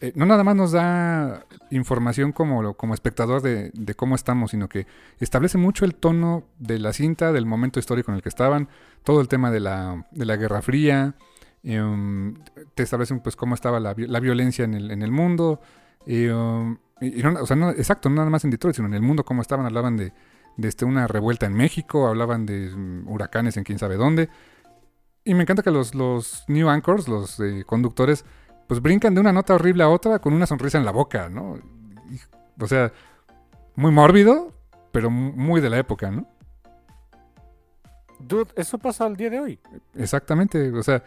eh, 0.00 0.12
no 0.14 0.26
nada 0.26 0.44
más 0.44 0.56
nos 0.56 0.72
da 0.72 1.46
información 1.70 2.32
como, 2.32 2.74
como 2.74 2.94
espectador 2.94 3.42
de, 3.42 3.72
cómo 3.94 4.14
estamos, 4.14 4.50
sino 4.50 4.68
que 4.68 4.86
establece 5.20 5.58
mucho 5.58 5.84
el 5.84 5.94
tono 5.94 6.44
de 6.58 6.78
la 6.78 6.92
cinta, 6.92 7.32
del 7.32 7.46
momento 7.46 7.78
histórico 7.78 8.10
en 8.10 8.16
el 8.16 8.22
que 8.22 8.28
estaban, 8.28 8.68
todo 9.04 9.20
el 9.20 9.28
tema 9.28 9.50
de 9.50 9.60
la, 9.60 10.06
de 10.10 10.24
la 10.26 10.36
Guerra 10.36 10.62
Fría, 10.62 11.14
um, 11.64 12.34
te 12.74 12.82
establecen 12.82 13.20
pues 13.20 13.36
cómo 13.36 13.54
estaba 13.54 13.80
la, 13.80 13.94
la 13.96 14.20
violencia 14.20 14.64
en 14.64 14.74
el, 14.74 14.90
en 14.90 15.02
el 15.02 15.10
mundo, 15.10 15.60
no, 16.06 16.78
o 17.40 17.46
sea, 17.46 17.70
exacto, 17.70 18.08
no 18.08 18.16
nada 18.16 18.30
más 18.30 18.44
en 18.44 18.50
Detroit, 18.50 18.76
sino 18.76 18.88
en 18.88 18.94
el 18.94 19.02
mundo 19.02 19.24
cómo 19.24 19.42
estaban, 19.42 19.66
hablaban 19.66 19.96
de, 19.96 20.12
de 20.56 20.68
este, 20.68 20.84
una 20.84 21.06
revuelta 21.06 21.46
en 21.46 21.54
México, 21.54 22.06
hablaban 22.06 22.46
de 22.46 22.72
um, 22.72 23.08
huracanes 23.08 23.56
en 23.56 23.64
quién 23.64 23.78
sabe 23.78 23.96
dónde. 23.96 24.28
Y 25.24 25.34
me 25.34 25.42
encanta 25.42 25.62
que 25.62 25.70
los, 25.70 25.94
los 25.94 26.44
new 26.48 26.68
anchors, 26.68 27.08
los 27.08 27.40
eh, 27.40 27.64
conductores, 27.66 28.24
pues 28.66 28.80
brincan 28.80 29.14
de 29.14 29.20
una 29.20 29.32
nota 29.32 29.54
horrible 29.54 29.82
a 29.82 29.88
otra 29.88 30.18
con 30.18 30.32
una 30.32 30.46
sonrisa 30.46 30.78
en 30.78 30.84
la 30.84 30.92
boca, 30.92 31.28
¿no? 31.28 31.58
o 32.60 32.66
sea, 32.66 32.92
muy 33.74 33.92
mórbido, 33.92 34.52
pero 34.92 35.10
muy 35.10 35.60
de 35.60 35.70
la 35.70 35.78
época, 35.78 36.10
¿no? 36.10 36.26
Dude, 38.18 38.52
eso 38.56 38.78
pasa 38.78 39.04
al 39.04 39.16
día 39.16 39.28
de 39.28 39.40
hoy. 39.40 39.60
Exactamente, 39.94 40.70
o 40.70 40.82
sea, 40.82 41.02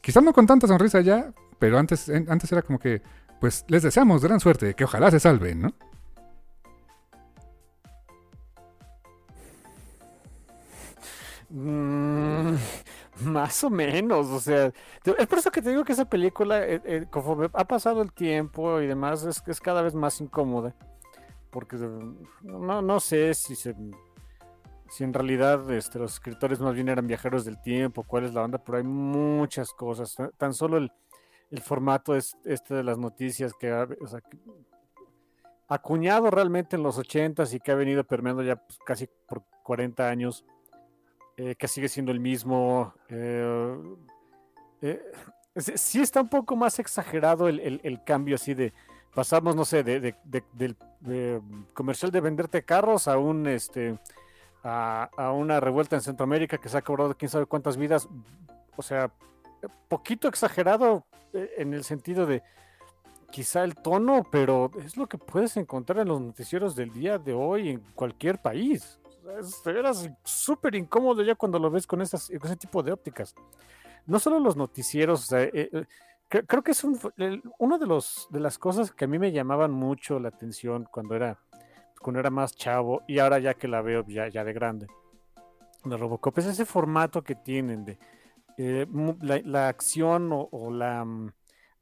quizás 0.00 0.22
no 0.22 0.32
con 0.32 0.46
tanta 0.46 0.66
sonrisa 0.66 1.00
ya, 1.02 1.30
pero 1.58 1.78
antes, 1.78 2.08
antes 2.08 2.50
era 2.50 2.62
como 2.62 2.78
que, 2.78 3.02
pues 3.40 3.64
les 3.68 3.82
deseamos 3.82 4.22
gran 4.22 4.40
suerte, 4.40 4.74
que 4.74 4.84
ojalá 4.84 5.10
se 5.10 5.20
salven, 5.20 5.62
¿no? 5.62 5.74
Mm, 11.50 12.13
más 13.22 13.62
o 13.64 13.70
menos, 13.70 14.28
o 14.28 14.40
sea, 14.40 14.72
es 15.18 15.26
por 15.26 15.38
eso 15.38 15.50
que 15.50 15.62
te 15.62 15.70
digo 15.70 15.84
que 15.84 15.92
esa 15.92 16.08
película, 16.08 16.64
eh, 16.66 16.80
eh, 16.84 17.06
conforme 17.10 17.48
ha 17.52 17.64
pasado 17.64 18.02
el 18.02 18.12
tiempo 18.12 18.80
y 18.80 18.86
demás, 18.86 19.24
es, 19.24 19.42
es 19.46 19.60
cada 19.60 19.82
vez 19.82 19.94
más 19.94 20.20
incómoda. 20.20 20.74
Porque 21.50 21.76
no, 22.42 22.82
no 22.82 23.00
sé 23.00 23.32
si 23.34 23.54
se, 23.54 23.76
si 24.90 25.04
en 25.04 25.12
realidad 25.12 25.70
este, 25.70 25.98
los 25.98 26.14
escritores 26.14 26.60
más 26.60 26.74
bien 26.74 26.88
eran 26.88 27.06
viajeros 27.06 27.44
del 27.44 27.60
tiempo, 27.60 28.02
cuál 28.02 28.24
es 28.24 28.34
la 28.34 28.42
onda, 28.42 28.58
pero 28.58 28.78
hay 28.78 28.84
muchas 28.84 29.70
cosas. 29.72 30.16
Tan 30.36 30.52
solo 30.52 30.78
el, 30.78 30.90
el 31.50 31.60
formato 31.60 32.16
es 32.16 32.36
este 32.44 32.74
de 32.74 32.82
las 32.82 32.98
noticias 32.98 33.52
que, 33.54 33.72
acuñado 35.68 36.30
realmente 36.30 36.76
en 36.76 36.82
los 36.82 36.98
80 36.98 37.44
y 37.52 37.60
que 37.60 37.72
ha 37.72 37.76
venido 37.76 38.04
permeando 38.04 38.42
ya 38.42 38.56
pues, 38.56 38.78
casi 38.84 39.08
por 39.26 39.42
40 39.62 40.08
años 40.08 40.44
eh, 41.36 41.56
que 41.56 41.66
sigue 41.66 41.88
siendo 41.88 42.12
el 42.12 42.20
mismo. 42.20 42.94
Eh, 43.08 43.76
eh, 44.82 45.02
sí 45.56 46.00
está 46.00 46.20
un 46.20 46.28
poco 46.28 46.54
más 46.54 46.78
exagerado 46.78 47.48
el, 47.48 48.00
cambio 48.04 48.36
así 48.36 48.54
de 48.54 48.72
pasamos, 49.14 49.56
no 49.56 49.64
sé, 49.64 49.82
de, 49.82 50.14
del 50.52 50.76
comercial 51.72 52.10
de 52.10 52.20
venderte 52.20 52.64
carros 52.64 53.08
a 53.08 53.18
un 53.18 53.46
este 53.46 53.98
a, 54.64 55.10
a, 55.16 55.32
una 55.32 55.60
revuelta 55.60 55.96
en 55.96 56.02
Centroamérica 56.02 56.58
que 56.58 56.68
se 56.68 56.78
ha 56.78 56.82
cobrado 56.82 57.16
quién 57.16 57.28
sabe 57.28 57.46
cuántas 57.46 57.76
vidas. 57.76 58.08
O 58.76 58.82
sea, 58.82 59.12
poquito 59.88 60.28
exagerado 60.28 61.04
en 61.32 61.74
el 61.74 61.84
sentido 61.84 62.26
de 62.26 62.42
quizá 63.30 63.64
el 63.64 63.74
tono, 63.74 64.24
pero 64.30 64.70
es 64.84 64.96
lo 64.96 65.08
que 65.08 65.18
puedes 65.18 65.56
encontrar 65.56 65.98
en 66.00 66.08
los 66.08 66.20
noticieros 66.20 66.76
del 66.76 66.92
día 66.92 67.18
de 67.18 67.32
hoy 67.32 67.70
en 67.70 67.80
cualquier 67.94 68.40
país 68.40 69.00
es 69.38 70.10
súper 70.24 70.74
incómodo 70.74 71.22
ya 71.22 71.34
cuando 71.34 71.58
lo 71.58 71.70
ves 71.70 71.86
con, 71.86 72.02
ese 72.02 72.56
tipo 72.58 72.82
de 72.82 72.92
ópticas. 72.92 73.34
No 74.06 74.18
solo 74.18 74.38
los 74.38 74.56
noticieros, 74.56 75.32
eh, 75.32 75.50
eh, 75.52 75.86
creo 76.28 76.62
que 76.62 76.72
es 76.72 76.84
un, 76.84 76.98
uno 77.58 77.78
de 77.78 77.86
los 77.86 78.28
de 78.30 78.40
las 78.40 78.58
cosas 78.58 78.92
que 78.92 79.04
a 79.04 79.08
mí 79.08 79.18
me 79.18 79.32
llamaban 79.32 79.70
mucho 79.70 80.18
la 80.18 80.28
atención 80.28 80.86
cuando 80.90 81.14
era 81.14 81.38
cuando 82.00 82.20
era 82.20 82.30
más 82.30 82.54
chavo 82.54 83.02
y 83.06 83.18
ahora 83.18 83.38
ya 83.38 83.54
que 83.54 83.66
la 83.66 83.80
veo 83.80 84.04
ya, 84.06 84.28
de 84.28 84.52
grande. 84.52 84.86
De 85.84 85.96
Robocop 85.96 86.38
es 86.38 86.46
ese 86.46 86.66
formato 86.66 87.22
que 87.22 87.34
tienen 87.34 87.84
de 87.84 87.98
eh, 88.58 88.86
la, 89.22 89.68
acción 89.68 90.28
o, 90.30 90.70
la, 90.70 91.02
mm, 91.02 91.32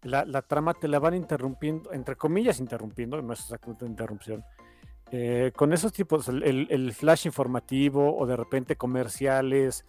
la, 0.02 0.24
la, 0.24 0.42
trama 0.42 0.74
te 0.74 0.86
la 0.86 1.00
van 1.00 1.14
interrumpiendo, 1.14 1.92
entre 1.92 2.14
comillas 2.14 2.60
interrumpiendo, 2.60 3.20
no 3.20 3.32
es 3.32 3.40
exactamente 3.40 3.84
interrupción, 3.84 4.44
eh, 5.14 5.52
con 5.54 5.74
esos 5.74 5.92
tipos, 5.92 6.26
el, 6.28 6.92
flash 6.94 7.26
informativo 7.26 8.16
o 8.16 8.26
de 8.26 8.34
repente 8.34 8.76
comerciales, 8.76 9.84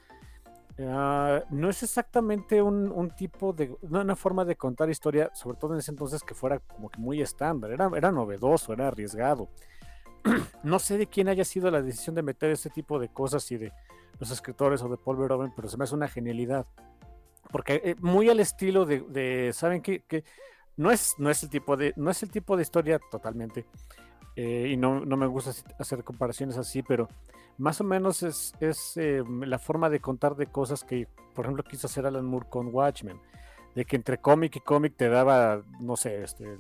ah, 0.80 1.42
no 1.50 1.70
es 1.70 1.82
exactamente 1.82 2.62
un, 2.62 3.10
tipo 3.16 3.54
de, 3.54 3.74
una 3.84 4.18
forma 4.18 4.44
de 4.44 4.58
contar 4.58 4.90
historia, 4.90 5.32
sobre 5.34 5.58
todo 5.58 5.74
en 5.74 5.80
ese 5.80 5.92
entonces 5.92 6.24
que 6.24 6.34
fuera 6.34 6.60
como 6.60 6.90
que 6.90 7.00
muy 7.00 7.22
estándar, 7.22 7.72
era, 7.72 7.90
era 7.96 8.12
novedoso, 8.12 8.74
era 8.74 8.90
arriesgado. 8.90 9.48
no 10.64 10.78
sé 10.78 10.98
de 10.98 11.08
quién 11.08 11.30
haya 11.30 11.46
sido 11.46 11.72
la 11.72 11.82
decisión 11.82 12.16
de 12.16 12.22
meter 12.22 12.52
ese 12.52 12.70
tipo 12.70 13.00
de 13.00 13.08
cosas 13.08 13.50
y 13.52 13.58
de 13.58 13.72
los 14.20 14.30
escritores 14.30 14.82
o 14.82 14.90
de 14.90 14.98
Paul 14.98 15.16
Verhoeven, 15.16 15.54
pero 15.56 15.70
se 15.70 15.78
me 15.78 15.86
hace 15.86 15.96
una 15.96 16.10
genialidad. 16.10 16.66
Porque 17.50 17.82
eh, 17.84 17.96
muy 18.00 18.30
al 18.30 18.42
estilo 18.42 18.86
de, 18.86 19.52
¿saben 19.54 19.82
qué? 19.82 20.02
Que 20.02 20.26
no 20.76 20.92
es, 20.92 21.16
no 21.18 21.30
es 21.30 21.44
el 21.44 21.50
tipo 21.50 21.78
de, 21.78 21.94
no 21.96 22.12
es 22.12 22.24
el 22.24 22.30
tipo 22.30 22.58
de 22.58 22.64
historia 22.64 23.00
totalmente, 23.10 23.66
eh, 24.36 24.70
y 24.72 24.78
no, 24.78 25.02
me 25.02 25.28
gusta 25.28 25.52
hacer 25.80 26.04
comparaciones 26.04 26.58
así, 26.58 26.82
pero 26.82 27.08
más 27.58 27.80
o 27.82 27.84
menos 27.84 28.24
es, 28.24 28.54
eh, 28.98 29.24
la 29.42 29.60
forma 29.60 29.90
de 29.90 30.00
contar 30.00 30.36
de 30.36 30.48
cosas 30.48 30.84
que, 30.84 31.08
por 31.36 31.46
ejemplo, 31.46 31.64
quiso 31.64 31.88
hacer 31.88 32.06
Alan 32.06 32.26
Moore 32.26 32.48
con 32.50 32.74
Watchmen, 32.74 33.20
de 33.76 33.86
que 33.86 33.96
entre 33.96 34.18
cómic 34.18 34.56
y 34.56 34.60
cómic 34.60 34.96
te 34.96 35.10
daba, 35.10 35.62
no 35.80 35.96
sé, 35.96 36.24
este, 36.24 36.58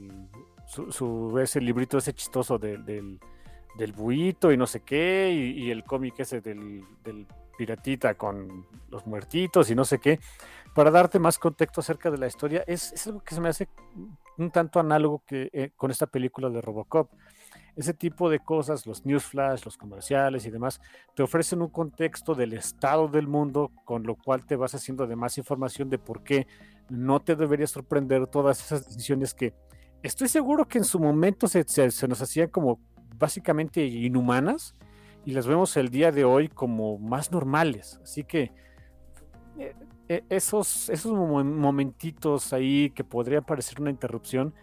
su, 0.65 1.39
ese 1.39 1.61
librito 1.61 1.97
ese 1.97 2.13
chistoso 2.13 2.57
del, 2.57 2.86
del 2.86 3.91
buito 3.93 4.51
y 4.51 4.57
no 4.57 4.67
sé 4.67 4.82
qué, 4.82 5.32
y, 5.32 5.71
el 5.71 5.84
cómic 5.84 6.19
ese 6.19 6.41
del, 6.41 6.86
piratita 7.57 8.15
con 8.15 8.65
los 8.89 9.05
muertitos 9.05 9.69
y 9.69 9.76
no 9.76 9.86
sé 9.86 9.99
qué, 9.99 10.19
para 10.74 10.89
darte 10.89 11.19
más 11.19 11.38
contexto 11.38 11.82
acerca 11.82 12.09
de 12.09 12.17
la 12.17 12.28
historia, 12.28 12.63
es, 12.65 13.07
algo 13.07 13.24
que 13.24 13.36
se 13.36 13.41
me 13.41 13.49
hace 13.49 13.67
un 14.38 14.51
tanto 14.51 14.80
análogo 14.80 15.24
que, 15.26 15.49
eh, 15.53 15.71
con 15.76 15.91
esta 15.91 16.07
película 16.07 16.49
de 16.49 16.61
Robocop 16.61 17.11
ese 17.76 17.93
tipo 17.93 18.30
de 18.30 18.39
cosas, 18.39 18.86
los 18.86 19.05
newsflash, 19.05 19.65
los 19.65 19.78
comerciales 19.78 20.45
y 20.45 20.51
demás, 20.51 20.80
te 21.15 21.24
ofrecen 21.24 21.61
un 21.61 21.69
contexto 21.69 22.36
del 22.36 22.53
estado 22.53 23.07
del 23.07 23.28
mundo, 23.28 23.71
con 23.86 24.03
lo 24.03 24.15
cual 24.15 24.45
te 24.45 24.55
vas 24.55 24.76
haciendo 24.76 25.07
de 25.07 25.15
más 25.15 25.38
información 25.38 25.89
de 25.89 25.97
por 25.97 26.24
qué 26.24 26.47
no 26.89 27.19
te 27.19 27.36
debería 27.36 27.67
sorprender 27.67 28.28
todas 28.28 28.63
esas 28.63 28.86
decisiones 28.86 29.34
que 29.34 29.53
estoy 30.03 30.28
seguro 30.28 30.67
que 30.67 30.78
en 30.78 30.84
su 30.84 30.99
momento 30.99 31.47
se, 31.47 31.65
nos 32.07 32.21
hacían 32.21 32.49
como 32.49 32.80
básicamente 33.17 33.84
inhumanas 33.86 34.76
y 35.26 35.32
las 35.32 35.47
vemos 35.47 35.76
el 35.78 35.89
día 35.89 36.11
de 36.11 36.26
hoy 36.26 36.49
como 36.49 36.99
más 36.99 37.32
normales. 37.32 37.99
Así 38.03 38.24
que 38.24 38.51
eh, 39.57 39.76
eh, 40.09 40.24
esos, 40.30 40.89
esos 40.89 41.13
momentitos 41.13 42.51
ahí 42.51 42.89
que 42.91 43.03
podría 43.03 43.41
parecer 43.41 43.80
una 43.80 43.89
interrupción, 43.89 44.53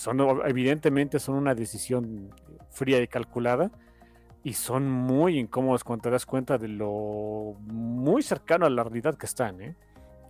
son 0.00 0.18
evidentemente 0.46 1.18
son 1.18 1.34
una 1.34 1.54
decisión 1.54 2.30
fría 2.70 3.02
y 3.02 3.06
calculada 3.06 3.70
y 4.42 4.54
son 4.54 4.90
muy 4.90 5.38
incómodos 5.38 5.84
cuando 5.84 6.04
te 6.04 6.10
das 6.10 6.24
cuenta 6.24 6.56
de 6.56 6.68
lo 6.68 7.54
muy 7.60 8.22
cercano 8.22 8.64
a 8.64 8.70
la 8.70 8.82
realidad 8.82 9.18
que 9.18 9.26
están, 9.26 9.60
¿eh? 9.60 9.76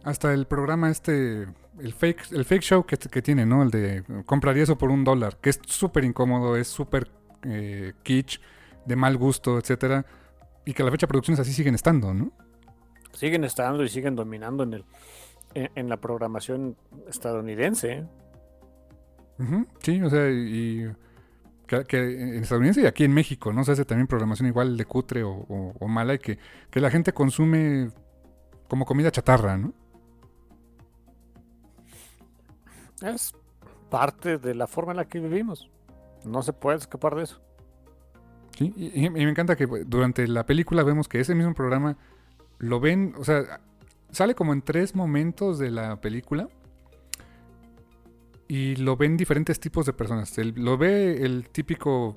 Hasta 0.03 0.35
el 0.35 0.47
programa 0.47 0.91
este, 0.91 1.47
el 1.79 1.93
fake, 1.93 2.33
el 2.33 2.45
fake 2.45 2.63
show 2.63 2.85
que, 2.85 2.97
que 2.97 3.23
tiene, 3.23 3.47
¿no? 3.47 3.63
El 3.63 3.71
de 3.71 4.03
compraría 4.27 4.65
eso 4.65 4.77
por 4.77 4.91
un 4.91 5.05
dólar, 5.05 5.37
que 5.41 5.51
es 5.51 5.61
súper 5.65 6.03
incómodo, 6.03 6.57
es 6.57 6.67
súper 6.67 7.09
eh, 7.45 7.93
kitsch, 8.03 8.41
de 8.87 8.97
mal 8.97 9.17
gusto, 9.17 9.57
etcétera, 9.57 10.05
y 10.65 10.73
que 10.73 10.83
a 10.83 10.85
la 10.85 10.91
fecha 10.91 11.07
producciones 11.07 11.39
así 11.39 11.53
siguen 11.53 11.77
estando, 11.77 12.13
¿no? 12.13 12.33
Siguen 13.13 13.45
estando 13.45 13.85
y 13.85 13.89
siguen 13.89 14.17
dominando 14.17 14.65
en 14.65 14.73
el 14.73 14.85
en, 15.55 15.89
la 15.89 15.97
programación 15.99 16.77
estadounidense. 17.09 18.05
Sí, 19.83 20.03
o 20.03 20.11
sea, 20.11 20.31
y 20.31 20.91
que, 21.67 21.99
en 21.99 22.43
Estados 22.43 22.61
Unidos 22.61 22.79
y 22.79 22.87
aquí 22.87 23.05
en 23.05 23.13
México, 23.13 23.53
¿no? 23.53 23.65
Se 23.65 23.73
hace 23.73 23.85
también 23.85 24.07
programación 24.07 24.49
igual 24.49 24.77
de 24.77 24.85
cutre 24.85 25.23
o, 25.25 25.87
mala 25.89 26.15
y 26.15 26.19
que, 26.19 26.39
que, 26.71 26.81
la 26.81 26.91
gente 26.91 27.13
consume 27.13 27.91
como 28.69 28.85
comida 28.85 29.11
chatarra, 29.11 29.57
¿no? 29.57 29.73
Es 33.03 33.35
parte 33.89 34.39
de 34.39 34.55
la 34.55 34.67
forma 34.67 34.93
en 34.93 34.97
la 34.97 35.05
que 35.07 35.21
vivimos. 35.21 35.71
No 36.25 36.43
se 36.43 36.53
puede 36.53 36.79
escapar 36.79 37.15
de 37.15 37.23
eso. 37.23 37.41
Sí, 38.59 38.75
y, 38.77 39.07
y 39.07 39.11
me 39.11 39.23
encanta 39.23 39.57
que 39.57 39.67
durante 39.87 40.27
la 40.29 40.45
película 40.45 40.83
vemos 40.83 41.09
que 41.09 41.21
ese 41.21 41.35
mismo 41.35 41.55
programa 41.55 41.97
lo 42.59 42.79
ven, 42.79 43.15
o 43.17 43.25
sea, 43.25 43.61
sale 44.11 44.35
como 44.35 44.53
en 44.53 44.61
tres 44.61 44.95
momentos 44.95 45.59
de 45.59 45.71
la 45.71 46.01
película 46.01 46.49
y 48.51 48.75
lo 48.77 48.97
ven 48.97 49.17
diferentes 49.17 49.61
tipos 49.61 49.87
de 49.87 49.93
personas. 49.93 50.37
El- 50.39 50.55
lo 50.57 50.77
ve 50.77 51.25
el 51.25 51.49
típico 51.51 52.17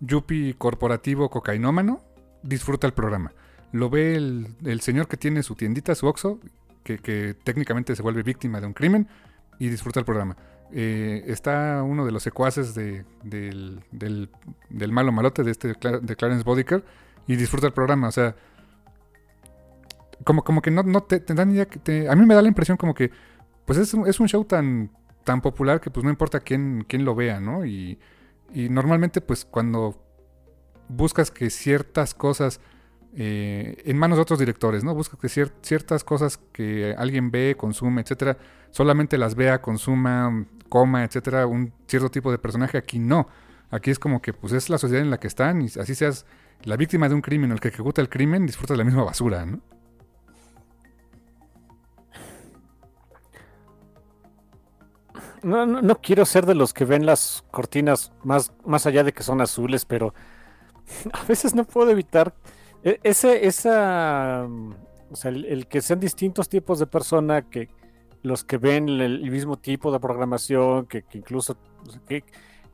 yuppie 0.00 0.54
corporativo 0.54 1.28
cocainómano, 1.28 2.00
disfruta 2.44 2.86
el 2.86 2.92
programa. 2.92 3.32
Lo 3.72 3.90
ve 3.90 4.14
el, 4.14 4.46
el 4.64 4.80
señor 4.80 5.08
que 5.08 5.16
tiene 5.16 5.42
su 5.42 5.56
tiendita, 5.56 5.94
su 5.96 6.06
Oxxo, 6.06 6.38
que, 6.84 6.98
que 6.98 7.34
técnicamente 7.34 7.96
se 7.96 8.02
vuelve 8.02 8.22
víctima 8.22 8.60
de 8.60 8.66
un 8.68 8.74
crimen 8.74 9.08
y 9.58 9.68
disfruta 9.70 9.98
el 9.98 10.06
programa. 10.06 10.36
Eh, 10.70 11.24
está 11.26 11.82
uno 11.82 12.06
de 12.06 12.12
los 12.12 12.22
secuaces 12.22 12.74
de- 12.76 13.04
del, 13.24 13.80
del- 13.90 14.28
del 14.70 14.92
malo 14.92 15.10
malote 15.10 15.42
de 15.42 15.50
este 15.50 15.68
de 15.68 16.16
Clarence 16.16 16.44
Bodiker 16.44 16.84
y 17.26 17.34
disfruta 17.36 17.66
el 17.66 17.72
programa. 17.72 18.06
O 18.08 18.12
sea, 18.12 18.36
como, 20.24 20.44
como 20.44 20.62
que 20.62 20.70
no, 20.70 20.82
no 20.84 21.02
te, 21.02 21.18
te 21.20 21.34
dan 21.34 21.50
idea 21.50 21.66
que 21.66 22.08
a 22.08 22.14
mí 22.14 22.24
me 22.24 22.34
da 22.34 22.42
la 22.42 22.48
impresión 22.48 22.76
como 22.76 22.94
que 22.94 23.10
pues 23.64 23.78
es, 23.78 23.94
es 23.94 24.20
un 24.20 24.28
show 24.28 24.44
tan, 24.44 24.90
tan 25.24 25.40
popular 25.40 25.80
que 25.80 25.90
pues 25.90 26.04
no 26.04 26.10
importa 26.10 26.40
quién, 26.40 26.84
quién 26.88 27.04
lo 27.04 27.14
vea, 27.14 27.40
¿no? 27.40 27.64
Y, 27.64 27.98
y 28.52 28.68
normalmente 28.68 29.20
pues 29.20 29.44
cuando 29.44 30.02
buscas 30.88 31.30
que 31.30 31.48
ciertas 31.50 32.14
cosas 32.14 32.60
eh, 33.14 33.82
en 33.84 33.98
manos 33.98 34.18
de 34.18 34.22
otros 34.22 34.38
directores, 34.38 34.84
¿no? 34.84 34.94
Buscas 34.94 35.18
que 35.20 35.28
cier- 35.28 35.52
ciertas 35.62 36.04
cosas 36.04 36.38
que 36.52 36.94
alguien 36.96 37.30
ve, 37.30 37.56
consume, 37.58 38.02
etcétera, 38.02 38.38
solamente 38.70 39.18
las 39.18 39.34
vea, 39.34 39.60
consuma, 39.60 40.46
coma, 40.68 41.04
etcétera, 41.04 41.46
un 41.46 41.72
cierto 41.86 42.10
tipo 42.10 42.30
de 42.30 42.38
personaje. 42.38 42.78
Aquí 42.78 42.98
no. 42.98 43.28
Aquí 43.70 43.90
es 43.90 43.98
como 43.98 44.20
que 44.20 44.32
pues 44.32 44.52
es 44.52 44.68
la 44.70 44.78
sociedad 44.78 45.02
en 45.02 45.10
la 45.10 45.18
que 45.18 45.26
están 45.28 45.62
y 45.62 45.66
así 45.66 45.94
seas 45.94 46.26
la 46.62 46.76
víctima 46.76 47.08
de 47.08 47.14
un 47.14 47.22
crimen 47.22 47.50
o 47.50 47.54
el 47.54 47.60
que 47.60 47.68
ejecuta 47.68 48.00
el 48.00 48.08
crimen, 48.08 48.46
disfrutas 48.46 48.76
la 48.76 48.84
misma 48.84 49.02
basura, 49.02 49.46
¿no? 49.46 49.60
No, 55.42 55.66
no, 55.66 56.00
quiero 56.00 56.24
ser 56.24 56.46
de 56.46 56.54
los 56.54 56.72
que 56.72 56.84
ven 56.84 57.04
las 57.04 57.44
cortinas 57.50 58.12
más, 58.22 58.52
más 58.64 58.86
allá 58.86 59.02
de 59.02 59.12
que 59.12 59.22
son 59.22 59.40
azules, 59.40 59.84
pero 59.84 60.14
a 61.12 61.24
veces 61.24 61.54
no 61.54 61.64
puedo 61.64 61.90
evitar 61.90 62.34
e- 62.84 63.00
ese, 63.02 63.46
esa, 63.46 64.46
o 65.10 65.16
sea, 65.16 65.30
el, 65.30 65.66
que 65.66 65.80
sean 65.80 66.00
distintos 66.00 66.48
tipos 66.48 66.78
de 66.78 66.86
persona, 66.86 67.42
que 67.42 67.68
los 68.22 68.44
que 68.44 68.58
ven 68.58 68.88
el, 68.88 69.30
mismo 69.30 69.58
tipo 69.58 69.90
de 69.90 69.98
programación, 69.98 70.86
que, 70.86 71.02
que 71.02 71.18
incluso 71.18 71.56
que 72.06 72.24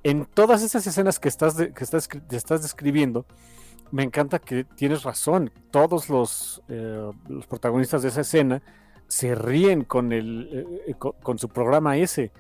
en 0.03 0.27
todas 0.27 0.63
esas 0.63 0.87
escenas 0.87 1.19
que 1.19 1.29
estás, 1.29 1.57
que 1.57 1.85
estás, 1.85 2.09
que 2.09 2.21
estás 2.31 2.63
describiendo, 2.63 3.27
me 3.91 4.03
encanta 4.03 4.39
que 4.39 4.65
tienes 4.65 5.03
razón. 5.03 5.51
Todos 5.71 6.09
los, 6.09 6.63
eh, 6.69 7.11
los 7.29 7.47
protagonistas 7.47 8.03
de 8.03 8.09
esa 8.09 8.21
escena 8.21 8.63
se 9.07 9.35
ríen 9.35 9.85
con, 9.85 10.13
el, 10.13 10.67
eh, 10.87 10.95
con, 10.99 11.13
con 11.23 11.39
su 11.39 11.49
programa 11.49 11.97
ese. 11.97 12.31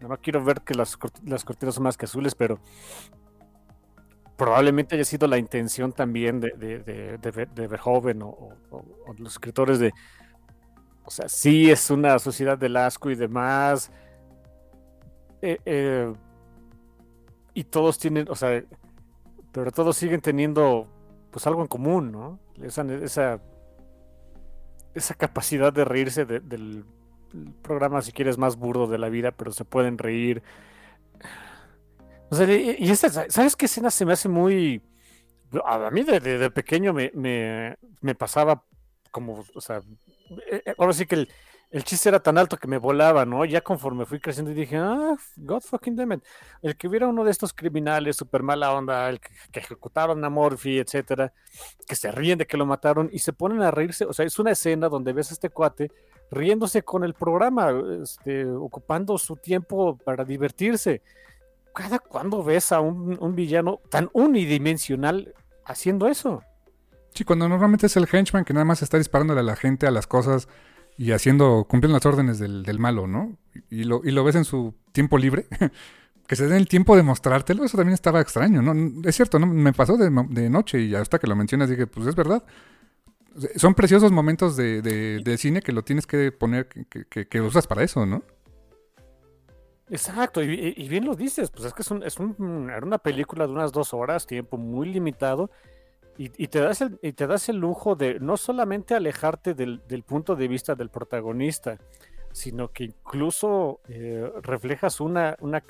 No 0.00 0.16
quiero 0.20 0.44
ver 0.44 0.60
que 0.62 0.74
las, 0.74 0.98
las 1.24 1.44
cortinas 1.44 1.74
son 1.74 1.84
más 1.84 1.96
que 1.96 2.04
azules, 2.04 2.34
pero 2.34 2.60
probablemente 4.36 4.94
haya 4.94 5.04
sido 5.04 5.26
la 5.26 5.38
intención 5.38 5.92
también 5.92 6.40
de, 6.40 6.50
de, 6.56 6.78
de, 6.80 7.18
de 7.18 7.30
Ver- 7.30 7.50
de 7.54 7.66
Verhoeven 7.68 8.22
o, 8.22 8.50
los 9.18 9.32
escritores 9.32 9.78
de. 9.78 9.92
O 11.04 11.10
sea, 11.10 11.28
sí 11.28 11.70
es 11.70 11.90
una 11.90 12.18
sociedad 12.18 12.58
del 12.58 12.76
asco 12.76 13.10
y 13.10 13.14
demás. 13.14 13.90
eh, 15.42 15.58
eh, 15.64 16.12
y 17.54 17.64
todos 17.64 17.98
tienen, 17.98 18.26
o 18.28 18.34
sea, 18.34 18.62
pero 19.52 19.72
todos 19.72 19.96
siguen 19.96 20.20
teniendo 20.20 20.88
pues 21.30 21.46
algo 21.46 21.62
en 21.62 21.68
común, 21.68 22.12
¿no? 22.12 22.40
Esa, 22.62 22.82
esa, 23.04 23.40
esa 24.94 25.14
capacidad 25.14 25.72
de 25.72 25.84
reírse 25.84 26.24
de- 26.24 26.40
del 26.40 26.84
programa, 27.62 28.02
si 28.02 28.12
quieres, 28.12 28.38
más 28.38 28.56
burdo 28.56 28.86
de 28.86 28.98
la 28.98 29.08
vida, 29.08 29.32
pero 29.32 29.52
se 29.52 29.64
pueden 29.64 29.98
reír. 29.98 30.42
Y, 32.30 32.90
esta, 32.90 33.08
¿sabes 33.30 33.54
qué 33.56 33.66
escena 33.66 33.90
se 33.90 34.04
me 34.04 34.12
hace 34.12 34.28
muy... 34.28 34.82
A 35.64 35.90
mí 35.90 36.02
de, 36.02 36.18
de- 36.20 36.38
de 36.38 36.50
pequeño 36.50 36.92
me, 36.92 37.12
me, 37.14 37.76
me 38.00 38.14
pasaba 38.14 38.64
como, 39.12 39.44
o 39.54 39.60
sea, 39.60 39.78
eh, 40.50 40.62
eh, 40.66 40.74
ahora 40.76 40.92
sí 40.92 41.06
que 41.06 41.14
el, 41.14 41.28
el 41.76 41.84
chiste 41.84 42.08
era 42.08 42.20
tan 42.20 42.38
alto 42.38 42.56
que 42.56 42.66
me 42.66 42.78
volaba, 42.78 43.26
¿no? 43.26 43.44
Ya 43.44 43.60
conforme 43.60 44.06
fui 44.06 44.18
creciendo 44.18 44.50
y 44.50 44.54
dije, 44.54 44.78
ah, 44.78 45.14
God 45.36 45.60
fucking 45.60 45.94
damn 45.94 46.12
it. 46.12 46.24
El 46.62 46.74
que 46.74 46.88
hubiera 46.88 47.06
uno 47.06 47.22
de 47.22 47.30
estos 47.30 47.52
criminales 47.52 48.16
súper 48.16 48.42
mala 48.42 48.72
onda, 48.72 49.10
el 49.10 49.20
que, 49.20 49.28
que 49.52 49.60
ejecutaron 49.60 50.24
a 50.24 50.30
Morphy, 50.30 50.78
etcétera, 50.78 51.34
que 51.86 51.94
se 51.94 52.10
ríen 52.10 52.38
de 52.38 52.46
que 52.46 52.56
lo 52.56 52.64
mataron 52.64 53.10
y 53.12 53.18
se 53.18 53.34
ponen 53.34 53.60
a 53.60 53.70
reírse. 53.70 54.06
O 54.06 54.14
sea, 54.14 54.24
es 54.24 54.38
una 54.38 54.52
escena 54.52 54.88
donde 54.88 55.12
ves 55.12 55.30
a 55.30 55.34
este 55.34 55.50
cuate 55.50 55.92
riéndose 56.30 56.82
con 56.82 57.04
el 57.04 57.12
programa, 57.12 57.70
este, 58.02 58.46
ocupando 58.46 59.18
su 59.18 59.36
tiempo 59.36 59.98
para 59.98 60.24
divertirse. 60.24 61.02
¿Cada 61.74 61.98
cuándo 61.98 62.42
ves 62.42 62.72
a 62.72 62.80
un 62.80 63.34
villano 63.34 63.82
tan 63.90 64.08
unidimensional 64.14 65.34
haciendo 65.66 66.08
eso? 66.08 66.42
Sí, 67.12 67.24
cuando 67.24 67.50
normalmente 67.50 67.84
es 67.84 67.98
el 67.98 68.08
henchman 68.10 68.46
que 68.46 68.54
nada 68.54 68.64
más 68.64 68.80
está 68.80 68.96
disparándole 68.96 69.40
a 69.40 69.42
la 69.42 69.56
gente, 69.56 69.86
a 69.86 69.90
las 69.90 70.06
cosas 70.06 70.48
y 70.98 71.12
haciendo, 71.12 71.66
cumpliendo 71.68 71.94
las 71.96 72.06
órdenes 72.06 72.38
del, 72.38 72.62
del 72.62 72.78
malo, 72.78 73.06
¿no? 73.06 73.36
Y 73.70 73.84
lo, 73.84 74.00
y 74.04 74.10
lo 74.12 74.24
ves 74.24 74.36
en 74.36 74.44
su 74.44 74.74
tiempo 74.92 75.18
libre. 75.18 75.46
que 76.26 76.36
se 76.36 76.46
den 76.48 76.56
el 76.56 76.68
tiempo 76.68 76.96
de 76.96 77.02
mostrártelo, 77.04 77.64
eso 77.64 77.76
también 77.76 77.94
estaba 77.94 78.20
extraño, 78.20 78.60
¿no? 78.62 79.08
Es 79.08 79.14
cierto, 79.16 79.38
¿no? 79.38 79.46
Me 79.46 79.72
pasó 79.72 79.96
de, 79.96 80.10
de 80.30 80.50
noche 80.50 80.80
y 80.80 80.94
hasta 80.94 81.18
que 81.20 81.26
lo 81.28 81.36
mencionas 81.36 81.70
dije, 81.70 81.86
pues 81.86 82.06
es 82.06 82.16
verdad. 82.16 82.42
Son 83.56 83.74
preciosos 83.74 84.12
momentos 84.12 84.56
de, 84.56 84.80
de- 84.82 85.20
de 85.22 85.38
cine 85.38 85.60
que 85.62 85.72
lo 85.72 85.82
tienes 85.84 86.06
que 86.06 86.32
poner, 86.32 86.68
que, 86.68 87.04
que- 87.28 87.40
usas 87.42 87.66
para 87.66 87.82
eso, 87.84 88.06
¿no? 88.06 88.22
Exacto, 89.88 90.42
y 90.42 90.88
bien 90.88 91.04
lo 91.04 91.14
dices, 91.14 91.50
pues 91.50 91.64
es 91.66 91.72
que 91.72 91.82
es, 91.82 91.90
un- 91.92 92.02
es 92.02 92.18
un- 92.18 92.70
era 92.70 92.84
una 92.84 92.98
película 92.98 93.46
de 93.46 93.52
unas 93.52 93.70
dos 93.70 93.94
horas, 93.94 94.26
tiempo 94.26 94.56
muy 94.58 94.88
limitado, 94.88 95.50
y, 96.18 96.48
te, 96.48 96.60
das 96.60 96.80
el, 96.80 96.98
y 97.02 97.12
te 97.12 97.26
das 97.26 97.48
el 97.48 97.56
lujo 97.56 97.94
de 97.94 98.18
no 98.20 98.36
solamente 98.36 98.94
alejarte 98.94 99.54
del, 99.54 99.80
punto 100.06 100.34
de 100.34 100.48
vista 100.48 100.74
del 100.74 100.88
protagonista, 100.88 101.78
sino 102.32 102.72
que 102.72 102.84
incluso 102.84 103.80
eh, 103.88 104.30
reflejas 104.42 105.00
una, 105.00 105.36
una, 105.40 105.62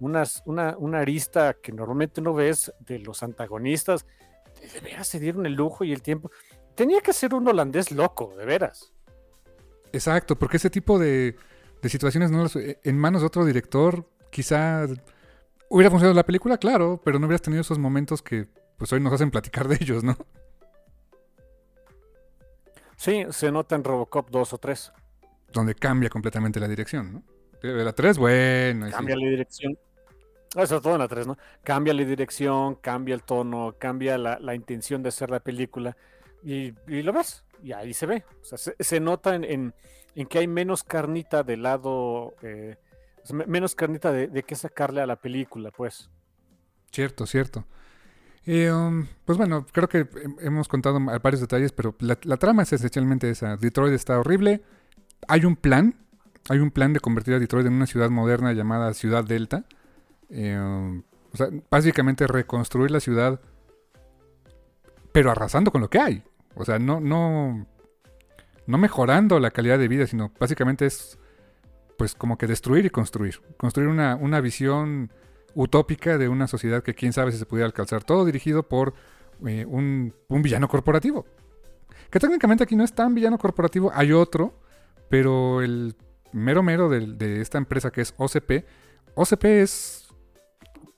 una, 0.00 0.76
una 0.78 0.98
arista 1.00 1.54
que 1.54 1.72
normalmente 1.72 2.20
no 2.20 2.34
ves 2.34 2.72
de 2.80 2.98
los 2.98 3.22
antagonistas. 3.22 4.06
De 4.74 4.80
veras 4.80 5.08
se 5.08 5.20
dieron 5.20 5.46
el 5.46 5.54
lujo 5.54 5.84
y 5.84 5.92
el 5.92 6.02
tiempo. 6.02 6.30
Tenía 6.74 7.00
que 7.00 7.12
ser 7.12 7.34
un 7.34 7.46
holandés 7.48 7.90
loco, 7.92 8.34
de 8.36 8.44
veras. 8.44 8.92
Exacto, 9.92 10.36
porque 10.38 10.58
ese 10.58 10.70
tipo 10.70 10.98
de, 10.98 11.36
de 11.80 11.88
situaciones 11.88 12.30
no 12.30 12.42
las- 12.42 12.56
eh, 12.56 12.78
en 12.84 12.98
manos 12.98 13.22
de 13.22 13.26
otro 13.26 13.44
director, 13.44 14.04
quizá 14.30 14.86
hubiera 15.70 15.90
funcionado 15.90 16.14
la 16.14 16.26
película, 16.26 16.58
claro, 16.58 17.00
pero 17.04 17.18
no 17.18 17.26
hubieras 17.26 17.42
tenido 17.42 17.60
esos 17.62 17.78
momentos 17.78 18.22
que 18.22 18.48
pues 18.78 18.92
hoy 18.92 19.00
nos 19.00 19.12
hacen 19.12 19.30
platicar 19.30 19.68
de 19.68 19.76
ellos, 19.80 20.02
¿no? 20.04 20.16
Sí, 22.96 23.24
se 23.30 23.52
nota 23.52 23.76
en 23.76 23.84
Robocop 23.84 24.30
2 24.30 24.52
o 24.54 24.58
3. 24.58 24.92
Donde 25.52 25.74
cambia 25.74 26.08
completamente 26.10 26.58
la 26.60 26.68
dirección, 26.68 27.12
¿no? 27.12 27.22
La 27.62 27.92
3, 27.92 28.18
bueno. 28.18 28.86
sí. 28.86 28.92
Cambia 28.92 29.16
la 29.16 29.28
dirección. 29.28 29.78
Ah, 30.56 30.66
Sobre 30.66 30.80
todo 30.82 30.92
en 30.94 31.00
la 31.00 31.08
3, 31.08 31.26
¿no? 31.26 31.36
Cambia 31.62 31.92
la 31.94 32.04
dirección, 32.04 32.76
cambia 32.76 33.14
el 33.14 33.22
tono, 33.22 33.74
cambia 33.78 34.16
la, 34.18 34.38
la 34.40 34.54
intención 34.54 35.02
de 35.02 35.10
hacer 35.10 35.30
la 35.30 35.40
película 35.40 35.96
y, 36.42 36.72
y 36.86 37.02
lo 37.02 37.12
ves, 37.12 37.44
y 37.62 37.72
ahí 37.72 37.92
se 37.94 38.06
ve. 38.06 38.24
O 38.40 38.44
sea, 38.44 38.58
se, 38.58 38.74
se 38.78 39.00
nota 39.00 39.34
en, 39.34 39.44
en- 39.44 39.74
en 40.14 40.26
que 40.26 40.38
hay 40.38 40.48
menos 40.48 40.82
carnita 40.82 41.44
del 41.44 41.62
lado, 41.62 42.34
eh, 42.42 42.76
sea, 43.22 43.36
menos 43.46 43.74
carnita 43.76 44.10
de, 44.10 44.26
de 44.26 44.42
qué 44.42 44.56
sacarle 44.56 45.00
a 45.00 45.06
la 45.06 45.14
película, 45.16 45.70
pues. 45.70 46.10
Cierto, 46.90 47.26
cierto. 47.26 47.64
Eh, 48.46 48.72
pues 49.24 49.36
bueno, 49.36 49.66
creo 49.72 49.88
que 49.88 50.08
hem- 50.10 50.36
hemos 50.40 50.68
contado 50.68 50.98
varios 51.22 51.40
detalles, 51.40 51.72
pero 51.72 51.94
la, 52.00 52.18
la 52.22 52.36
trama 52.38 52.62
es 52.62 52.72
esencialmente 52.72 53.28
esa. 53.30 53.56
Detroit 53.56 53.92
está 53.92 54.18
horrible. 54.18 54.62
Hay 55.28 55.44
un 55.44 55.56
plan. 55.56 55.94
Hay 56.48 56.60
un 56.60 56.70
plan 56.70 56.94
de 56.94 57.00
convertir 57.00 57.34
a 57.34 57.38
Detroit 57.38 57.66
en 57.66 57.74
una 57.74 57.86
ciudad 57.86 58.08
moderna 58.08 58.52
llamada 58.54 58.94
Ciudad 58.94 59.22
Delta. 59.24 59.64
Eh, 60.30 60.58
um, 60.58 61.02
o 61.32 61.36
sea, 61.36 61.48
básicamente 61.70 62.26
reconstruir 62.26 62.90
la 62.90 63.00
ciudad, 63.00 63.38
pero 65.12 65.30
arrasando 65.30 65.70
con 65.70 65.82
lo 65.82 65.90
que 65.90 65.98
hay. 65.98 66.22
O 66.54 66.64
sea, 66.64 66.78
no, 66.78 67.00
no, 67.00 67.66
no 68.66 68.78
mejorando 68.78 69.38
la 69.40 69.50
calidad 69.50 69.78
de 69.78 69.88
vida, 69.88 70.06
sino 70.06 70.32
básicamente 70.40 70.86
es 70.86 71.18
pues 71.98 72.14
como 72.14 72.38
que 72.38 72.46
destruir 72.46 72.86
y 72.86 72.90
construir. 72.90 73.40
Construir 73.58 73.88
una, 73.90 74.16
una 74.16 74.40
visión 74.40 75.12
utópica 75.58 76.18
de 76.18 76.28
una 76.28 76.46
sociedad 76.46 76.84
que 76.84 76.94
quién 76.94 77.12
sabe 77.12 77.32
si 77.32 77.38
se 77.38 77.44
pudiera 77.44 77.66
alcanzar. 77.66 78.04
Todo 78.04 78.24
dirigido 78.24 78.62
por 78.68 78.94
eh, 79.44 79.64
un, 79.66 80.14
un 80.28 80.40
villano 80.40 80.68
corporativo. 80.68 81.26
Que 82.10 82.20
técnicamente 82.20 82.62
aquí 82.62 82.76
no 82.76 82.84
es 82.84 82.92
tan 82.92 83.12
villano 83.12 83.38
corporativo, 83.38 83.90
hay 83.92 84.12
otro, 84.12 84.54
pero 85.10 85.60
el 85.60 85.96
mero 86.32 86.62
mero 86.62 86.88
de, 86.88 87.40
esta 87.40 87.58
empresa 87.58 87.90
que 87.90 88.02
es 88.02 88.14
OCP, 88.16 88.64
OCP 89.16 89.44
es, 89.46 90.08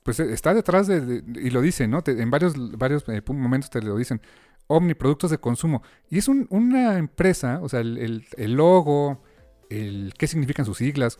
pues 0.03 0.21
está 0.21 0.53
detrás 0.53 0.87
de, 0.87 1.25
y 1.37 1.49
lo 1.49 1.63
dice, 1.63 1.89
¿no? 1.89 2.03
en 2.05 2.31
varios, 2.31 2.55
varios 2.77 3.09
eh, 3.09 3.23
momentos 3.29 3.71
te 3.71 3.81
lo 3.81 3.97
dicen, 3.97 4.21
Omni, 4.67 4.93
productos 4.93 5.31
de 5.31 5.39
consumo. 5.39 5.83
Y 6.11 6.19
es 6.19 6.29
una 6.29 6.99
empresa, 6.99 7.61
o 7.63 7.69
sea, 7.71 7.81
el, 7.81 8.27
el 8.37 8.53
logo, 8.53 9.23
el 9.71 10.13
qué 10.19 10.27
significan 10.27 10.67
sus 10.67 10.77
siglas, 10.77 11.19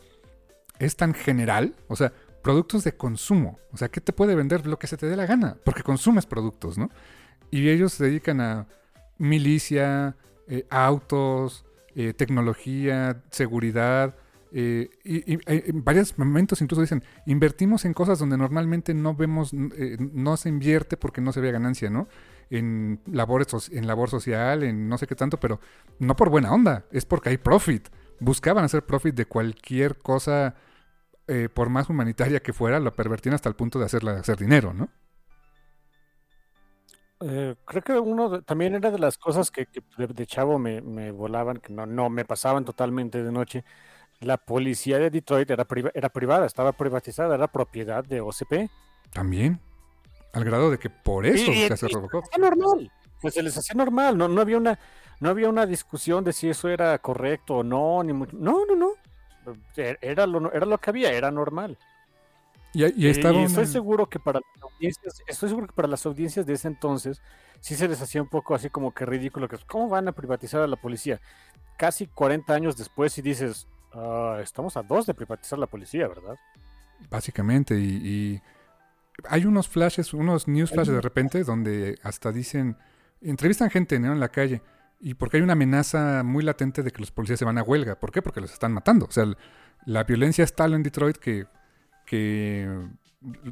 es 0.77 0.95
tan 0.95 1.15
general, 1.15 1.75
o 1.87 1.95
sea, 1.95 2.13
productos 2.41 2.83
de 2.83 2.93
consumo, 2.93 3.59
o 3.71 3.77
sea, 3.77 3.89
¿qué 3.89 4.01
te 4.01 4.13
puede 4.13 4.35
vender 4.35 4.65
lo 4.65 4.79
que 4.79 4.87
se 4.87 4.97
te 4.97 5.05
dé 5.05 5.15
la 5.15 5.25
gana? 5.25 5.57
Porque 5.63 5.83
consumes 5.83 6.25
productos, 6.25 6.77
¿no? 6.77 6.89
Y 7.51 7.69
ellos 7.69 7.93
se 7.93 8.05
dedican 8.05 8.41
a 8.41 8.67
milicia, 9.17 10.15
eh, 10.47 10.65
autos, 10.69 11.65
eh, 11.95 12.13
tecnología, 12.13 13.21
seguridad. 13.29 14.15
Eh, 14.53 14.89
y, 15.05 15.39
en 15.45 15.83
varios 15.83 16.17
momentos 16.17 16.61
incluso 16.61 16.81
dicen, 16.81 17.03
invertimos 17.25 17.85
en 17.85 17.93
cosas 17.93 18.19
donde 18.19 18.37
normalmente 18.37 18.93
no 18.93 19.15
vemos, 19.15 19.53
no 19.53 20.35
se 20.35 20.49
invierte 20.49 20.97
porque 20.97 21.21
no 21.21 21.31
se 21.31 21.39
ve 21.39 21.51
ganancia, 21.51 21.89
¿no? 21.89 22.07
En, 22.49 22.99
labores, 23.05 23.47
en 23.71 23.87
labor 23.87 24.09
social, 24.09 24.63
en 24.63 24.89
no 24.89 24.97
sé 24.97 25.07
qué 25.07 25.15
tanto, 25.15 25.39
pero 25.39 25.61
no 25.99 26.15
por 26.17 26.29
buena 26.29 26.51
onda, 26.51 26.85
es 26.91 27.05
porque 27.05 27.29
hay 27.29 27.37
profit. 27.37 27.87
Buscaban 28.19 28.65
hacer 28.65 28.85
profit 28.85 29.15
de 29.15 29.25
cualquier 29.25 29.97
cosa, 29.97 30.55
por 31.53 31.69
más 31.69 31.89
humanitaria 31.89 32.41
que 32.41 32.53
fuera, 32.53 32.79
lo 32.79 32.93
pervertían 32.93 33.35
hasta 33.35 33.49
el 33.49 33.55
punto 33.55 33.79
de 33.79 33.85
hacerla, 33.85 34.13
hacer 34.13 34.37
dinero, 34.37 34.73
¿no? 34.73 34.89
Eh, 37.23 37.55
creo 37.65 37.81
que 37.83 37.93
uno 37.93 38.41
también 38.41 38.73
era 38.73 38.89
de 38.89 38.97
las 38.97 39.17
cosas 39.17 39.51
que, 39.51 39.67
de, 39.97 40.25
chavo 40.25 40.57
me, 40.57 41.11
volaban, 41.11 41.57
que 41.57 41.71
no, 41.71 41.85
no 41.85 42.09
me 42.09 42.25
pasaban 42.25 42.65
totalmente 42.65 43.23
de 43.23 43.31
noche. 43.31 43.63
La 44.19 44.37
policía 44.37 44.97
de 44.97 45.09
Detroit 45.09 45.49
era, 45.49 45.67
era 45.93 46.09
privada, 46.09 46.45
estaba 46.45 46.71
privatizada, 46.71 47.35
era 47.35 47.47
propiedad 47.47 48.03
de 48.03 48.21
OCP. 48.21 48.69
También. 49.13 49.59
Al 50.33 50.45
grado 50.45 50.71
de 50.71 50.79
que 50.79 50.89
por 50.89 51.25
eso 51.25 51.51
se 51.51 51.73
hace 51.73 51.87
Robocop. 51.87 52.25
Normal. 52.37 52.91
Pues 53.21 53.35
se 53.35 53.43
les 53.43 53.55
hacía 53.57 53.75
normal. 53.75 54.17
No, 54.17 54.27
no 54.27 54.41
había 54.41 54.57
una, 54.57 54.79
no 55.19 55.29
había 55.29 55.49
una 55.49 55.65
discusión 55.65 56.23
de 56.23 56.33
si 56.33 56.49
eso 56.49 56.69
era 56.69 56.97
correcto 56.99 57.57
o 57.57 57.63
no, 57.63 58.01
ni 58.03 58.13
mucho. 58.13 58.35
No, 58.37 58.65
no, 58.65 58.75
no. 58.75 58.93
Era 59.75 60.25
lo, 60.27 60.51
era 60.51 60.65
lo 60.65 60.77
que 60.77 60.89
había, 60.89 61.11
era 61.11 61.31
normal. 61.31 61.77
Y, 62.73 63.07
estoy 63.07 63.65
seguro 63.65 64.07
que 64.07 64.19
para 64.19 64.39
las 64.39 64.63
audiencias, 64.63 65.21
estoy 65.27 65.49
seguro 65.49 65.67
que 65.67 65.73
para 65.73 65.89
las 65.89 66.05
audiencias 66.05 66.45
de 66.45 66.53
ese 66.53 66.69
entonces 66.69 67.21
sí 67.59 67.75
se 67.75 67.87
les 67.87 68.01
hacía 68.01 68.21
un 68.21 68.29
poco 68.29 68.55
así 68.55 68.69
como 68.69 68.93
que 68.93 69.05
ridículo 69.05 69.49
que 69.49 69.57
cómo 69.67 69.89
van 69.89 70.07
a 70.07 70.13
privatizar 70.13 70.61
a 70.61 70.67
la 70.67 70.77
policía. 70.77 71.19
Casi 71.77 72.07
40 72.07 72.53
años 72.53 72.77
después 72.77 73.17
y 73.17 73.21
dices, 73.21 73.67
ah, 73.93 74.39
estamos 74.41 74.77
a 74.77 74.83
dos 74.83 75.05
de 75.05 75.13
privatizar 75.13 75.59
la 75.59 75.67
policía, 75.67 76.07
¿verdad? 76.07 76.37
Básicamente 77.09 77.77
y, 77.77 78.41
hay 79.27 79.45
unos 79.45 79.67
flashes, 79.67 80.13
unos 80.13 80.47
news 80.47 80.71
flashes 80.71 80.95
de 80.95 81.01
repente 81.01 81.43
donde 81.43 81.99
hasta 82.01 82.31
dicen, 82.31 82.77
entrevistan 83.21 83.69
gente 83.69 83.95
en 83.95 84.19
la 84.19 84.29
calle 84.29 84.61
y 85.01 85.15
porque 85.15 85.37
hay 85.37 85.43
una 85.43 85.53
amenaza 85.53 86.23
muy 86.23 86.43
latente 86.43 86.83
de 86.83 86.91
que 86.91 86.99
los 86.99 87.11
policías 87.11 87.39
se 87.39 87.45
van 87.45 87.57
a 87.57 87.63
huelga. 87.63 87.95
¿Por 87.95 88.11
qué? 88.11 88.21
Porque 88.21 88.41
los 88.41 88.53
están 88.53 88.71
matando. 88.71 89.07
O 89.07 89.11
sea, 89.11 89.25
la 89.85 90.03
violencia 90.03 90.43
es 90.43 90.55
tal 90.55 90.73
en 90.73 90.83
Detroit 90.83 91.17
que 91.17 91.47
que 92.11 92.67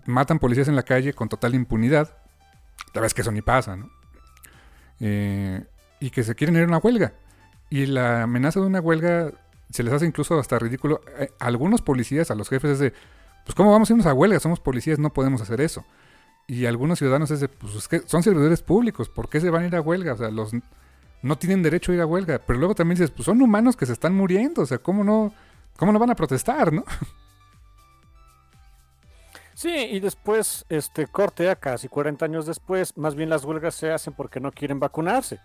matan 0.05 0.39
policías 0.39 0.67
en 0.67 0.75
la 0.75 0.83
calle 0.83 1.13
con 1.13 1.29
total 1.29 1.55
impunidad. 1.55 2.17
La 2.93 2.99
vez 2.99 3.13
que 3.13 3.21
eso 3.21 3.31
ni 3.31 3.41
pasa, 3.41 3.77
¿no? 3.77 3.89
Eh, 4.99 5.63
y 6.01 6.09
que 6.09 6.23
se 6.23 6.35
quieren 6.35 6.57
ir 6.57 6.63
a 6.63 6.67
una 6.67 6.79
huelga. 6.79 7.13
Y 7.69 7.85
la 7.85 8.23
amenaza 8.23 8.59
de 8.59 8.65
una 8.65 8.81
huelga 8.81 9.31
se 9.69 9.83
les 9.83 9.93
hace 9.93 10.05
incluso 10.05 10.37
hasta 10.37 10.59
ridículo. 10.59 11.01
Eh, 11.19 11.29
a 11.39 11.45
algunos 11.45 11.81
policías, 11.81 12.31
a 12.31 12.35
los 12.35 12.49
jefes, 12.49 12.71
es 12.71 12.79
de, 12.79 12.93
pues 13.45 13.55
¿cómo 13.55 13.71
vamos 13.71 13.89
a 13.89 13.93
irnos 13.93 14.07
a 14.07 14.13
huelga? 14.13 14.41
Somos 14.41 14.59
policías, 14.59 14.99
no 14.99 15.13
podemos 15.13 15.41
hacer 15.41 15.61
eso. 15.61 15.85
Y 16.45 16.65
algunos 16.65 16.99
ciudadanos 16.99 17.31
es 17.31 17.39
de, 17.39 17.47
pues 17.47 17.75
es 17.75 17.87
que 17.87 17.99
son 17.99 18.23
servidores 18.23 18.61
públicos, 18.63 19.07
¿por 19.07 19.29
qué 19.29 19.39
se 19.39 19.51
van 19.51 19.63
a 19.63 19.67
ir 19.67 19.75
a 19.77 19.81
huelga? 19.81 20.13
O 20.13 20.17
sea, 20.17 20.31
los 20.31 20.51
no 21.21 21.37
tienen 21.37 21.63
derecho 21.63 21.91
a 21.91 21.95
ir 21.95 22.01
a 22.01 22.05
huelga. 22.05 22.39
Pero 22.39 22.59
luego 22.59 22.75
también 22.75 22.97
dices, 22.97 23.11
pues 23.11 23.25
son 23.25 23.41
humanos 23.41 23.75
que 23.75 23.85
se 23.85 23.93
están 23.93 24.15
muriendo, 24.15 24.61
o 24.61 24.65
sea, 24.65 24.77
¿cómo 24.77 25.03
no, 25.03 25.33
cómo 25.77 25.91
no 25.91 25.99
van 25.99 26.11
a 26.11 26.15
protestar, 26.15 26.71
no? 26.73 26.83
Sí, 29.59 29.69
y 29.69 29.99
después, 29.99 30.65
este 30.69 31.05
corte 31.07 31.49
a 31.49 31.55
casi 31.57 31.89
40 31.89 32.23
años 32.23 32.45
después, 32.45 32.95
más 32.95 33.13
bien 33.13 33.29
las 33.29 33.43
huelgas 33.43 33.75
se 33.75 33.91
hacen 33.91 34.13
porque 34.13 34.39
no 34.39 34.53
quieren 34.53 34.79
vacunarse. 34.79 35.41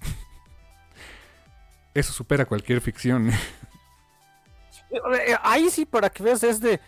Eso 1.94 2.12
supera 2.12 2.44
cualquier 2.44 2.80
ficción. 2.80 3.30
Eh, 4.90 5.36
ahí 5.42 5.68
sí, 5.70 5.84
para 5.84 6.10
que 6.10 6.22
veas, 6.22 6.44
es 6.44 6.60
de. 6.60 6.78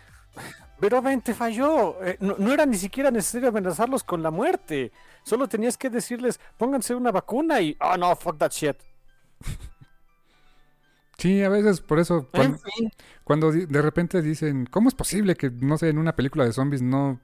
Pero 0.81 1.01
ven, 1.01 1.23
te 1.23 1.35
falló. 1.35 2.03
Eh, 2.05 2.17
no, 2.21 2.37
no, 2.39 2.53
era 2.53 2.67
ni 2.67 2.77
siquiera 2.77 3.11
necesario 3.11 3.49
amenazarlos 3.49 4.03
con 4.03 4.23
la 4.23 4.31
muerte. 4.31 4.93
Solo 5.23 5.49
tenías 5.49 5.79
que 5.79 5.91
decirles, 5.91 6.41
pónganse 6.57 6.95
una 6.95 7.13
vacuna 7.13 7.61
y. 7.61 7.77
Oh 7.81 7.97
no, 7.97 8.15
fuck 8.17 8.39
that 8.39 8.51
shit. 8.53 8.77
Sí, 11.17 11.43
a 11.43 11.49
veces 11.49 11.81
por 11.81 12.01
eso, 12.01 12.29
cuando, 13.23 13.53
de 13.53 13.83
repente 13.83 14.21
dicen, 14.21 14.67
¿cómo 14.67 14.89
es 14.89 14.95
posible 14.95 15.37
que, 15.37 15.49
no 15.49 15.79
sé, 15.79 15.89
en 15.89 15.99
una 15.99 16.17
película 16.17 16.45
de 16.45 16.53
zombies 16.53 16.83
no, 16.83 17.21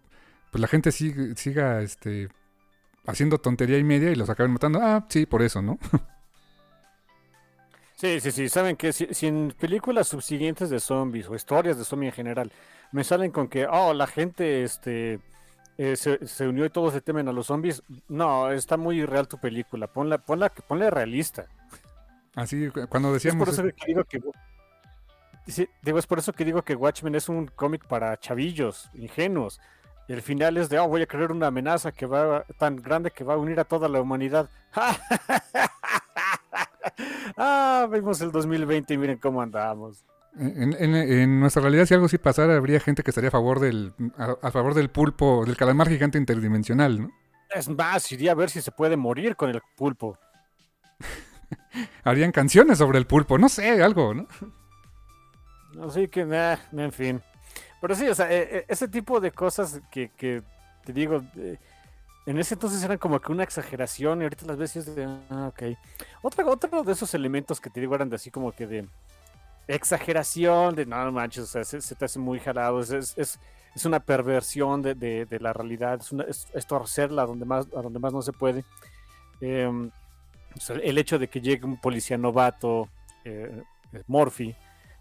pues 0.50 0.60
la 0.60 0.68
gente 0.68 0.92
siga, 0.92 1.34
siga 1.36 1.82
este, 1.82 2.28
haciendo 3.04 3.38
tontería 3.38 3.78
y 3.78 3.84
media 3.84 4.10
y 4.10 4.14
los 4.14 4.30
acaben 4.30 4.52
matando? 4.52 4.78
Ah, 4.80 5.04
sí, 5.08 5.26
por 5.26 5.42
eso, 5.42 5.60
¿no? 5.60 5.78
Sí, 8.00 8.18
sí, 8.18 8.32
sí. 8.32 8.48
Saben 8.48 8.76
que 8.76 8.94
si, 8.94 9.26
en 9.26 9.54
películas 9.60 10.08
subsiguientes 10.08 10.70
de 10.70 10.80
zombies 10.80 11.28
o 11.28 11.34
historias 11.34 11.76
de 11.76 11.84
zombies 11.84 12.12
en 12.12 12.16
general 12.16 12.52
me 12.92 13.04
salen 13.04 13.30
con 13.30 13.48
que, 13.48 13.66
oh, 13.66 13.94
la 13.94 14.06
gente 14.06 14.64
este, 14.64 15.20
eh, 15.78 15.96
se, 15.96 16.46
unió 16.46 16.66
y 16.66 16.70
todos 16.70 16.92
se 16.92 17.00
temen 17.00 17.28
a 17.28 17.32
los 17.32 17.46
zombies, 17.46 17.82
no, 18.08 18.50
está 18.50 18.76
muy 18.76 19.00
irreal 19.00 19.28
tu 19.28 19.38
película. 19.38 19.86
Ponla, 19.86 20.18
ponla, 20.18 20.50
ponla 20.50 20.90
realista. 20.90 21.46
Así, 22.34 22.68
cuando 22.88 23.12
decíamos... 23.12 23.48
Es 23.48 23.56
por 23.56 23.66
eso 23.66 23.76
que 23.76 23.86
digo 23.86 24.04
que... 24.04 24.20
digo, 25.82 25.98
es 25.98 26.06
por 26.06 26.18
eso 26.18 26.32
que 26.32 26.44
digo 26.44 26.62
que 26.62 26.74
Watchmen 26.74 27.14
es 27.14 27.28
un 27.28 27.46
cómic 27.46 27.86
para 27.86 28.18
chavillos, 28.18 28.90
ingenuos. 28.94 29.60
Y 30.06 30.12
el 30.12 30.22
final 30.22 30.56
es 30.56 30.68
de, 30.68 30.78
oh, 30.78 30.88
voy 30.88 31.02
a 31.02 31.06
crear 31.06 31.32
una 31.32 31.46
amenaza 31.46 31.92
que 31.92 32.04
va 32.04 32.44
tan 32.58 32.76
grande 32.76 33.10
que 33.10 33.24
va 33.24 33.34
a 33.34 33.38
unir 33.38 33.58
a 33.60 33.64
toda 33.64 33.88
la 33.88 34.00
humanidad. 34.00 34.50
ah, 37.36 37.88
vimos 37.90 38.20
el 38.20 38.32
2020 38.32 38.92
y 38.92 38.98
miren 38.98 39.18
cómo 39.18 39.40
andamos. 39.40 40.04
En, 40.38 41.40
nuestra 41.40 41.62
realidad, 41.62 41.86
si 41.86 41.94
algo 41.94 42.08
sí 42.08 42.18
pasara, 42.18 42.56
habría 42.56 42.80
gente 42.80 43.02
que 43.02 43.10
estaría 43.10 43.28
a 43.28 43.32
favor 43.32 43.58
del, 43.60 43.92
a, 44.16 44.50
favor 44.50 44.74
del 44.74 44.88
pulpo, 44.88 45.44
del 45.44 45.56
calamar 45.56 45.88
gigante 45.88 46.18
interdimensional, 46.18 47.02
¿no? 47.02 47.10
Es 47.54 47.68
más, 47.68 48.10
iría 48.12 48.32
a 48.32 48.36
ver 48.36 48.48
si 48.48 48.62
se 48.62 48.70
puede 48.70 48.96
morir 48.96 49.34
con 49.34 49.50
el 49.50 49.60
pulpo. 49.76 50.16
harían 52.04 52.30
canciones 52.30 52.78
sobre 52.78 52.98
el 52.98 53.06
pulpo, 53.06 53.38
no 53.38 53.48
sé, 53.48 53.82
algo, 53.82 54.14
¿no? 54.14 54.28
Así 55.84 56.06
que, 56.08 56.20
en 56.20 56.92
fin. 56.92 57.20
Pero 57.80 57.94
sí, 57.94 58.08
o 58.08 58.14
sea, 58.14 58.30
e, 58.30 58.58
e, 58.58 58.64
ese 58.68 58.86
tipo 58.86 59.20
de 59.20 59.32
cosas 59.32 59.80
que, 59.90 60.10
que 60.10 60.42
te 60.84 60.92
digo, 60.92 61.24
en 62.26 62.38
ese 62.38 62.54
entonces 62.54 62.82
eran 62.84 62.98
como 62.98 63.20
que 63.20 63.32
una 63.32 63.42
exageración 63.42 64.20
y 64.20 64.24
ahorita 64.24 64.46
las 64.46 64.56
veces 64.56 64.94
de, 64.94 65.04
ah, 65.30 65.48
ok. 65.48 65.76
Otra, 66.22 66.46
otro 66.46 66.84
de 66.84 66.92
esos 66.92 67.14
elementos 67.14 67.60
que 67.60 67.70
te 67.70 67.80
digo 67.80 67.94
eran 67.94 68.08
de 68.10 68.16
así 68.16 68.30
como 68.30 68.52
que 68.52 68.66
de 68.66 68.86
exageración, 69.66 70.74
de 70.74 70.86
no, 70.86 71.12
manches, 71.12 71.44
o 71.44 71.46
sea, 71.46 71.64
se, 71.64 71.94
te 71.94 72.04
hace 72.04 72.18
muy 72.18 72.40
jalado, 72.40 72.80
es, 72.80 72.90
es, 72.90 73.38
es 73.74 73.84
una 73.84 74.00
perversión 74.00 74.82
de, 74.82 74.94
de, 74.94 75.40
la 75.40 75.52
realidad, 75.52 76.00
es, 76.00 76.12
una, 76.12 76.24
es, 76.24 76.66
torcerla 76.66 77.22
a 77.22 77.26
donde 77.26 77.44
más, 77.44 77.66
a 77.76 77.82
donde 77.82 77.98
más 77.98 78.12
no 78.12 78.22
se 78.22 78.32
puede. 78.32 78.64
Eh, 79.40 79.70
el 80.82 80.98
hecho 80.98 81.18
de 81.18 81.28
que 81.28 81.40
llegue 81.40 81.64
un 81.64 81.80
policía 81.80 82.18
novato, 82.18 82.88
eh, 83.24 83.62
Morphy, 84.08 84.54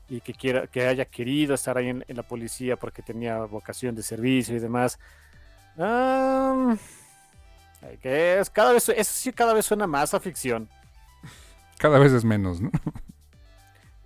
y 0.07 0.21
que 0.21 0.33
quiera, 0.33 0.67
que 0.67 0.87
haya 0.87 1.05
querido 1.05 1.53
estar 1.55 1.77
ahí 1.77 1.89
en, 1.89 2.05
la 2.07 2.23
policía 2.23 2.75
porque 2.75 3.01
tenía 3.01 3.37
vocación 3.45 3.95
de 3.95 4.03
servicio 4.03 4.55
y 4.55 4.59
demás. 4.59 4.99
que 8.01 8.39
es 8.39 8.49
cada 8.49 8.73
vez, 8.73 8.89
eso 8.89 9.13
sí 9.13 9.33
cada 9.33 9.53
vez 9.53 9.65
suena 9.65 9.87
más 9.87 10.13
a 10.13 10.19
ficción. 10.19 10.69
Cada 11.77 11.97
vez 11.97 12.11
es 12.11 12.25
menos, 12.25 12.59
¿no? 12.61 12.71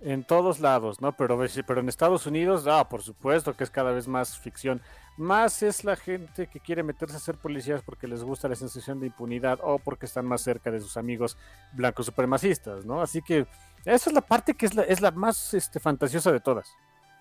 En 0.04 0.22
todos 0.22 0.60
lados, 0.60 1.00
¿no? 1.00 1.12
Pero, 1.16 1.40
pero 1.66 1.80
en 1.80 1.88
Estados 1.88 2.26
Unidos, 2.26 2.66
ah, 2.66 2.86
por 2.90 3.00
supuesto 3.00 3.56
que 3.56 3.64
es 3.64 3.70
cada 3.70 3.90
vez 3.90 4.06
más 4.06 4.38
ficción. 4.38 4.82
Más 5.16 5.62
es 5.62 5.82
la 5.82 5.96
gente 5.96 6.46
que 6.46 6.60
quiere 6.60 6.82
meterse 6.82 7.16
a 7.16 7.20
ser 7.20 7.38
policías 7.38 7.80
porque 7.82 8.06
les 8.06 8.22
gusta 8.22 8.46
la 8.46 8.54
sensación 8.54 9.00
de 9.00 9.06
impunidad 9.06 9.60
o 9.62 9.78
porque 9.78 10.04
están 10.04 10.26
más 10.26 10.42
cerca 10.42 10.70
de 10.70 10.80
sus 10.80 10.98
amigos 10.98 11.38
blancos 11.72 12.04
supremacistas, 12.04 12.84
¿no? 12.84 13.00
Así 13.00 13.22
que 13.22 13.46
esa 13.86 14.10
es 14.10 14.12
la 14.12 14.20
parte 14.20 14.52
que 14.52 14.66
es 14.66 14.74
la, 14.74 14.82
es 14.82 15.00
la 15.00 15.10
más 15.10 15.54
este, 15.54 15.80
fantasiosa 15.80 16.30
de 16.32 16.40
todas, 16.40 16.70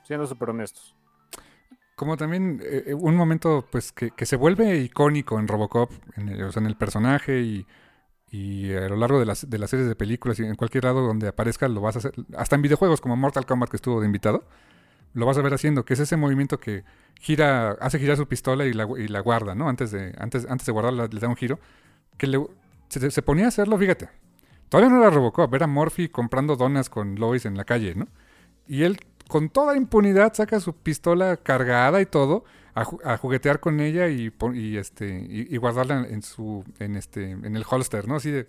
siendo 0.03 0.27
súper 0.27 0.49
honestos. 0.49 0.93
Como 1.95 2.17
también 2.17 2.59
eh, 2.61 2.83
eh, 2.87 2.93
un 2.93 3.15
momento 3.15 3.65
pues 3.71 3.93
que, 3.93 4.11
se 4.25 4.35
vuelve 4.35 4.75
icónico 4.79 5.39
en 5.39 5.47
Robocop, 5.47 5.89
en 6.17 6.27
el, 6.27 6.43
o 6.43 6.51
sea, 6.51 6.59
en 6.59 6.67
el 6.67 6.75
personaje 6.75 7.39
y, 7.39 7.65
y 8.33 8.73
a 8.73 8.89
lo 8.89 8.95
largo 8.95 9.19
de 9.19 9.27
las, 9.27 9.47
de 9.47 9.59
las 9.59 9.69
series 9.69 9.87
de 9.87 9.95
películas 9.95 10.39
y 10.39 10.43
en 10.43 10.55
cualquier 10.55 10.85
lado 10.85 11.05
donde 11.05 11.27
aparezca 11.27 11.67
lo 11.67 11.81
vas 11.81 11.97
a 11.97 11.99
hacer, 11.99 12.13
hasta 12.35 12.55
en 12.55 12.63
videojuegos 12.63 12.99
como 12.99 13.15
Mortal 13.15 13.45
Kombat 13.45 13.69
que 13.69 13.75
estuvo 13.75 13.99
de 13.99 14.07
invitado, 14.07 14.43
lo 15.13 15.27
vas 15.27 15.37
a 15.37 15.43
ver 15.43 15.53
haciendo, 15.53 15.85
que 15.85 15.93
es 15.93 15.99
ese 15.99 16.17
movimiento 16.17 16.59
que 16.59 16.83
gira, 17.21 17.73
hace 17.79 17.99
girar 17.99 18.17
su 18.17 18.27
pistola 18.27 18.65
y 18.65 18.73
la, 18.73 18.87
y 18.97 19.07
la 19.07 19.19
guarda, 19.19 19.53
¿no? 19.53 19.69
Antes 19.69 19.91
de, 19.91 20.15
antes, 20.17 20.47
antes 20.49 20.65
de 20.65 20.71
guardarla 20.71 21.07
le 21.11 21.19
da 21.19 21.27
un 21.27 21.35
giro, 21.35 21.59
que 22.17 22.25
le, 22.25 22.43
se, 22.89 23.11
se, 23.11 23.21
ponía 23.21 23.45
a 23.45 23.49
hacerlo, 23.49 23.77
fíjate. 23.77 24.09
Todavía 24.67 24.89
no 24.89 24.99
era 24.99 25.11
Robocop, 25.11 25.53
era 25.53 25.67
Morphy 25.67 26.09
comprando 26.09 26.55
donas 26.55 26.89
con 26.89 27.13
Lois 27.13 27.45
en 27.45 27.55
la 27.55 27.65
calle, 27.65 27.93
¿no? 27.93 28.07
Y 28.67 28.81
él 28.81 28.99
con 29.27 29.49
toda 29.49 29.77
impunidad 29.77 30.33
saca 30.33 30.59
su 30.59 30.73
pistola 30.73 31.37
cargada 31.37 32.01
y 32.01 32.07
todo 32.07 32.45
a, 32.75 33.17
juguetear 33.17 33.59
con 33.59 33.79
ella 33.79 34.07
y, 34.07 34.31
este 34.77 35.25
y, 35.29 35.55
guardarla 35.57 36.07
en 36.07 36.21
su 36.21 36.63
en 36.79 36.95
este 36.95 37.31
en 37.31 37.55
el 37.55 37.65
holster, 37.69 38.07
¿no? 38.07 38.15
Así 38.15 38.31
de 38.31 38.47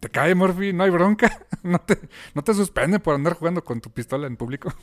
te 0.00 0.10
cae 0.10 0.34
Murphy, 0.34 0.72
no 0.72 0.84
hay 0.84 0.90
bronca, 0.90 1.46
no 1.62 1.78
te 1.78 1.98
no 2.34 2.42
te 2.42 2.54
suspende 2.54 2.98
por 2.98 3.14
andar 3.14 3.34
jugando 3.34 3.64
con 3.64 3.80
tu 3.80 3.90
pistola 3.90 4.26
en 4.26 4.36
público. 4.36 4.72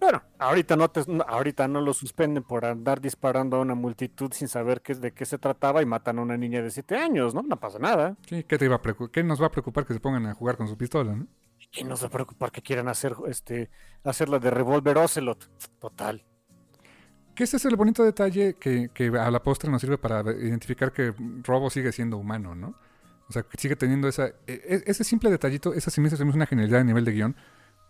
Bueno, 0.00 0.22
ahorita 0.38 0.76
no 0.76 0.88
te, 0.88 1.02
ahorita 1.26 1.66
no 1.66 1.80
lo 1.80 1.92
suspenden 1.92 2.44
por 2.44 2.64
andar 2.64 3.00
disparando 3.00 3.56
a 3.56 3.60
una 3.60 3.74
multitud 3.74 4.32
sin 4.32 4.46
saber 4.46 4.80
qué, 4.80 4.94
de 4.94 5.12
qué 5.12 5.26
se 5.26 5.38
trataba 5.38 5.82
y 5.82 5.86
matan 5.86 6.20
a 6.20 6.22
una 6.22 6.36
niña 6.36 6.62
de 6.62 6.70
7 6.70 6.96
años, 6.96 7.34
¿no? 7.34 7.42
No 7.42 7.58
pasa 7.58 7.80
nada. 7.80 8.16
Sí, 8.26 8.44
¿qué 8.44 8.58
te 8.58 8.66
iba 8.66 8.76
a 8.76 9.08
¿Qué 9.12 9.24
nos 9.24 9.42
va 9.42 9.46
a 9.46 9.50
preocupar 9.50 9.84
que 9.84 9.94
se 9.94 10.00
pongan 10.00 10.26
a 10.26 10.34
jugar 10.34 10.56
con 10.56 10.68
su 10.68 10.78
pistola, 10.78 11.16
no? 11.16 11.26
¿Quién 11.72 11.88
nos 11.88 12.02
va 12.02 12.06
a 12.06 12.10
preocupar 12.10 12.52
que 12.52 12.62
quieran 12.62 12.88
hacer 12.88 13.16
este 13.26 13.70
hacerla 14.04 14.38
de 14.38 14.50
revólver 14.50 14.98
Ocelot? 14.98 15.50
Total. 15.80 16.24
Que 17.38 17.44
ese 17.44 17.56
es 17.56 17.64
el 17.66 17.76
bonito 17.76 18.02
detalle 18.02 18.54
que, 18.54 18.90
a 19.16 19.30
la 19.30 19.40
postre 19.44 19.70
nos 19.70 19.80
sirve 19.80 19.96
para 19.96 20.22
identificar 20.32 20.90
que 20.90 21.14
Robo 21.44 21.70
sigue 21.70 21.92
siendo 21.92 22.16
humano, 22.16 22.56
¿no? 22.56 22.74
O 23.28 23.32
sea, 23.32 23.44
que 23.44 23.56
sigue 23.56 23.76
teniendo 23.76 24.08
esa, 24.08 24.26
e, 24.26 24.34
e, 24.48 24.82
ese 24.86 25.04
simple 25.04 25.30
detallito, 25.30 25.72
esa 25.72 25.92
sí 25.92 26.04
hace 26.04 26.24
una 26.24 26.46
genialidad 26.46 26.80
a 26.80 26.82
nivel 26.82 27.04
de 27.04 27.12
guion, 27.12 27.36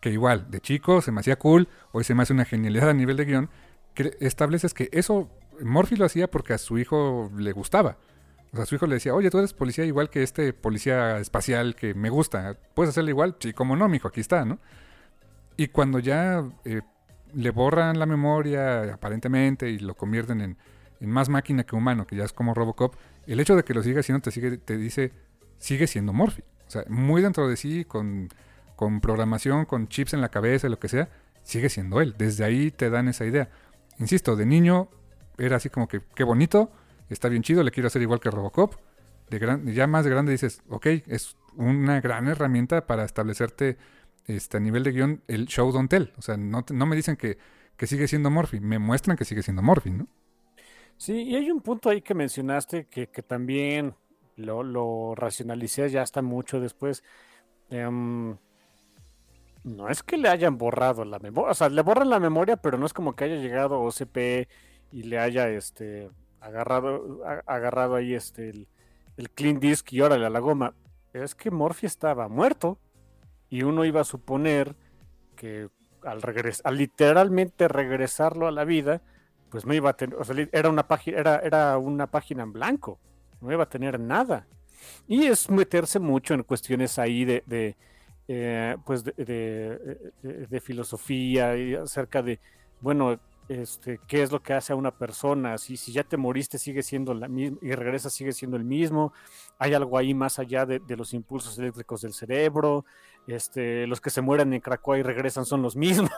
que 0.03 0.11
igual, 0.11 0.51
de 0.51 0.61
chico 0.61 1.01
se 1.01 1.13
me 1.13 1.21
hacía 1.21 1.37
cool, 1.37 1.67
hoy 1.93 2.05
se 2.05 2.15
me 2.15 2.25
hace 2.25 2.35
una 2.35 2.45
genialidad 2.45 2.91
a 2.91 2.93
nivel 2.93 3.17
de 3.17 3.25
guion, 3.25 3.51
que 3.95 4.19
estableces 4.21 4.75
que 4.75 4.91
eso, 4.93 5.31
Morphy 5.63 5.97
lo 5.97 6.05
hacía 6.05 6.31
porque 6.31 6.53
a 6.53 6.59
su 6.59 6.77
hijo 6.77 7.33
le 7.35 7.53
gustaba. 7.53 7.97
O 8.53 8.57
sea, 8.57 8.67
su 8.67 8.75
hijo 8.75 8.87
le 8.87 8.97
decía, 8.97 9.15
oye, 9.15 9.31
tú 9.31 9.39
eres 9.39 9.55
policía 9.55 9.87
igual 9.87 10.11
que 10.11 10.23
este 10.23 10.53
policía 10.53 11.21
espacial 11.21 11.75
que 11.75 11.95
me 11.95 12.11
gusta, 12.11 12.59
¿puedes 12.75 12.91
hacerlo 12.91 13.09
igual? 13.09 13.37
Sí, 13.41 13.55
como 13.55 13.77
no, 13.77 13.89
mijo, 13.89 14.09
aquí 14.09 14.21
está, 14.21 14.45
¿no? 14.45 14.59
Y 15.57 15.69
cuando 15.69 16.01
ya 16.01 16.45
eh, 16.67 16.83
le 17.35 17.51
borran 17.51 17.99
la 17.99 18.07
memoria 18.07 18.95
aparentemente 18.95 19.71
y 19.71 19.79
lo 19.79 19.95
convierten 19.95 20.41
en, 20.41 20.57
más 21.01 21.29
máquina 21.29 21.65
que 21.65 21.77
humano, 21.77 22.07
que 22.07 22.17
ya 22.17 22.25
es 22.25 22.33
como 22.33 22.55
Robocop, 22.55 22.95
el 23.27 23.39
hecho 23.39 23.55
de 23.55 23.63
que 23.63 23.75
lo 23.75 23.83
siga 23.83 24.03
siendo 24.03 24.21
te, 24.21 24.31
sigue, 24.31 24.59
te 24.59 24.77
dice, 24.77 25.13
sigue 25.59 25.87
siendo 25.87 26.13
Morphy. 26.13 26.43
O 26.67 26.71
sea, 26.71 26.85
muy 26.89 27.23
dentro 27.23 27.49
de 27.49 27.57
sí, 27.57 27.85
con, 27.85 28.29
con 28.75 29.01
programación, 29.01 29.65
con 29.65 29.89
chips 29.89 30.15
en 30.15 30.21
la 30.21 30.29
cabeza, 30.29 30.69
lo 30.69 30.79
que 30.79 30.89
sea, 30.89 31.09
sigue 31.43 31.69
siendo 31.69 32.01
él. 32.01 32.15
Desde 32.19 32.45
ahí 32.45 32.71
te 32.71 32.91
dan 32.91 33.09
esa 33.09 33.25
idea. 33.25 33.49
Insisto, 33.99 34.37
de 34.37 34.45
niño 34.45 34.89
era 35.39 35.57
así 35.57 35.71
como 35.71 35.89
que, 35.89 36.01
qué 36.15 36.25
bonito, 36.25 36.71
está 37.09 37.29
bien 37.29 37.43
chido, 37.43 37.63
le 37.63 37.71
quiero 37.71 37.87
hacer 37.87 38.03
igual 38.03 38.21
que 38.21 38.31
Robocop. 38.31 38.75
De 39.31 39.39
gran, 39.39 39.67
ya 39.67 39.87
más 39.87 40.05
de 40.05 40.11
grande 40.11 40.33
dices, 40.33 40.63
ok, 40.69 40.87
es 41.07 41.37
una 41.55 42.01
gran 42.01 42.29
herramienta 42.29 42.87
para 42.87 43.05
establecerte 43.05 43.77
este, 44.29 44.59
a 44.59 44.61
nivel 44.61 44.85
de 44.85 44.93
guion 44.93 45.23
el 45.27 45.47
show 45.47 45.73
don't 45.73 45.91
tell. 45.91 46.13
O 46.19 46.23
sea, 46.23 46.37
no, 46.37 46.65
no 46.71 46.87
me 46.87 46.95
dicen 46.95 47.17
que, 47.17 47.39
que, 47.77 47.87
sigue 47.87 48.07
siendo 48.07 48.31
Morphy, 48.31 48.61
me 48.61 48.79
muestran 48.79 49.17
que 49.17 49.25
sigue 49.25 49.43
siendo 49.43 49.63
Morphy, 49.63 49.91
¿no? 49.91 50.07
Sí, 50.97 51.23
y 51.23 51.37
hay 51.37 51.51
un 51.51 51.61
punto 51.61 51.91
ahí 51.91 52.03
que 52.03 52.15
mencionaste 52.15 52.87
que, 52.87 53.09
que 53.09 53.23
también 53.23 53.95
lo, 54.37 54.63
lo, 54.63 55.15
racionalicé 55.15 55.89
ya 55.89 56.03
hasta 56.03 56.23
mucho 56.23 56.61
después. 56.61 57.03
Um, 57.71 58.37
no 59.65 59.89
es 59.89 60.03
que 60.03 60.17
le 60.17 60.29
hayan 60.29 60.59
borrado 60.59 61.05
la 61.05 61.19
memoria, 61.19 61.51
o 61.51 61.55
sea, 61.55 61.69
le 61.69 61.83
borran 61.83 62.11
la 62.11 62.21
memoria, 62.21 62.57
pero 62.57 62.79
no 62.79 62.87
es 62.87 62.93
como 62.93 63.15
que 63.15 63.25
haya 63.25 63.37
llegado 63.37 63.81
OCP 63.81 64.49
y 64.93 65.03
le 65.05 65.19
haya 65.19 65.49
este 65.49 66.11
agarrado, 66.41 67.23
agarrado 67.47 67.95
ahí 67.95 68.15
este 68.15 68.51
el, 68.51 68.69
el 69.17 69.31
clean 69.31 69.61
disk 69.61 69.93
y 69.93 70.01
órale 70.01 70.27
a 70.27 70.31
la 70.31 70.41
goma. 70.41 70.75
Es 71.13 71.35
que 71.35 71.51
Morphy 71.51 71.87
estaba 71.87 72.29
muerto 72.29 72.79
y 73.51 73.63
uno 73.63 73.85
iba 73.85 74.01
a 74.01 74.05
suponer 74.05 74.75
que 75.37 75.69
al, 76.03 76.23
regresar, 76.23 76.73
literalmente 76.73 77.69
regresarlo 77.69 78.47
a 78.47 78.53
la 78.53 78.65
vida, 78.65 79.03
pues 79.51 79.65
no 79.65 79.75
iba 79.75 79.91
a 79.91 79.93
tener, 79.95 80.17
o 80.17 80.25
sea, 80.25 80.37
era 80.53 80.69
una 80.69 80.87
página, 80.87 81.19
era, 81.19 81.37
era 81.39 81.79
una 81.79 82.07
página 82.07 82.43
en 82.43 82.53
blanco, 82.53 82.99
no 83.41 83.53
iba 83.53 83.65
a 83.65 83.69
tener 83.69 83.99
nada. 83.99 84.47
Y 85.07 85.27
es 85.27 85.51
meterse 85.51 85.99
mucho 85.99 86.35
en 86.35 86.43
cuestiones 86.43 86.99
ahí 86.99 87.25
de, 87.25 87.77
eh, 88.29 88.77
pues 88.85 89.05
de, 89.05 90.13
de, 90.23 90.61
filosofía 90.61 91.57
y 91.57 91.75
acerca 91.75 92.23
de, 92.23 92.39
bueno, 92.81 93.19
este, 93.49 93.99
qué 94.07 94.23
es 94.23 94.31
lo 94.31 94.43
que 94.43 94.53
hace 94.53 94.75
a 94.75 94.77
una 94.77 94.91
persona, 94.91 95.57
si, 95.57 95.79
si 95.79 95.91
ya 95.91 96.05
te 96.05 96.19
moriste 96.19 96.59
sigue 96.59 96.83
siendo 96.83 97.15
la 97.15 97.29
misma 97.29 97.59
y 97.63 97.73
regresas 97.73 98.13
sigue 98.13 98.33
siendo 98.33 98.59
el 98.59 98.65
mismo, 98.65 99.15
hay 99.59 99.73
algo 99.73 99.97
ahí 99.97 100.13
más 100.13 100.39
allá 100.39 100.67
de, 100.67 100.81
los 100.97 101.15
impulsos 101.15 101.59
eléctricos 101.59 102.03
del 102.03 102.13
cerebro, 102.13 102.85
este, 103.35 103.87
los 103.87 104.01
que 104.01 104.11
se 104.11 104.21
mueren 104.21 104.53
en 104.53 104.61
Krakow 104.61 104.97
y 104.97 105.03
regresan 105.03 105.45
son 105.45 105.63
los 105.63 105.77
mismos. 105.77 106.11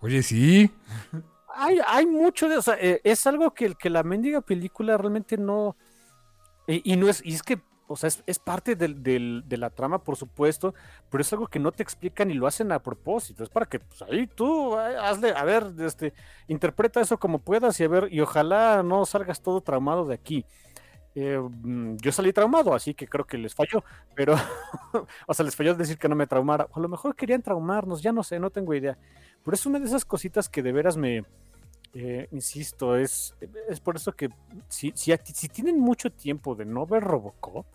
Oye, 0.00 0.22
sí. 0.22 0.70
Hay, 1.54 1.78
hay 1.86 2.06
mucho 2.06 2.48
de, 2.48 2.56
o 2.56 2.62
sea, 2.62 2.76
eh, 2.80 3.00
es 3.04 3.26
algo 3.26 3.52
que, 3.52 3.74
que 3.74 3.90
la 3.90 4.02
mendiga 4.02 4.40
película 4.40 4.96
realmente 4.96 5.36
no, 5.36 5.76
y 6.66 6.96
no 6.96 7.08
es, 7.08 7.24
y 7.24 7.34
es 7.34 7.42
que 7.42 7.60
o 7.86 7.96
sea, 7.96 8.08
es, 8.26 8.38
parte 8.38 8.76
de 8.76 9.56
la 9.58 9.70
trama, 9.70 10.02
por 10.02 10.16
supuesto, 10.16 10.74
pero 11.10 11.20
es 11.20 11.32
algo 11.32 11.46
que 11.48 11.58
no 11.58 11.70
te 11.70 11.82
explican 11.82 12.30
y 12.30 12.34
lo 12.34 12.46
hacen 12.46 12.72
a 12.72 12.82
propósito. 12.82 13.44
Es 13.44 13.50
para 13.50 13.66
que 13.66 13.78
pues, 13.78 14.00
ahí 14.02 14.26
tú 14.26 14.74
hazle, 14.76 15.32
a 15.36 15.44
ver, 15.44 15.66
este, 15.80 16.14
interpreta 16.48 17.00
eso 17.00 17.18
como 17.18 17.40
puedas 17.40 17.78
y 17.80 17.84
a 17.84 17.88
ver, 17.88 18.08
y 18.10 18.20
ojalá 18.20 18.82
no 18.82 19.04
salgas 19.04 19.42
todo 19.42 19.60
traumado 19.60 20.06
de 20.06 20.14
aquí. 20.14 20.46
Eh, 21.14 21.38
mm, 21.38 21.96
yo 21.96 22.12
salí 22.12 22.32
traumado, 22.32 22.74
así 22.74 22.94
que 22.94 23.06
creo 23.06 23.24
que 23.24 23.38
les 23.38 23.54
falló, 23.54 23.84
pero, 24.14 24.34
o 25.26 25.34
sea, 25.34 25.44
les 25.44 25.54
falló 25.54 25.74
decir 25.74 25.98
que 25.98 26.08
no 26.08 26.16
me 26.16 26.26
traumara. 26.26 26.68
A 26.72 26.80
lo 26.80 26.88
mejor 26.88 27.14
querían 27.14 27.42
traumarnos, 27.42 28.02
ya 28.02 28.12
no 28.12 28.22
sé, 28.22 28.38
no 28.40 28.50
tengo 28.50 28.74
idea. 28.74 28.98
Pero 29.44 29.54
es 29.54 29.66
una 29.66 29.78
de 29.78 29.86
esas 29.86 30.04
cositas 30.04 30.48
que 30.48 30.62
de 30.62 30.72
veras 30.72 30.96
me, 30.96 31.24
eh, 31.94 32.26
insisto, 32.32 32.96
es, 32.96 33.36
es 33.68 33.78
por 33.78 33.96
eso 33.96 34.12
que 34.12 34.28
si, 34.68 34.92
si, 34.96 35.14
si, 35.32 35.48
tienen 35.48 35.78
mucho 35.78 36.10
tiempo 36.10 36.56
de 36.56 36.64
no 36.64 36.86
ver 36.86 37.04
Robocop, 37.04 37.66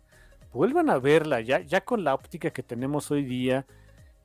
vuelvan 0.51 0.89
a 0.89 0.99
verla 0.99 1.39
ya, 1.39 1.61
ya 1.61 1.81
con 1.81 2.03
la 2.03 2.13
óptica 2.13 2.51
que 2.51 2.63
tenemos 2.63 3.11
hoy 3.11 3.23
día. 3.23 3.65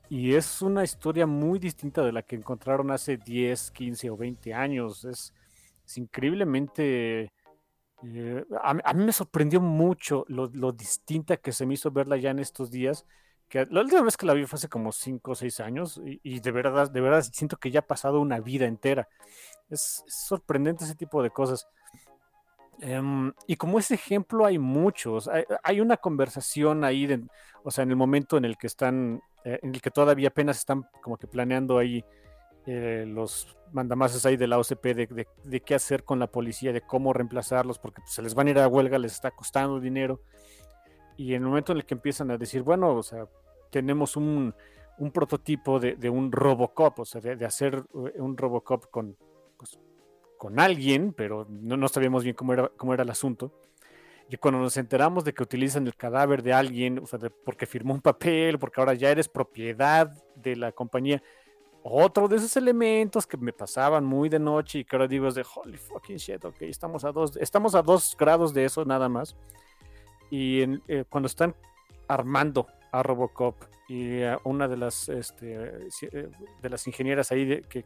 Y 0.09 0.35
es 0.35 0.61
una 0.61 0.83
historia 0.83 1.25
muy 1.25 1.59
distinta 1.59 2.03
de 2.03 2.11
la 2.11 2.21
que 2.21 2.35
encontraron 2.35 2.91
hace 2.91 3.17
10, 3.17 3.71
15 3.71 4.09
o 4.09 4.17
20 4.17 4.53
años. 4.53 5.05
Es, 5.05 5.33
increíblemente... 5.95 7.31
Eh, 8.03 8.45
a, 8.61 8.93
mí 8.93 9.05
me 9.05 9.11
sorprendió 9.11 9.61
mucho 9.61 10.25
lo, 10.27 10.47
lo, 10.53 10.71
distinta 10.71 11.37
que 11.37 11.51
se 11.51 11.65
me 11.65 11.75
hizo 11.75 11.91
verla 11.91 12.17
ya 12.17 12.31
en 12.31 12.39
estos 12.39 12.71
días. 12.71 13.05
Que 13.47 13.65
la 13.69 13.81
última 13.81 14.01
vez 14.01 14.17
que 14.17 14.25
la 14.25 14.33
vi 14.33 14.45
fue 14.45 14.57
hace 14.57 14.69
como 14.69 14.91
5 14.91 15.31
o 15.31 15.35
6 15.35 15.59
años 15.59 16.01
y, 16.03 16.19
y, 16.23 16.39
de 16.39 16.51
verdad, 16.51 16.89
de 16.89 17.01
verdad 17.01 17.21
siento 17.21 17.57
que 17.57 17.71
ya 17.71 17.81
ha 17.81 17.87
pasado 17.87 18.19
una 18.19 18.39
vida 18.39 18.65
entera. 18.65 19.07
Es, 19.69 20.03
sorprendente 20.07 20.83
ese 20.83 20.95
tipo 20.95 21.23
de 21.23 21.29
cosas. 21.29 21.67
Em, 22.81 23.31
y 23.47 23.55
como 23.55 23.79
ese 23.79 23.95
ejemplo 23.95 24.45
hay 24.45 24.57
muchos, 24.57 25.29
hay, 25.63 25.79
una 25.79 25.97
conversación 25.97 26.83
ahí, 26.83 27.07
de, 27.07 27.23
o 27.63 27.71
sea, 27.71 27.83
en 27.83 27.91
el 27.91 27.95
momento 27.95 28.35
en 28.37 28.45
el 28.45 28.57
que 28.57 28.67
están, 28.67 29.21
eh, 29.45 29.59
en 29.63 29.73
el 29.73 29.81
que 29.81 29.91
todavía 29.91 30.27
apenas 30.27 30.57
están 30.57 30.83
como 31.01 31.17
que 31.17 31.27
planeando 31.27 31.77
ahí 31.77 32.03
eh, 32.67 33.05
los 33.07 33.55
mandamases 33.71 34.25
ahí 34.25 34.37
de 34.37 34.47
la 34.47 34.57
OCP 34.57 34.83
de, 34.83 35.27
de, 35.43 35.61
qué 35.61 35.75
hacer 35.75 36.03
con 36.03 36.19
la 36.19 36.27
policía, 36.27 36.71
de 36.71 36.81
cómo 36.81 37.13
reemplazarlos, 37.13 37.77
porque 37.77 38.01
pues, 38.01 38.13
se 38.13 38.21
les 38.21 38.33
van 38.33 38.47
a 38.47 38.51
ir 38.51 38.59
a 38.59 38.67
huelga, 38.67 38.97
les 38.97 39.13
está 39.13 39.31
costando 39.31 39.79
dinero. 39.79 40.21
Y 41.17 41.33
en 41.33 41.43
el 41.43 41.49
momento 41.49 41.71
en 41.71 41.79
el 41.79 41.85
que 41.85 41.93
empiezan 41.93 42.31
a 42.31 42.37
decir, 42.37 42.61
bueno, 42.61 42.95
o 42.95 43.03
sea, 43.03 43.27
tenemos 43.69 44.15
un, 44.15 44.53
un 44.97 45.11
prototipo 45.11 45.79
de, 45.79 45.95
de, 45.95 46.09
un 46.09 46.31
Robocop, 46.31 46.99
o 46.99 47.05
sea, 47.05 47.21
de, 47.21 47.45
hacer 47.45 47.83
eh, 47.93 48.19
un 48.19 48.37
Robocop 48.37 48.89
con, 48.89 49.15
pues, 49.57 49.79
con 50.37 50.59
alguien, 50.59 51.13
pero 51.13 51.45
no, 51.49 51.77
no 51.77 51.87
sabíamos 51.87 52.23
bien 52.23 52.35
cómo 52.35 52.53
era, 52.53 52.71
cómo 52.77 52.93
era 52.93 53.03
el 53.03 53.09
asunto. 53.09 53.51
Y 54.29 54.37
cuando 54.37 54.59
nos 54.59 54.75
enteramos 54.77 55.23
de 55.23 55.33
que 55.33 55.43
utilizan 55.43 55.85
el 55.85 55.95
cadáver 55.95 56.41
de 56.41 56.53
alguien, 56.53 56.99
o 56.99 57.05
sea, 57.05 57.19
porque 57.43 57.67
firmó 57.67 57.93
un 57.93 58.01
papel, 58.01 58.57
porque 58.57 58.81
ahora 58.81 58.95
ya 58.95 59.11
eres 59.11 59.29
propiedad 59.29 60.11
de 60.35 60.55
la 60.55 60.71
compañía, 60.71 61.21
otro 61.87 62.27
de 62.27 62.37
esos 62.37 62.57
elementos 62.57 63.27
que 63.27 63.37
me 63.37 63.53
pasaban 63.53 64.03
muy 64.03 64.27
de 64.27 64.39
noche 64.39 64.79
y 64.79 64.85
que 64.85 64.95
ahora 64.95 65.07
digo 65.07 65.27
es 65.27 65.35
de 65.35 65.45
holy 65.53 65.77
fucking 65.77 66.17
shit, 66.17 66.43
ok, 66.43 66.63
estamos 66.63 67.05
a 67.05 67.11
dos, 67.11 67.37
estamos 67.37 67.75
a 67.75 67.83
dos 67.83 68.15
grados 68.17 68.55
de 68.55 68.65
eso 68.65 68.83
nada 68.85 69.07
más. 69.07 69.35
Y 70.31 70.63
eh, 70.87 71.05
cuando 71.07 71.27
están 71.27 71.55
armando 72.07 72.65
a 72.91 73.03
Robocop 73.03 73.55
y 73.87 74.23
a 74.23 74.39
una 74.45 74.67
de 74.67 74.77
las, 74.77 75.09
este, 75.09 75.87
eh, 76.11 76.29
de 76.59 76.69
las 76.69 76.87
ingenieras 76.87 77.31
ahí 77.31 77.45
de, 77.45 77.61
que, 77.61 77.85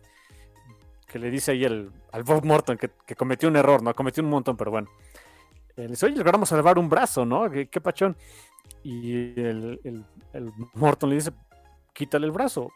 que 1.06 1.20
le 1.20 1.30
dice 1.30 1.52
ahí 1.52 1.66
al, 1.66 1.92
al 2.14 2.24
Bob 2.24 2.46
Morton 2.46 2.78
que, 2.78 3.16
cometió 3.18 3.50
un 3.50 3.58
error, 3.58 3.84
¿no? 3.84 3.94
Cometió 3.94 4.24
un 4.24 4.30
montón, 4.30 4.56
pero 4.56 4.72
bueno. 4.72 4.88
le 5.76 5.88
dice, 5.88 6.06
oye, 6.06 6.16
logramos 6.16 6.48
salvar 6.48 6.80
un 6.80 6.88
brazo, 6.88 7.26
¿no? 7.26 7.52
¿Qué, 7.52 7.68
qué 7.68 7.82
pachón? 7.82 8.16
Y 8.82 9.38
el, 9.42 9.82
el, 9.84 10.06
el 10.32 10.54
Morton 10.74 11.10
le 11.10 11.18
dice, 11.18 11.32
quítale 11.92 12.26
el 12.26 12.32
brazo. 12.32 12.72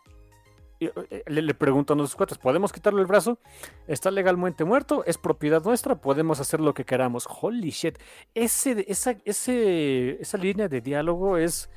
Eh, 1.10 1.24
le, 1.28 1.42
le 1.42 1.54
preguntan 1.54 2.00
a 2.00 2.02
los 2.02 2.16
cuates, 2.16 2.38
¿podemos 2.38 2.72
quitarle 2.72 3.02
el 3.02 3.08
brazo? 3.08 3.40
Está 3.88 4.12
legalmente 4.12 4.64
muerto, 4.64 5.04
es 5.06 5.18
propiedad 5.18 5.64
nuestra, 5.64 5.96
podemos 5.96 6.40
hacer 6.40 6.60
lo 6.60 6.74
que 6.74 6.86
queramos. 6.86 7.28
Holy 7.42 7.70
shit. 7.70 7.98
Ese, 8.34 8.86
esa, 8.88 10.38
línea 10.38 10.68
de 10.68 10.82
diálogo 10.82 11.38
es, 11.38 11.70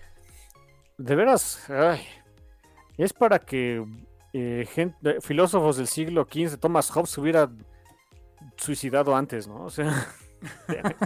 de 0.99 1.15
veras, 1.15 1.66
es 2.97 3.12
para 3.12 3.39
que 3.39 3.85
eh, 4.33 4.66
gente- 4.73 5.20
filósofos 5.20 5.77
del 5.77 5.87
siglo 5.87 6.27
XV, 6.31 6.59
Thomas 6.59 6.91
Hobbes, 6.91 7.11
se 7.11 7.20
hubiera 7.20 7.51
suicidado 8.57 9.15
antes, 9.16 9.47
¿no? 9.49 9.65
O 9.65 9.70
sea, 9.70 10.07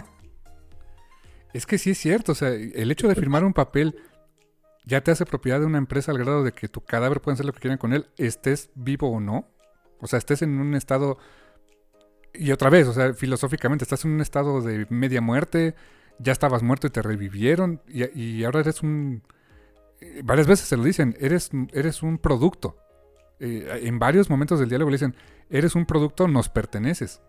Es 1.53 1.65
que 1.65 1.77
sí 1.77 1.91
es 1.91 1.97
cierto, 1.97 2.31
o 2.31 2.35
sea, 2.35 2.49
el 2.49 2.91
hecho 2.91 3.07
de 3.09 3.15
firmar 3.15 3.43
un 3.43 3.53
papel 3.53 3.95
ya 4.85 5.01
te 5.01 5.11
hace 5.11 5.25
propiedad 5.25 5.59
de 5.59 5.65
una 5.65 5.77
empresa 5.77 6.11
al 6.11 6.17
grado 6.17 6.43
de 6.43 6.51
que 6.51 6.67
tu 6.67 6.81
cadáver 6.81 7.21
pueden 7.21 7.35
hacer 7.35 7.45
lo 7.45 7.53
que 7.53 7.59
quieran 7.59 7.77
con 7.77 7.93
él, 7.93 8.07
estés 8.17 8.71
vivo 8.75 9.11
o 9.11 9.19
no. 9.19 9.47
O 9.99 10.07
sea, 10.07 10.17
estés 10.19 10.41
en 10.41 10.59
un 10.59 10.75
estado... 10.75 11.17
Y 12.33 12.51
otra 12.51 12.69
vez, 12.69 12.87
o 12.87 12.93
sea, 12.93 13.13
filosóficamente, 13.13 13.83
estás 13.83 14.05
en 14.05 14.11
un 14.11 14.21
estado 14.21 14.61
de 14.61 14.87
media 14.89 15.21
muerte, 15.21 15.75
ya 16.17 16.31
estabas 16.31 16.63
muerto 16.63 16.87
y 16.87 16.89
te 16.89 17.01
revivieron, 17.01 17.81
y, 17.87 18.19
y 18.19 18.43
ahora 18.45 18.61
eres 18.61 18.81
un... 18.81 19.21
eh, 19.99 20.21
Varias 20.23 20.47
veces 20.47 20.67
se 20.67 20.77
lo 20.77 20.83
dicen, 20.83 21.15
eres, 21.19 21.51
eres 21.73 22.01
un 22.01 22.17
producto. 22.17 22.77
Eh, 23.39 23.81
en 23.83 23.99
varios 23.99 24.29
momentos 24.29 24.59
del 24.59 24.69
diálogo 24.69 24.89
le 24.91 24.95
dicen, 24.95 25.15
eres 25.49 25.75
un 25.75 25.85
producto, 25.85 26.27
nos 26.27 26.47
perteneces. 26.47 27.21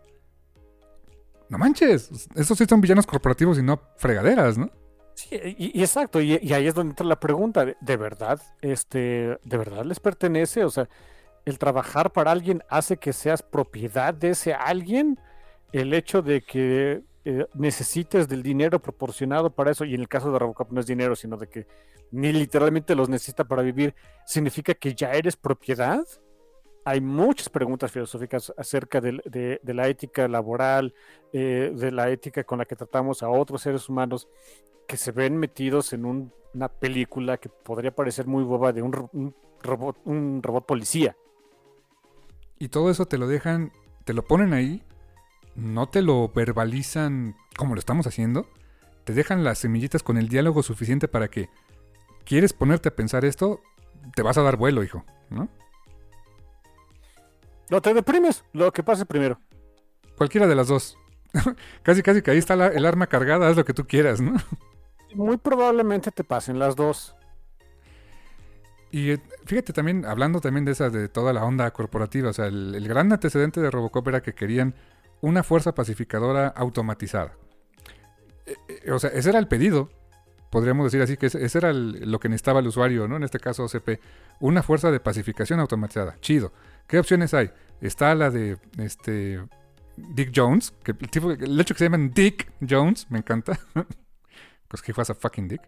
No 1.49 1.59
manches, 1.59 2.29
esos 2.35 2.57
sí 2.57 2.65
son 2.66 2.81
villanos 2.81 3.07
corporativos 3.07 3.59
y 3.59 3.62
no 3.62 3.83
fregaderas, 3.97 4.57
¿no? 4.57 4.70
Sí, 5.14 5.28
y, 5.59 5.80
exacto, 5.80 6.20
y, 6.20 6.34
ahí 6.52 6.66
es 6.66 6.74
donde 6.74 6.93
entra 6.93 7.06
la 7.06 7.20
pregunta, 7.20 7.64
¿de, 7.64 7.97
verdad, 7.97 8.40
este, 8.60 9.39
de 9.43 9.56
verdad 9.59 9.84
les 9.84 10.01
pertenece? 10.01 10.64
O 10.64 10.70
sea, 10.70 10.89
el 11.44 11.59
trabajar 11.59 12.12
para 12.12 12.30
alguien 12.30 12.62
hace 12.68 12.97
que 12.97 13.12
seas 13.12 13.43
propiedad 13.43 14.14
de 14.14 14.30
ese 14.30 14.55
alguien, 14.55 15.18
el 15.72 15.93
hecho 15.93 16.22
de 16.22 16.43
que 16.43 17.02
eh, 17.24 17.47
necesites 17.55 18.28
del 18.28 18.43
dinero 18.43 18.80
proporcionado 18.80 19.51
para 19.51 19.70
eso, 19.70 19.84
y 19.84 19.94
en 19.94 20.01
el 20.01 20.09
caso 20.09 20.32
de 20.32 20.39
Robocop 20.39 20.72
no 20.72 20.80
es 20.80 20.86
dinero, 20.86 21.14
sino 21.14 21.36
de 21.36 21.48
que 21.48 21.66
ni 22.10 22.32
literalmente 22.32 22.94
los 22.94 23.09
necesita 23.09 23.44
para 23.44 23.62
vivir, 23.62 23.94
significa 24.26 24.74
que 24.74 24.94
ya 24.94 25.12
eres 25.12 25.36
propiedad. 25.36 26.05
Hay 26.84 27.01
muchas 27.01 27.48
preguntas 27.48 27.93
filosóficas 27.93 28.52
acerca 28.56 29.01
de 29.01 29.60
la 29.64 29.89
ética 29.89 30.26
laboral, 30.26 30.94
eh, 31.32 31.72
de 31.74 31.93
la 31.93 32.10
ética 32.10 32.44
con 32.44 32.59
la 32.59 32.64
que 32.64 32.76
tratamos 32.76 33.22
a 33.22 33.30
otros 33.30 33.62
seres 33.62 33.89
humanos 33.89 34.28
que 34.93 34.98
se 34.98 35.10
ven 35.10 35.39
metidos 35.39 35.94
en 35.94 36.05
un- 36.05 36.35
una 36.52 36.69
película 36.69 37.39
que 37.39 37.48
podría 37.48 37.94
parecer 37.94 38.27
muy 38.27 38.44
boba 38.44 38.74
de 38.74 38.82
un, 38.82 38.93
ro- 38.93 39.09
un 39.14 39.35
robot, 39.62 39.97
un 40.05 40.43
robot 40.43 40.66
policía. 40.66 41.16
Y 42.59 42.69
todo 42.69 42.90
eso 42.90 43.06
te 43.06 43.16
lo 43.16 43.27
dejan, 43.27 43.73
te 44.05 44.12
lo 44.12 44.23
ponen 44.23 44.52
ahí, 44.52 44.82
no 45.56 45.89
te 45.89 46.02
lo 46.02 46.28
verbalizan 46.28 47.35
como 47.56 47.74
lo 47.74 47.78
estamos 47.78 48.06
haciendo, 48.06 48.47
te 49.05 49.14
dejan 49.14 49.44
las 49.44 49.60
semillitas 49.60 50.02
con 50.02 50.19
el 50.19 50.28
diálogo 50.28 50.62
suficiente 50.62 51.09
para 51.09 51.28
que 51.28 51.48
quieres 52.27 52.52
ponerte 52.52 52.90
a 52.90 52.94
pensar 52.94 53.24
esto, 53.24 53.62
te 54.14 54.20
vas 54.20 54.36
a 54.36 54.43
dar 54.43 54.59
vuelo, 54.59 54.85
hijo, 54.85 55.06
¿no? 55.31 55.48
No 57.70 57.81
te 57.81 57.94
deprimes, 57.94 58.44
lo 58.52 58.70
que 58.74 58.82
pase 58.82 59.06
primero. 59.06 59.40
Cualquiera 60.19 60.47
de 60.47 60.55
las 60.55 60.69
dos. 60.69 60.98
casi, 61.82 62.02
casi 62.02 62.20
que 62.20 62.31
ahí 62.31 62.36
está 62.36 62.56
la- 62.56 62.66
el 62.69 62.85
arma 62.85 63.06
cargada, 63.06 63.48
haz 63.48 63.56
lo 63.56 63.64
que 63.64 63.73
tú 63.73 63.86
quieras, 63.86 64.20
¿no? 64.20 64.35
Muy 65.14 65.36
probablemente 65.36 66.10
te 66.10 66.24
pasen 66.24 66.59
las 66.59 66.76
dos. 66.76 67.14
Y 68.90 69.10
eh, 69.12 69.20
fíjate 69.47 69.72
también, 69.72 70.05
hablando 70.05 70.40
también 70.40 70.64
de 70.66 70.72
esa, 70.72 70.90
de 70.90 71.09
toda 71.09 71.32
la 71.32 71.44
onda 71.44 71.70
corporativa, 71.70 72.28
o 72.28 72.32
sea, 72.32 72.47
el, 72.47 72.86
gran 72.86 73.10
antecedente 73.10 73.60
de 73.60 73.70
Robocop 73.70 74.06
era 74.09 74.22
que 74.22 74.34
querían 74.34 74.74
una 75.22 75.43
fuerza 75.43 75.74
pacificadora 75.74 76.48
automatizada. 76.48 77.32
Eh, 78.44 78.55
eh, 78.84 78.90
o 78.93 78.98
sea, 78.98 79.10
ese 79.10 79.30
era 79.30 79.39
el 79.39 79.48
pedido, 79.48 79.89
podríamos 80.51 80.84
decir 80.84 81.01
así, 81.01 81.16
que 81.16 81.26
ese, 81.26 81.59
era 81.59 81.70
el- 81.70 82.10
lo 82.10 82.20
que 82.20 82.28
necesitaba 82.28 82.60
el 82.60 82.66
usuario, 82.66 83.09
¿no? 83.09 83.16
En 83.16 83.22
este 83.22 83.40
caso 83.40 83.64
OCP, 83.64 83.98
una 84.40 84.62
fuerza 84.62 84.90
de 84.90 85.01
pacificación 85.01 85.59
automatizada. 85.60 86.16
Chido. 86.20 86.52
¿Qué 86.86 86.98
opciones 86.98 87.32
hay? 87.32 87.51
Está 87.80 88.14
la 88.14 88.28
de 88.30 88.59
este 88.76 89.40
Dick 89.97 90.32
Jones, 90.34 90.74
que 90.82 90.93
el, 90.93 91.10
tipo, 91.10 91.30
el 91.30 91.64
que 91.64 91.74
se 91.74 91.84
llaman 91.84 92.10
Dick 92.12 92.52
Jones, 92.68 93.06
me 93.10 93.18
encanta. 93.18 93.59
Pues 94.73 94.81
que 94.81 94.93
was 94.97 95.11
a 95.11 95.15
fucking 95.15 95.49
dick. 95.49 95.61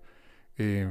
Eh, 0.56 0.90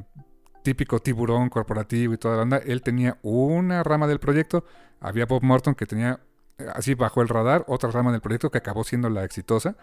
típico 0.62 1.00
tiburón 1.00 1.50
corporativo 1.50 2.14
y 2.14 2.18
toda 2.18 2.36
la 2.36 2.44
onda. 2.44 2.58
Él 2.58 2.84
tenía 2.84 3.18
una 3.24 3.82
rama 3.82 4.06
del 4.06 4.20
proyecto. 4.20 4.66
Había 5.00 5.26
Bob 5.26 5.42
Morton 5.42 5.74
que 5.74 5.88
tenía 5.88 6.20
eh, 6.60 6.68
así 6.76 6.94
bajo 6.94 7.24
el 7.24 7.28
radar 7.28 7.66
otra 7.68 7.90
rama 7.90 8.12
del 8.12 8.22
proyecto 8.22 8.52
que 8.52 8.60
acabó 8.60 8.84
siendo 8.84 9.10
la 9.10 9.24
exitosa. 9.24 9.76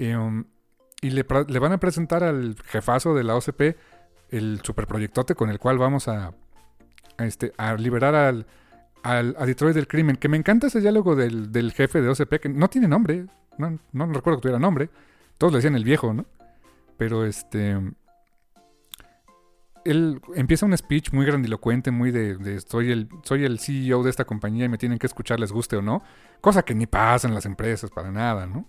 Um, 0.00 0.46
y 1.00 1.10
le, 1.10 1.22
van 1.22 1.72
a 1.72 1.78
presentar 1.78 2.24
al 2.24 2.56
jefazo 2.64 3.14
de 3.14 3.22
la 3.22 3.36
OCP 3.36 3.76
el 4.30 4.60
superproyectote 4.64 5.36
con 5.36 5.48
el 5.48 5.60
cual 5.60 5.78
vamos 5.78 6.08
a, 6.08 6.34
este, 7.18 7.52
liberar 7.78 8.16
al, 8.16 8.46
a 9.04 9.46
Detroit 9.46 9.76
del 9.76 9.86
crimen. 9.86 10.16
Que 10.16 10.28
me 10.28 10.36
encanta 10.36 10.66
ese 10.66 10.80
diálogo 10.80 11.14
del, 11.14 11.72
jefe 11.72 12.02
de 12.02 12.08
OCP 12.08 12.40
que 12.40 12.48
no 12.48 12.66
tiene 12.66 12.88
nombre. 12.88 13.26
No, 13.58 13.78
no 13.92 14.06
recuerdo 14.06 14.38
que 14.40 14.42
tuviera 14.42 14.58
nombre. 14.58 14.90
Todos 15.38 15.52
le 15.52 15.58
decían 15.58 15.76
el 15.76 15.84
viejo, 15.84 16.12
¿no? 16.12 16.26
Pero 17.00 17.24
este 17.24 17.78
él 19.86 20.20
empieza 20.34 20.66
un 20.66 20.76
speech 20.76 21.12
muy 21.12 21.24
grandilocuente, 21.24 21.90
muy 21.90 22.10
de, 22.10 22.60
soy, 22.60 22.92
el, 22.92 23.08
soy 23.22 23.46
el 23.46 23.58
CEO 23.58 24.02
de 24.02 24.10
esta 24.10 24.26
compañía 24.26 24.66
y 24.66 24.68
me 24.68 24.76
tienen 24.76 24.98
que 24.98 25.06
escuchar, 25.06 25.40
les 25.40 25.50
guste 25.50 25.76
o 25.76 25.80
no. 25.80 26.02
Cosa 26.42 26.62
que 26.62 26.74
ni 26.74 26.86
pasa 26.86 27.26
en 27.26 27.34
las 27.34 27.46
empresas 27.46 27.90
para 27.90 28.10
nada, 28.10 28.44
¿no? 28.44 28.66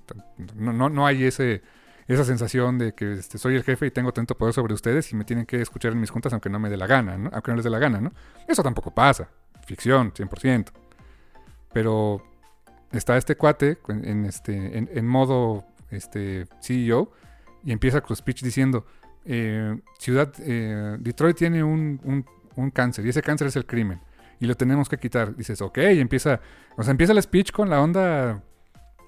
No, 0.56 0.88
no, 0.88 1.06
hay 1.06 1.26
ese, 1.26 1.62
esa 2.08 2.24
sensación 2.24 2.78
de 2.78 2.94
que 2.94 3.12
este, 3.12 3.38
soy 3.38 3.58
el 3.58 3.64
jefe 3.66 3.88
y 3.88 3.92
tengo 3.92 4.14
tanto 4.14 4.38
poder 4.38 4.54
sobre 4.54 4.74
ustedes 4.74 5.12
y 5.12 5.18
me 5.18 5.26
tienen 5.26 5.46
que 5.46 5.60
escuchar 5.60 5.92
en 5.92 6.00
mis 6.00 6.10
juntas 6.10 6.32
aunque 6.32 6.50
no 6.50 6.58
me 6.58 6.70
dé 6.70 6.78
la 6.78 6.88
gana, 6.88 7.18
¿no? 7.18 7.30
Aunque 7.34 7.52
no 7.52 7.58
les 7.58 7.66
dé 7.66 7.70
la 7.70 7.80
gana, 7.80 8.00
¿no? 8.00 8.14
Eso 8.48 8.64
tampoco 8.64 8.92
pasa. 8.92 9.28
Ficción, 9.66 10.14
100%. 10.14 10.68
Pero 11.74 12.24
está 12.94 13.18
este 13.18 13.36
cuate 13.36 13.80
en, 13.90 14.24
este, 14.24 14.78
en 14.78 15.06
modo 15.06 15.66
este, 15.90 16.48
CEO 16.62 17.12
y 17.64 17.72
empieza 17.72 18.02
su 18.06 18.16
speech 18.16 18.42
diciendo 18.44 18.86
eh, 19.26 19.80
ciudad 20.00 20.34
eh, 20.40 20.98
Detroit 21.00 21.38
tiene 21.38 21.64
un, 21.64 22.00
un- 22.04 22.72
cáncer 22.72 23.06
y 23.06 23.10
ese 23.10 23.22
cáncer 23.22 23.48
es 23.48 23.56
el 23.56 23.66
crimen 23.66 24.02
y 24.40 24.46
lo 24.46 24.56
tenemos 24.56 24.90
que 24.90 24.98
quitar 24.98 25.36
dices 25.36 25.62
ok 25.62 25.78
y 25.94 26.00
empieza 26.00 26.40
o 26.78 26.84
sea 26.84 26.92
empieza 26.92 27.14
el 27.14 27.22
speech 27.22 27.52
con 27.52 27.70
la 27.70 27.82
onda 27.82 28.44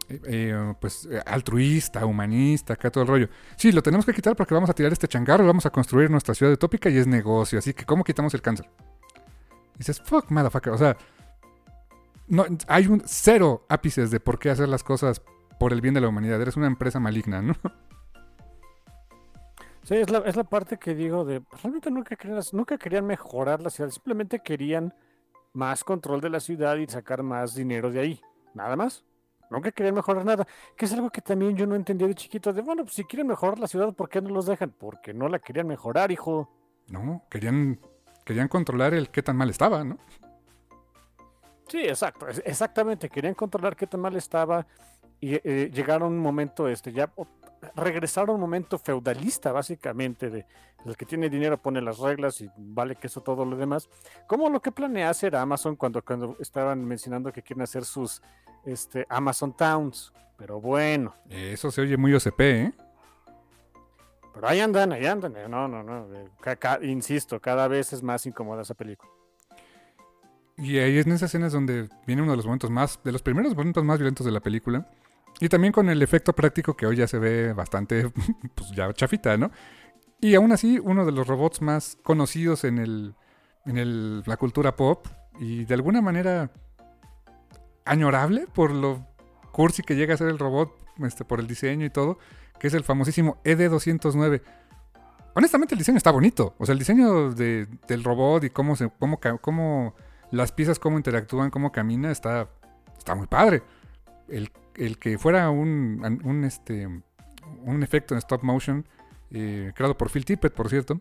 eh, 0.10 0.20
eh, 0.26 0.74
pues 0.80 1.08
altruista 1.26 2.06
humanista 2.06 2.74
acá 2.74 2.90
todo 2.92 3.04
el 3.04 3.08
rollo. 3.10 3.30
Sí 3.58 3.72
lo 3.72 3.82
tenemos 3.82 4.06
que 4.06 4.14
quitar 4.14 4.36
porque 4.36 4.54
vamos 4.54 4.70
a 4.70 4.74
tirar 4.74 4.92
este 4.92 5.08
changarro 5.08 5.46
vamos 5.46 5.66
a 5.66 5.70
construir 5.70 6.10
nuestra 6.10 6.34
ciudad 6.34 6.54
utópica 6.54 6.90
y 6.90 6.98
es 6.98 7.08
negocio 7.08 7.60
así 7.60 7.74
que 7.74 7.86
cómo 7.86 8.04
quitamos 8.04 8.34
el 8.34 8.42
cáncer 8.42 8.70
dices 9.78 10.02
fuck 10.02 10.30
motherfucker 10.32 10.74
o 10.74 10.78
sea 10.78 10.96
no, 12.28 12.46
hay 12.68 12.88
un 12.88 13.02
cero 13.06 13.66
ápices 13.70 14.10
de 14.12 14.20
por 14.20 14.40
qué 14.40 14.50
hacer 14.50 14.70
las 14.70 14.84
cosas 14.84 15.22
por 15.60 15.74
el 15.74 15.82
bien 15.82 15.94
de 15.94 16.02
la 16.02 16.08
humanidad 16.08 16.42
eres 16.42 16.56
una 16.58 16.68
empresa 16.68 17.00
maligna 17.00 17.42
no 17.42 17.56
Sí, 19.84 19.96
es 19.96 20.10
la, 20.10 20.20
es 20.20 20.36
la 20.38 20.46
parte 20.46 20.78
que 20.78 20.96
digo 20.96 21.26
de, 21.26 21.42
pues, 21.42 21.62
realmente 21.62 21.92
nunca 21.92 22.16
querían, 22.16 22.40
nunca 22.54 22.78
querían 22.78 23.06
mejorar 23.06 23.62
la 23.62 23.70
ciudad, 23.70 23.90
simplemente 23.90 24.40
querían 24.40 24.94
más 25.52 25.84
control 25.84 26.22
de 26.22 26.30
la 26.30 26.40
ciudad 26.40 26.78
y 26.78 26.88
sacar 26.88 27.22
más 27.22 27.54
dinero 27.54 27.92
de 27.92 28.00
ahí, 28.00 28.22
nada 28.54 28.76
más. 28.78 29.04
Nunca 29.50 29.72
querían 29.72 29.94
mejorar 29.94 30.26
nada, 30.26 30.48
que 30.78 30.86
es 30.86 30.94
algo 30.94 31.10
que 31.10 31.22
también 31.22 31.56
yo 31.58 31.68
no 31.68 31.76
entendía 31.76 32.08
de 32.08 32.16
chiquito, 32.16 32.54
de, 32.54 32.62
bueno, 32.62 32.84
pues 32.84 32.96
si 32.96 33.04
quieren 33.04 33.28
mejorar 33.28 33.60
la 33.60 33.68
ciudad, 33.68 33.94
¿por 33.94 34.10
qué 34.10 34.22
no 34.22 34.30
los 34.30 34.46
dejan? 34.46 34.72
Porque 34.72 35.14
no 35.14 35.28
la 35.28 35.40
querían 35.40 35.68
mejorar, 35.68 36.12
hijo. 36.12 36.50
No, 36.88 37.24
querían, 37.30 37.80
querían 38.26 38.48
controlar 38.48 38.94
el 38.94 39.10
qué 39.10 39.22
tan 39.22 39.36
mal 39.36 39.50
estaba, 39.50 39.84
¿no? 39.84 39.98
Sí, 41.68 41.82
exacto, 41.82 42.28
exactamente, 42.28 43.10
querían 43.10 43.36
controlar 43.36 43.76
qué 43.76 43.86
tan 43.86 44.00
mal 44.00 44.16
estaba 44.16 44.66
y 45.24 45.40
eh, 45.42 45.72
llegaron 45.74 46.12
un 46.12 46.20
momento, 46.20 46.68
este, 46.68 46.92
ya 46.92 47.10
regresaron 47.76 48.36
un 48.36 48.42
momento 48.42 48.78
feudalista, 48.78 49.54
básicamente, 49.54 50.30
de 50.30 50.46
el 50.86 50.98
que 50.98 51.06
tiene 51.06 51.30
dinero 51.30 51.58
pone 51.58 51.80
las 51.82 52.00
reglas 52.00 52.42
y 52.42 52.50
vale 52.58 52.98
que 52.98 53.08
eso 53.08 53.22
todo 53.22 53.46
lo 53.46 53.56
demás, 53.56 53.88
como 54.28 54.50
lo 54.50 54.62
que 54.62 54.74
planea 54.74 55.10
hacer 55.10 55.38
Amazon 55.38 55.78
cuando, 55.78 56.02
cuando 56.02 56.36
estaban 56.42 56.84
mencionando 56.84 57.32
que 57.32 57.42
quieren 57.42 57.62
hacer 57.62 57.86
sus 57.86 58.22
este, 58.66 59.06
Amazon 59.08 59.56
Towns, 59.56 60.12
pero 60.38 60.60
bueno, 60.60 61.16
Eso 61.30 61.72
se 61.72 61.80
oye 61.80 61.96
muy 61.96 62.14
OCP, 62.14 62.42
¿eh? 62.42 62.74
pero 64.34 64.50
ahí 64.50 64.60
andan, 64.60 64.92
ahí 64.92 65.06
andan, 65.06 65.38
eh, 65.38 65.48
no, 65.48 65.70
no, 65.70 65.84
no, 65.84 66.06
eh, 66.14 66.28
insisto, 66.82 67.40
cada 67.40 67.70
vez 67.70 67.94
es 67.94 68.04
más 68.04 68.26
incómoda 68.26 68.64
esa 68.64 68.74
película. 68.74 69.10
Y 70.58 70.80
ahí 70.80 70.98
es 70.98 71.06
en 71.06 71.14
esas 71.14 71.30
escenas 71.30 71.54
donde 71.54 71.88
viene 72.06 72.22
uno 72.22 72.32
de 72.32 72.38
los 72.38 72.46
momentos 72.46 72.70
más, 72.70 73.00
de 73.06 73.14
los 73.14 73.22
primeros 73.22 73.56
momentos 73.56 73.86
más 73.86 74.00
violentos 74.00 74.26
de 74.26 74.34
la 74.34 74.42
película. 74.42 74.86
Y 75.44 75.50
también 75.50 75.74
con 75.74 75.90
el 75.90 76.02
efecto 76.02 76.32
práctico 76.32 76.78
que 76.78 76.86
hoy 76.86 76.96
ya 76.96 77.06
se 77.06 77.20
ve 77.20 77.52
bastante, 77.52 78.10
pues 78.56 78.72
ya 78.72 78.94
chafita, 78.94 79.36
¿no? 79.36 79.52
Y 80.22 80.36
aún 80.36 80.54
así, 80.54 80.80
uno 80.80 81.06
de 81.06 81.12
los 81.12 81.28
robots 81.28 81.62
más 81.62 81.98
conocidos 82.02 82.64
en, 82.64 82.78
el, 82.78 83.14
en 83.66 83.78
el, 83.78 84.24
la 84.26 84.38
cultura 84.38 84.78
pop 84.78 85.06
y 85.42 85.66
de 85.66 85.74
alguna 85.74 86.02
manera 86.02 86.50
añorable 87.84 88.48
por 88.54 88.72
lo 88.72 89.06
cursi 89.52 89.84
que 89.84 89.98
llega 89.98 90.14
a 90.14 90.18
ser 90.18 90.30
el 90.30 90.40
robot, 90.40 90.78
este, 91.04 91.26
por 91.26 91.42
el 91.42 91.48
diseño 91.48 91.86
y 91.86 91.90
todo, 91.90 92.20
que 92.58 92.68
es 92.68 92.74
el 92.74 92.86
famosísimo 92.86 93.36
ED209. 93.44 94.42
Honestamente 95.34 95.76
el 95.76 95.80
diseño 95.80 95.98
está 95.98 96.12
bonito, 96.12 96.56
o 96.58 96.66
sea, 96.66 96.72
el 96.72 96.80
diseño 96.80 97.34
de, 97.34 97.68
del 97.90 98.06
robot 98.06 98.46
y 98.46 98.50
cómo, 98.50 98.78
se, 98.78 98.90
cómo, 98.98 99.20
cómo 99.42 99.94
las 100.32 100.54
piezas, 100.54 100.80
cómo 100.80 100.96
interactúan, 100.96 101.50
cómo 101.50 101.74
camina, 101.74 102.14
está, 102.14 102.48
está 102.98 103.14
muy 103.14 103.28
padre. 103.28 103.62
El, 104.30 104.50
el 104.76 104.98
que 104.98 105.18
fuera 105.18 105.50
un, 105.50 106.22
un, 106.24 106.44
este, 106.44 106.88
un 106.88 107.84
efecto 107.84 108.14
en 108.14 108.20
stop 108.20 108.44
motion, 108.44 108.88
eh, 109.32 109.72
creado 109.76 109.98
por 109.98 110.10
Phil 110.10 110.26
Tippett, 110.26 110.54
por 110.54 110.70
cierto. 110.70 111.00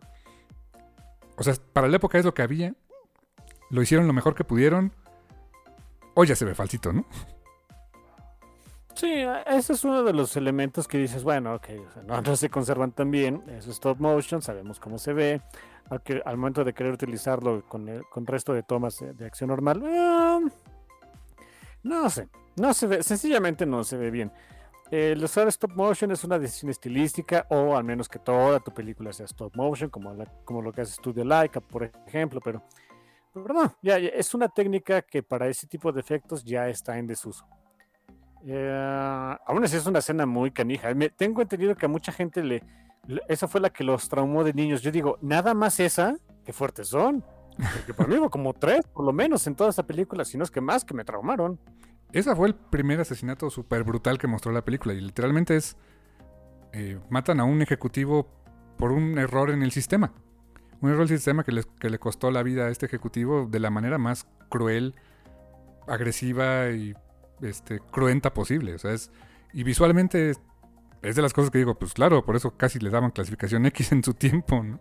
O 1.36 1.42
sea, 1.42 1.54
para 1.72 1.88
la 1.88 1.96
época 1.96 2.18
es 2.18 2.24
lo 2.24 2.34
que 2.34 2.42
había. 2.42 2.74
Lo 3.70 3.82
hicieron 3.82 4.06
lo 4.06 4.12
mejor 4.12 4.34
que 4.34 4.44
pudieron. 4.44 4.92
Hoy 6.14 6.26
ya 6.26 6.36
se 6.36 6.44
ve 6.44 6.54
falsito, 6.54 6.92
¿no? 6.92 7.06
Sí, 8.94 9.24
ese 9.46 9.72
es 9.72 9.84
uno 9.84 10.02
de 10.02 10.12
los 10.12 10.36
elementos 10.36 10.86
que 10.86 10.98
dices, 10.98 11.24
bueno, 11.24 11.54
ok, 11.54 11.68
no, 12.06 12.36
se 12.36 12.50
conservan 12.50 12.92
tan 12.92 13.10
bien, 13.10 13.42
es 13.48 13.66
stop 13.66 13.98
motion, 13.98 14.42
sabemos 14.42 14.78
cómo 14.78 14.98
se 14.98 15.12
ve, 15.12 15.40
aunque 15.88 16.22
al 16.24 16.36
momento 16.36 16.62
de 16.64 16.74
querer 16.74 16.92
utilizarlo 16.92 17.64
con 17.66 17.88
el 17.88 18.02
con 18.10 18.26
resto 18.26 18.52
de 18.52 18.62
tomas 18.62 18.98
de, 19.00 19.26
acción 19.26 19.48
normal, 19.48 19.82
eh, 19.84 20.50
no 21.82 22.10
sé, 22.10 22.28
no 22.56 22.74
se 22.74 22.86
ve, 22.86 23.02
sencillamente 23.02 23.66
no 23.66 23.84
se 23.84 23.96
ve 23.96 24.10
bien. 24.10 24.32
El 24.90 25.24
usar 25.24 25.48
stop 25.48 25.72
motion 25.74 26.10
es 26.10 26.22
una 26.22 26.38
decisión 26.38 26.70
estilística, 26.70 27.46
o 27.48 27.74
al 27.74 27.82
menos 27.82 28.08
que 28.10 28.18
toda 28.18 28.60
tu 28.60 28.72
película 28.72 29.10
sea 29.12 29.24
stop 29.24 29.56
motion, 29.56 29.88
como, 29.88 30.14
como 30.44 30.60
lo 30.60 30.70
que 30.70 30.82
hace 30.82 30.92
Studio 30.92 31.24
Laika, 31.24 31.60
por 31.60 31.84
ejemplo, 32.06 32.40
pero, 32.44 32.62
pero 33.32 33.54
no, 33.54 33.74
ya, 33.80 33.96
es 33.96 34.34
una 34.34 34.48
técnica 34.48 35.00
que 35.00 35.22
para 35.22 35.48
ese 35.48 35.66
tipo 35.66 35.90
de 35.92 36.00
efectos 36.00 36.44
ya 36.44 36.68
está 36.68 36.98
en 36.98 37.06
desuso. 37.06 37.46
Eh, 38.44 39.38
aún 39.46 39.64
así 39.64 39.76
es 39.76 39.86
una 39.86 40.00
escena 40.00 40.26
muy 40.26 40.50
canija. 40.50 40.92
Me, 40.94 41.08
tengo 41.08 41.42
entendido 41.42 41.74
que 41.74 41.86
a 41.86 41.88
mucha 41.88 42.12
gente 42.12 42.42
le, 42.42 42.62
Esa 43.28 43.48
fue 43.48 43.60
la 43.60 43.70
que 43.70 43.84
los 43.84 44.08
traumó 44.08 44.44
de 44.44 44.52
niños. 44.52 44.82
Yo 44.82 44.90
digo, 44.90 45.18
nada 45.22 45.54
más 45.54 45.80
esa, 45.80 46.16
qué 46.44 46.52
fuertes 46.52 46.88
son. 46.88 47.24
Porque 47.56 47.94
por 47.94 48.08
mí 48.08 48.16
hubo 48.16 48.30
como 48.30 48.52
tres, 48.54 48.86
por 48.86 49.04
lo 49.04 49.12
menos, 49.12 49.46
en 49.46 49.54
toda 49.54 49.70
esa 49.70 49.86
película, 49.86 50.24
si 50.24 50.38
no 50.38 50.44
es 50.44 50.50
que 50.50 50.60
más 50.60 50.84
que 50.84 50.94
me 50.94 51.04
traumaron. 51.04 51.60
Esa 52.12 52.36
fue 52.36 52.48
el 52.48 52.54
primer 52.54 53.00
asesinato 53.00 53.50
súper 53.50 53.84
brutal 53.84 54.18
que 54.18 54.26
mostró 54.26 54.52
la 54.52 54.64
película. 54.64 54.94
Y 54.94 55.00
literalmente 55.00 55.56
es. 55.56 55.76
Eh, 56.72 56.98
matan 57.10 57.40
a 57.40 57.44
un 57.44 57.60
ejecutivo 57.60 58.28
por 58.78 58.92
un 58.92 59.18
error 59.18 59.50
en 59.50 59.62
el 59.62 59.72
sistema. 59.72 60.12
Un 60.80 60.90
error 60.90 61.02
en 61.02 61.12
el 61.12 61.18
sistema 61.18 61.44
que 61.44 61.52
le, 61.52 61.64
que 61.78 61.90
le 61.90 61.98
costó 61.98 62.30
la 62.30 62.42
vida 62.42 62.66
a 62.66 62.70
este 62.70 62.86
ejecutivo 62.86 63.46
de 63.46 63.60
la 63.60 63.70
manera 63.70 63.98
más 63.98 64.26
cruel, 64.48 64.94
agresiva 65.86 66.70
y 66.70 66.94
este, 67.42 67.80
cruenta 67.80 68.32
posible. 68.32 68.74
O 68.74 68.78
sea, 68.78 68.92
es, 68.92 69.10
y 69.52 69.64
visualmente 69.64 70.30
es, 71.02 71.16
de 71.16 71.22
las 71.22 71.32
cosas 71.32 71.50
que 71.50 71.58
digo, 71.58 71.78
pues 71.78 71.92
claro, 71.92 72.24
por 72.24 72.36
eso 72.36 72.56
casi 72.56 72.78
le 72.78 72.90
daban 72.90 73.10
clasificación 73.10 73.66
X 73.66 73.92
en 73.92 74.04
su 74.04 74.14
tiempo, 74.14 74.62
¿no? 74.62 74.80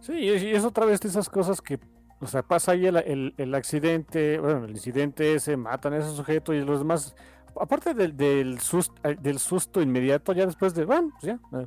Sí, 0.00 0.12
y 0.14 0.54
es 0.54 0.64
otra 0.64 0.86
vez 0.86 1.00
de 1.00 1.08
esas 1.08 1.28
cosas 1.28 1.60
que, 1.60 1.78
o 2.20 2.26
sea, 2.26 2.42
pasa 2.42 2.72
ahí 2.72 2.86
el, 2.86 3.54
accidente, 3.54 4.38
bueno, 4.38 4.64
el 4.64 4.70
incidente 4.70 5.34
ese, 5.34 5.56
matan 5.56 5.92
a 5.92 5.98
ese 5.98 6.14
sujeto 6.14 6.54
y 6.54 6.64
los 6.64 6.80
demás, 6.80 7.14
aparte 7.60 7.92
del, 7.92 8.16
del, 8.16 8.60
susto, 8.60 8.94
eh, 9.04 9.16
del 9.20 9.38
susto 9.38 9.82
inmediato, 9.82 10.32
ya 10.32 10.46
después 10.46 10.74
de, 10.74 10.86
bueno, 10.86 11.10
pues 11.20 11.24
ya, 11.24 11.58
eh, 11.58 11.66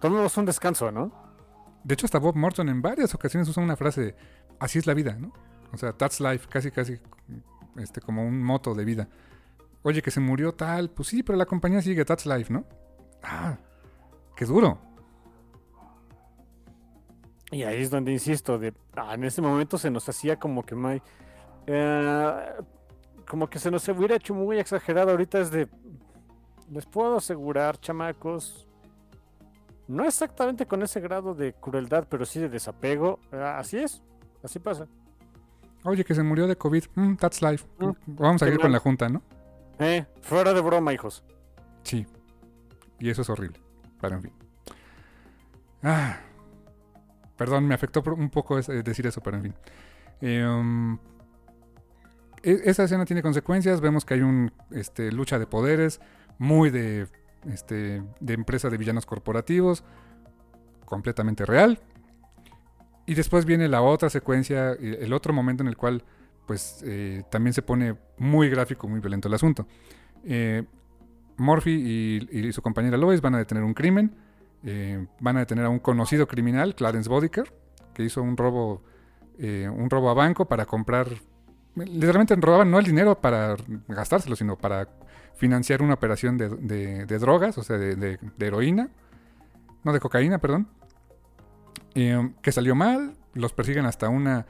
tomemos 0.00 0.36
un 0.38 0.46
descanso, 0.46 0.90
¿no? 0.90 1.12
De 1.84 1.94
hecho, 1.94 2.06
hasta 2.06 2.18
Bob 2.18 2.36
Morton 2.36 2.68
en 2.68 2.80
varias 2.80 3.14
ocasiones 3.14 3.48
usa 3.48 3.62
una 3.62 3.76
frase, 3.76 4.14
así 4.58 4.78
es 4.78 4.86
la 4.86 4.94
vida, 4.94 5.16
¿no? 5.18 5.32
O 5.72 5.76
sea, 5.76 5.92
that's 5.92 6.20
life, 6.20 6.48
casi, 6.50 6.70
casi 6.70 6.98
este, 7.76 8.00
como 8.00 8.26
un 8.26 8.42
moto 8.42 8.74
de 8.74 8.84
vida. 8.84 9.08
Oye, 9.82 10.02
que 10.02 10.10
se 10.10 10.20
murió 10.20 10.52
tal, 10.54 10.90
pues 10.90 11.08
sí, 11.08 11.22
pero 11.22 11.36
la 11.36 11.46
compañía 11.46 11.82
sigue, 11.82 12.04
that's 12.04 12.26
life, 12.26 12.52
¿no? 12.52 12.64
Ah, 13.22 13.58
qué 14.36 14.44
duro. 14.44 14.87
Y 17.50 17.62
ahí 17.62 17.82
es 17.82 17.90
donde 17.90 18.12
insisto, 18.12 18.58
de, 18.58 18.74
ah, 18.94 19.14
en 19.14 19.24
ese 19.24 19.40
momento 19.40 19.78
se 19.78 19.90
nos 19.90 20.08
hacía 20.08 20.38
como 20.38 20.64
que 20.64 20.74
muy, 20.74 21.02
eh, 21.66 22.52
como 23.26 23.48
que 23.48 23.58
se 23.58 23.70
nos 23.70 23.88
hubiera 23.88 24.16
hecho 24.16 24.34
muy 24.34 24.58
exagerado. 24.58 25.10
Ahorita 25.10 25.40
es 25.40 25.50
de, 25.50 25.68
les 26.70 26.84
puedo 26.84 27.16
asegurar, 27.16 27.80
chamacos, 27.80 28.66
no 29.86 30.04
exactamente 30.04 30.66
con 30.66 30.82
ese 30.82 31.00
grado 31.00 31.34
de 31.34 31.54
crueldad, 31.54 32.06
pero 32.08 32.26
sí 32.26 32.38
de 32.38 32.50
desapego. 32.50 33.18
Ah, 33.32 33.58
así 33.58 33.78
es, 33.78 34.02
así 34.42 34.58
pasa. 34.58 34.86
Oye, 35.84 36.04
que 36.04 36.14
se 36.14 36.22
murió 36.22 36.46
de 36.46 36.56
COVID. 36.56 36.84
Mm, 36.94 37.14
that's 37.16 37.40
life. 37.40 37.64
Mm. 37.78 37.90
Vamos 38.06 38.42
a 38.42 38.48
ir 38.48 38.58
con 38.58 38.72
la 38.72 38.78
junta, 38.78 39.08
¿no? 39.08 39.22
Eh, 39.78 40.04
fuera 40.20 40.52
de 40.52 40.60
broma, 40.60 40.92
hijos. 40.92 41.24
Sí. 41.82 42.06
Y 42.98 43.08
eso 43.08 43.22
es 43.22 43.30
horrible. 43.30 43.60
Pero 44.00 44.16
en 44.16 44.22
fin. 44.22 44.32
Ah. 45.82 46.18
Perdón, 47.38 47.66
me 47.66 47.74
afectó 47.74 48.02
un 48.14 48.28
poco 48.28 48.60
decir 48.60 49.06
eso, 49.06 49.22
pero 49.22 49.38
en 49.38 49.42
fin. 49.44 49.54
Em, 50.20 50.98
e, 52.42 52.62
esa 52.64 52.84
escena 52.84 53.06
tiene 53.06 53.22
consecuencias. 53.22 53.80
Vemos 53.80 54.04
que 54.04 54.14
hay 54.14 54.20
un 54.20 54.52
este, 54.70 55.10
lucha 55.10 55.38
de 55.38 55.46
poderes 55.46 56.00
muy 56.36 56.68
de, 56.68 57.06
este, 57.46 58.02
de 58.20 58.34
empresa 58.34 58.68
de 58.68 58.76
villanos 58.76 59.06
corporativos. 59.06 59.84
Completamente 60.84 61.46
real. 61.46 61.80
Y 63.06 63.14
después 63.14 63.46
viene 63.46 63.68
la 63.68 63.80
otra 63.80 64.10
secuencia, 64.10 64.72
el 64.72 65.14
otro 65.14 65.32
momento 65.32 65.62
en 65.62 65.68
el 65.68 65.78
cual 65.78 66.04
pues 66.48 66.82
eh, 66.84 67.22
también 67.30 67.54
se 67.54 67.62
pone 67.62 67.94
muy 68.16 68.48
gráfico, 68.48 68.88
muy 68.88 69.00
violento 69.00 69.28
el 69.28 69.34
asunto. 69.34 69.66
Eh, 70.24 70.64
Murphy 71.36 72.26
y, 72.30 72.52
su 72.52 72.62
compañera 72.62 72.96
Lois 72.96 73.20
van 73.20 73.34
a 73.34 73.38
detener 73.38 73.62
un 73.62 73.74
crimen, 73.74 74.14
eh, 74.64 75.06
van 75.20 75.36
a 75.36 75.40
detener 75.40 75.64
a 75.64 75.68
un 75.68 75.78
conocido 75.78 76.26
criminal, 76.26 76.74
Clarence 76.74 77.08
Bodiker, 77.08 77.52
que 77.94 78.02
hizo 78.02 78.22
un 78.22 78.36
robo, 78.36 78.82
un 79.38 79.88
robo 79.88 80.10
a 80.10 80.14
banco 80.14 80.46
para 80.46 80.66
comprar, 80.66 81.08
literalmente 81.76 82.34
robaban 82.36 82.70
no 82.70 82.78
el 82.78 82.84
dinero 82.84 83.20
para 83.20 83.56
gastárselo, 83.86 84.34
sino 84.34 84.56
para 84.56 84.88
financiar 85.38 85.82
una 85.82 85.94
operación 85.94 86.36
de, 86.36 87.18
drogas, 87.18 87.56
o 87.58 87.62
sea, 87.62 87.78
de, 87.78 88.18
heroína, 88.40 88.90
no 89.84 89.92
de 89.92 90.00
cocaína, 90.00 90.38
perdón. 90.38 90.68
Um, 91.94 92.34
que 92.42 92.52
salió 92.52 92.74
mal, 92.74 93.16
los 93.34 93.52
persiguen 93.52 93.86
hasta 93.86 94.08
una... 94.08 94.46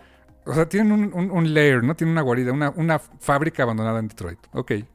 O 0.46 0.54
sea, 0.54 0.66
tienen 0.66 1.12
un, 1.12 1.54
layer, 1.54 1.84
¿no? 1.84 1.94
Tienen 1.94 2.12
una 2.12 2.22
guarida, 2.22 2.52
una, 2.52 2.98
fábrica 2.98 3.64
abandonada 3.64 3.98
en 3.98 4.08
Detroit. 4.08 4.38
Ok. 4.52 4.70
Eh, 4.70 4.86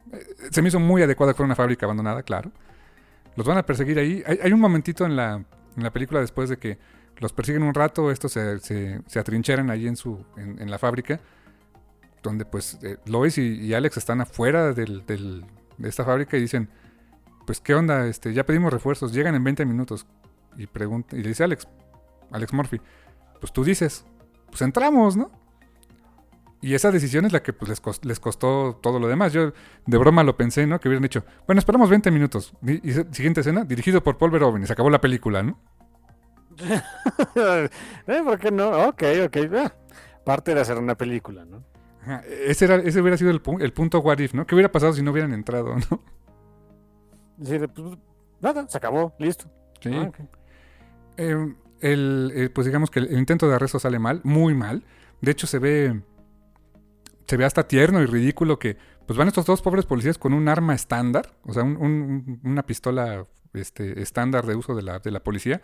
se 0.49 0.63
me 0.63 0.69
hizo 0.69 0.79
muy 0.79 1.03
adecuado 1.03 1.31
que 1.31 1.37
fuera 1.37 1.45
una 1.45 1.55
fábrica 1.55 1.85
abandonada, 1.85 2.23
claro. 2.23 2.51
Los 3.35 3.47
van 3.47 3.57
a 3.57 3.65
perseguir 3.65 3.97
ahí. 3.99 4.23
Hay, 4.25 4.51
un 4.51 4.59
momentito 4.59 5.05
en 5.05 5.15
la, 5.15 5.43
en 5.75 5.83
la, 5.83 5.91
película 5.91 6.19
después 6.19 6.49
de 6.49 6.57
que 6.57 6.77
los 7.17 7.33
persiguen 7.33 7.63
un 7.63 7.73
rato, 7.73 8.11
estos 8.11 8.33
se, 8.33 8.59
se, 8.59 9.19
atrincheran 9.19 9.69
ahí 9.69 9.87
en, 9.87 9.95
su, 9.95 10.23
en, 10.37 10.69
la 10.69 10.77
fábrica, 10.77 11.19
donde 12.21 12.45
pues 12.45 12.79
eh, 12.83 12.97
Lois 13.05 13.37
y, 13.37 13.73
Alex 13.73 13.97
están 13.97 14.21
afuera 14.21 14.73
del, 14.73 15.05
de 15.05 15.89
esta 15.89 16.05
fábrica 16.05 16.37
y 16.37 16.41
dicen, 16.41 16.69
pues 17.45 17.59
qué 17.59 17.75
onda, 17.75 18.07
este, 18.07 18.33
ya 18.33 18.45
pedimos 18.45 18.71
refuerzos, 18.71 19.13
llegan 19.13 19.35
en 19.35 19.43
20 19.43 19.65
minutos. 19.65 20.05
Y, 20.57 20.67
pregunta, 20.67 21.15
y 21.15 21.23
le 21.23 21.29
dice 21.29 21.43
Alex, 21.43 21.67
Alex 22.31 22.53
Murphy, 22.53 22.79
pues 23.39 23.51
tú 23.51 23.63
dices, 23.63 24.05
pues 24.49 24.61
entramos, 24.61 25.17
¿no? 25.17 25.31
Y 26.63 26.75
esa 26.75 26.91
decisión 26.91 27.25
es 27.25 27.33
la 27.33 27.43
que 27.43 27.51
pues, 27.51 27.69
les, 28.03 28.19
costó, 28.21 28.79
todo 28.81 28.97
lo 28.97 29.09
demás. 29.09 29.33
Yo 29.33 29.51
de 29.85 29.97
broma 29.97 30.23
lo 30.23 30.37
pensé, 30.37 30.65
¿no? 30.65 30.79
Que 30.79 30.87
hubieran 30.87 31.03
dicho, 31.03 31.25
bueno, 31.45 31.59
esperamos 31.59 31.89
20 31.89 32.09
minutos. 32.09 32.53
Y, 32.61 32.89
siguiente 33.11 33.41
escena, 33.41 33.65
dirigido 33.65 34.01
por 34.01 34.17
Paul 34.17 34.31
Verhoeven. 34.31 34.63
Y 34.63 34.65
se 34.65 34.71
acabó 34.71 34.89
la 34.89 35.01
película, 35.01 35.43
¿no? 35.43 35.59
¿Eh? 37.35 38.21
¿Por 38.23 38.39
qué 38.39 38.49
no? 38.49 38.87
Ok, 38.87 39.03
ok. 39.25 39.37
Ah, 39.57 39.73
parte 40.23 40.55
de 40.55 40.61
hacer 40.61 40.77
una 40.77 40.95
película, 40.95 41.43
¿no? 41.43 41.65
ese, 42.45 42.63
era, 42.63 42.75
ese 42.77 43.01
hubiera 43.01 43.17
sido 43.17 43.31
el, 43.31 43.41
punto 43.73 43.99
what 43.99 44.19
if, 44.19 44.33
¿no? 44.33 44.47
¿Qué 44.47 44.55
hubiera 44.55 44.71
pasado 44.71 44.93
si 44.93 45.01
no 45.01 45.11
hubieran 45.11 45.33
entrado, 45.33 45.75
no? 45.91 46.01
Sí, 47.43 47.59
pues, 47.59 47.97
nada, 48.39 48.69
se 48.69 48.77
acabó, 48.77 49.13
listo. 49.19 49.51
Sí. 49.81 49.91
Ah, 49.93 50.11
eh, 51.17 51.55
el, 51.81 52.31
eh, 52.33 52.49
pues 52.49 52.65
digamos 52.65 52.89
que 52.89 52.99
el, 52.99 53.11
intento 53.17 53.49
de 53.49 53.55
arresto 53.55 53.79
sale 53.79 53.99
mal, 53.99 54.21
muy 54.23 54.53
mal. 54.53 54.85
De 55.19 55.31
hecho, 55.31 55.45
se 55.45 55.59
ve, 55.59 56.01
se 57.27 57.37
ve 57.37 57.45
hasta 57.45 57.67
tierno 57.67 58.01
y 58.01 58.05
ridículo 58.05 58.59
que 58.59 58.77
pues 59.05 59.17
van 59.17 59.27
estos 59.27 59.45
dos 59.45 59.61
pobres 59.61 59.85
policías 59.85 60.17
con 60.17 60.33
un 60.33 60.47
arma 60.47 60.73
estándar, 60.73 61.35
o 61.43 61.53
sea, 61.53 61.63
una 61.63 62.63
pistola 62.65 63.25
este, 63.53 64.01
estándar 64.01 64.45
de 64.45 64.55
uso 64.55 64.75
de 64.75 64.81
la, 64.81 64.99
de 64.99 65.11
la 65.11 65.21
policía. 65.21 65.61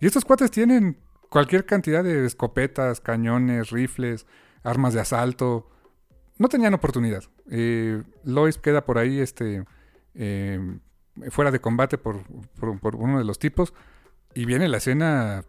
Y 0.00 0.06
estos 0.06 0.24
cuates 0.24 0.50
tienen 0.50 0.98
cualquier 1.28 1.64
cantidad 1.64 2.02
de 2.02 2.26
escopetas, 2.26 3.00
cañones, 3.00 3.70
rifles, 3.70 4.26
armas 4.62 4.94
de 4.94 5.00
asalto. 5.00 5.70
No 6.38 6.48
tenían 6.48 6.74
oportunidad. 6.74 7.24
Eh, 7.50 8.02
Lois 8.24 8.58
queda 8.58 8.84
por 8.84 8.98
ahí, 8.98 9.20
este, 9.20 9.64
eh, 10.14 10.78
fuera 11.30 11.50
de 11.50 11.60
combate 11.60 11.98
por, 11.98 12.22
por, 12.80 12.96
uno 12.96 13.18
de 13.18 13.24
los 13.24 13.38
tipos. 13.38 13.72
Y 14.34 14.44
viene 14.44 14.68
la 14.68 14.78
escena. 14.78 15.44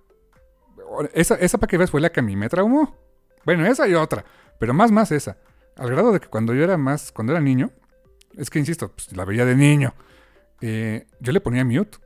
Esa, 1.14 1.36
esa 1.36 1.58
para 1.58 1.70
que 1.70 1.78
ves 1.78 1.90
fue 1.90 2.02
la 2.02 2.12
que 2.12 2.20
a 2.20 2.24
mí 2.24 2.36
me 2.36 2.50
traumó. 2.50 2.96
Bueno, 3.46 3.66
esa 3.66 3.88
y 3.88 3.94
otra. 3.94 4.24
Pero 4.64 4.74
más, 4.74 4.94
más 4.94 5.12
esa. 5.12 5.36
Al 5.76 5.90
grado 5.90 6.14
de 6.14 6.22
que 6.22 6.30
cuando 6.30 6.54
yo 6.54 6.64
era 6.64 6.78
más, 6.78 7.12
cuando 7.12 7.34
era 7.34 7.42
niño, 7.42 7.72
es 8.38 8.50
que 8.50 8.60
insisto, 8.60 8.94
pues, 8.94 9.14
la 9.14 9.26
veía 9.26 9.44
de 9.44 9.58
niño. 9.58 9.94
eh, 10.62 11.06
yo 11.20 11.34
le 11.34 11.42
ponía 11.42 11.66
mute. 11.66 11.98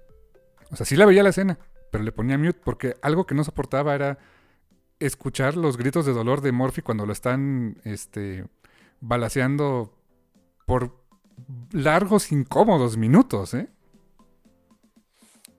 O 0.71 0.75
sea, 0.75 0.83
sí 0.83 0.95
la 0.95 1.05
veía 1.05 1.21
la 1.21 1.29
escena, 1.29 1.59
pero 1.91 2.03
le 2.03 2.11
ponía 2.11 2.35
mute 2.35 2.59
porque 2.63 2.95
algo 3.03 3.27
que 3.27 3.35
no 3.35 3.43
soportaba 3.43 3.93
era 3.93 4.17
escuchar 4.97 5.55
los 5.55 5.77
gritos 5.77 6.07
de 6.07 6.13
dolor 6.13 6.41
de 6.41 6.51
Morphy 6.51 6.81
cuando 6.81 7.05
lo 7.05 7.13
están 7.13 7.77
este, 7.83 8.47
balaseando 9.01 9.93
por 10.65 10.99
largos, 11.71 12.31
incómodos 12.31 12.97
minutos, 12.97 13.53
¿eh? 13.53 13.69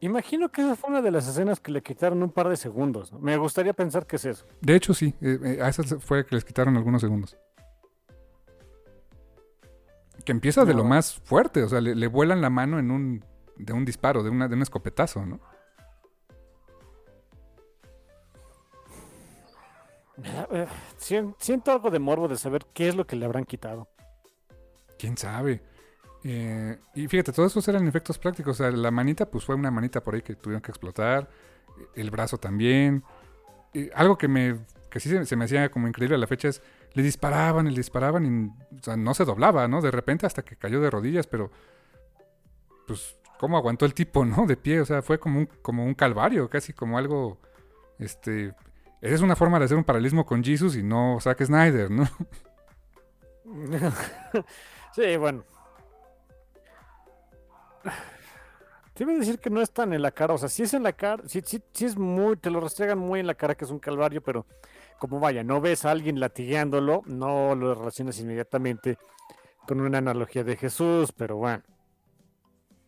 Imagino 0.00 0.48
que 0.50 0.60
esa 0.62 0.76
fue 0.76 0.90
una 0.90 1.02
de 1.02 1.10
las 1.10 1.26
escenas 1.26 1.58
que 1.58 1.72
le 1.72 1.82
quitaron 1.82 2.22
un 2.22 2.30
par 2.30 2.48
de 2.48 2.56
segundos. 2.56 3.12
Me 3.14 3.36
gustaría 3.36 3.72
pensar 3.72 4.06
que 4.06 4.16
es 4.16 4.24
eso. 4.24 4.46
De 4.60 4.76
hecho, 4.76 4.94
sí. 4.94 5.14
eh, 5.20 5.38
eh, 5.42 5.58
a 5.62 5.68
esa 5.68 5.82
fue 5.98 6.24
que 6.24 6.36
les 6.36 6.44
quitaron 6.44 6.76
algunos 6.76 7.00
segundos. 7.00 7.36
Que 10.24 10.32
empieza 10.32 10.64
de 10.64 10.74
lo 10.74 10.84
más 10.84 11.14
fuerte. 11.24 11.62
O 11.64 11.68
sea, 11.68 11.80
le, 11.80 11.94
le 11.96 12.06
vuelan 12.06 12.40
la 12.40 12.50
mano 12.50 12.78
en 12.78 12.90
un, 12.92 13.24
de 13.56 13.72
un 13.72 13.84
disparo, 13.84 14.22
de, 14.22 14.30
una, 14.30 14.46
de 14.46 14.54
un 14.54 14.62
escopetazo, 14.62 15.26
¿no? 15.26 15.40
Eh, 20.50 20.66
sien- 20.96 21.34
Siento 21.38 21.70
algo 21.72 21.90
de 21.90 21.98
morbo 21.98 22.28
de 22.28 22.36
saber 22.36 22.64
qué 22.72 22.88
es 22.88 22.94
lo 22.96 23.06
que 23.06 23.16
le 23.16 23.24
habrán 23.24 23.44
quitado. 23.44 23.88
¿Quién 24.98 25.16
sabe? 25.16 25.62
Eh, 26.24 26.78
y 26.94 27.06
fíjate, 27.06 27.32
todos 27.32 27.52
esos 27.52 27.66
eran 27.68 27.86
efectos 27.86 28.18
prácticos. 28.18 28.60
O 28.60 28.64
sea, 28.64 28.70
la 28.70 28.90
manita, 28.90 29.26
pues 29.26 29.44
fue 29.44 29.54
una 29.54 29.70
manita 29.70 30.02
por 30.02 30.14
ahí 30.14 30.22
que 30.22 30.34
tuvieron 30.34 30.62
que 30.62 30.70
explotar. 30.70 31.28
El 31.94 32.10
brazo 32.10 32.38
también. 32.38 33.04
Algo 33.94 34.18
que 34.18 34.28
me 34.28 34.58
que 34.88 35.00
sí 35.00 35.24
se, 35.24 35.36
me 35.36 35.44
hacía 35.44 35.70
como 35.70 35.88
increíble 35.88 36.16
a 36.16 36.18
la 36.18 36.26
fecha 36.26 36.48
es, 36.48 36.62
le 36.94 37.02
disparaban, 37.02 37.66
le 37.66 37.76
disparaban 37.76 38.24
y 38.24 38.50
no 38.96 39.14
se 39.14 39.24
doblaba, 39.24 39.68
¿no? 39.68 39.80
De 39.80 39.90
repente 39.90 40.26
hasta 40.26 40.42
que 40.42 40.56
cayó 40.56 40.80
de 40.80 40.90
rodillas, 40.90 41.26
pero 41.26 41.50
pues 42.86 43.18
cómo 43.38 43.56
aguantó 43.56 43.84
el 43.84 43.94
tipo, 43.94 44.24
¿no? 44.24 44.46
De 44.46 44.56
pie, 44.56 44.80
o 44.80 44.86
sea, 44.86 45.02
fue 45.02 45.18
como 45.18 45.40
un, 45.40 45.46
como 45.46 45.84
un 45.84 45.94
calvario, 45.94 46.48
casi 46.48 46.72
como 46.72 46.98
algo, 46.98 47.38
este... 47.98 48.54
Esa 49.00 49.14
es 49.14 49.20
una 49.20 49.36
forma 49.36 49.60
de 49.60 49.66
hacer 49.66 49.76
un 49.76 49.84
paralelismo 49.84 50.26
con 50.26 50.42
Jesus 50.42 50.74
y 50.74 50.82
no 50.82 51.18
Zack 51.20 51.44
Snyder, 51.44 51.88
¿no? 51.88 52.08
sí, 54.92 55.16
bueno. 55.16 55.44
Te 58.94 59.04
iba 59.04 59.12
a 59.12 59.16
decir 59.16 59.38
que 59.38 59.50
no 59.50 59.60
es 59.60 59.70
tan 59.70 59.92
en 59.92 60.02
la 60.02 60.10
cara, 60.10 60.34
o 60.34 60.38
sea, 60.38 60.48
sí 60.48 60.64
es 60.64 60.74
en 60.74 60.82
la 60.82 60.92
cara, 60.92 61.22
sí, 61.26 61.40
sí, 61.44 61.62
sí 61.72 61.84
es 61.84 61.96
muy, 61.96 62.36
te 62.36 62.50
lo 62.50 62.60
restregan 62.60 62.98
muy 62.98 63.20
en 63.20 63.28
la 63.28 63.34
cara 63.34 63.54
que 63.54 63.64
es 63.64 63.70
un 63.70 63.78
calvario, 63.78 64.20
pero 64.22 64.44
como 64.98 65.20
vaya, 65.20 65.44
no 65.44 65.60
ves 65.60 65.84
a 65.84 65.92
alguien 65.92 66.18
latigueándolo, 66.18 67.02
no 67.06 67.54
lo 67.54 67.74
relacionas 67.74 68.18
inmediatamente 68.18 68.98
con 69.66 69.80
una 69.80 69.98
analogía 69.98 70.42
de 70.42 70.56
Jesús, 70.56 71.12
pero 71.12 71.36
bueno. 71.36 71.62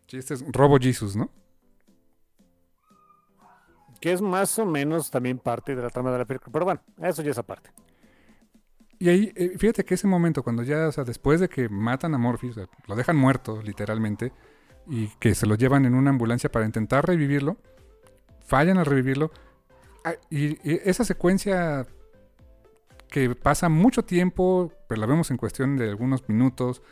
Sí, 0.09 0.17
este 0.17 0.35
es 0.35 0.45
Robo 0.51 0.79
Jesus, 0.79 1.15
¿no? 1.15 1.31
Que 4.01 4.13
es 4.13 4.21
más 4.21 4.59
o 4.59 4.67
menos 4.67 5.11
también 5.11 5.39
parte 5.39 5.77
de 5.77 5.83
la 5.83 5.91
trama 5.91 6.11
de 6.11 6.19
la 6.19 6.25
película, 6.25 6.51
pero 6.53 6.65
bueno, 6.65 6.81
eso 6.99 7.23
ya 7.23 7.31
es 7.31 7.39
aparte. 7.39 7.71
Y 8.99 9.09
ahí, 9.09 9.33
eh, 9.37 9.55
fíjate 9.57 9.85
que 9.85 9.95
ese 9.95 10.07
momento, 10.07 10.43
cuando 10.43 10.63
ya, 10.63 10.89
o 10.89 10.93
sea, 10.93 11.05
después 11.05 11.41
de 11.41 11.49
que 11.49 11.69
matan 11.69 12.15
a 12.15 12.19
Morphy, 12.19 12.49
o 12.49 12.53
sea, 12.53 12.69
lo 12.87 12.97
dejan 12.97 13.17
muerto, 13.17 13.63
literalmente, 13.63 14.33
y 14.87 15.09
que 15.19 15.35
se 15.35 15.47
lo 15.47 15.55
llevan 15.55 15.85
en 15.87 15.95
una 15.95 16.11
ambulancia 16.11 16.51
para 16.51 16.67
intentar 16.67 17.07
revivirlo, 17.07 17.57
fallan 18.47 18.79
al 18.79 18.87
revivirlo, 18.87 19.31
ah, 20.05 20.15
y, 20.31 20.59
esa 20.89 21.05
secuencia 21.05 21.87
que 23.09 23.35
pasa 23.35 23.69
mucho 23.69 24.05
tiempo, 24.05 24.73
pero 24.89 25.01
la 25.01 25.07
vemos 25.07 25.31
en 25.31 25.37
cuestión 25.37 25.77
de 25.77 25.89
algunos 25.91 26.29
minutos, 26.29 26.83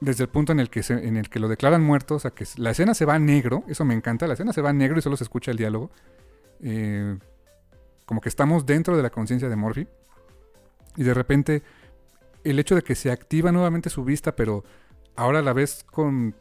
desde 0.00 0.24
el 0.24 0.30
punto 0.30 0.52
en 0.52 0.60
el 0.60 0.70
que, 0.70 0.82
se- 0.82 1.06
en 1.06 1.16
el 1.16 1.28
que 1.28 1.40
lo 1.40 1.48
declaran 1.48 1.82
muerto, 1.82 2.14
o 2.16 2.18
sea, 2.18 2.30
que 2.30 2.44
la 2.56 2.70
escena 2.70 2.94
se 2.94 3.04
va 3.04 3.14
a 3.14 3.18
negro, 3.18 3.64
eso 3.68 3.84
me 3.84 3.94
encanta, 3.94 4.26
la 4.26 4.34
escena 4.34 4.52
se 4.52 4.62
va 4.62 4.70
a 4.70 4.72
negro 4.72 4.98
y 4.98 5.02
solo 5.02 5.16
se 5.16 5.24
escucha 5.24 5.50
el 5.50 5.56
diálogo, 5.56 5.90
eh, 6.62 7.18
como 8.06 8.20
que 8.20 8.28
estamos 8.28 8.66
dentro 8.66 8.96
de 8.96 9.02
la 9.02 9.10
conciencia 9.10 9.48
de 9.48 9.56
Morphy. 9.56 9.86
Y 10.96 11.04
de 11.04 11.14
repente, 11.14 11.62
el 12.44 12.58
hecho 12.58 12.74
de 12.74 12.82
que 12.82 12.94
se 12.94 13.10
activa 13.10 13.52
nuevamente 13.52 13.90
su 13.90 14.04
vista, 14.04 14.34
pero 14.34 14.64
ahora 15.16 15.42
la 15.42 15.52
ves 15.52 15.84
con 15.84 16.34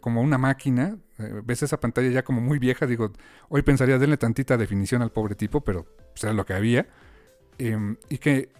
como 0.00 0.22
una 0.22 0.38
máquina, 0.38 0.98
eh, 1.18 1.40
ves 1.44 1.62
esa 1.62 1.80
pantalla 1.80 2.08
ya 2.10 2.22
como 2.22 2.40
muy 2.40 2.58
vieja, 2.58 2.86
digo, 2.86 3.12
hoy 3.48 3.62
pensaría 3.62 3.98
denle 3.98 4.16
tantita 4.16 4.56
definición 4.56 5.02
al 5.02 5.12
pobre 5.12 5.34
tipo, 5.34 5.62
pero 5.62 5.84
pues, 6.12 6.24
era 6.24 6.32
lo 6.32 6.44
que 6.44 6.54
había. 6.54 6.86
Em, 7.58 7.96
y 8.08 8.18
que 8.18 8.52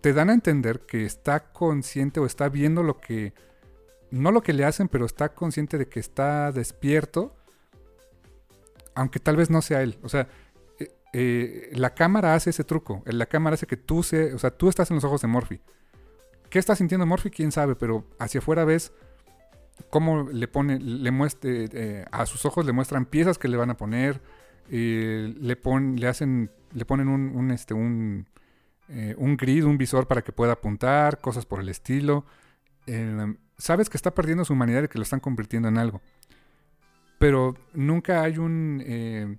te 0.00 0.12
dan 0.12 0.28
a 0.28 0.34
entender 0.34 0.80
que 0.80 1.06
está 1.06 1.52
consciente 1.52 2.20
o 2.20 2.26
está 2.26 2.50
viendo 2.50 2.82
lo 2.82 3.00
que, 3.00 3.32
no 4.10 4.32
lo 4.32 4.42
que 4.42 4.52
le 4.52 4.64
hacen, 4.64 4.88
pero 4.88 5.06
está 5.06 5.30
consciente 5.30 5.78
de 5.78 5.88
que 5.88 6.00
está 6.00 6.52
despierto, 6.52 7.34
aunque 8.94 9.18
tal 9.18 9.36
vez 9.36 9.48
no 9.48 9.62
sea 9.62 9.82
él. 9.82 9.98
O 10.02 10.10
sea, 10.10 10.28
eh, 10.78 10.90
eh, 11.14 11.70
la 11.72 11.94
cámara 11.94 12.34
hace 12.34 12.50
ese 12.50 12.64
truco. 12.64 13.02
La 13.06 13.26
cámara 13.26 13.54
hace 13.54 13.66
que 13.66 13.78
tú 13.78 14.02
se, 14.02 14.34
o 14.34 14.38
sea, 14.38 14.50
tú 14.50 14.68
estás 14.68 14.90
en 14.90 14.96
los 14.96 15.04
ojos 15.04 15.22
de 15.22 15.28
Morphy. 15.28 15.60
¿Qué 16.50 16.58
está 16.58 16.76
sintiendo 16.76 17.06
Morphy? 17.06 17.30
Quién 17.30 17.50
sabe, 17.50 17.74
pero 17.74 18.04
hacia 18.18 18.38
afuera 18.38 18.64
ves 18.64 18.92
cómo 19.90 20.28
le 20.30 20.48
pone, 20.48 20.78
le 20.78 21.10
muestre, 21.10 21.68
eh, 21.72 22.04
a 22.10 22.26
sus 22.26 22.44
ojos 22.44 22.64
le 22.64 22.72
muestran 22.72 23.06
piezas 23.06 23.38
que 23.38 23.48
le 23.48 23.56
van 23.56 23.70
a 23.70 23.76
poner, 23.76 24.20
eh, 24.70 25.34
le 25.40 25.58
le 25.96 26.08
hacen, 26.08 26.50
le 26.72 26.84
ponen 26.84 27.08
un, 27.08 27.36
un, 27.36 27.50
este, 27.50 27.74
un, 27.74 28.26
eh, 28.88 29.14
un 29.18 29.36
grid, 29.36 29.64
un 29.64 29.78
visor 29.78 30.06
para 30.06 30.22
que 30.22 30.32
pueda 30.32 30.52
apuntar, 30.52 31.20
cosas 31.20 31.46
por 31.46 31.60
el 31.60 31.68
estilo. 31.68 32.24
Eh, 32.86 33.34
sabes 33.58 33.88
que 33.88 33.96
está 33.96 34.14
perdiendo 34.14 34.44
su 34.44 34.52
humanidad 34.52 34.84
y 34.84 34.88
que 34.88 34.98
lo 34.98 35.02
están 35.02 35.20
convirtiendo 35.20 35.68
en 35.68 35.78
algo. 35.78 36.00
Pero 37.18 37.54
nunca 37.72 38.22
hay 38.22 38.38
un 38.38 38.82
eh, 38.84 39.38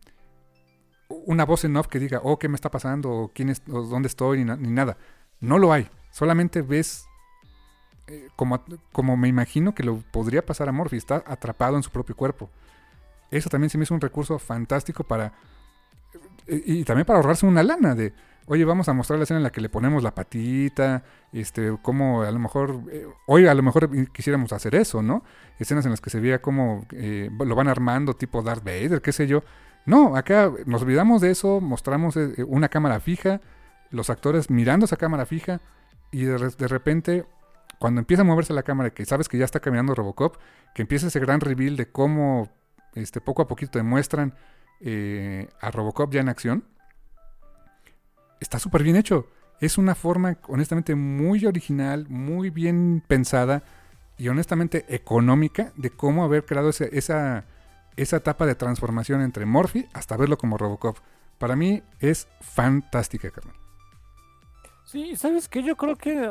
una 1.10 1.46
voz 1.46 1.64
en 1.66 1.76
off 1.78 1.88
que 1.88 2.00
diga, 2.00 2.22
oh, 2.24 2.40
¿qué 2.40 2.50
me 2.50 2.56
está 2.56 2.72
pasando? 2.72 3.32
¿quién 3.34 3.50
es, 3.50 3.64
dónde 3.66 4.08
estoy? 4.08 4.44
Ni 4.44 4.72
nada. 4.72 4.98
No 5.40 5.60
lo 5.60 5.72
hay. 5.72 5.90
Solamente 6.12 6.62
ves 6.62 7.06
eh, 8.08 8.30
como, 8.36 8.64
como 8.92 9.18
me 9.18 9.28
imagino 9.28 9.74
que 9.74 9.84
lo 9.84 9.98
podría 10.12 10.46
pasar 10.46 10.70
a 10.70 10.72
Morphy. 10.72 10.98
Está 10.98 11.24
atrapado 11.26 11.78
en 11.78 11.84
su 11.84 11.92
propio 11.92 12.16
cuerpo. 12.16 12.50
Eso 13.32 13.50
también 13.50 13.70
se 13.70 13.78
me 13.78 13.84
hizo 13.84 13.94
un 13.94 14.02
recurso 14.02 14.40
fantástico 14.40 15.04
para... 15.04 15.34
Y, 16.48 16.84
también 16.84 17.06
para 17.06 17.18
ahorrarse 17.18 17.46
una 17.46 17.64
lana 17.64 17.96
de... 17.96 18.14
Oye, 18.48 18.64
vamos 18.64 18.88
a 18.88 18.94
mostrar 18.94 19.18
la 19.18 19.24
escena 19.24 19.40
en 19.40 19.44
la 19.44 19.50
que 19.50 19.60
le 19.60 19.70
ponemos 19.70 20.04
la 20.04 20.14
patita, 20.14 21.04
este, 21.34 21.76
cómo 21.82 22.22
a 22.22 22.30
lo 22.30 22.38
mejor, 22.38 22.82
eh, 22.92 23.08
hoy 23.26 23.48
a 23.48 23.54
lo 23.56 23.64
mejor 23.64 23.90
quisiéramos 24.12 24.54
hacer 24.54 24.76
eso, 24.76 25.02
¿no? 25.02 25.24
Escenas 25.58 25.84
en 25.86 25.90
las 25.92 26.00
que 26.00 26.12
se 26.12 26.20
veía 26.20 26.44
cómo 26.44 26.86
eh, 26.92 27.32
lo 27.40 27.56
van 27.56 27.68
armando 27.68 28.16
tipo 28.16 28.44
Darth 28.44 28.64
Vader, 28.64 29.02
qué 29.02 29.12
sé 29.12 29.26
yo. 29.26 29.44
No, 29.88 30.16
acá 30.16 30.52
nos 30.68 30.84
olvidamos 30.84 31.22
de 31.22 31.32
eso, 31.32 31.60
mostramos 31.60 32.18
eh, 32.18 32.36
una 32.48 32.70
cámara 32.70 33.00
fija, 33.00 33.42
los 33.90 34.12
actores 34.12 34.52
mirando 34.52 34.86
esa 34.86 34.98
cámara 34.98 35.26
fija 35.26 35.60
y 36.12 36.26
de, 36.26 36.38
de 36.38 36.68
repente 36.68 37.26
cuando 37.80 38.00
empieza 38.00 38.22
a 38.22 38.26
moverse 38.26 38.54
la 38.54 38.64
cámara, 38.64 38.90
que 38.92 39.06
sabes 39.06 39.28
que 39.28 39.38
ya 39.38 39.46
está 39.46 39.60
caminando 39.60 39.96
Robocop, 39.96 40.38
que 40.74 40.82
empieza 40.82 41.08
ese 41.08 41.20
gran 41.20 41.40
reveal 41.42 41.76
de 41.78 41.92
cómo 41.92 42.50
este, 42.94 43.22
poco 43.22 43.42
a 43.42 43.48
poquito 43.48 43.78
demuestran 43.80 44.34
eh, 44.82 45.48
a 45.62 45.72
Robocop 45.72 46.14
ya 46.14 46.22
en 46.22 46.30
acción, 46.30 46.64
está 48.40 48.60
súper 48.60 48.84
bien 48.84 48.96
hecho. 48.96 49.28
Es 49.62 49.78
una 49.78 49.96
forma, 49.96 50.38
honestamente, 50.48 50.96
muy 50.96 51.46
original, 51.46 52.08
muy 52.10 52.50
bien 52.50 53.04
pensada 53.08 53.64
y 54.18 54.28
honestamente 54.28 54.86
económica 54.94 55.72
de 55.76 55.90
cómo 55.90 56.24
haber 56.24 56.46
creado 56.46 56.70
ese- 56.70 56.90
esa, 56.98 57.46
esa 57.96 58.18
etapa 58.18 58.46
de 58.46 58.56
transformación 58.56 59.22
entre 59.22 59.46
Morphy 59.46 59.88
hasta 59.94 60.18
verlo 60.18 60.38
como 60.38 60.58
Robocop. 60.58 60.98
Para 61.38 61.56
mí 61.56 61.84
es 62.00 62.28
fantástica, 62.42 63.32
carnal. 63.32 63.56
Sí, 64.86 65.16
¿sabes 65.16 65.48
qué? 65.50 65.64
Yo 65.64 65.76
creo 65.76 65.96
que... 65.96 66.30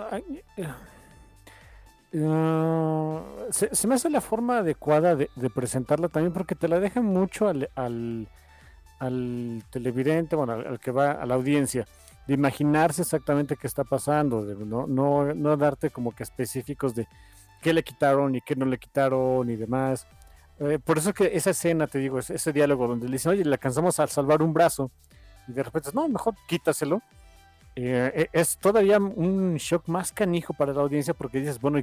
eh, 2.16 3.20
se, 3.50 3.88
me 3.88 3.96
hace 3.96 4.08
la 4.08 4.20
forma 4.20 4.58
adecuada 4.58 5.16
de, 5.16 5.30
de 5.34 5.50
presentarla 5.50 6.08
también 6.08 6.32
porque 6.32 6.54
te 6.54 6.68
la 6.68 6.78
deja 6.78 7.02
mucho 7.02 7.48
al, 7.48 7.68
al, 7.74 8.28
al 9.00 9.64
televidente, 9.70 10.36
bueno, 10.36 10.52
al, 10.52 10.78
que 10.78 10.92
va 10.92 11.10
a 11.10 11.26
la 11.26 11.34
audiencia, 11.34 11.88
de 12.28 12.34
imaginarse 12.34 13.02
exactamente 13.02 13.56
qué 13.56 13.66
está 13.66 13.82
pasando, 13.82 14.44
de 14.44 14.54
no, 14.64 14.86
no, 14.86 15.34
no 15.34 15.56
darte 15.56 15.90
como 15.90 16.12
que 16.12 16.22
específicos 16.22 16.94
de 16.94 17.08
qué 17.60 17.72
le 17.72 17.82
quitaron 17.82 18.36
y 18.36 18.40
qué 18.40 18.54
no 18.54 18.64
le 18.64 18.78
quitaron 18.78 19.50
y 19.50 19.56
demás. 19.56 20.06
Eh, 20.60 20.78
por 20.78 20.98
eso 20.98 21.12
que 21.12 21.36
esa 21.36 21.50
escena, 21.50 21.88
te 21.88 21.98
digo, 21.98 22.20
ese, 22.20 22.36
ese 22.36 22.52
diálogo 22.52 22.86
donde 22.86 23.06
le 23.06 23.14
dicen, 23.14 23.32
oye, 23.32 23.44
le 23.44 23.54
alcanzamos 23.54 23.98
a 23.98 24.06
salvar 24.06 24.40
un 24.40 24.52
brazo 24.54 24.92
y 25.48 25.52
de 25.52 25.64
repente, 25.64 25.90
no, 25.92 26.08
mejor 26.08 26.34
quítaselo 26.46 27.02
eh, 27.76 28.28
e, 28.32 28.40
es 28.40 28.56
todavía 28.58 28.98
un 28.98 29.56
shock 29.56 29.88
más 29.88 30.12
canijo 30.12 30.54
para 30.54 30.72
la 30.72 30.82
audiencia 30.82 31.14
porque 31.14 31.40
dices, 31.40 31.60
bueno, 31.60 31.80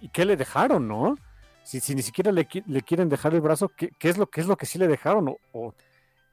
¿y, 0.00 0.08
qué 0.08 0.24
le 0.24 0.36
dejaron, 0.36 0.88
no? 0.88 1.16
Si, 1.62 1.80
si 1.80 1.94
ni 1.94 2.02
siquiera 2.02 2.32
le, 2.32 2.48
le, 2.66 2.82
quieren 2.82 3.08
dejar 3.08 3.34
el 3.34 3.40
brazo, 3.40 3.68
¿qué, 3.68 3.90
¿qué, 3.98 4.08
es 4.08 4.18
lo, 4.18 4.26
¿qué 4.26 4.40
es 4.40 4.46
lo 4.46 4.56
que 4.56 4.66
sí 4.66 4.78
le 4.78 4.88
dejaron? 4.88 5.36
¿O, 5.52 5.74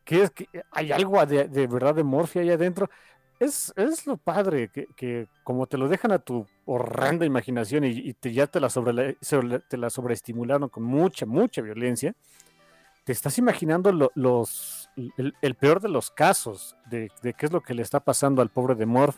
qué 0.04 0.24
es 0.24 0.32
que 0.32 0.48
hay 0.72 0.92
algo 0.92 1.24
de, 1.26 1.68
verdad 1.68 1.94
de 1.94 2.04
Morphy 2.04 2.40
ahí 2.40 2.50
adentro? 2.50 2.90
Es, 3.40 3.72
es, 3.76 4.08
lo 4.08 4.18
padre, 4.18 4.70
que, 4.70 4.88
que, 4.96 5.28
como 5.44 5.68
te 5.68 5.78
lo 5.78 5.88
dejan 5.88 6.12
a 6.12 6.20
tu 6.20 6.48
horrenda 6.66 7.26
imaginación 7.26 7.84
y, 7.84 8.14
te, 8.14 8.34
ya 8.34 8.48
te 8.48 8.60
la, 8.60 8.70
sobre, 8.70 9.14
te 9.70 9.78
la 9.78 9.90
sobreestimularon 9.92 10.70
con 10.70 10.84
mucha, 10.84 11.28
mucha 11.28 11.62
violencia, 11.62 12.16
te 13.04 13.12
estás 13.12 13.38
imaginando 13.38 13.92
lo, 13.92 14.12
los, 14.16 14.87
el, 14.98 15.56
peor 15.56 15.82
de 15.82 15.90
los 15.90 16.12
casos 16.12 16.76
de, 16.90 17.12
qué 17.22 17.46
es 17.46 17.52
lo 17.52 17.62
que 17.62 17.74
le 17.74 17.82
está 17.82 18.00
pasando 18.00 18.42
al 18.42 18.50
pobre 18.50 18.76
de 18.76 18.86
Morph. 18.86 19.18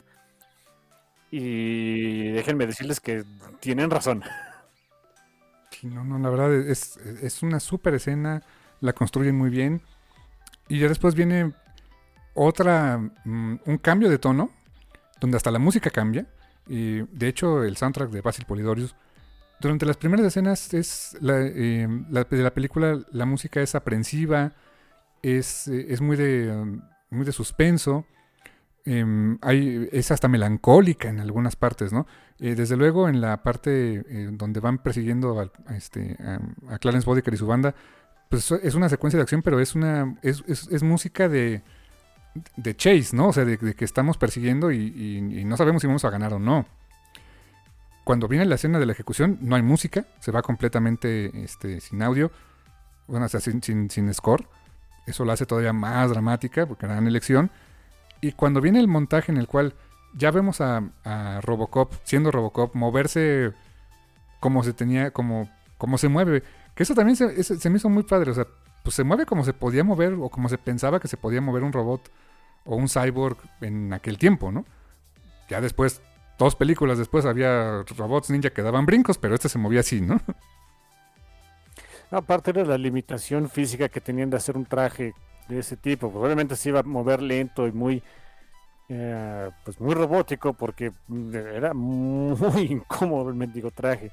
Y 1.32 2.32
déjenme 2.32 2.66
decirles 2.66 3.00
que 3.00 3.24
tienen 3.60 3.90
razón. 3.90 4.24
No, 5.84 6.04
no, 6.04 6.20
la 6.20 6.30
verdad 6.30 6.54
es, 6.54 6.98
es 6.98 7.42
una 7.44 7.60
súper 7.60 7.94
escena, 7.94 8.42
la 8.82 8.94
construyen 8.94 9.36
muy 9.36 9.50
bien. 9.50 9.82
Y 10.68 10.80
ya 10.80 10.88
después 10.88 11.16
viene 11.16 11.54
otra, 12.34 12.98
mm, 12.98 13.56
un 13.66 13.78
cambio 13.78 14.10
de 14.10 14.18
tono, 14.18 14.52
donde 15.20 15.38
hasta 15.38 15.52
la 15.52 15.60
música 15.60 15.90
cambia. 15.90 16.28
Y 16.68 17.02
de 17.02 17.28
hecho, 17.28 17.64
el 17.64 17.78
soundtrack 17.78 18.10
de 18.10 18.22
Basil 18.22 18.46
Polidorius 18.46 18.96
durante 19.60 19.86
las 19.86 19.98
primeras 19.98 20.26
escenas 20.26 20.74
es 20.74 21.18
la, 21.20 21.40
eh, 21.42 21.88
de 21.88 22.44
la 22.44 22.54
película 22.54 23.00
la 23.12 23.26
música 23.26 23.62
es 23.62 23.76
aprensiva, 23.76 24.54
es, 25.22 25.68
eh, 25.68 25.88
es 25.90 26.02
muy, 26.02 26.18
de, 26.18 26.80
muy 27.10 27.26
de 27.26 27.32
suspenso, 27.32 28.06
eh, 28.86 29.38
hay, 29.42 29.88
es 29.92 30.10
hasta 30.12 30.28
melancólica 30.28 31.10
en 31.10 31.20
algunas 31.20 31.56
partes, 31.56 31.94
¿no? 31.94 32.08
Eh, 32.40 32.56
desde 32.56 32.78
luego 32.78 33.10
en 33.10 33.22
la 33.22 33.44
parte 33.44 34.04
eh, 34.08 34.30
donde 34.32 34.60
van 34.60 34.78
persiguiendo 34.80 35.40
a, 35.40 35.76
este, 35.76 36.18
Clarence 36.80 37.06
Boddicker 37.06 37.34
y 37.34 37.38
su 37.38 37.46
banda, 37.46 37.76
pues 38.30 38.52
es 38.52 38.76
una 38.76 38.90
secuencia 38.90 39.18
de 39.18 39.24
acción, 39.24 39.42
pero 39.42 39.60
es 39.60 39.76
una 39.76 40.18
es, 40.22 40.44
es, 40.48 40.68
es 40.70 40.82
música 40.82 41.28
de, 41.30 41.62
de 42.56 42.76
chase, 42.76 43.16
¿no? 43.16 43.28
O 43.28 43.34
sea, 43.34 43.46
de, 43.46 43.58
que 43.58 43.86
estamos 43.86 44.18
persiguiendo 44.18 44.72
y, 44.72 45.44
no 45.46 45.58
sabemos 45.58 45.82
si 45.82 45.88
vamos 45.88 46.06
a 46.06 46.10
ganar 46.10 46.34
o 46.34 46.40
no 46.40 46.66
cuando 48.04 48.28
viene 48.28 48.46
la 48.46 48.56
escena 48.56 48.80
de 48.80 48.88
la 48.88 48.94
ejecución, 48.94 49.38
no 49.40 49.56
hay 49.56 49.62
música, 49.62 50.08
se 50.20 50.32
va 50.32 50.42
completamente 50.42 51.44
este, 51.44 51.80
sin 51.80 52.02
audio, 52.02 52.32
bueno, 53.06 53.28
o 53.28 53.30
sea, 53.30 53.40
sin, 53.40 53.62
sin, 53.62 54.14
score. 54.16 54.48
Eso 55.10 55.26
lo 55.26 55.32
hace 55.32 55.46
todavía 55.46 55.74
más 55.74 56.10
dramática, 56.10 56.66
porque 56.66 56.88
gran 56.88 57.08
elección. 57.08 57.52
Y 58.22 58.34
cuando 58.34 58.62
viene 58.62 58.80
el 58.80 58.88
montaje 58.88 59.32
en 59.32 59.38
el 59.38 59.48
cual 59.48 59.74
ya 60.14 60.32
vemos 60.32 60.62
a, 60.62 60.84
a 61.04 61.42
Robocop, 61.42 61.94
siendo 62.04 62.32
Robocop, 62.32 62.76
moverse 62.76 63.54
como 64.40 64.64
se 64.64 64.74
tenía, 64.74 65.12
como, 65.12 65.50
como 65.78 65.98
se 65.98 66.08
mueve, 66.10 66.44
que 66.76 66.84
eso 66.84 66.96
también 66.96 67.16
se, 67.16 67.44
se 67.44 67.70
me 67.70 67.78
hizo 67.78 67.90
muy 67.90 68.04
padre, 68.04 68.32
o 68.32 68.34
sea, 68.34 68.48
pues 68.84 68.96
se 68.96 69.04
mueve 69.04 69.26
como 69.26 69.44
se 69.44 69.54
podía 69.54 69.84
mover 69.84 70.14
o 70.14 70.30
como 70.30 70.50
se 70.50 70.58
pensaba 70.58 71.00
que 71.00 71.08
se 71.08 71.18
podía 71.18 71.42
mover 71.42 71.64
un 71.64 71.74
robot 71.74 72.10
o 72.66 72.76
un 72.76 72.88
cyborg 72.88 73.38
en 73.62 73.94
aquel 73.94 74.18
tiempo, 74.18 74.52
¿no? 74.52 74.66
Ya 75.50 75.62
después 75.62 76.02
dos 76.38 76.56
películas 76.56 76.98
después 76.98 77.26
había 77.26 77.84
robots 77.98 78.30
ninja 78.30 78.52
que 78.52 78.62
daban 78.62 78.86
brincos, 78.86 79.18
pero 79.18 79.36
este 79.36 79.50
se 79.50 79.60
movía 79.60 79.82
así, 79.82 80.02
¿no? 80.02 80.22
Aparte 82.12 82.54
de 82.54 82.66
la 82.66 82.78
limitación 82.78 83.50
física 83.50 83.90
que 83.90 84.02
tenían 84.02 84.30
de 84.30 84.38
hacer 84.38 84.58
un 84.58 84.66
traje 84.66 85.14
de 85.48 85.60
ese 85.60 85.78
tipo, 85.78 86.12
pues 86.12 86.24
obviamente 86.26 86.56
se 86.56 86.70
iba 86.70 86.80
a 86.80 86.84
mover 86.84 87.22
lento 87.22 87.68
y 87.68 87.72
muy, 87.72 88.02
eh, 88.90 89.50
pues 89.64 89.80
muy 89.80 89.94
robótico 89.94 90.54
porque 90.54 90.92
era 91.34 91.74
muy 91.74 92.62
incómodo 92.72 93.30
el 93.30 93.36
mendigo 93.36 93.72
traje. 93.72 94.12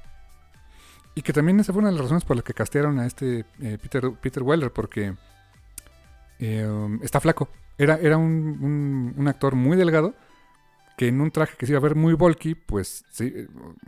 Y 1.15 1.23
que 1.23 1.33
también 1.33 1.59
esa 1.59 1.73
fue 1.73 1.79
una 1.79 1.89
de 1.89 1.95
las 1.95 2.03
razones 2.03 2.23
por 2.23 2.35
las 2.35 2.43
que 2.43 2.53
castearon 2.53 2.99
a 2.99 3.07
este 3.07 3.45
eh, 3.61 3.77
Peter, 3.81 4.11
Peter 4.21 4.43
Weller, 4.43 4.71
porque 4.71 5.15
eh, 6.39 6.99
está 7.01 7.19
flaco. 7.19 7.49
Era, 7.79 7.95
era 7.95 8.17
un, 8.17 8.59
un, 8.61 9.13
un 9.17 9.27
actor 9.27 9.55
muy 9.55 9.77
delgado 9.77 10.13
que 10.97 11.07
en 11.07 11.21
un 11.21 11.31
traje 11.31 11.55
que 11.57 11.65
se 11.65 11.71
iba 11.73 11.79
a 11.79 11.81
ver 11.81 11.95
muy 11.95 12.13
bulky, 12.13 12.55
pues 12.55 13.05
sí, 13.11 13.31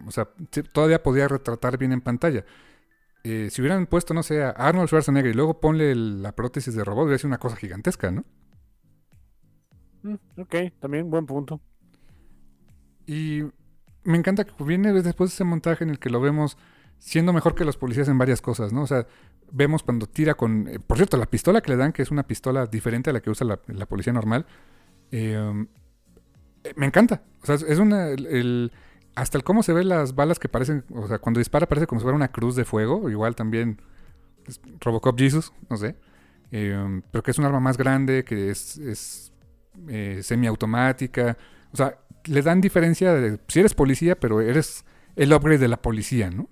o 0.07 0.11
sea, 0.11 0.27
todavía 0.71 1.01
podía 1.01 1.27
retratar 1.27 1.77
bien 1.77 1.91
en 1.91 2.01
pantalla. 2.01 2.45
Eh, 3.23 3.49
si 3.51 3.61
hubieran 3.61 3.85
puesto, 3.85 4.13
no 4.13 4.23
sé, 4.23 4.43
a 4.43 4.49
Arnold 4.51 4.87
Schwarzenegger 4.87 5.31
y 5.31 5.33
luego 5.33 5.59
ponle 5.59 5.91
el, 5.91 6.21
la 6.21 6.33
prótesis 6.33 6.73
de 6.73 6.83
robot, 6.83 7.05
hubiera 7.05 7.17
sido 7.17 7.29
una 7.29 7.37
cosa 7.37 7.55
gigantesca, 7.55 8.11
¿no? 8.11 8.23
Mm, 10.03 10.15
ok, 10.37 10.55
también 10.79 11.09
buen 11.09 11.25
punto. 11.25 11.59
Y 13.05 13.43
me 14.03 14.17
encanta 14.17 14.45
que 14.45 14.63
viene 14.63 14.93
después 14.93 15.31
de 15.31 15.33
ese 15.33 15.43
montaje 15.43 15.83
en 15.83 15.89
el 15.89 15.99
que 15.99 16.09
lo 16.09 16.21
vemos 16.21 16.57
siendo 16.97 17.33
mejor 17.33 17.55
que 17.55 17.65
los 17.65 17.77
policías 17.77 18.07
en 18.07 18.17
varias 18.17 18.41
cosas, 18.41 18.71
¿no? 18.71 18.83
O 18.83 18.87
sea, 18.87 19.07
vemos 19.51 19.83
cuando 19.83 20.05
tira 20.05 20.35
con... 20.35 20.67
Eh, 20.67 20.79
por 20.79 20.97
cierto, 20.97 21.17
la 21.17 21.25
pistola 21.25 21.61
que 21.61 21.71
le 21.71 21.77
dan, 21.77 21.91
que 21.91 22.01
es 22.01 22.11
una 22.11 22.23
pistola 22.23 22.67
diferente 22.67 23.09
a 23.09 23.13
la 23.13 23.21
que 23.21 23.29
usa 23.29 23.45
la, 23.47 23.59
la 23.67 23.85
policía 23.85 24.13
normal, 24.13 24.45
eh, 25.11 25.65
me 26.75 26.85
encanta. 26.85 27.23
O 27.41 27.45
sea, 27.45 27.55
es 27.55 27.79
una. 27.79 28.09
El, 28.09 28.71
hasta 29.15 29.37
el 29.37 29.43
cómo 29.43 29.63
se 29.63 29.73
ven 29.73 29.89
las 29.89 30.15
balas 30.15 30.39
que 30.39 30.49
parecen. 30.49 30.83
O 30.93 31.07
sea, 31.07 31.19
cuando 31.19 31.39
dispara 31.39 31.67
parece 31.67 31.87
como 31.87 31.99
si 31.99 32.03
fuera 32.03 32.15
una 32.15 32.31
cruz 32.31 32.55
de 32.55 32.65
fuego. 32.65 33.09
Igual 33.09 33.35
también. 33.35 33.81
Robocop 34.79 35.17
Jesus, 35.17 35.53
no 35.69 35.77
sé. 35.77 35.95
Eh, 36.51 37.01
pero 37.11 37.21
que 37.21 37.31
es 37.31 37.37
un 37.37 37.45
arma 37.45 37.59
más 37.59 37.77
grande, 37.77 38.23
que 38.23 38.49
es, 38.49 38.77
es 38.77 39.31
eh, 39.87 40.21
semiautomática. 40.23 41.37
O 41.71 41.77
sea, 41.77 41.97
le 42.25 42.41
dan 42.41 42.61
diferencia 42.61 43.13
de. 43.13 43.39
Si 43.47 43.59
eres 43.59 43.73
policía, 43.73 44.19
pero 44.19 44.41
eres 44.41 44.85
el 45.15 45.33
upgrade 45.33 45.59
de 45.59 45.67
la 45.67 45.81
policía, 45.81 46.29
¿no? 46.29 46.49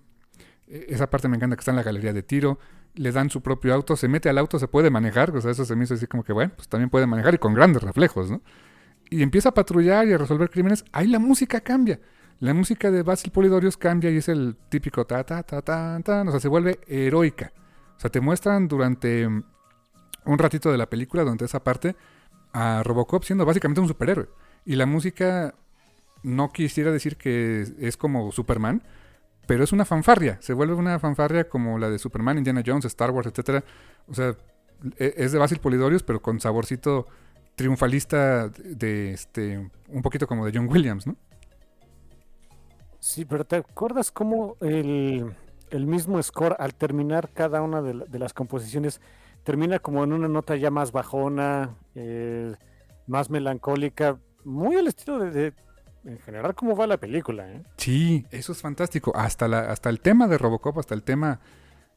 E, 0.67 0.87
esa 0.89 1.09
parte 1.09 1.27
me 1.27 1.37
encanta 1.37 1.55
que 1.55 1.61
está 1.61 1.71
en 1.71 1.77
la 1.77 1.83
galería 1.83 2.13
de 2.13 2.23
tiro. 2.23 2.59
Le 2.95 3.11
dan 3.11 3.29
su 3.29 3.41
propio 3.41 3.73
auto, 3.73 3.95
se 3.95 4.07
mete 4.07 4.29
al 4.29 4.37
auto, 4.37 4.59
se 4.59 4.67
puede 4.67 4.89
manejar. 4.89 5.35
O 5.35 5.41
sea, 5.41 5.51
eso 5.51 5.65
se 5.65 5.75
me 5.75 5.83
hizo 5.85 5.93
así 5.93 6.07
como 6.07 6.23
que, 6.23 6.33
bueno, 6.33 6.53
pues 6.55 6.67
también 6.67 6.89
puede 6.89 7.07
manejar 7.07 7.33
y 7.33 7.37
con 7.37 7.53
grandes 7.53 7.83
reflejos, 7.83 8.29
¿no? 8.31 8.41
y 9.09 9.21
empieza 9.21 9.49
a 9.49 9.53
patrullar 9.53 10.07
y 10.07 10.13
a 10.13 10.17
resolver 10.17 10.49
crímenes, 10.49 10.83
ahí 10.91 11.07
la 11.07 11.19
música 11.19 11.61
cambia. 11.61 11.99
La 12.39 12.53
música 12.53 12.91
de 12.91 13.01
Basil 13.01 13.31
Polidorius 13.31 13.77
cambia 13.77 14.11
y 14.11 14.17
es 14.17 14.29
el 14.29 14.55
típico 14.69 15.05
ta 15.05 15.23
ta 15.23 15.41
ta 15.41 15.61
ta 15.61 15.99
ta, 16.03 16.21
o 16.21 16.31
sea, 16.31 16.39
se 16.39 16.47
vuelve 16.47 16.79
heroica. 16.87 17.51
O 17.95 17.99
sea, 17.99 18.11
te 18.11 18.21
muestran 18.21 18.67
durante 18.67 19.25
un 19.25 20.37
ratito 20.37 20.71
de 20.71 20.77
la 20.77 20.87
película, 20.87 21.23
durante 21.23 21.45
esa 21.45 21.63
parte, 21.63 21.95
a 22.53 22.83
Robocop 22.83 23.23
siendo 23.23 23.45
básicamente 23.45 23.81
un 23.81 23.87
superhéroe. 23.87 24.29
Y 24.65 24.75
la 24.75 24.85
música 24.85 25.55
no 26.21 26.51
quisiera 26.51 26.91
decir 26.91 27.17
que 27.17 27.65
es 27.79 27.97
como 27.97 28.31
Superman, 28.31 28.83
pero 29.47 29.63
es 29.63 29.71
una 29.71 29.85
fanfarria. 29.85 30.37
Se 30.41 30.53
vuelve 30.53 30.75
una 30.75 30.99
fanfarria 30.99 31.49
como 31.49 31.79
la 31.79 31.89
de 31.89 31.97
Superman, 31.97 32.37
Indiana 32.37 32.61
Jones, 32.65 32.85
Star 32.85 33.11
Wars, 33.11 33.27
etc. 33.27 33.63
O 34.07 34.13
sea, 34.13 34.35
e-, 34.97 35.13
es 35.17 35.31
de 35.31 35.39
Basil 35.39 35.59
Polidorius, 35.59 36.03
pero 36.03 36.21
con 36.21 36.39
saborcito 36.39 37.07
triunfalista 37.55 38.49
de 38.49 39.13
este 39.13 39.71
un 39.87 40.01
poquito 40.03 40.27
como 40.27 40.45
de 40.45 40.51
John 40.53 40.67
Williams, 40.69 41.07
¿no? 41.07 41.15
Sí, 43.07 43.23
pero 43.23 43.45
¿te 43.45 43.55
acuerdas 43.55 44.11
cómo 44.11 44.57
el, 44.59 45.33
el 45.69 45.87
mismo 45.87 46.21
score 46.21 46.57
al 46.59 46.75
terminar 46.75 47.29
cada 47.33 47.61
una 47.61 47.81
de, 47.81 48.19
las 48.19 48.33
composiciones 48.33 48.99
termina 49.45 49.79
como 49.79 50.03
en 50.03 50.11
una 50.11 50.27
nota 50.27 50.57
ya 50.57 50.71
más 50.71 50.91
bajona, 50.91 51.77
eh, 51.95 52.53
más 53.07 53.29
melancólica, 53.29 54.19
muy 54.43 54.75
al 54.75 54.87
estilo 54.87 55.19
de, 55.19 55.31
de, 55.31 55.53
en 56.03 56.19
general 56.19 56.53
cómo 56.53 56.75
va 56.75 56.85
la 56.85 56.97
película, 56.97 57.49
¿eh? 57.49 57.63
Sí, 57.77 58.25
eso 58.29 58.51
es 58.51 58.61
fantástico. 58.61 59.15
Hasta 59.15 59.47
la, 59.47 59.71
hasta 59.71 59.89
el 59.89 60.01
tema 60.01 60.27
de 60.27 60.37
Robocop, 60.37 60.77
hasta 60.77 60.93
el 60.93 61.03
tema, 61.03 61.39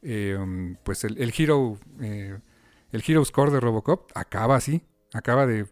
eh, 0.01 0.39
pues 0.81 1.03
el, 1.03 1.21
el 1.21 1.33
hero, 1.37 1.77
eh, 1.99 2.39
el 2.93 3.03
hero 3.05 3.25
score 3.25 3.51
de 3.51 3.59
Robocop 3.59 4.09
acaba 4.15 4.55
así 4.55 4.81
acaba 5.13 5.45
de 5.45 5.65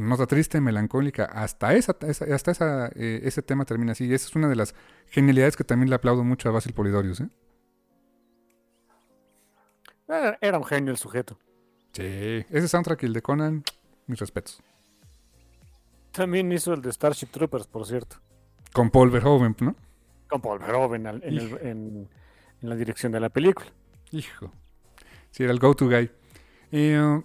nota 0.00 0.26
triste, 0.26 0.60
melancólica, 0.60 1.24
hasta 1.26 1.74
esa, 1.74 1.96
esa 2.06 2.34
hasta 2.34 2.50
esa, 2.50 2.88
eh, 2.94 3.20
ese 3.24 3.42
tema 3.42 3.64
termina 3.64 3.92
así. 3.92 4.06
Y 4.06 4.14
esa 4.14 4.26
es 4.26 4.36
una 4.36 4.48
de 4.48 4.56
las 4.56 4.74
genialidades 5.08 5.56
que 5.56 5.64
también 5.64 5.90
le 5.90 5.96
aplaudo 5.96 6.24
mucho 6.24 6.48
a 6.48 6.52
Basil 6.52 6.72
Polidorius. 6.72 7.20
¿eh? 7.20 7.28
Era 10.40 10.58
un 10.58 10.64
genio 10.64 10.90
el 10.90 10.98
sujeto. 10.98 11.38
Sí, 11.92 12.44
ese 12.50 12.68
soundtrack 12.68 13.02
y 13.02 13.06
el 13.06 13.12
de 13.12 13.22
Conan, 13.22 13.62
mis 14.06 14.18
respetos. 14.18 14.62
También 16.12 16.50
hizo 16.50 16.72
el 16.74 16.82
de 16.82 16.92
Starship 16.92 17.28
Troopers, 17.28 17.66
por 17.66 17.86
cierto. 17.86 18.16
Con 18.72 18.90
Paul 18.90 19.10
Verhoeven, 19.10 19.56
¿no? 19.60 19.76
Con 20.28 20.40
Paul 20.40 20.58
Verhoeven 20.58 21.06
en, 21.06 21.22
el, 21.22 21.58
en, 21.62 22.08
en 22.62 22.68
la 22.68 22.76
dirección 22.76 23.12
de 23.12 23.20
la 23.20 23.28
película. 23.28 23.66
Hijo. 24.10 24.52
Sí, 25.30 25.44
era 25.44 25.52
el 25.52 25.58
go-to 25.58 25.86
guy. 25.86 26.10
Eh, 26.72 27.22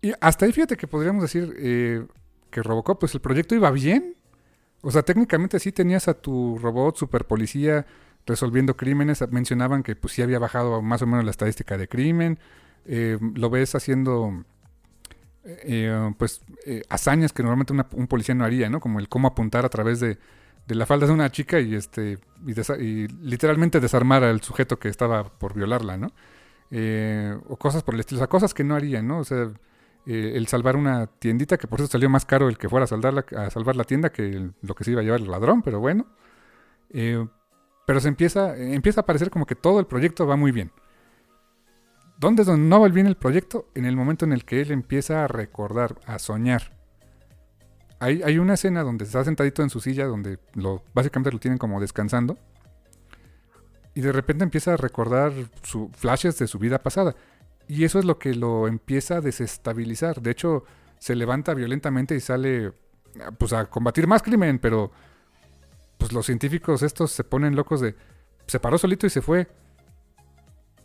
y 0.00 0.12
hasta 0.20 0.46
ahí 0.46 0.52
fíjate 0.52 0.76
que 0.76 0.86
podríamos 0.86 1.22
decir 1.22 1.54
eh, 1.58 2.06
que 2.50 2.62
Robocop, 2.62 3.00
pues 3.00 3.14
el 3.14 3.20
proyecto 3.20 3.54
iba 3.54 3.70
bien. 3.70 4.14
O 4.80 4.92
sea, 4.92 5.02
técnicamente 5.02 5.58
sí 5.58 5.72
tenías 5.72 6.06
a 6.06 6.14
tu 6.14 6.58
robot 6.58 6.96
super 6.96 7.24
policía 7.24 7.84
resolviendo 8.26 8.76
crímenes. 8.76 9.24
Mencionaban 9.30 9.82
que 9.82 9.96
pues 9.96 10.12
sí 10.12 10.22
había 10.22 10.38
bajado 10.38 10.82
más 10.82 11.02
o 11.02 11.06
menos 11.06 11.24
la 11.24 11.32
estadística 11.32 11.76
de 11.76 11.88
crimen. 11.88 12.38
Eh, 12.86 13.18
lo 13.34 13.50
ves 13.50 13.74
haciendo 13.74 14.44
eh, 15.44 16.12
pues 16.16 16.42
hazañas 16.88 17.32
que 17.32 17.42
normalmente 17.42 17.74
un 17.96 18.06
policía 18.06 18.36
no 18.36 18.44
haría, 18.44 18.70
¿no? 18.70 18.78
Como 18.80 19.00
el 19.00 19.08
cómo 19.08 19.26
apuntar 19.26 19.64
a 19.64 19.68
través 19.68 19.98
de, 19.98 20.16
de 20.68 20.74
la 20.76 20.86
falda 20.86 21.06
de 21.08 21.12
una 21.12 21.30
chica 21.32 21.58
y 21.58 21.74
este 21.74 22.18
y, 22.46 23.08
literalmente 23.08 23.80
desarmar 23.80 24.22
al 24.22 24.42
sujeto 24.42 24.78
que 24.78 24.88
estaba 24.88 25.24
por 25.24 25.54
violarla, 25.54 25.96
¿no? 25.96 26.12
O 27.48 27.56
cosas 27.56 27.82
por 27.82 27.94
el 27.94 28.00
estilo, 28.00 28.18
o 28.18 28.20
sea, 28.20 28.28
cosas 28.28 28.54
que 28.54 28.62
no 28.62 28.76
harían, 28.76 29.08
¿no? 29.08 29.18
O 29.18 29.24
sea, 29.24 29.50
el 30.08 30.46
salvar 30.46 30.76
una 30.76 31.06
tiendita, 31.06 31.58
que 31.58 31.66
por 31.66 31.80
eso 31.80 31.88
salió 31.88 32.08
más 32.08 32.24
caro 32.24 32.48
el 32.48 32.56
que 32.56 32.68
fuera 32.68 32.84
a, 32.84 32.86
salvar 32.86 33.12
la, 33.12 33.24
a 33.36 33.50
salvar 33.50 33.76
la 33.76 33.84
tienda 33.84 34.10
que 34.10 34.50
lo 34.62 34.74
que 34.74 34.84
se 34.84 34.92
iba 34.92 35.02
a 35.02 35.04
llevar 35.04 35.20
el 35.20 35.30
ladrón, 35.30 35.62
pero 35.62 35.80
bueno. 35.80 36.06
pero 36.90 38.00
se 38.00 38.08
empieza, 38.08 38.56
empieza 38.56 39.02
a 39.02 39.06
parecer 39.06 39.30
como 39.30 39.44
que 39.44 39.54
todo 39.54 39.80
el 39.80 39.86
proyecto 39.86 40.26
va 40.26 40.36
muy 40.36 40.50
bien. 40.50 40.72
¿Dónde 42.18 42.42
es 42.42 42.46
donde 42.48 42.66
no 42.68 42.80
va 42.80 42.88
bien 42.88 43.06
el 43.06 43.16
proyecto? 43.16 43.68
En 43.74 43.84
el 43.84 43.96
momento 43.96 44.24
en 44.24 44.32
el 44.32 44.44
que 44.44 44.60
él 44.60 44.72
empieza 44.72 45.24
a 45.24 45.28
recordar, 45.28 46.00
a 46.04 46.18
soñar. 46.18 46.72
Hay, 48.00 48.22
hay 48.22 48.38
una 48.38 48.54
escena 48.54 48.82
donde 48.82 49.04
está 49.04 49.24
sentadito 49.24 49.62
en 49.62 49.70
su 49.70 49.80
silla, 49.80 50.06
donde 50.06 50.38
lo, 50.54 50.82
básicamente 50.94 51.30
lo 51.30 51.38
tienen 51.38 51.58
como 51.58 51.80
descansando. 51.80 52.36
Y 53.94 54.00
de 54.00 54.12
repente 54.12 54.42
empieza 54.42 54.74
a 54.74 54.76
recordar 54.76 55.32
flashes 55.92 56.38
de 56.38 56.46
su 56.46 56.58
vida 56.58 56.82
pasada. 56.82 57.14
Y 57.68 57.84
eso 57.84 57.98
es 57.98 58.04
lo 58.04 58.18
que 58.18 58.34
lo 58.34 58.66
empieza 58.66 59.16
a 59.16 59.20
desestabilizar. 59.20 60.22
De 60.22 60.30
hecho, 60.30 60.64
se 60.98 61.14
levanta 61.14 61.54
violentamente 61.54 62.16
y 62.16 62.20
sale 62.20 62.72
pues 63.38 63.52
a 63.52 63.66
combatir 63.66 64.06
más 64.06 64.22
crimen, 64.22 64.58
pero 64.58 64.90
pues 65.98 66.12
los 66.12 66.26
científicos 66.26 66.82
estos 66.82 67.10
se 67.10 67.24
ponen 67.24 67.56
locos 67.56 67.80
de 67.80 67.94
se 68.46 68.60
paró 68.60 68.78
solito 68.78 69.06
y 69.06 69.10
se 69.10 69.20
fue 69.20 69.48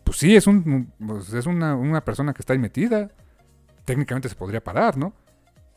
pues 0.03 0.17
sí, 0.17 0.35
es, 0.35 0.47
un, 0.47 0.91
pues 1.05 1.33
es 1.33 1.45
una, 1.45 2.03
persona 2.05 2.33
que 2.33 2.41
está 2.41 2.53
ahí 2.53 2.59
metida. 2.59 3.09
Técnicamente 3.85 4.29
se 4.29 4.35
podría 4.35 4.63
parar, 4.63 4.97
¿no? 4.97 5.13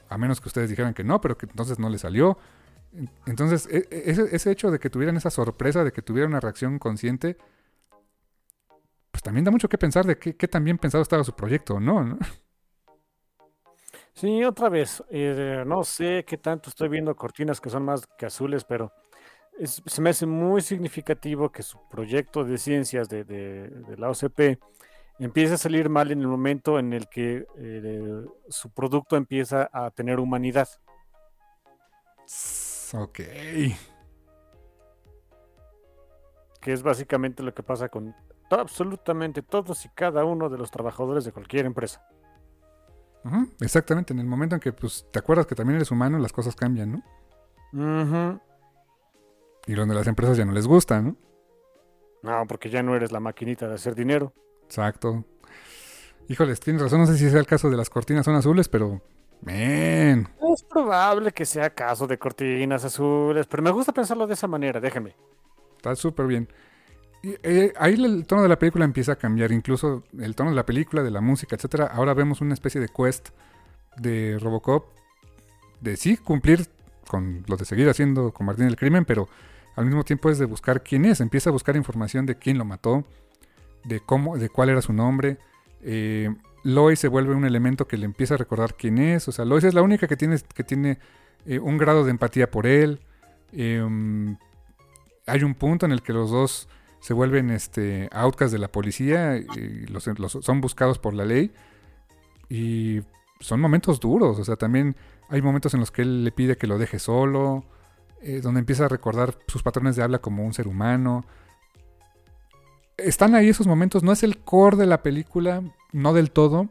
A 0.09 0.19
menos 0.19 0.41
que 0.41 0.49
ustedes 0.49 0.69
dijeran 0.69 0.95
que 0.95 1.05
no, 1.05 1.21
pero 1.21 1.37
que 1.39 1.47
entonces 1.47 1.79
no 1.79 1.89
le 1.89 1.99
salió. 1.99 2.39
Entonces, 3.27 3.69
e, 3.71 3.89
e, 3.91 4.29
ese, 4.33 4.51
hecho 4.51 4.71
de 4.71 4.79
que 4.79 4.91
tuvieran 4.91 5.17
esa 5.17 5.31
sorpresa, 5.31 5.85
de 5.85 5.93
que 5.93 6.03
tuviera 6.03 6.29
una 6.29 6.41
reacción 6.41 6.79
consciente, 6.79 7.37
pues 9.17 9.23
también 9.23 9.47
da 9.47 9.51
mucho 9.51 9.71
que 9.71 9.79
pensar 9.79 10.05
de 10.05 10.19
qué, 10.19 10.47
tan 10.47 10.63
bien 10.63 10.77
pensado 10.77 11.01
estaba 11.01 11.25
su 11.25 11.35
proyecto, 11.35 11.81
¿no? 11.81 12.05
¿no? 12.05 12.19
Sí, 14.13 14.45
otra 14.45 14.71
vez, 14.71 15.03
eh, 15.11 15.63
no 15.67 15.85
sé 15.85 16.25
qué 16.27 16.39
tanto 16.39 16.71
estoy 16.71 16.89
viendo 16.89 17.15
cortinas 17.15 17.61
que 17.61 17.69
son 17.69 17.83
más 17.85 18.07
que 18.19 18.25
azules, 18.25 18.65
pero 18.65 18.91
se 19.63 20.01
me 20.01 20.09
hace 20.11 20.25
muy 20.25 20.63
significativo 20.63 21.53
que 21.53 21.63
su 21.63 21.79
proyecto 21.91 22.43
de 22.43 22.57
ciencias 22.57 23.11
de, 23.11 23.71
la 23.99 24.09
OCP 24.09 24.59
empiece 25.19 25.55
a 25.55 25.59
salir 25.59 25.91
mal 25.91 26.11
en 26.13 26.21
el 26.21 26.29
momento 26.29 26.79
en 26.79 26.95
el 26.95 27.09
que 27.09 27.47
eh, 27.59 28.25
su 28.49 28.71
producto 28.71 29.17
empieza 29.17 29.69
a 29.71 29.91
tener 29.91 30.19
humanidad. 30.19 30.69
Ok. 32.95 33.21
Que 36.61 36.73
es 36.73 36.83
básicamente 36.83 37.43
lo 37.43 37.53
que 37.53 37.63
pasa 37.63 37.91
con 37.91 38.15
absolutamente 38.51 39.43
todos 39.43 39.85
y 39.85 39.89
cada 39.91 40.25
uno 40.25 40.49
de 40.49 40.59
los 40.59 40.71
trabajadores 40.71 41.25
de 41.25 41.33
cualquier 41.33 41.67
empresa. 41.67 42.03
exactamente, 43.61 44.13
en 44.13 44.21
el 44.21 44.27
momento 44.27 44.55
en 44.55 44.61
que 44.61 44.73
pues, 44.73 45.07
te 45.11 45.19
acuerdas 45.19 45.47
que 45.47 45.55
también 45.55 45.77
eres 45.77 45.91
humano, 45.91 46.19
las 46.19 46.33
cosas 46.33 46.55
cambian, 46.55 47.03
¿no? 47.73 48.03
Ajá. 48.03 48.41
Y 49.67 49.75
donde 49.75 49.95
las 49.95 50.07
empresas 50.07 50.37
ya 50.37 50.45
no 50.45 50.53
les 50.53 50.67
gusta, 50.67 51.01
¿no? 51.03 51.17
No, 52.23 52.47
porque 52.47 52.71
ya 52.71 52.83
no 52.83 52.95
eres 52.95 53.13
la 53.13 53.21
maquinita 53.21 53.69
de 53.69 53.75
hacer 53.75 53.95
dinero. 53.95 54.33
Exacto. 54.65 55.25
Híjoles, 56.29 56.61
tienes 56.61 56.83
razón, 56.83 57.01
no 57.01 57.07
sé 57.07 57.17
si 57.17 57.31
sea 57.31 57.41
el 57.41 57.47
caso 57.47 57.71
de 57.71 57.77
las 57.77 57.91
cortinas 57.91 58.25
son 58.25 58.35
azules, 58.35 58.69
pero... 58.69 59.01
Men. 59.43 60.29
Es 60.53 60.63
probable 60.65 61.31
que 61.31 61.45
sea 61.45 61.71
caso 61.71 62.07
de 62.07 62.19
cortinas 62.19 62.85
azules, 62.85 63.47
pero 63.47 63.63
me 63.63 63.71
gusta 63.71 63.93
pensarlo 63.93 64.27
de 64.27 64.35
esa 64.35 64.49
manera, 64.49 64.81
déjeme. 64.81 65.15
Está 65.77 65.95
súper 65.95 66.27
bien. 66.27 66.49
Eh, 67.43 67.73
ahí 67.79 67.95
el 67.95 68.27
tono 68.27 68.43
de 68.43 68.49
la 68.49 68.59
película 68.59 68.85
empieza 68.85 69.13
a 69.13 69.17
cambiar, 69.17 69.51
incluso 69.51 70.05
el 70.19 70.35
tono 70.35 70.51
de 70.51 70.57
la 70.57 70.67
película, 70.67 71.03
de 71.03 71.11
la 71.11 71.21
música, 71.21 71.57
etcétera. 71.57 71.87
Ahora 71.87 72.15
vemos 72.15 72.41
una 72.41 72.55
especie 72.55 72.81
de 72.81 72.89
quest 72.89 73.31
de 73.97 74.39
Robocop 74.41 74.93
de 75.81 75.97
sí 75.97 76.17
cumplir 76.17 76.69
con 77.07 77.45
lo 77.47 77.57
de 77.57 77.65
seguir 77.65 77.89
haciendo 77.89 78.33
con 78.33 78.47
Martín 78.47 78.67
el 78.67 78.77
crimen, 78.77 79.05
pero 79.05 79.29
al 79.75 79.87
mismo 79.87 80.05
tiempo 80.05 80.31
es 80.31 80.39
de 80.39 80.47
buscar 80.47 80.83
quién 80.83 81.05
es, 81.05 81.21
empieza 81.21 81.51
a 81.51 81.53
buscar 81.53 81.77
información 81.77 82.27
de 82.27 82.37
quién 82.37 82.59
lo 82.59 82.65
mató, 82.65 83.05
de 83.85 84.01
cómo, 84.01 84.37
de 84.39 84.49
cuál 84.49 84.71
era 84.71 84.83
su 84.83 84.93
nombre. 84.93 85.39
Eh, 85.83 86.35
Lois 86.65 86.99
se 86.99 87.09
vuelve 87.09 87.35
un 87.35 87.45
elemento 87.45 87.87
que 87.87 87.97
le 87.97 88.07
empieza 88.07 88.35
a 88.35 88.39
recordar 88.39 88.75
quién 88.75 88.99
es. 88.99 89.29
O 89.29 89.33
sea, 89.33 89.45
Lois 89.45 89.65
es 89.65 89.75
la 89.75 89.83
única 89.83 90.09
que 90.09 90.17
tiene, 90.17 90.37
que 90.55 90.65
tiene 90.65 90.99
eh, 91.45 91.59
un 91.59 91.79
grado 91.79 92.05
de 92.05 92.11
empatía 92.11 92.51
por 92.51 92.67
él. 92.67 93.01
Em, 93.53 94.37
hay 95.27 95.43
un 95.45 95.55
punto 95.55 95.87
en 95.87 95.93
el 95.93 96.03
que 96.03 96.13
los 96.13 96.31
dos 96.31 96.69
se 97.07 97.15
vuelven 97.15 97.51
este, 97.51 98.09
outcasts 98.11 98.51
de 98.51 98.59
la 98.59 98.67
policía 98.67 99.37
y 99.37 99.87
los, 99.87 100.11
son 100.41 100.61
buscados 100.61 100.99
por 100.99 101.15
la 101.15 101.25
ley. 101.25 101.53
Y 102.49 103.01
son 103.39 103.61
momentos 103.61 104.01
duros. 104.01 104.41
O 104.41 104.45
sea, 104.45 104.57
también 104.57 104.97
hay 105.29 105.41
momentos 105.41 105.73
en 105.75 105.79
los 105.79 105.93
que 105.93 106.03
él 106.03 106.25
le 106.25 106.33
pide 106.33 106.57
que 106.57 106.67
lo 106.67 106.79
deje 106.79 106.99
solo. 106.99 107.65
Eh, 108.23 108.41
donde 108.41 108.59
empieza 108.59 108.87
a 108.87 108.89
recordar 108.89 109.39
sus 109.47 109.63
patrones 109.63 109.95
de 109.95 110.03
habla 110.03 110.19
como 110.19 110.45
un 110.45 110.53
ser 110.53 110.67
humano. 110.67 111.25
Están 112.97 113.37
ahí 113.37 113.51
esos 113.51 113.69
momentos, 113.69 114.03
no 114.03 114.11
es 114.11 114.25
el 114.25 114.39
core 114.39 114.77
de 114.77 114.87
la 114.87 115.05
película, 115.05 115.63
no 115.93 116.13
del 116.13 116.33
todo. 116.33 116.69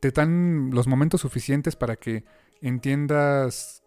Te 0.00 0.10
dan 0.10 0.72
los 0.74 0.86
momentos 0.86 1.22
suficientes 1.22 1.74
para 1.74 1.96
que 1.96 2.22
entiendas 2.60 3.82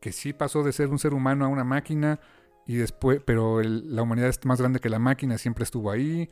que 0.00 0.10
sí 0.10 0.32
pasó 0.32 0.64
de 0.64 0.72
ser 0.72 0.88
un 0.88 0.98
ser 0.98 1.14
humano 1.14 1.44
a 1.44 1.48
una 1.48 1.62
máquina 1.62 2.18
y 2.70 2.76
después, 2.76 3.20
pero 3.24 3.60
la 3.64 4.02
humanidad 4.02 4.28
es 4.28 4.44
más 4.44 4.60
grande 4.60 4.78
que 4.78 4.88
la 4.88 5.00
máquina, 5.00 5.38
siempre 5.38 5.64
estuvo 5.64 5.90
ahí. 5.90 6.30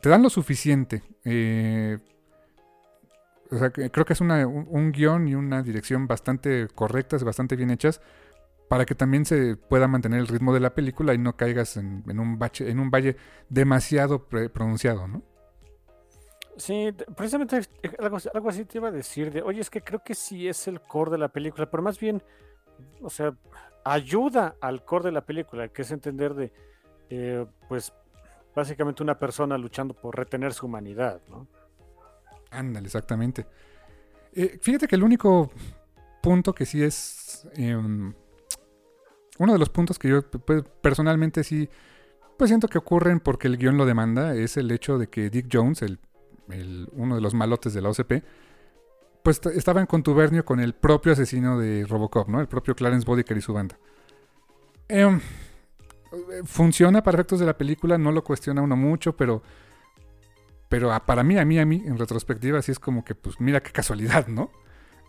Te 0.00 0.08
dan 0.08 0.22
lo 0.22 0.30
suficiente. 0.30 1.02
Eh, 1.24 1.98
o 3.50 3.58
sea, 3.58 3.70
creo 3.70 4.04
que 4.04 4.12
es 4.12 4.20
un, 4.20 4.30
un, 4.30 4.92
guion 4.92 5.26
y 5.26 5.34
una 5.34 5.64
dirección 5.64 6.06
bastante 6.06 6.68
correctas, 6.72 7.24
bastante 7.24 7.56
bien 7.56 7.72
hechas, 7.72 8.00
para 8.68 8.86
que 8.86 8.94
también 8.94 9.24
se 9.24 9.56
pueda 9.56 9.88
mantener 9.88 10.20
el 10.20 10.28
ritmo 10.28 10.54
de 10.54 10.60
la 10.60 10.72
película 10.72 11.14
y 11.14 11.18
no 11.18 11.36
caigas 11.36 11.78
en, 11.78 12.04
un, 12.06 12.38
valle 12.38 13.16
demasiado 13.48 14.28
pronunciado, 14.28 15.08
¿no? 15.08 15.20
Sí, 16.56 16.94
precisamente 17.16 17.60
algo, 17.98 18.18
algo, 18.32 18.48
así 18.50 18.64
te 18.66 18.78
iba 18.78 18.86
a 18.86 18.92
decir 18.92 19.32
de, 19.32 19.42
oye, 19.42 19.60
es 19.60 19.68
que 19.68 19.80
creo 19.80 20.00
que 20.04 20.14
sí 20.14 20.46
es 20.46 20.68
el 20.68 20.80
core 20.80 21.10
de 21.10 21.18
la 21.18 21.28
película, 21.28 21.68
pero 21.68 21.82
más 21.82 21.98
bien, 21.98 22.22
o 23.02 23.10
sea, 23.10 23.34
ayuda 23.84 24.56
al 24.60 24.84
core 24.84 25.06
de 25.06 25.12
la 25.12 25.24
película, 25.24 25.68
que 25.68 25.82
es 25.82 25.90
entender 25.90 26.34
de, 26.34 26.52
eh, 27.10 27.46
pues, 27.68 27.92
básicamente 28.54 29.02
una 29.02 29.18
persona 29.18 29.58
luchando 29.58 29.94
por 29.94 30.16
retener 30.16 30.52
su 30.52 30.66
humanidad, 30.66 31.20
¿no? 31.28 31.46
Ándale, 32.50 32.86
exactamente. 32.86 33.46
Eh, 34.32 34.58
fíjate 34.60 34.86
que 34.86 34.96
el 34.96 35.02
único 35.02 35.50
punto 36.22 36.54
que 36.54 36.64
sí 36.64 36.82
es 36.82 37.46
em, 37.54 38.14
uno 39.38 39.52
de 39.52 39.58
los 39.58 39.68
puntos 39.68 39.98
que 39.98 40.08
yo 40.08 40.22
pues, 40.22 40.64
personalmente 40.80 41.44
sí 41.44 41.68
pues 42.36 42.48
siento 42.48 42.68
que 42.68 42.78
ocurren 42.78 43.20
porque 43.20 43.46
el 43.46 43.58
guion 43.58 43.76
lo 43.76 43.86
demanda 43.86 44.34
es 44.34 44.56
el 44.56 44.70
hecho 44.70 44.98
de 44.98 45.08
que 45.08 45.30
Dick 45.30 45.48
Jones, 45.52 45.82
el, 45.82 45.98
uno 46.92 47.14
de 47.14 47.20
los 47.20 47.34
malotes 47.34 47.74
de 47.74 47.80
la 47.82 47.90
OCP, 47.90 48.24
pues 49.24 49.40
estaba 49.46 49.80
en 49.80 49.86
contubernio 49.86 50.44
con 50.44 50.60
el 50.60 50.74
propio 50.74 51.12
asesino 51.12 51.58
de 51.58 51.84
Robocop, 51.88 52.28
¿no? 52.28 52.40
El 52.40 52.46
propio 52.46 52.76
Clarence 52.76 53.04
Bodicker 53.06 53.36
y 53.36 53.40
su 53.40 53.52
banda. 53.52 53.76
Em, 54.86 55.20
funciona 56.44 57.02
para 57.02 57.16
efectos 57.16 57.40
de 57.40 57.46
la 57.46 57.56
película, 57.56 57.98
no 57.98 58.12
lo 58.12 58.22
cuestiona 58.22 58.62
uno 58.62 58.76
mucho, 58.76 59.16
pero 59.16 59.42
pero 60.68 60.90
para 61.06 61.22
mí, 61.22 61.38
a 61.38 61.44
mí, 61.44 61.58
a 61.58 61.64
mí, 61.64 61.82
en 61.86 61.96
retrospectiva, 61.98 62.60
sí 62.60 62.72
es 62.72 62.78
como 62.78 63.04
que, 63.04 63.14
pues 63.14 63.40
mira 63.40 63.62
qué 63.62 63.70
casualidad, 63.70 64.26
¿no? 64.26 64.50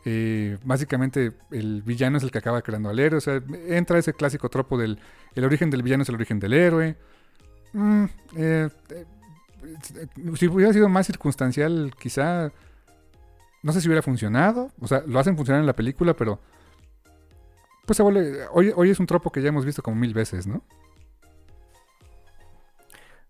Eh, 0.06 0.60
básicamente 0.64 1.32
el 1.50 1.82
villano 1.82 2.18
es 2.18 2.24
el 2.24 2.30
que 2.30 2.38
acaba 2.38 2.62
creando 2.62 2.90
al 2.90 3.00
héroe. 3.00 3.18
O 3.18 3.22
sea, 3.22 3.42
entra 3.68 3.98
ese 3.98 4.14
clásico 4.14 4.48
tropo 4.50 4.78
del 4.78 5.00
el 5.34 5.44
origen 5.44 5.72
del 5.72 5.82
villano 5.82 6.04
es 6.04 6.10
el 6.10 6.16
origen 6.16 6.40
del 6.40 6.54
héroe. 6.54 6.96
Mm, 7.74 8.06
eh, 8.38 8.70
eh, 8.92 9.06
si 10.36 10.48
hubiera 10.48 10.72
sido 10.72 10.88
más 10.88 11.08
circunstancial, 11.08 11.94
quizá. 12.00 12.52
No 13.66 13.72
sé 13.72 13.82
si 13.82 13.88
hubiera 13.88 14.04
funcionado. 14.04 14.70
O 14.80 14.88
sea, 14.88 15.04
lo 15.08 15.18
hacen 15.18 15.36
funcionar 15.36 15.60
en 15.60 15.66
la 15.66 15.74
película, 15.74 16.14
pero. 16.14 16.40
Pues 17.88 17.98
se 17.98 18.04
vuelve. 18.04 18.46
Hoy, 18.54 18.72
hoy 18.76 18.92
es 18.92 19.00
un 19.00 19.08
tropo 19.08 19.32
que 19.32 19.42
ya 19.42 19.50
hemos 19.50 19.66
visto 19.66 19.82
como 19.82 19.96
mil 19.96 20.14
veces, 20.14 20.46
¿no? 20.46 20.62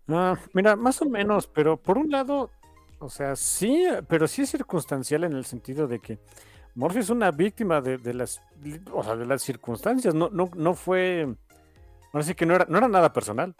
No, 0.06 0.36
mira, 0.52 0.76
más 0.76 1.00
o 1.00 1.06
menos, 1.06 1.46
pero 1.46 1.78
por 1.78 1.96
un 1.96 2.10
lado, 2.10 2.50
o 2.98 3.08
sea, 3.08 3.34
sí, 3.34 3.86
pero 4.08 4.28
sí 4.28 4.42
es 4.42 4.50
circunstancial 4.50 5.24
en 5.24 5.32
el 5.32 5.46
sentido 5.46 5.88
de 5.88 6.00
que 6.00 6.18
Morphy 6.74 6.98
es 6.98 7.08
una 7.08 7.30
víctima 7.30 7.80
de, 7.80 8.14
las, 8.14 8.40
o 8.92 9.02
sea, 9.02 9.16
de 9.16 9.26
las 9.26 9.42
circunstancias, 9.42 10.14
no, 10.14 10.28
no, 10.28 10.50
no 10.54 10.74
fue, 10.74 11.34
ahora 12.12 12.24
sí 12.24 12.34
que 12.34 12.46
no 12.46 12.54
era, 12.54 12.66
no 12.68 12.78
era 12.78 12.86
nada 12.86 13.12
personal. 13.12 13.56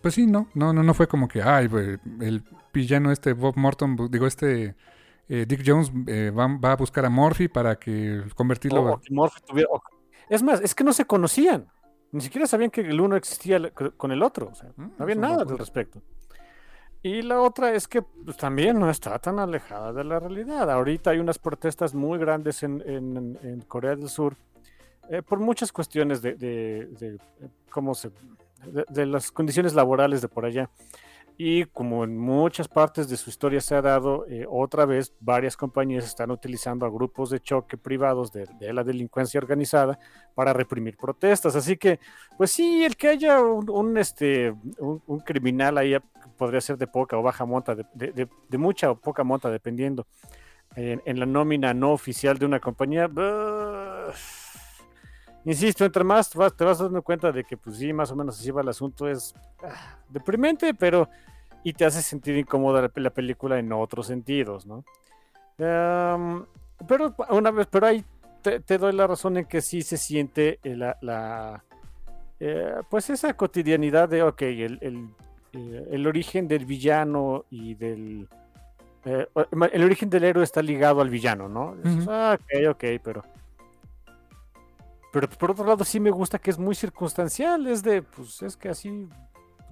Pues 0.00 0.14
sí, 0.14 0.26
no, 0.26 0.48
no, 0.54 0.72
no, 0.72 0.82
no 0.82 0.94
fue 0.94 1.08
como 1.08 1.28
que, 1.28 1.42
ay, 1.42 1.68
el 2.20 2.42
villano 2.72 3.12
este 3.12 3.34
Bob 3.34 3.56
Morton, 3.56 4.08
digo, 4.10 4.26
este 4.26 4.76
eh, 5.28 5.44
Dick 5.46 5.62
Jones 5.64 5.90
eh, 6.06 6.30
va, 6.30 6.46
va 6.62 6.72
a 6.72 6.76
buscar 6.76 7.04
a 7.04 7.10
Morphy 7.10 7.48
para 7.48 7.76
que 7.78 8.22
convertirlo. 8.34 8.82
O- 8.82 8.92
o 8.94 9.00
que 9.00 9.12
Morphy 9.12 9.40
tuviera- 9.46 9.68
o- 9.70 9.82
Es 10.28 10.42
más, 10.42 10.60
es 10.60 10.74
que 10.74 10.84
no 10.84 10.92
se 10.92 11.04
conocían. 11.06 11.66
Ni 12.12 12.20
siquiera 12.22 12.46
sabían 12.46 12.70
que 12.70 12.80
el 12.82 13.00
uno 13.00 13.16
existía 13.16 13.60
con 13.96 14.12
el 14.12 14.22
otro. 14.22 14.48
o 14.50 14.54
sea, 14.54 14.70
Mm, 14.76 14.82
no 14.98 15.02
había 15.04 15.14
nada 15.16 15.42
al 15.42 15.58
respecto. 15.58 16.00
Y 17.02 17.22
la 17.22 17.40
otra 17.40 17.72
es 17.74 17.86
que 17.86 18.02
pues, 18.02 18.36
también 18.36 18.78
no 18.78 18.90
está 18.90 19.18
tan 19.18 19.38
alejada 19.38 19.92
de 19.92 20.04
la 20.04 20.18
realidad. 20.18 20.70
Ahorita 20.70 21.10
hay 21.10 21.18
unas 21.18 21.38
protestas 21.38 21.94
muy 21.94 22.18
grandes 22.18 22.62
en, 22.62 22.82
en- 22.86 23.38
en 23.42 23.60
Corea 23.62 23.94
del 23.94 24.08
Sur 24.08 24.34
eh, 25.10 25.22
por 25.22 25.38
muchas 25.38 25.70
cuestiones 25.72 26.20
de, 26.22 26.34
de- 26.34 26.86
de, 26.98 27.18
cómo 27.70 27.94
se, 27.94 28.10
de, 28.66 28.84
de 28.88 29.06
las 29.06 29.30
condiciones 29.30 29.74
laborales 29.74 30.20
de 30.22 30.28
por 30.28 30.44
allá. 30.44 30.68
Y 31.40 31.66
como 31.66 32.02
en 32.02 32.18
muchas 32.18 32.66
partes 32.66 33.08
de 33.08 33.16
su 33.16 33.30
historia 33.30 33.60
se 33.60 33.76
ha 33.76 33.80
dado, 33.80 34.26
eh, 34.26 34.44
otra 34.50 34.84
vez 34.86 35.14
varias 35.20 35.56
compañías 35.56 36.04
están 36.04 36.32
utilizando 36.32 36.84
a 36.84 36.90
grupos 36.90 37.30
de 37.30 37.38
choque 37.38 37.76
privados 37.76 38.32
de, 38.32 38.48
la 38.72 38.82
delincuencia 38.82 39.38
organizada 39.38 40.00
para 40.34 40.52
reprimir 40.52 40.96
protestas. 40.96 41.54
Así 41.54 41.76
que, 41.76 42.00
pues 42.36 42.50
sí, 42.50 42.84
el 42.84 42.96
que 42.96 43.06
haya 43.06 43.40
un, 43.40 43.96
este, 43.98 44.52
un, 44.80 45.20
criminal 45.20 45.78
ahí 45.78 45.96
podría 46.36 46.60
ser 46.60 46.76
de 46.76 46.88
poca 46.88 47.16
o 47.16 47.22
baja 47.22 47.46
monta, 47.46 47.76
de, 47.76 47.86
de- 47.94 48.58
mucha 48.58 48.90
o 48.90 48.96
poca 48.96 49.22
monta, 49.22 49.48
dependiendo, 49.48 50.08
en, 50.74 51.20
la 51.20 51.26
nómina 51.26 51.72
no 51.72 51.92
oficial 51.92 52.36
de 52.36 52.46
una 52.46 52.58
compañía. 52.58 53.08
Insisto, 55.48 55.82
entre 55.86 56.04
más 56.04 56.28
te 56.28 56.38
vas, 56.38 56.54
te 56.54 56.62
vas 56.62 56.78
dando 56.78 57.00
cuenta 57.00 57.32
de 57.32 57.42
que, 57.42 57.56
pues 57.56 57.78
sí, 57.78 57.90
más 57.90 58.10
o 58.12 58.16
menos 58.16 58.38
así 58.38 58.50
va 58.50 58.60
el 58.60 58.68
asunto, 58.68 59.08
es 59.08 59.34
ah, 59.64 59.96
deprimente, 60.10 60.74
pero 60.74 61.08
y 61.64 61.72
te 61.72 61.86
hace 61.86 62.02
sentir 62.02 62.36
incómoda 62.36 62.82
la, 62.82 62.90
la 62.94 63.10
película 63.10 63.58
en 63.58 63.72
otros 63.72 64.06
sentidos, 64.08 64.66
¿no? 64.66 64.84
Pero 65.56 67.14
una 67.30 67.50
vez, 67.50 67.66
pero 67.70 67.86
ahí 67.86 68.04
te, 68.42 68.60
te 68.60 68.76
doy 68.76 68.92
la 68.92 69.06
razón 69.06 69.38
en 69.38 69.46
que 69.46 69.62
sí 69.62 69.80
se 69.80 69.96
siente 69.96 70.60
eh, 70.62 70.76
la, 70.76 70.98
la, 71.00 71.64
eh, 72.40 72.74
pues 72.90 73.08
esa 73.08 73.32
cotidianidad 73.32 74.06
de, 74.10 74.22
ok, 74.22 74.42
el, 74.42 74.78
el, 74.82 75.08
eh, 75.54 75.88
el 75.92 76.06
origen 76.06 76.46
del 76.46 76.66
villano 76.66 77.46
y 77.50 77.74
del... 77.74 78.28
eh, 79.06 79.26
el 79.72 79.82
origen 79.82 80.10
del 80.10 80.24
héroe 80.24 80.44
está 80.44 80.60
ligado 80.60 81.00
al 81.00 81.08
villano, 81.08 81.48
¿no? 81.48 81.74
Dices, 81.76 82.02
Ujú. 82.02 82.10
ah, 82.10 82.38
ok, 82.38 82.68
ok, 82.70 82.84
pero... 83.02 83.24
Pero 85.12 85.28
por 85.28 85.52
otro 85.52 85.64
lado 85.64 85.84
sí 85.84 86.00
me 86.00 86.10
gusta 86.10 86.38
que 86.38 86.50
es 86.50 86.58
muy 86.58 86.74
circunstancial, 86.74 87.66
es 87.66 87.82
de, 87.82 88.02
pues 88.02 88.42
es 88.42 88.56
que 88.56 88.68
así 88.68 89.08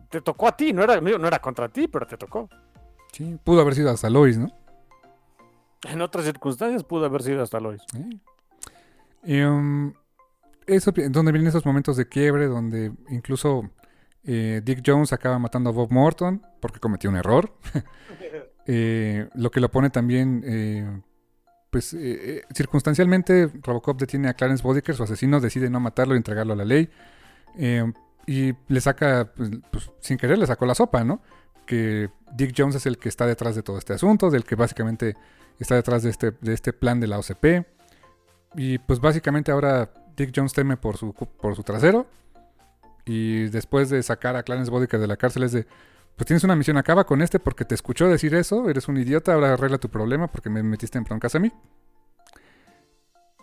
te 0.08 0.20
tocó 0.20 0.48
a 0.48 0.56
ti, 0.56 0.72
no 0.72 0.82
era, 0.82 1.00
no 1.00 1.26
era 1.26 1.38
contra 1.40 1.68
ti, 1.68 1.88
pero 1.88 2.06
te 2.06 2.16
tocó. 2.16 2.48
Sí, 3.12 3.38
pudo 3.42 3.60
haber 3.60 3.74
sido 3.74 3.90
hasta 3.90 4.10
Lois, 4.10 4.38
¿no? 4.38 4.48
En 5.84 6.00
otras 6.00 6.24
circunstancias 6.24 6.84
pudo 6.84 7.06
haber 7.06 7.22
sido 7.22 7.42
hasta 7.42 7.60
Lois. 7.60 7.82
Y, 9.24 9.40
um, 9.42 9.92
eso, 10.66 10.92
donde 11.10 11.32
vienen 11.32 11.48
esos 11.48 11.64
momentos 11.64 11.96
de 11.96 12.08
quiebre, 12.08 12.46
donde 12.46 12.92
incluso 13.08 13.70
eh, 14.24 14.60
Dick 14.64 14.82
Jones 14.84 15.12
acaba 15.12 15.38
matando 15.38 15.70
a 15.70 15.72
Bob 15.72 15.92
Morton 15.92 16.42
porque 16.60 16.80
cometió 16.80 17.10
un 17.10 17.16
error. 17.16 17.52
Eh, 18.68 19.28
lo 19.34 19.52
que 19.52 19.60
lo 19.60 19.70
pone 19.70 19.90
también, 19.90 20.42
eh, 20.44 21.00
pues 21.76 21.92
eh, 21.92 21.98
eh, 22.00 22.42
circunstancialmente, 22.54 23.50
Robocop 23.62 24.00
detiene 24.00 24.30
a 24.30 24.32
Clarence 24.32 24.62
Bodiker, 24.62 24.94
su 24.94 25.02
asesino 25.02 25.40
decide 25.40 25.68
no 25.68 25.78
matarlo 25.78 26.14
y 26.14 26.16
entregarlo 26.16 26.54
a 26.54 26.56
la 26.56 26.64
ley. 26.64 26.88
Eh, 27.58 27.92
y 28.26 28.54
le 28.68 28.80
saca, 28.80 29.30
pues, 29.36 29.50
pues, 29.70 29.90
sin 30.00 30.16
querer, 30.16 30.38
le 30.38 30.46
sacó 30.46 30.64
la 30.64 30.74
sopa, 30.74 31.04
¿no? 31.04 31.20
Que 31.66 32.08
Dick 32.32 32.54
Jones 32.56 32.76
es 32.76 32.86
el 32.86 32.96
que 32.96 33.10
está 33.10 33.26
detrás 33.26 33.56
de 33.56 33.62
todo 33.62 33.76
este 33.76 33.92
asunto, 33.92 34.30
del 34.30 34.44
que 34.44 34.54
básicamente 34.54 35.16
está 35.58 35.74
detrás 35.74 36.02
de 36.02 36.08
este, 36.08 36.30
de 36.40 36.54
este 36.54 36.72
plan 36.72 36.98
de 36.98 37.08
la 37.08 37.18
OCP. 37.18 37.66
Y 38.54 38.78
pues 38.78 38.98
básicamente 38.98 39.52
ahora 39.52 39.92
Dick 40.16 40.32
Jones 40.34 40.54
teme 40.54 40.78
por 40.78 40.96
su, 40.96 41.12
por 41.12 41.56
su 41.56 41.62
trasero. 41.62 42.06
Y 43.04 43.50
después 43.50 43.90
de 43.90 44.02
sacar 44.02 44.34
a 44.34 44.44
Clarence 44.44 44.70
Bodiker 44.70 44.98
de 44.98 45.08
la 45.08 45.18
cárcel 45.18 45.42
es 45.42 45.52
de, 45.52 45.66
pues 46.16 46.26
tienes 46.26 46.44
una 46.44 46.56
misión, 46.56 46.78
acaba 46.78 47.04
con 47.04 47.20
este 47.20 47.38
porque 47.38 47.64
te 47.64 47.74
escuchó 47.74 48.08
decir 48.08 48.34
eso, 48.34 48.68
eres 48.70 48.88
un 48.88 48.96
idiota, 48.96 49.34
ahora 49.34 49.52
arregla 49.52 49.78
tu 49.78 49.90
problema 49.90 50.28
porque 50.28 50.48
me 50.48 50.62
metiste 50.62 50.96
en 50.96 51.04
broncas 51.04 51.34
a 51.34 51.38
mí. 51.38 51.52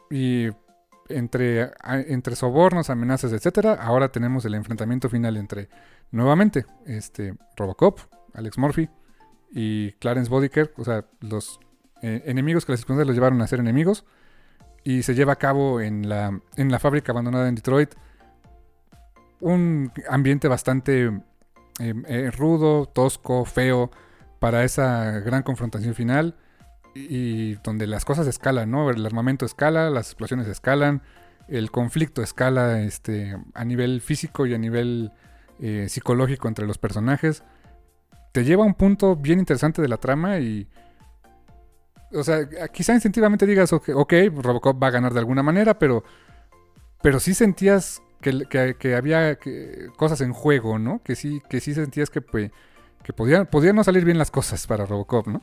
Y 0.10 0.50
entre, 1.10 1.72
entre 1.84 2.36
sobornos, 2.36 2.90
amenazas, 2.90 3.32
etcétera, 3.32 3.74
ahora 3.76 4.12
tenemos 4.12 4.44
el 4.46 4.56
enfrentamiento 4.56 5.08
final 5.08 5.38
entre, 5.38 5.70
nuevamente, 6.12 6.66
este 6.86 7.36
Robocop, 7.56 8.00
Alex 8.34 8.58
Murphy 8.58 8.90
y 9.52 9.92
Clarence 9.94 10.30
Bodiker, 10.30 10.74
o 10.78 10.84
sea, 10.84 11.06
los 11.20 11.60
eh, 12.02 12.24
enemigos 12.26 12.66
que 12.66 12.72
las 12.72 12.80
circunstancias 12.80 13.08
los 13.08 13.16
llevaron 13.16 13.42
a 13.42 13.48
ser 13.48 13.60
enemigos, 13.60 14.06
y 14.84 15.04
se 15.04 15.14
lleva 15.14 15.34
a 15.34 15.38
cabo 15.38 15.80
en 15.80 16.10
la, 16.10 16.42
en 16.58 16.72
la 16.72 16.80
fábrica 16.80 17.12
abandonada 17.12 17.48
en 17.48 17.56
Detroit 17.56 17.94
un 19.44 19.92
ambiente 20.10 20.48
bastante 20.48 21.12
eh, 21.80 21.94
eh, 22.08 22.32
rudo, 22.32 22.86
tosco, 22.86 23.46
feo 23.46 23.92
para 24.40 24.64
esa 24.64 25.20
gran 25.20 25.44
confrontación 25.44 25.96
final 25.96 26.36
y, 26.94 27.56
donde 27.56 27.88
las 27.88 28.06
cosas 28.06 28.28
escalan, 28.28 28.70
¿no? 28.70 28.90
El 28.90 29.06
armamento 29.06 29.46
escala, 29.46 29.90
las 29.90 30.08
explosiones 30.08 30.48
escalan, 30.48 31.02
el 31.48 31.72
conflicto 31.72 32.22
escala 32.22 32.82
este, 32.82 33.36
a 33.54 33.66
nivel 33.66 34.02
físico 34.02 34.46
y 34.46 34.54
a 34.54 34.58
nivel 34.58 35.12
eh, 35.60 35.88
psicológico 35.90 36.48
entre 36.48 36.68
los 36.68 36.78
personajes. 36.78 37.44
Te 38.32 38.44
lleva 38.44 38.64
a 38.64 38.68
un 38.68 38.76
punto 38.76 39.16
bien 39.16 39.40
interesante 39.40 39.82
de 39.82 39.88
la 39.88 39.98
trama 39.98 40.40
y... 40.40 40.68
O 42.16 42.24
sea, 42.24 42.48
quizá 42.72 42.94
instintivamente 42.94 43.48
digas, 43.48 43.74
ok, 43.74 44.14
Robocop 44.36 44.82
va 44.82 44.88
a 44.88 44.92
ganar 44.92 45.14
de 45.14 45.20
alguna 45.20 45.42
manera, 45.42 45.80
pero, 45.80 46.04
pero 47.02 47.20
sí 47.20 47.34
sentías 47.34 48.04
que, 48.24 48.46
que- 48.50 48.76
que 48.80 48.96
había 48.96 49.36
que- 49.36 49.90
cosas 49.98 50.22
en 50.22 50.34
juego, 50.34 50.80
¿no? 50.80 51.02
Que 51.04 51.16
sí, 51.16 51.42
que 51.50 51.60
sí 51.60 51.74
sentías 51.76 52.10
que, 52.10 52.22
pues, 52.22 52.50
que 53.04 53.14
podían, 53.14 53.46
podían 53.46 53.76
no 53.76 53.84
salir 53.84 54.04
bien 54.06 54.18
las 54.18 54.32
cosas 54.32 54.66
para 54.66 54.86
Robocop, 54.88 55.28
¿no? 55.28 55.42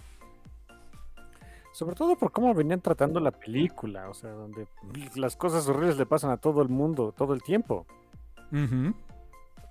Sobre 1.73 1.94
todo 1.94 2.16
por 2.16 2.32
cómo 2.32 2.52
venían 2.52 2.81
tratando 2.81 3.20
la 3.20 3.31
película, 3.31 4.09
o 4.11 4.15
sea, 4.15 4.31
donde 4.31 4.66
las 5.15 5.36
cosas 5.36 5.69
horribles 5.69 5.97
le 5.97 6.05
pasan 6.07 6.31
a 6.31 6.36
todo 6.36 6.62
el 6.62 6.69
mundo 6.69 7.12
todo 7.16 7.32
el 7.32 7.43
tiempo. 7.43 7.86
Ujú. 8.51 8.93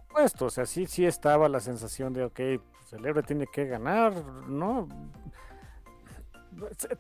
Puesto, 0.10 0.46
o 0.46 0.50
sea, 0.50 0.66
sí, 0.66 0.86
sí 0.88 1.06
estaba 1.06 1.50
la 1.50 1.60
sensación 1.60 2.14
de, 2.14 2.24
ok, 2.24 2.40
pues 2.80 2.94
el 2.94 3.06
héroe 3.06 3.22
tiene 3.24 3.48
que 3.48 3.66
ganar, 3.66 4.14
¿no? 4.48 4.88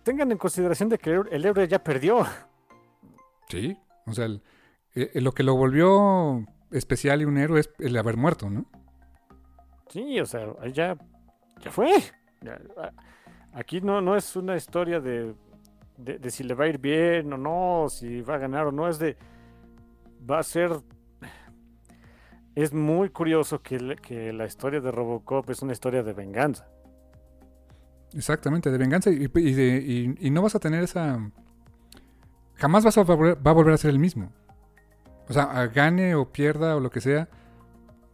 Tengan 0.04 0.32
en 0.32 0.38
consideración 0.38 0.90
de 0.90 0.98
que 0.98 1.12
el 1.32 1.46
héroe 1.46 1.68
ya 1.68 1.84
perdió. 1.84 2.26
Sí, 3.50 3.78
o 4.06 4.14
sea, 4.14 4.26
el- 4.26 4.42
eh, 4.96 5.22
lo 5.22 5.32
que 5.32 5.44
lo 5.44 5.56
volvió 5.56 6.46
especial 6.72 7.22
y 7.22 7.26
un 7.26 7.38
héroe 7.38 7.62
es 7.62 7.70
el 7.80 7.98
haber 7.98 8.18
muerto, 8.18 8.50
¿no? 8.50 8.66
Sí, 9.90 10.20
o 10.20 10.26
sea, 10.26 10.48
ya, 10.72 10.96
ya 11.62 11.72
fue. 11.72 11.92
Ya, 12.42 12.60
aquí 13.54 13.82
no, 13.82 14.02
no 14.02 14.16
es 14.16 14.36
una 14.36 14.56
historia 14.56 15.00
de, 15.00 15.34
de, 15.98 16.20
de 16.20 16.32
si 16.32 16.44
le 16.44 16.54
va 16.54 16.66
a 16.66 16.68
ir 16.68 16.78
bien 16.78 17.34
o 17.34 17.38
no, 17.38 17.90
si 17.90 18.22
va 18.22 18.36
a 18.36 18.38
ganar 18.38 18.68
o 18.68 18.72
no, 18.72 18.88
es 18.88 19.00
de, 19.00 19.18
va 20.30 20.40
a 20.40 20.44
ser... 20.44 20.72
Es 22.56 22.74
muy 22.74 23.10
curioso 23.10 23.62
que, 23.62 23.96
que 24.02 24.34
la 24.34 24.46
historia 24.46 24.82
de 24.82 24.92
Robocop 24.92 25.50
es 25.50 25.62
una 25.62 25.72
historia 25.74 26.04
de 26.04 26.14
venganza. 26.14 26.68
Exactamente, 28.14 28.72
de 28.72 28.78
venganza 28.78 29.12
y, 29.12 29.30
y 29.36 29.54
de- 29.54 29.84
y- 29.86 30.28
y 30.28 30.30
no 30.32 30.42
vas 30.42 30.56
a 30.56 30.60
tener 30.60 30.84
esa... 30.84 31.32
Jamás 32.56 32.84
vas 32.84 32.98
a 32.98 33.04
va 33.04 33.52
a 33.52 33.54
volver 33.54 33.74
a 33.74 33.78
ser 33.78 33.92
el 33.92 34.00
mismo. 34.00 34.32
O 35.30 35.34
sea, 35.34 35.68
gane 35.68 36.16
o 36.16 36.32
pierda 36.32 36.76
o 36.76 36.80
lo 36.80 36.90
que 36.90 37.02
sea, 37.02 37.30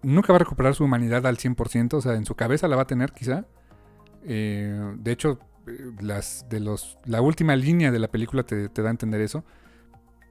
nunca 0.03 0.33
va 0.33 0.37
a 0.37 0.39
recuperar 0.39 0.75
su 0.75 0.83
humanidad 0.83 1.25
al 1.25 1.37
100%, 1.37 1.93
o 1.93 2.01
sea, 2.01 2.13
en 2.13 2.25
su 2.25 2.35
cabeza 2.35 2.67
la 2.67 2.75
va 2.75 2.83
a 2.83 2.87
tener 2.87 3.11
quizá. 3.13 3.45
Eh, 4.23 4.93
de 4.97 5.11
hecho, 5.11 5.39
eh, 5.67 5.91
las, 6.01 6.45
de 6.49 6.59
los, 6.59 6.97
la 7.05 7.21
última 7.21 7.55
línea 7.55 7.91
de 7.91 7.99
la 7.99 8.09
película 8.09 8.43
te, 8.43 8.67
da 8.67 8.87
a 8.87 8.91
entender 8.91 9.21
eso. 9.21 9.43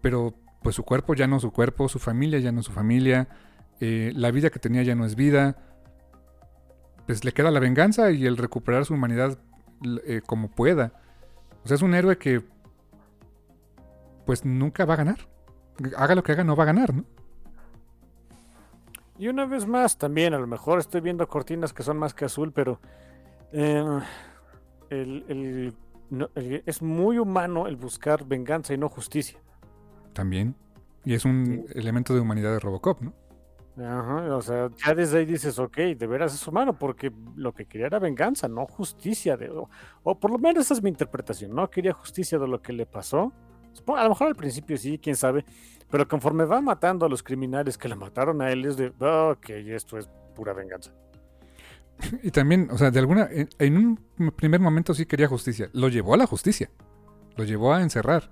Pero 0.01 0.35
pues 0.63 0.77
su 0.77 0.85
cuerpo 0.85 1.15
ya 1.15 1.27
no 1.27 1.37
es 1.37 1.43
su 1.43 1.53
cuerpo, 1.53 1.89
su 1.89 1.99
familia 1.99 2.39
ya 2.39 2.53
no 2.53 2.61
es 2.61 2.67
su 2.67 2.73
familia, 2.73 3.29
eh, 3.81 4.13
la 4.15 4.31
vida 4.31 4.51
que 4.51 4.59
tenía 4.59 4.83
ya 4.83 4.95
no 4.95 5.05
es 5.07 5.17
vida. 5.17 5.57
Pues 7.07 7.25
le 7.25 7.33
queda 7.33 7.51
la 7.51 7.61
venganza 7.61 8.11
y 8.11 8.27
el 8.27 8.37
recuperar 8.37 8.85
su 8.85 8.95
humanidad 8.95 9.39
como 10.27 10.51
pueda. 10.51 10.93
O 11.65 11.69
sea, 11.69 11.75
es 11.75 11.83
un 11.83 11.95
héroe 11.95 12.17
que 12.17 12.43
pues 14.25 14.45
nunca 14.45 14.85
va 14.87 14.95
a 14.95 14.99
ganar. 14.99 15.34
Haga 15.97 16.15
lo 16.15 16.23
que 16.23 16.33
haga, 16.33 16.45
no 16.45 16.57
va 16.57 16.63
a 16.65 16.67
ganar, 16.67 16.95
¿no? 16.95 17.05
Y 19.19 19.29
una 19.29 19.47
vez 19.47 19.67
más, 19.67 19.97
también, 19.97 20.35
a 20.35 20.39
lo 20.39 20.47
mejor 20.47 20.79
estoy 20.79 21.01
viendo 21.01 21.27
cortinas 21.29 21.73
que 21.73 21.83
son 21.83 21.97
más 21.99 22.15
que 22.15 22.25
azul, 22.25 22.53
pero 22.53 22.81
eh, 23.53 23.85
el- 24.91 25.25
el- 25.29 25.75
no- 26.11 26.31
el- 26.35 26.63
es 26.67 26.83
muy 26.83 27.19
humano 27.19 27.67
el 27.69 27.77
buscar 27.77 28.25
venganza 28.25 28.75
y 28.75 28.79
no 28.79 28.89
justicia. 28.89 29.39
También. 30.13 30.57
Y 31.05 31.15
es 31.15 31.25
un 31.25 31.67
elemento 31.75 32.15
de 32.15 32.21
humanidad 32.21 32.53
de 32.53 32.59
Robocop, 32.61 33.01
¿no? 33.03 33.13
Ajá, 33.77 34.37
o 34.37 34.41
sea, 34.43 34.71
ya 34.85 34.95
desde 34.95 35.19
ahí 35.19 35.27
dices, 35.27 35.59
ok, 35.59 35.77
de 35.97 36.07
veras 36.07 36.33
es 36.35 36.47
humano, 36.47 36.79
porque 36.79 37.13
lo 37.37 37.53
que 37.53 37.67
quería 37.67 37.87
era 37.89 37.99
venganza, 37.99 38.47
no 38.49 38.67
justicia. 38.67 39.37
De, 39.37 39.51
o, 39.51 39.69
o 40.05 40.19
por 40.19 40.31
lo 40.31 40.39
menos 40.39 40.65
esa 40.65 40.75
es 40.75 40.83
mi 40.83 40.91
interpretación, 40.91 41.53
no 41.55 41.69
quería 41.71 41.93
justicia 41.93 42.39
de 42.39 42.47
lo 42.49 42.63
que 42.63 42.73
le 42.73 42.87
pasó. 42.87 43.33
A 43.97 44.03
lo 44.05 44.09
mejor 44.11 44.29
al 44.29 44.37
principio 44.37 44.77
sí, 44.77 44.99
quién 44.99 45.17
sabe, 45.17 45.45
pero 45.91 46.09
conforme 46.09 46.45
va 46.45 46.61
matando 46.61 47.07
a 47.07 47.09
los 47.09 47.23
criminales 47.23 47.79
que 47.79 47.89
le 47.89 47.97
mataron 47.97 48.43
a 48.43 48.51
él, 48.51 48.65
es 48.65 48.77
de, 48.77 48.93
ok, 48.99 49.51
esto 49.51 49.99
es 49.99 50.09
pura 50.35 50.53
venganza. 50.53 50.93
Y 52.23 52.31
también, 52.31 52.69
o 52.71 52.79
sea, 52.79 52.91
de 52.91 52.99
alguna. 52.99 53.29
En, 53.31 53.49
en 53.59 53.77
un 53.77 54.31
primer 54.33 54.61
momento 54.61 54.95
sí 54.95 55.07
quería 55.07 55.29
justicia. 55.29 55.71
Lo 55.73 55.89
llevó 55.89 56.15
a 56.15 56.17
la 56.17 56.27
justicia. 56.27 56.71
Lo 57.37 57.45
llevó 57.45 57.73
a 57.73 57.83
encerrar. 57.83 58.31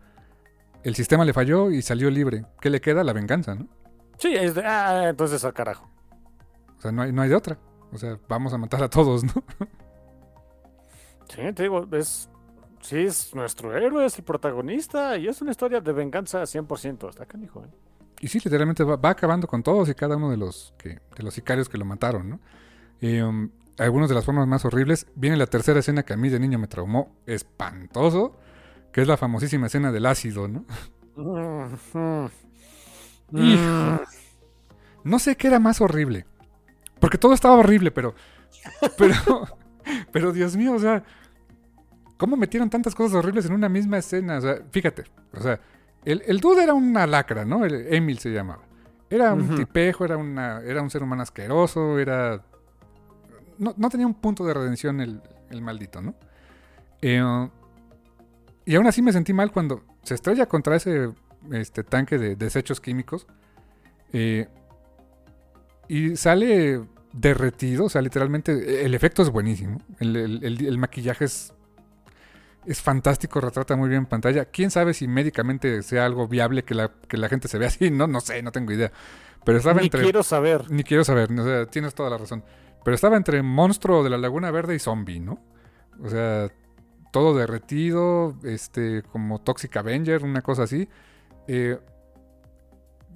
El 0.83 0.97
sistema 0.97 1.25
le 1.25 1.33
falló 1.33 1.71
y 1.71 1.81
salió 1.81 2.11
libre. 2.11 2.45
¿Qué 2.61 2.71
le 2.71 2.81
queda? 2.81 3.05
La 3.05 3.13
venganza, 3.13 3.55
¿no? 3.55 3.69
Sí, 4.19 4.35
es 4.35 4.55
de, 4.55 4.65
ah, 4.65 5.09
entonces 5.11 5.45
al 5.45 5.53
carajo. 5.53 5.89
O 6.77 6.81
sea, 6.81 6.91
no 6.91 7.03
hay, 7.03 7.13
no 7.13 7.23
hay 7.23 7.29
de 7.29 7.37
otra. 7.37 7.59
O 7.93 7.99
sea, 7.99 8.19
vamos 8.29 8.53
a 8.53 8.59
matar 8.59 8.83
a 8.83 8.91
todos, 8.91 9.23
¿no? 9.23 9.33
Sí, 11.29 11.53
te 11.55 11.63
digo, 11.63 11.87
es, 11.93 12.29
sí, 12.83 12.99
es 12.99 13.35
nuestro 13.35 13.77
héroe, 13.77 14.05
es 14.05 14.19
el 14.19 14.25
protagonista 14.25 15.17
y 15.17 15.29
es 15.29 15.41
una 15.41 15.51
historia 15.51 15.81
de 15.81 15.93
venganza 15.93 16.43
100%. 16.43 17.09
Está 17.09 17.25
canijo, 17.25 17.65
¿eh? 17.65 17.71
Y 18.21 18.29
sí, 18.29 18.39
literalmente 18.39 18.85
va, 18.85 18.97
va 18.97 19.11
acabando 19.11 19.49
con 19.49 19.63
todos 19.63 19.89
y 19.89 19.95
cada 19.95 20.17
uno 20.17 20.31
de 20.31 20.37
los 20.37 20.75
que, 20.79 21.01
de 21.17 21.23
los 21.25 21.35
sicarios 21.35 21.69
que 21.69 21.79
lo 21.79 21.85
mataron, 21.85 22.29
¿no? 22.29 22.41
Y, 23.01 23.21
um, 23.21 23.51
algunas 23.79 24.09
de 24.09 24.15
las 24.15 24.25
formas 24.25 24.47
más 24.47 24.65
horribles. 24.65 25.07
Viene 25.15 25.37
la 25.37 25.47
tercera 25.47 25.81
escena 25.81 26.03
que 26.03 26.13
a 26.13 26.17
mí 26.17 26.29
de 26.29 26.39
niño 26.39 26.59
me 26.59 26.67
traumó 26.67 27.17
espantoso, 27.27 28.37
que 28.93 29.03
es 29.03 29.09
la 29.09 29.17
famosísima 29.17 29.67
escena 29.67 29.93
del 29.93 30.07
ácido, 30.07 30.49
¿no? 30.49 30.65
Hijo. 33.33 34.01
No 35.05 35.19
sé 35.19 35.37
qué 35.37 35.49
era 35.49 35.59
más 35.59 35.81
horrible. 35.81 36.27
Porque 37.01 37.19
todo 37.19 37.35
estaba 37.35 37.57
horrible, 37.57 37.91
pero. 37.91 38.15
Pero. 38.97 39.15
Pero 40.13 40.33
Dios 40.33 40.57
mío, 40.57 40.75
o 40.75 40.79
sea. 40.79 41.03
¿Cómo 42.23 42.37
metieron 42.37 42.71
tantas 42.71 42.95
cosas 42.95 43.17
horribles 43.17 43.47
en 43.47 43.53
una 43.53 43.69
misma 43.69 43.99
escena? 43.99 44.39
O 44.39 44.41
sea, 44.41 44.63
fíjate. 44.71 45.05
O 45.35 45.41
sea, 45.41 45.59
el, 46.05 46.23
el 46.27 46.39
dude 46.39 46.63
era 46.63 46.73
una 46.73 47.05
lacra, 47.07 47.45
¿no? 47.45 47.65
El, 47.65 47.93
Emil 47.93 48.19
se 48.19 48.31
llamaba. 48.31 48.63
Era 49.11 49.35
un 49.35 49.57
tipejo, 49.57 50.05
era, 50.05 50.17
una, 50.17 50.61
era 50.61 50.81
un 50.83 50.89
ser 50.89 51.03
humano 51.03 51.23
asqueroso, 51.23 51.99
era. 51.99 52.43
No, 53.59 53.75
no 53.77 53.91
tenía 53.91 54.07
un 54.07 54.15
punto 54.15 54.45
de 54.47 54.55
redención 54.55 55.01
el, 55.01 55.21
el 55.51 55.63
maldito, 55.63 56.01
¿no? 56.01 56.15
Eh, 57.03 57.49
y 58.65 58.75
aún 58.77 58.87
así 58.87 59.03
me 59.03 59.13
sentí 59.13 59.33
mal 59.33 59.51
cuando 59.51 59.83
se 60.05 60.15
estrella 60.15 60.47
contra 60.47 60.77
ese 60.77 61.11
este, 61.51 61.83
tanque 61.83 62.19
de 62.19 62.37
desechos 62.37 62.81
químicos. 62.81 63.27
eh, 64.13 64.47
y 65.89 66.17
sale 66.17 66.81
derretido, 67.13 67.85
o 67.87 67.89
sea, 67.91 68.01
literalmente 68.01 68.85
el 68.87 68.95
efecto 68.95 69.23
es 69.23 69.31
buenísimo. 69.31 69.79
El, 69.99 70.17
el- 70.17 70.45
el- 70.45 70.67
el 70.67 70.79
maquillaje 70.79 71.25
es, 71.27 71.53
es 72.67 72.81
fantástico, 72.81 73.41
retrata 73.41 73.77
muy 73.77 73.89
bien 73.89 74.03
en 74.03 74.07
pantalla. 74.07 74.45
Quién 74.47 74.71
sabe 74.71 74.95
si 74.95 75.09
médicamente 75.09 75.83
sea 75.83 76.05
algo 76.05 76.29
viable 76.29 76.65
que 76.65 76.75
la, 76.75 76.91
que 77.09 77.17
la 77.17 77.29
gente 77.29 77.49
se 77.49 77.59
vea 77.59 77.69
así, 77.69 77.91
no, 77.93 78.07
no 78.07 78.21
sé, 78.21 78.43
no 78.43 78.53
tengo 78.53 78.73
idea. 78.73 78.93
Pero 79.45 79.59
estaba 79.59 79.81
Ni 79.81 79.87
entre. 79.87 80.03
quiero 80.03 80.23
saber. 80.23 80.71
Ni 80.71 80.85
quiero 80.85 81.05
saber, 81.05 81.33
o 81.33 81.45
sea, 81.45 81.67
tienes 81.67 81.95
toda 81.95 82.11
la 82.11 82.19
razón. 82.19 82.45
Pero 82.85 82.95
estaba 82.95 83.17
entre 83.17 83.43
monstruo 83.43 84.03
de 84.03 84.11
la 84.11 84.19
Laguna 84.19 84.51
Verde 84.51 84.75
y 84.75 84.79
zombie, 84.79 85.21
¿no? 85.21 85.39
O 86.03 86.09
sea, 86.09 86.49
todo 87.13 87.37
derretido, 87.37 88.37
este, 88.45 89.03
como 89.03 89.41
Toxic 89.41 89.77
Avenger, 89.77 90.25
una 90.25 90.43
cosa 90.43 90.65
así. 90.65 90.89
Eh, 91.49 91.79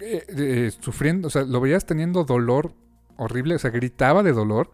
eh, 0.01 0.25
eh, 0.29 0.73
sufriendo, 0.79 1.29
o 1.29 1.31
sea, 1.31 1.43
lo 1.43 1.61
veías 1.61 1.87
teniendo 1.87 2.25
dolor 2.25 2.75
horrible, 3.17 3.55
o 3.55 3.59
sea, 3.59 3.71
gritaba 3.71 4.23
de 4.23 4.33
dolor 4.33 4.71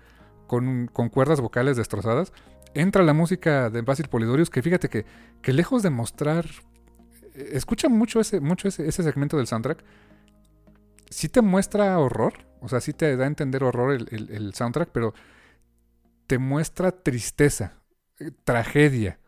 con, 0.47 0.89
con 0.93 1.09
cuerdas 1.09 1.41
vocales 1.41 1.77
destrozadas. 1.77 2.33
Entra 2.75 3.03
la 3.03 3.13
música 3.13 3.69
de 3.71 3.83
Basil 3.83 4.09
Polidorius, 4.09 4.49
que 4.51 4.63
fíjate 4.63 4.89
que, 4.89 5.05
que 5.43 5.53
lejos 5.53 5.83
de 5.83 5.91
mostrar. 5.91 6.47
eh, 7.35 7.51
Escucha 7.55 7.89
mucho 7.89 8.21
ese, 8.21 8.41
mucho 8.41 8.69
ese, 8.69 8.89
ese 8.89 9.03
segmento 9.03 9.37
del 9.37 9.47
soundtrack. 9.47 9.85
Sí 11.11 11.29
te 11.29 11.43
muestra 11.43 11.99
horror, 11.99 12.33
o 12.61 12.69
sea, 12.69 12.81
sí 12.81 12.93
te 12.93 13.17
da 13.17 13.25
a 13.25 13.27
entender 13.27 13.63
horror 13.65 13.93
el, 13.93 14.29
el- 14.31 14.55
soundtrack, 14.55 14.91
pero 14.93 15.13
te 16.27 16.39
muestra 16.39 16.93
tristeza, 17.03 17.83
eh, 18.19 18.31
tragedia. 18.45 19.19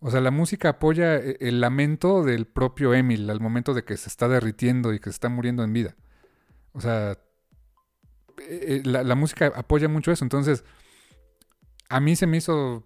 O 0.00 0.10
sea, 0.10 0.20
la 0.20 0.30
música 0.30 0.70
apoya 0.70 1.16
eh, 1.16 1.36
el 1.40 1.60
lamento 1.60 2.22
del 2.24 2.46
propio 2.46 2.94
Emil 2.94 3.30
al 3.30 3.40
momento 3.40 3.74
de 3.74 3.84
que 3.84 3.96
se 3.96 4.08
está 4.08 4.28
derritiendo 4.28 4.92
y 4.92 4.98
que 4.98 5.04
se 5.10 5.14
está 5.14 5.28
muriendo 5.28 5.64
en 5.64 5.72
vida. 5.72 5.96
O 6.72 6.80
sea, 6.80 7.18
la, 8.84 9.02
la 9.02 9.14
música 9.14 9.52
apoya 9.54 9.88
mucho 9.88 10.12
eso. 10.12 10.24
Entonces, 10.24 10.64
a 11.88 12.00
mí 12.00 12.16
se 12.16 12.26
me 12.26 12.38
hizo. 12.38 12.84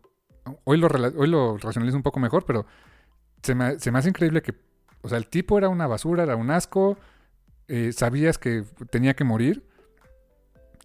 Hoy 0.64 0.78
lo, 0.78 0.88
hoy 0.88 1.28
lo 1.28 1.56
racionalizo 1.58 1.96
un 1.96 2.02
poco 2.02 2.20
mejor, 2.20 2.44
pero 2.44 2.66
se 3.42 3.54
me, 3.54 3.78
se 3.78 3.90
me 3.90 3.98
hace 3.98 4.08
increíble 4.10 4.42
que. 4.42 4.54
O 5.02 5.08
sea, 5.08 5.18
el 5.18 5.28
tipo 5.28 5.58
era 5.58 5.68
una 5.68 5.86
basura, 5.86 6.22
era 6.24 6.36
un 6.36 6.50
asco. 6.50 6.96
eh, 7.68 7.92
sabías 7.92 8.38
que 8.38 8.64
tenía 8.90 9.14
que 9.14 9.24
morir. 9.24 9.64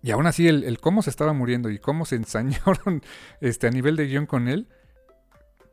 Y 0.04 0.12
aún 0.12 0.26
así, 0.28 0.48
el, 0.48 0.64
el 0.64 0.80
cómo 0.80 1.02
se 1.04 1.12
estaba 1.12 1.34
muriendo 1.34 1.70
y 1.70 1.78
cómo 1.80 2.06
se 2.06 2.16
ensañaron 2.16 3.04
este, 3.42 3.68
a 3.68 3.72
nivel 3.72 3.96
de 3.96 4.08
guion 4.08 4.26
con 4.26 4.48
él. 4.48 4.68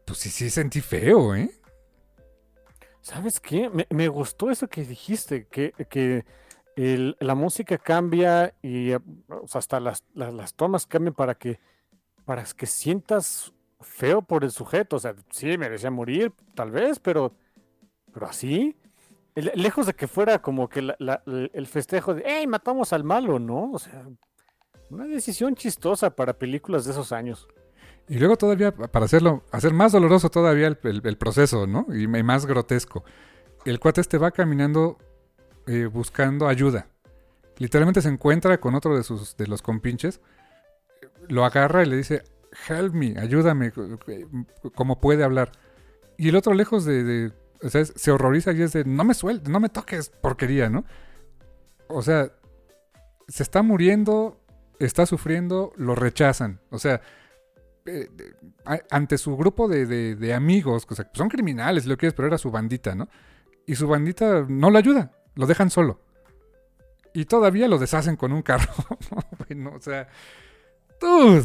Pues 0.06 0.18
sí, 0.18 0.30
sí 0.30 0.50
sentí 0.50 0.80
feo, 0.80 1.34
¿eh? 1.34 1.50
¿Sabes 3.00 3.40
qué? 3.40 3.70
Me, 3.70 3.86
me 3.90 4.08
gustó 4.08 4.50
eso 4.50 4.68
que 4.68 4.84
dijiste, 4.84 5.46
que, 5.46 5.72
que 5.88 6.24
la 6.76 7.34
música 7.34 7.78
cambia 7.78 8.54
y 8.62 8.92
o 8.92 9.02
sea, 9.46 9.58
hasta 9.58 9.80
las, 9.80 10.04
las, 10.14 10.32
las 10.32 10.54
tomas 10.54 10.86
cambian 10.86 11.14
para 11.14 11.34
que, 11.34 11.58
para 12.24 12.44
que 12.44 12.66
sientas 12.66 13.52
feo 13.80 14.22
por 14.22 14.44
el 14.44 14.50
sujeto. 14.50 14.96
O 14.96 14.98
sea, 14.98 15.14
sí, 15.30 15.58
merecía 15.58 15.90
morir, 15.90 16.32
tal 16.54 16.70
vez, 16.70 16.98
pero, 16.98 17.34
pero 18.12 18.26
así. 18.26 18.76
Le- 19.34 19.52
Lejos 19.54 19.86
de 19.86 19.94
que 19.94 20.08
fuera 20.08 20.40
como 20.40 20.68
que 20.68 20.80
el 20.80 21.66
festejo 21.66 22.14
de, 22.14 22.22
¡hey, 22.26 22.46
matamos 22.46 22.92
al 22.92 23.04
malo! 23.04 23.38
¿No? 23.38 23.72
O 23.72 23.78
sea, 23.78 24.06
una 24.90 25.04
decisión 25.04 25.54
chistosa 25.54 26.10
para 26.10 26.38
películas 26.38 26.84
de 26.84 26.92
esos 26.92 27.12
años. 27.12 27.48
Y 28.08 28.18
luego 28.18 28.36
todavía, 28.36 28.74
para 28.74 29.04
hacerlo, 29.04 29.44
hacer 29.52 29.74
más 29.74 29.92
doloroso 29.92 30.30
todavía 30.30 30.66
el, 30.66 31.16
proceso, 31.18 31.66
¿no? 31.66 31.86
Y 31.94 32.06
más 32.06 32.46
grotesco. 32.46 33.04
El 33.66 33.80
cuate 33.80 34.00
este 34.00 34.16
va 34.16 34.30
caminando 34.30 34.96
eh, 35.66 35.84
buscando 35.84 36.48
ayuda. 36.48 36.88
Literalmente 37.58 38.00
se 38.00 38.08
encuentra 38.08 38.58
con 38.60 38.74
otro 38.74 38.96
de 38.96 39.02
sus 39.02 39.36
de 39.36 39.46
los 39.46 39.60
compinches. 39.60 40.22
Lo 41.28 41.44
agarra 41.44 41.82
y 41.82 41.86
le 41.86 41.96
dice, 41.96 42.22
help 42.68 42.94
me, 42.94 43.18
ayúdame, 43.18 43.72
eh, 44.08 44.26
como 44.74 45.00
puede 45.00 45.24
hablar. 45.24 45.52
Y 46.16 46.28
el 46.30 46.36
otro 46.36 46.54
lejos 46.54 46.84
de, 46.84 47.32
o 47.62 47.68
sea, 47.68 47.84
se 47.84 48.10
horroriza 48.10 48.52
y 48.52 48.62
es 48.62 48.72
de, 48.72 48.84
no 48.84 49.04
me 49.04 49.14
sueltes, 49.14 49.48
no 49.48 49.60
me 49.60 49.68
toques, 49.68 50.10
porquería, 50.10 50.68
¿no? 50.68 50.84
O 51.88 52.02
sea, 52.02 52.32
se 53.28 53.42
está 53.42 53.62
muriendo, 53.62 54.40
está 54.78 55.06
sufriendo, 55.06 55.72
lo 55.76 55.94
rechazan. 55.94 56.60
O 56.70 56.78
sea, 56.78 57.00
eh, 57.86 58.08
ante 58.90 59.18
su 59.18 59.36
grupo 59.36 59.68
de, 59.68 59.86
de- 59.86 60.34
amigos, 60.34 60.86
o 60.88 60.94
son 61.14 61.28
criminales, 61.28 61.86
lo 61.86 61.96
quieres, 61.96 62.14
pero 62.14 62.28
era 62.28 62.38
su 62.38 62.50
bandita, 62.50 62.94
¿no? 62.94 63.08
Y 63.66 63.74
su 63.74 63.86
bandita 63.86 64.44
no 64.48 64.70
lo 64.70 64.78
ayuda, 64.78 65.12
lo 65.34 65.46
dejan 65.46 65.70
solo. 65.70 66.00
Y 67.14 67.24
todavía 67.24 67.68
lo 67.68 67.78
deshacen 67.78 68.16
con 68.16 68.32
un 68.32 68.42
carro. 68.42 68.72
bueno, 69.48 69.72
o 69.74 69.80
sea, 69.80 70.08
dude. 71.00 71.44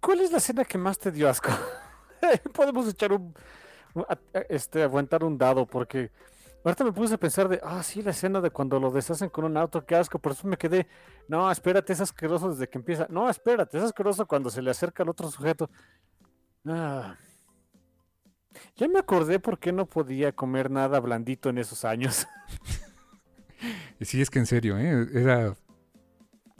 ¿Cuál 0.00 0.20
es 0.20 0.30
la 0.30 0.38
escena 0.38 0.64
que 0.64 0.78
más 0.78 0.98
te 0.98 1.10
dio 1.10 1.28
asco? 1.28 1.50
Podemos 2.54 2.88
echar 2.88 3.12
un, 3.12 3.34
este, 4.48 4.82
aguantar 4.82 5.24
un 5.24 5.38
dado 5.38 5.66
porque 5.66 6.10
ahorita 6.64 6.84
me 6.84 6.92
puse 6.92 7.14
a 7.14 7.18
pensar 7.18 7.48
de, 7.48 7.60
ah, 7.62 7.82
sí, 7.82 8.02
la 8.02 8.10
escena 8.10 8.40
de 8.40 8.50
cuando 8.50 8.80
lo 8.80 8.90
deshacen 8.90 9.28
con 9.28 9.44
un 9.44 9.56
auto, 9.56 9.84
qué 9.84 9.94
asco, 9.96 10.18
por 10.18 10.32
eso 10.32 10.46
me 10.48 10.56
quedé, 10.56 10.86
no, 11.28 11.50
espérate, 11.50 11.92
es 11.92 12.00
asqueroso 12.00 12.50
desde 12.50 12.68
que 12.68 12.78
empieza, 12.78 13.06
no, 13.08 13.30
espérate, 13.30 13.78
es 13.78 13.84
asqueroso 13.84 14.26
cuando 14.26 14.50
se 14.50 14.62
le 14.62 14.70
acerca 14.70 15.02
al 15.02 15.08
otro 15.08 15.30
sujeto. 15.30 15.70
Ah. 16.66 17.16
Ya 18.74 18.88
me 18.88 18.98
acordé 18.98 19.38
por 19.38 19.58
qué 19.58 19.70
no 19.70 19.86
podía 19.86 20.32
comer 20.32 20.70
nada 20.70 20.98
blandito 21.00 21.50
en 21.50 21.58
esos 21.58 21.84
años. 21.84 22.26
Sí, 24.02 24.20
es 24.20 24.28
que 24.28 24.38
en 24.38 24.44
serio, 24.44 24.76
¿eh? 24.76 25.08
Era... 25.14 25.56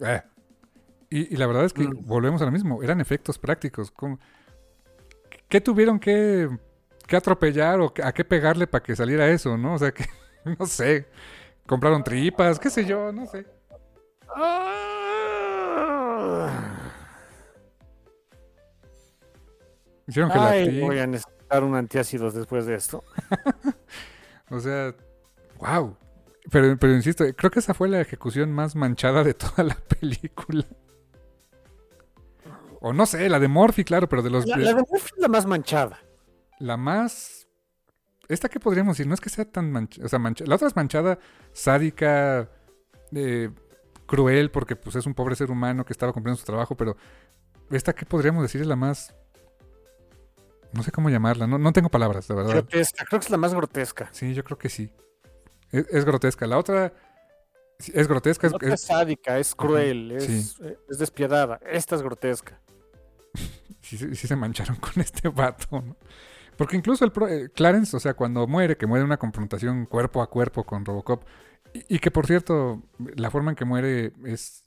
eh. 0.00 0.22
Y, 1.10 1.32
y 1.34 1.36
la 1.36 1.46
verdad 1.46 1.64
es 1.64 1.72
que 1.72 1.86
Mm. 1.86 2.06
volvemos 2.06 2.42
a 2.42 2.46
lo 2.46 2.50
mismo, 2.52 2.82
eran 2.82 3.00
efectos 3.00 3.38
prácticos. 3.38 3.90
¿Cómo- 3.90 4.18
¿Qué 5.48 5.60
tuvieron 5.60 5.98
que, 6.00 6.48
que 7.06 7.16
atropellar 7.16 7.80
o 7.80 7.92
que- 7.94 8.02
a 8.02 8.12
qué 8.12 8.24
pegarle 8.24 8.66
para 8.66 8.82
que 8.82 8.96
saliera 8.96 9.28
eso, 9.28 9.56
no? 9.56 9.74
O 9.74 9.78
sea, 9.78 9.92
que, 9.92 10.04
no 10.58 10.66
sé, 10.66 11.06
compraron 11.66 12.02
tripas, 12.04 12.58
qué 12.58 12.70
sé 12.70 12.84
yo, 12.84 13.12
no 13.12 13.26
sé. 13.26 13.46
Hicieron 20.06 20.30
Ay, 20.32 20.60
gelatina. 20.60 20.86
voy 20.86 20.98
a 20.98 21.06
necesitar 21.06 21.64
un 21.64 21.74
antiácido 21.74 22.30
después 22.30 22.66
de 22.66 22.74
esto. 22.74 23.02
O 24.48 24.60
sea, 24.60 24.94
wow. 25.58 25.96
Pero, 26.52 26.76
pero 26.78 26.94
insisto, 26.94 27.24
creo 27.36 27.50
que 27.50 27.58
esa 27.58 27.74
fue 27.74 27.88
la 27.88 28.00
ejecución 28.00 28.52
más 28.52 28.76
manchada 28.76 29.24
de 29.24 29.34
toda 29.34 29.64
la 29.64 29.74
película. 30.00 30.64
O 32.86 32.92
no 32.92 33.04
sé, 33.04 33.28
la 33.28 33.40
de 33.40 33.48
Morphy, 33.48 33.82
claro, 33.82 34.08
pero 34.08 34.22
de 34.22 34.30
los... 34.30 34.46
La, 34.46 34.56
la 34.58 34.68
de 34.68 34.74
Morphy 34.76 35.10
es 35.16 35.18
la 35.18 35.26
más 35.26 35.44
manchada. 35.44 35.98
La 36.60 36.76
más... 36.76 37.48
¿Esta 38.28 38.48
qué 38.48 38.60
podríamos 38.60 38.96
decir? 38.96 39.08
No 39.08 39.14
es 39.14 39.20
que 39.20 39.28
sea 39.28 39.44
tan 39.44 39.72
manchada. 39.72 40.06
O 40.06 40.08
sea, 40.08 40.20
mancha... 40.20 40.44
la 40.46 40.54
otra 40.54 40.68
es 40.68 40.76
manchada, 40.76 41.18
sádica, 41.52 42.48
eh, 43.12 43.50
cruel, 44.06 44.52
porque 44.52 44.76
pues 44.76 44.94
es 44.94 45.04
un 45.04 45.14
pobre 45.14 45.34
ser 45.34 45.50
humano 45.50 45.84
que 45.84 45.92
estaba 45.92 46.12
cumpliendo 46.12 46.38
su 46.38 46.46
trabajo, 46.46 46.76
pero 46.76 46.96
esta 47.72 47.92
qué 47.92 48.06
podríamos 48.06 48.44
decir 48.44 48.60
es 48.60 48.68
la 48.68 48.76
más... 48.76 49.12
No 50.72 50.84
sé 50.84 50.92
cómo 50.92 51.10
llamarla, 51.10 51.48
no, 51.48 51.58
no 51.58 51.72
tengo 51.72 51.88
palabras, 51.88 52.28
la 52.28 52.36
verdad. 52.36 52.52
Grotesca, 52.52 53.04
creo 53.04 53.18
que 53.18 53.24
es 53.24 53.30
la 53.30 53.36
más 53.36 53.52
grotesca. 53.52 54.10
Sí, 54.12 54.32
yo 54.32 54.44
creo 54.44 54.58
que 54.58 54.68
sí. 54.68 54.92
Es, 55.72 55.88
es 55.90 56.04
grotesca. 56.04 56.46
La 56.46 56.56
otra 56.56 56.92
es 57.92 58.06
grotesca. 58.06 58.46
Es, 58.46 58.52
es 58.60 58.82
sádica, 58.82 59.40
es 59.40 59.56
cruel, 59.56 60.12
es, 60.12 60.24
sí. 60.24 60.56
es 60.88 60.98
despiadada. 60.98 61.58
Esta 61.66 61.96
es 61.96 62.02
grotesca. 62.02 62.60
Sí, 63.96 64.14
sí- 64.14 64.26
se 64.28 64.36
mancharon 64.36 64.76
con 64.80 64.92
este 65.02 65.28
vato, 65.28 65.82
¿no? 65.82 65.96
Porque 66.56 66.76
incluso 66.76 67.04
el 67.04 67.12
pro- 67.12 67.28
eh, 67.28 67.50
Clarence, 67.54 67.96
o 67.96 68.00
sea, 68.00 68.14
cuando 68.14 68.46
muere, 68.46 68.76
que 68.76 68.86
muere 68.86 69.04
una 69.04 69.18
confrontación 69.18 69.86
cuerpo 69.86 70.22
a 70.22 70.30
cuerpo 70.30 70.64
con 70.64 70.84
Robocop, 70.84 71.24
y, 71.88 71.98
que 71.98 72.10
por 72.10 72.26
cierto, 72.26 72.82
la 73.16 73.30
forma 73.30 73.50
en 73.52 73.56
que 73.56 73.64
muere 73.66 74.12
es. 74.24 74.64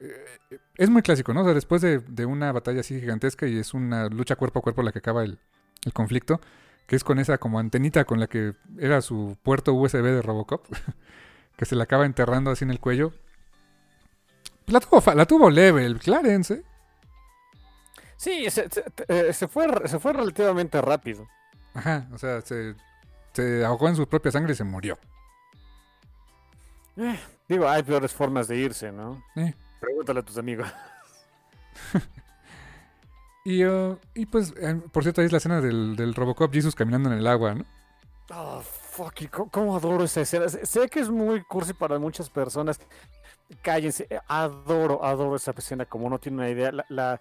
eh, 0.00 0.58
es 0.76 0.90
muy 0.90 1.02
clásico, 1.02 1.34
¿no? 1.34 1.42
O 1.42 1.44
sea, 1.44 1.54
después 1.54 1.82
de, 1.82 1.98
de 2.00 2.26
una 2.26 2.52
batalla 2.52 2.80
así 2.80 3.00
gigantesca 3.00 3.46
y 3.46 3.58
es 3.58 3.74
una 3.74 4.08
lucha 4.08 4.36
cuerpo 4.36 4.60
a 4.60 4.62
cuerpo 4.62 4.82
la 4.82 4.92
que 4.92 4.98
acaba 5.00 5.24
el, 5.24 5.38
el 5.84 5.92
conflicto, 5.92 6.40
que 6.86 6.96
es 6.96 7.04
con 7.04 7.18
esa 7.18 7.38
como 7.38 7.58
antenita 7.60 8.04
con 8.04 8.20
la 8.20 8.26
que 8.26 8.54
era 8.78 9.00
su 9.02 9.36
puerto 9.42 9.74
USB 9.74 10.02
de 10.12 10.22
Robocop, 10.22 10.66
que 11.56 11.66
se 11.66 11.76
la 11.76 11.84
acaba 11.84 12.06
enterrando 12.06 12.50
así 12.50 12.64
en 12.64 12.70
el 12.70 12.80
cuello. 12.80 13.12
La 14.68 14.80
tuvo, 14.80 15.02
la 15.14 15.26
tuvo 15.26 15.50
leve 15.50 15.84
el 15.84 15.98
Clarence, 15.98 16.54
¿eh? 16.54 16.62
Sí, 18.24 18.50
se, 18.50 18.68
se- 18.68 18.84
eh, 19.08 19.32
se 19.32 19.48
fue, 19.48 19.66
se 19.88 19.98
fue 19.98 20.12
relativamente 20.12 20.80
rápido. 20.82 21.26
Ajá, 21.74 22.06
o 22.12 22.18
sea, 22.18 22.40
se, 22.42 22.74
se 23.32 23.64
ahogó 23.64 23.88
en 23.88 23.96
su 23.96 24.08
propia 24.08 24.30
sangre 24.32 24.52
y 24.52 24.56
se 24.56 24.64
murió. 24.64 24.98
Eh, 26.96 27.18
digo, 27.48 27.68
hay 27.68 27.82
peores 27.82 28.12
formas 28.12 28.48
de 28.48 28.56
irse, 28.56 28.92
¿no? 28.92 29.22
Eh. 29.36 29.54
Pregúntale 29.80 30.20
a 30.20 30.22
tus 30.24 30.36
amigos. 30.38 30.68
Y, 33.44 33.64
uh, 33.64 33.98
y 34.14 34.26
pues, 34.26 34.52
eh, 34.60 34.80
por 34.92 35.02
cierto, 35.02 35.20
ahí 35.22 35.26
es 35.26 35.32
la 35.32 35.38
escena 35.38 35.60
del, 35.62 35.96
del 35.96 36.14
Robocop 36.14 36.52
Jesus 36.52 36.74
caminando 36.74 37.10
en 37.10 37.18
el 37.18 37.26
agua, 37.26 37.54
¿no? 37.54 37.64
Oh, 38.32 38.60
fuck, 38.62 39.22
y 39.22 39.28
cómo, 39.28 39.50
cómo 39.50 39.76
adoro 39.76 40.04
esa 40.04 40.20
escena. 40.20 40.48
Sé 40.48 40.64
sé 40.66 40.88
que 40.88 41.00
es 41.00 41.10
muy 41.10 41.42
cursi 41.42 41.72
para 41.74 41.98
muchas 41.98 42.30
personas. 42.30 42.78
Cállense, 43.62 44.06
eh, 44.10 44.20
adoro, 44.28 45.04
adoro 45.04 45.36
esa 45.36 45.52
escena, 45.56 45.84
como 45.86 46.08
no 46.08 46.18
tiene 46.20 46.38
una 46.38 46.48
idea. 46.50 46.70
La, 46.72 46.84
la, 46.88 47.20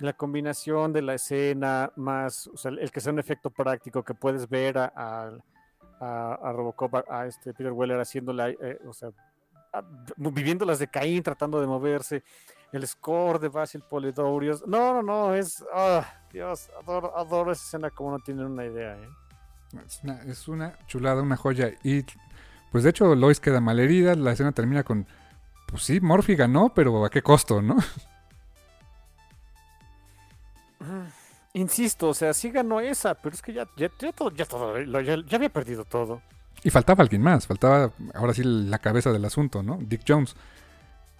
la 0.00 0.12
combinación 0.12 0.92
de 0.92 1.02
la 1.02 1.14
escena 1.14 1.92
más, 1.96 2.46
o 2.48 2.56
sea, 2.56 2.70
el 2.70 2.90
que 2.90 3.00
sea 3.00 3.12
un 3.12 3.18
efecto 3.18 3.50
práctico 3.50 4.04
que 4.04 4.14
puedes 4.14 4.48
ver 4.48 4.78
a, 4.78 5.32
a, 6.00 6.52
Robocop, 6.52 6.94
a, 7.10 7.26
este 7.26 7.52
Peter 7.52 7.72
Weller 7.72 8.00
haciéndola, 8.00 8.50
eh, 8.50 8.78
o 8.86 8.92
sea, 8.92 9.10
viviendo 10.16 10.64
las 10.64 10.78
de 10.78 10.88
Caín, 10.88 11.22
tratando 11.22 11.60
de 11.60 11.66
moverse. 11.66 12.22
El 12.70 12.86
score 12.86 13.38
de 13.38 13.48
Basil 13.48 13.82
Polidorius. 13.88 14.66
No, 14.66 14.94
no, 14.94 15.02
no, 15.02 15.34
es. 15.34 15.64
ah, 15.72 16.06
Dios, 16.30 16.70
adoro, 16.80 17.16
adoro 17.16 17.52
esa 17.52 17.64
escena 17.64 17.90
como 17.90 18.10
no 18.10 18.18
tienen 18.18 18.44
una 18.44 18.66
idea, 18.66 18.94
¿eh? 18.94 19.08
Es 19.86 20.00
una, 20.02 20.22
es 20.24 20.48
una 20.48 20.78
chulada, 20.86 21.22
una 21.22 21.36
joya. 21.36 21.70
Y 21.82 22.04
pues 22.70 22.84
de 22.84 22.90
hecho, 22.90 23.14
Lois 23.14 23.40
queda 23.40 23.60
malherida. 23.60 24.14
La 24.14 24.32
escena 24.32 24.52
termina 24.52 24.82
con. 24.82 25.06
Pues 25.66 25.82
sí, 25.82 26.00
Morphy 26.00 26.36
ganó, 26.36 26.72
pero 26.74 27.04
¿a 27.04 27.10
qué 27.10 27.22
costo, 27.22 27.62
no? 27.62 27.76
Insisto, 31.58 32.10
o 32.10 32.14
sea, 32.14 32.32
sí 32.34 32.50
ganó 32.50 32.80
esa, 32.80 33.14
pero 33.14 33.34
es 33.34 33.42
que 33.42 33.52
ya, 33.52 33.66
ya, 33.76 33.90
ya 33.98 34.12
todo, 34.12 34.30
ya 34.30 34.44
todo, 34.44 34.80
ya, 34.80 35.16
ya 35.26 35.36
había 35.36 35.48
perdido 35.48 35.84
todo. 35.84 36.22
Y 36.62 36.70
faltaba 36.70 37.02
alguien 37.02 37.20
más. 37.20 37.48
Faltaba 37.48 37.90
ahora 38.14 38.32
sí 38.32 38.42
la 38.44 38.78
cabeza 38.78 39.10
del 39.10 39.24
asunto, 39.24 39.64
¿no? 39.64 39.76
Dick 39.80 40.02
Jones. 40.06 40.36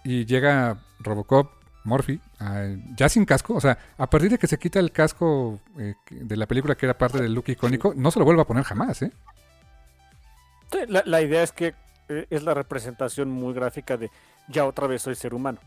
Y 0.05 0.25
llega 0.25 0.77
Robocop, 0.99 1.51
Morphy, 1.83 2.21
ah, 2.39 2.67
ya 2.95 3.09
sin 3.09 3.25
casco. 3.25 3.53
O 3.53 3.59
sea, 3.59 3.77
a 3.97 4.09
partir 4.09 4.31
de 4.31 4.37
que 4.37 4.47
se 4.47 4.57
quita 4.57 4.79
el 4.79 4.93
casco 4.93 5.59
eh, 5.77 5.95
de 6.09 6.37
la 6.37 6.45
película 6.45 6.75
que 6.75 6.85
era 6.85 6.97
parte 6.97 7.21
del 7.21 7.33
look 7.33 7.49
icónico, 7.49 7.93
no 7.93 8.09
se 8.09 8.19
lo 8.19 8.23
vuelve 8.23 8.41
a 8.41 8.47
poner 8.47 8.63
jamás, 8.63 9.01
¿eh? 9.01 9.11
Sí, 10.71 10.79
La, 10.87 11.03
la 11.05 11.21
idea 11.21 11.43
es 11.43 11.51
que 11.51 11.75
eh, 12.07 12.27
es 12.29 12.43
la 12.43 12.53
representación 12.53 13.29
muy 13.29 13.53
gráfica 13.53 13.97
de 13.97 14.09
ya 14.47 14.65
otra 14.65 14.87
vez 14.87 15.01
soy 15.01 15.15
ser 15.15 15.33
humano. 15.33 15.59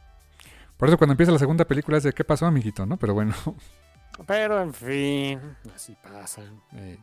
Por 0.79 0.89
eso 0.89 0.97
cuando 0.97 1.13
empieza 1.13 1.31
la 1.31 1.39
segunda 1.39 1.67
película 1.67 1.99
es 1.99 2.05
de 2.05 2.15
qué 2.15 2.25
pasó, 2.25 2.47
amiguito, 2.47 2.87
¿no? 2.87 2.97
Pero 2.97 3.13
bueno. 3.13 3.35
Pero 4.27 4.61
en 4.63 4.73
fin, 4.75 5.41
así 5.75 5.97
pasa. 6.03 6.43
eh, 6.75 6.99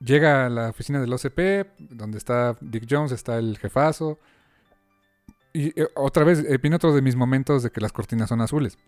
llega 0.00 0.46
a 0.46 0.48
la 0.48 0.70
oficina 0.70 1.00
del 1.00 1.12
OCP, 1.12 1.66
donde 1.78 2.18
está 2.18 2.56
Dick 2.60 2.86
Jones, 2.88 3.12
está 3.12 3.38
el 3.38 3.58
jefazo. 3.58 4.18
Y 5.52 5.78
eh, 5.80 5.88
otra 5.94 6.24
vez, 6.24 6.44
eh, 6.48 6.60
otro 6.74 6.94
de 6.94 7.02
mis 7.02 7.14
momentos 7.16 7.62
de 7.62 7.70
que 7.70 7.80
las 7.80 7.92
cortinas 7.92 8.28
son 8.28 8.40
azules. 8.40 8.78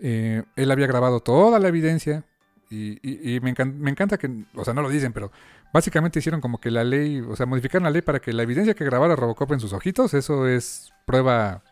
Eh, 0.00 0.42
él 0.56 0.70
había 0.70 0.86
grabado 0.86 1.20
toda 1.20 1.58
la 1.58 1.68
evidencia 1.68 2.24
y, 2.70 3.38
me, 3.42 3.54
encan- 3.54 3.74
me 3.74 3.90
encanta 3.90 4.18
que, 4.18 4.44
o 4.54 4.64
sea, 4.64 4.74
no 4.74 4.82
lo 4.82 4.90
dicen, 4.90 5.12
pero 5.12 5.32
básicamente 5.72 6.18
hicieron 6.18 6.40
como 6.40 6.60
que 6.60 6.70
la 6.70 6.84
ley, 6.84 7.20
o 7.20 7.34
sea, 7.34 7.46
modificaron 7.46 7.84
la 7.84 7.90
ley 7.90 8.02
para 8.02 8.20
que 8.20 8.32
la 8.32 8.42
evidencia 8.42 8.74
que 8.74 8.84
grabara 8.84 9.16
Robocop 9.16 9.52
en 9.52 9.60
sus 9.60 9.72
ojitos, 9.72 10.14
eso 10.14 10.46
es 10.46 10.92
prueba 11.06 11.62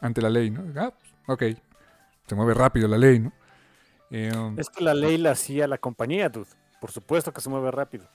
ante 0.00 0.20
la 0.22 0.30
ley, 0.30 0.50
¿no? 0.50 0.62
Ah, 0.80 0.92
ok, 1.26 1.42
se 2.32 2.36
mueve 2.36 2.54
rápido 2.54 2.88
la 2.88 2.96
ley, 2.98 3.18
¿no? 3.20 3.32
Eh, 4.10 4.32
um, 4.36 4.58
Es 4.58 4.68
que 4.70 4.82
la 4.82 4.94
ley 4.94 5.18
la 5.18 5.32
hacía 5.32 5.66
la 5.68 5.76
compañía, 5.78 6.28
dude. 6.30 6.46
Por 6.80 6.90
supuesto 6.90 7.32
que 7.32 7.40
se 7.40 7.48
mueve 7.50 7.70
rápido. 7.70 8.06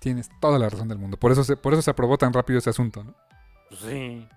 Tienes 0.00 0.28
toda 0.40 0.58
la 0.58 0.68
razón 0.68 0.88
del 0.88 0.98
mundo. 0.98 1.16
Por 1.16 1.30
eso 1.32 1.42
se, 1.44 1.56
por 1.56 1.72
eso 1.72 1.82
se 1.82 1.90
aprobó 1.90 2.18
tan 2.18 2.32
rápido 2.32 2.58
ese 2.58 2.70
asunto, 2.70 3.02
¿no? 3.04 3.14
Pues 3.68 3.80
sí. 3.80 4.28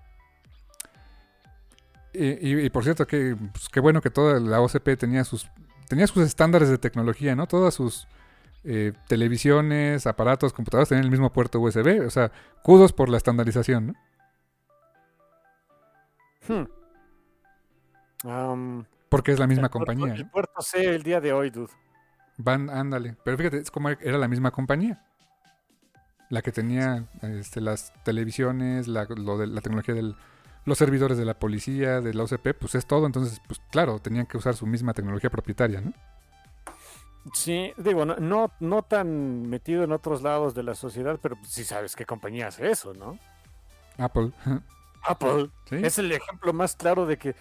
Y, 2.12 2.26
y- 2.48 2.60
y 2.66 2.70
por 2.70 2.84
cierto, 2.84 3.06
que 3.06 3.36
pues, 3.52 3.68
qué 3.68 3.80
bueno 3.80 4.00
que 4.00 4.10
toda 4.10 4.38
la 4.40 4.60
OCP 4.60 4.96
tenía 4.98 5.24
sus 5.24 5.48
tenía 5.88 6.06
sus 6.06 6.22
estándares 6.24 6.68
de 6.68 6.78
tecnología, 6.78 7.34
¿no? 7.36 7.46
Todas 7.46 7.74
sus 7.74 8.06
eh, 8.64 8.92
televisiones, 9.08 10.06
aparatos, 10.06 10.52
computadoras 10.52 10.88
tenían 10.88 11.04
el 11.04 11.10
mismo 11.10 11.32
puerto 11.32 11.58
USB. 11.60 12.06
O 12.06 12.10
sea, 12.10 12.30
kudos 12.62 12.92
por 12.92 13.08
la 13.08 13.16
estandarización, 13.18 13.88
¿no? 13.88 13.94
Hmm. 16.48 16.64
Am, 18.28 18.84
Porque 19.12 19.32
es 19.32 19.38
la 19.38 19.46
misma 19.46 19.66
el 19.66 19.70
compañía. 19.70 20.14
El 20.14 20.30
puerto 20.30 20.62
C 20.62 20.94
el 20.94 21.02
día 21.02 21.20
de 21.20 21.34
hoy, 21.34 21.50
dude. 21.50 21.70
Van, 22.38 22.70
ándale. 22.70 23.14
Pero 23.22 23.36
fíjate, 23.36 23.58
es 23.58 23.70
como 23.70 23.90
era 23.90 24.16
la 24.16 24.26
misma 24.26 24.52
compañía. 24.52 25.04
La 26.30 26.40
que 26.40 26.50
tenía 26.50 27.04
este, 27.20 27.60
las 27.60 27.92
televisiones, 28.04 28.88
la, 28.88 29.04
lo 29.04 29.36
de, 29.36 29.48
la 29.48 29.60
tecnología 29.60 29.94
de 29.94 30.14
los 30.64 30.78
servidores 30.78 31.18
de 31.18 31.26
la 31.26 31.38
policía, 31.38 32.00
de 32.00 32.14
la 32.14 32.22
OCP, 32.22 32.54
pues 32.58 32.74
es 32.74 32.86
todo. 32.86 33.04
Entonces, 33.04 33.42
pues 33.46 33.60
claro, 33.70 33.98
tenían 33.98 34.24
que 34.24 34.38
usar 34.38 34.54
su 34.54 34.66
misma 34.66 34.94
tecnología 34.94 35.28
propietaria, 35.28 35.82
¿no? 35.82 35.92
Sí, 37.34 37.74
digo, 37.76 38.06
no, 38.06 38.16
no, 38.16 38.50
no 38.60 38.82
tan 38.82 39.46
metido 39.46 39.84
en 39.84 39.92
otros 39.92 40.22
lados 40.22 40.54
de 40.54 40.62
la 40.62 40.74
sociedad, 40.74 41.18
pero 41.20 41.36
pues 41.36 41.50
sí 41.50 41.64
sabes 41.64 41.96
qué 41.96 42.06
compañía 42.06 42.46
hace 42.46 42.70
eso, 42.70 42.94
¿no? 42.94 43.18
Apple. 43.98 44.32
Apple. 45.04 45.50
¿Sí? 45.68 45.76
Es 45.76 45.98
el 45.98 46.12
ejemplo 46.12 46.52
más 46.52 46.76
claro 46.76 47.06
de 47.06 47.16
que 47.18 47.34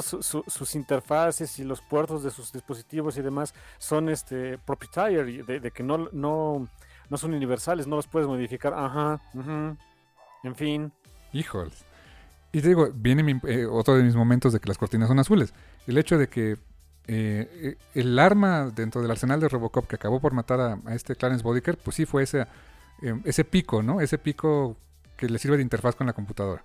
su- 0.00 0.22
su- 0.22 0.44
sus 0.46 0.74
interfaces 0.74 1.58
y 1.58 1.64
los 1.64 1.80
puertos 1.82 2.22
de 2.22 2.30
sus 2.30 2.52
dispositivos 2.52 3.16
y 3.16 3.22
demás 3.22 3.54
son 3.78 4.08
este 4.08 4.58
proprietary, 4.58 5.42
de, 5.42 5.60
de 5.60 5.70
que 5.70 5.82
no, 5.82 6.08
no, 6.12 6.68
no 7.10 7.16
son 7.16 7.34
universales, 7.34 7.86
no 7.86 7.96
los 7.96 8.06
puedes 8.06 8.28
modificar. 8.28 8.72
Ajá, 8.74 9.20
en 10.42 10.54
fin. 10.56 10.92
Híjoles. 11.32 11.84
Y 12.52 12.60
te 12.60 12.68
digo, 12.68 12.88
viene 12.94 13.22
mi- 13.22 13.40
eh, 13.44 13.64
otro 13.66 13.94
de 13.96 14.02
mis 14.02 14.14
momentos 14.14 14.52
de 14.52 14.60
que 14.60 14.68
las 14.68 14.78
cortinas 14.78 15.08
son 15.08 15.18
azules. 15.18 15.54
El 15.86 15.96
hecho 15.98 16.18
de 16.18 16.28
que 16.28 16.52
eh, 16.52 16.56
eh, 17.08 17.76
el 17.94 18.16
arma 18.18 18.70
dentro 18.74 19.02
del 19.02 19.10
arsenal 19.10 19.40
de 19.40 19.48
Robocop 19.48 19.86
que 19.88 19.96
acabó 19.96 20.20
por 20.20 20.32
matar 20.34 20.60
a, 20.60 20.78
a 20.86 20.94
este 20.94 21.16
Clarence 21.16 21.42
Bodiker, 21.42 21.76
pues 21.76 21.96
sí 21.96 22.06
fue 22.06 22.22
ese, 22.22 22.42
eh, 23.02 23.20
ese 23.24 23.44
pico, 23.44 23.82
¿no? 23.82 24.00
Ese 24.00 24.18
pico 24.18 24.76
que 25.16 25.28
le 25.28 25.38
sirve 25.38 25.56
de 25.56 25.62
interfaz 25.64 25.96
con 25.96 26.06
la 26.06 26.12
computadora. 26.12 26.64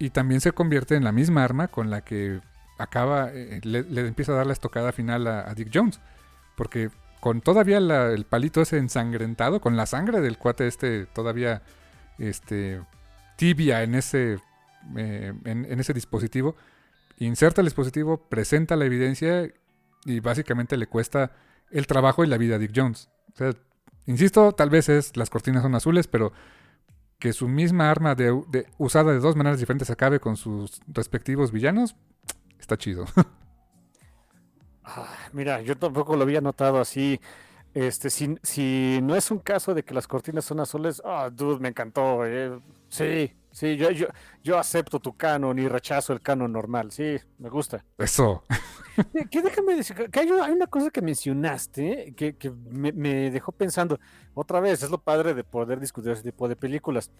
Y 0.00 0.10
también 0.10 0.40
se 0.40 0.50
convierte 0.50 0.96
en 0.96 1.04
la 1.04 1.12
misma 1.12 1.44
arma 1.44 1.68
con 1.68 1.90
la 1.90 2.00
que 2.00 2.40
acaba, 2.78 3.30
eh, 3.32 3.60
le, 3.62 4.00
empieza 4.00 4.32
a 4.32 4.36
dar 4.36 4.46
la 4.46 4.52
estocada 4.52 4.90
final 4.90 5.28
a, 5.28 5.54
Dick 5.54 5.70
Jones. 5.72 6.00
Porque 6.56 6.90
con 7.20 7.40
todavía 7.40 7.78
el 7.78 8.24
palito 8.24 8.60
ese 8.60 8.78
ensangrentado, 8.78 9.60
con 9.60 9.76
la 9.76 9.86
sangre 9.86 10.20
del 10.20 10.38
cuate 10.38 10.66
este 10.66 11.06
todavía 11.06 11.62
este, 12.18 12.82
tibia 13.36 13.84
en 13.84 13.94
ese, 13.94 14.38
eh, 14.96 15.32
en, 15.44 15.64
en 15.66 15.80
ese 15.80 15.92
dispositivo, 15.92 16.56
inserta 17.18 17.60
el 17.60 17.66
dispositivo, 17.66 18.28
presenta 18.28 18.74
la 18.74 18.86
evidencia 18.86 19.48
y 20.04 20.20
básicamente 20.20 20.76
le 20.76 20.88
cuesta 20.88 21.30
el 21.70 21.86
trabajo 21.86 22.24
y 22.24 22.26
la 22.26 22.38
vida 22.38 22.56
a 22.56 22.58
Dick 22.58 22.72
Jones. 22.74 23.10
O 23.34 23.36
sea, 23.36 23.52
Insisto, 24.10 24.52
tal 24.52 24.70
vez 24.70 24.88
es 24.88 25.16
las 25.16 25.30
cortinas 25.30 25.62
son 25.62 25.74
azules, 25.74 26.08
pero 26.08 26.32
que 27.20 27.32
su 27.32 27.46
misma 27.46 27.90
arma 27.90 28.14
de, 28.16 28.66
usada 28.78 29.12
de 29.12 29.20
dos 29.20 29.36
maneras 29.36 29.60
diferentes 29.60 29.90
acabe 29.90 30.18
con 30.18 30.36
sus 30.36 30.80
respectivos 30.88 31.52
villanos, 31.52 31.94
está 32.58 32.76
chido. 32.76 33.04
Ah, 34.82 35.06
mira, 35.32 35.60
yo 35.60 35.76
tampoco 35.78 36.16
lo 36.16 36.22
había 36.22 36.40
notado 36.40 36.80
así. 36.80 37.20
Este, 37.74 38.10
si, 38.10 38.36
si 38.42 38.98
no 39.02 39.14
es 39.14 39.30
un 39.30 39.38
caso 39.38 39.72
de 39.74 39.84
que 39.84 39.94
las 39.94 40.08
cortinas 40.08 40.44
son 40.44 40.58
azules, 40.58 41.00
ah, 41.04 41.30
dude, 41.32 41.60
me 41.60 41.68
encantó. 41.68 42.26
eh. 42.26 42.58
Sí, 42.88 43.32
sí, 43.52 43.76
yo, 43.76 43.90
yo, 43.90 44.06
yo 44.42 44.58
acepto 44.58 45.00
tu 45.00 45.16
canon 45.16 45.58
y 45.58 45.68
rechazo 45.68 46.12
el 46.12 46.20
canon 46.20 46.52
normal. 46.52 46.90
Sí, 46.92 47.16
me 47.38 47.48
gusta. 47.48 47.84
Eso. 47.98 48.44
Eh, 49.14 49.26
Que 49.30 49.40
déjame 49.42 49.74
decir 49.76 49.96
que- 49.96 50.08
que 50.10 50.20
hay, 50.20 50.30
una- 50.30 50.66
cosa 50.66 50.90
que 50.90 51.00
mencionaste 51.00 52.12
que, 52.16 52.36
que 52.36 52.50
me, 52.50 52.92
me 52.92 53.30
dejó 53.30 53.52
pensando. 53.52 53.98
Otra 54.34 54.60
vez, 54.60 54.82
es 54.82 54.90
lo 54.90 54.98
padre 55.02 55.32
de 55.34 55.44
poder 55.44 55.80
discutir 55.80 56.12
ese 56.12 56.22
tipo 56.22 56.48
de 56.48 56.56
películas. 56.56 57.10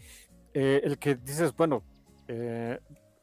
Eh, 0.53 0.81
el 0.85 0.99
que 0.99 1.15
dices, 1.15 1.55
bueno, 1.57 1.83
eh, 2.29 2.79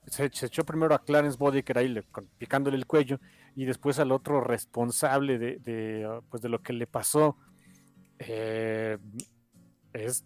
se, 0.07 0.29
se 0.31 0.45
echó 0.47 0.63
primero 0.65 0.95
a 0.95 1.03
Clarence 1.03 1.37
Boddicker 1.37 1.77
ahí 1.77 1.87
le- 1.89 2.03
con- 2.03 2.27
picándole 2.37 2.77
el 2.77 2.85
cuello 2.87 3.19
y 3.55 3.65
después 3.65 3.99
al 3.99 4.11
otro 4.11 4.41
responsable 4.41 5.37
de, 5.37 5.57
de, 5.57 6.21
pues 6.29 6.41
de 6.41 6.49
lo 6.49 6.61
que 6.63 6.73
le 6.73 6.87
pasó. 6.87 7.37
Eh, 8.19 8.97
es, 9.93 10.23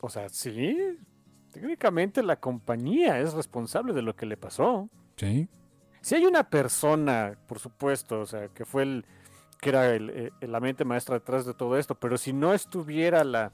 o 0.00 0.08
sea, 0.08 0.28
sí, 0.28 0.76
técnicamente 1.52 2.22
la 2.22 2.36
compañía 2.36 3.20
es 3.20 3.34
responsable 3.34 3.92
de 3.92 4.02
lo 4.02 4.16
que 4.16 4.26
le 4.26 4.36
pasó. 4.36 4.88
Sí. 5.16 5.48
Si 6.00 6.14
hay 6.14 6.24
una 6.24 6.50
persona, 6.50 7.38
por 7.46 7.58
supuesto, 7.58 8.20
o 8.20 8.26
sea, 8.26 8.48
que 8.48 8.64
fue 8.64 8.82
el 8.82 9.04
que 9.60 9.68
era 9.68 9.94
el, 9.94 10.10
eh, 10.10 10.32
la 10.40 10.58
mente 10.58 10.84
maestra 10.84 11.14
detrás 11.14 11.46
de 11.46 11.54
todo 11.54 11.78
esto, 11.78 11.94
pero 11.94 12.18
si 12.18 12.32
no 12.32 12.52
estuviera 12.52 13.22
la, 13.22 13.52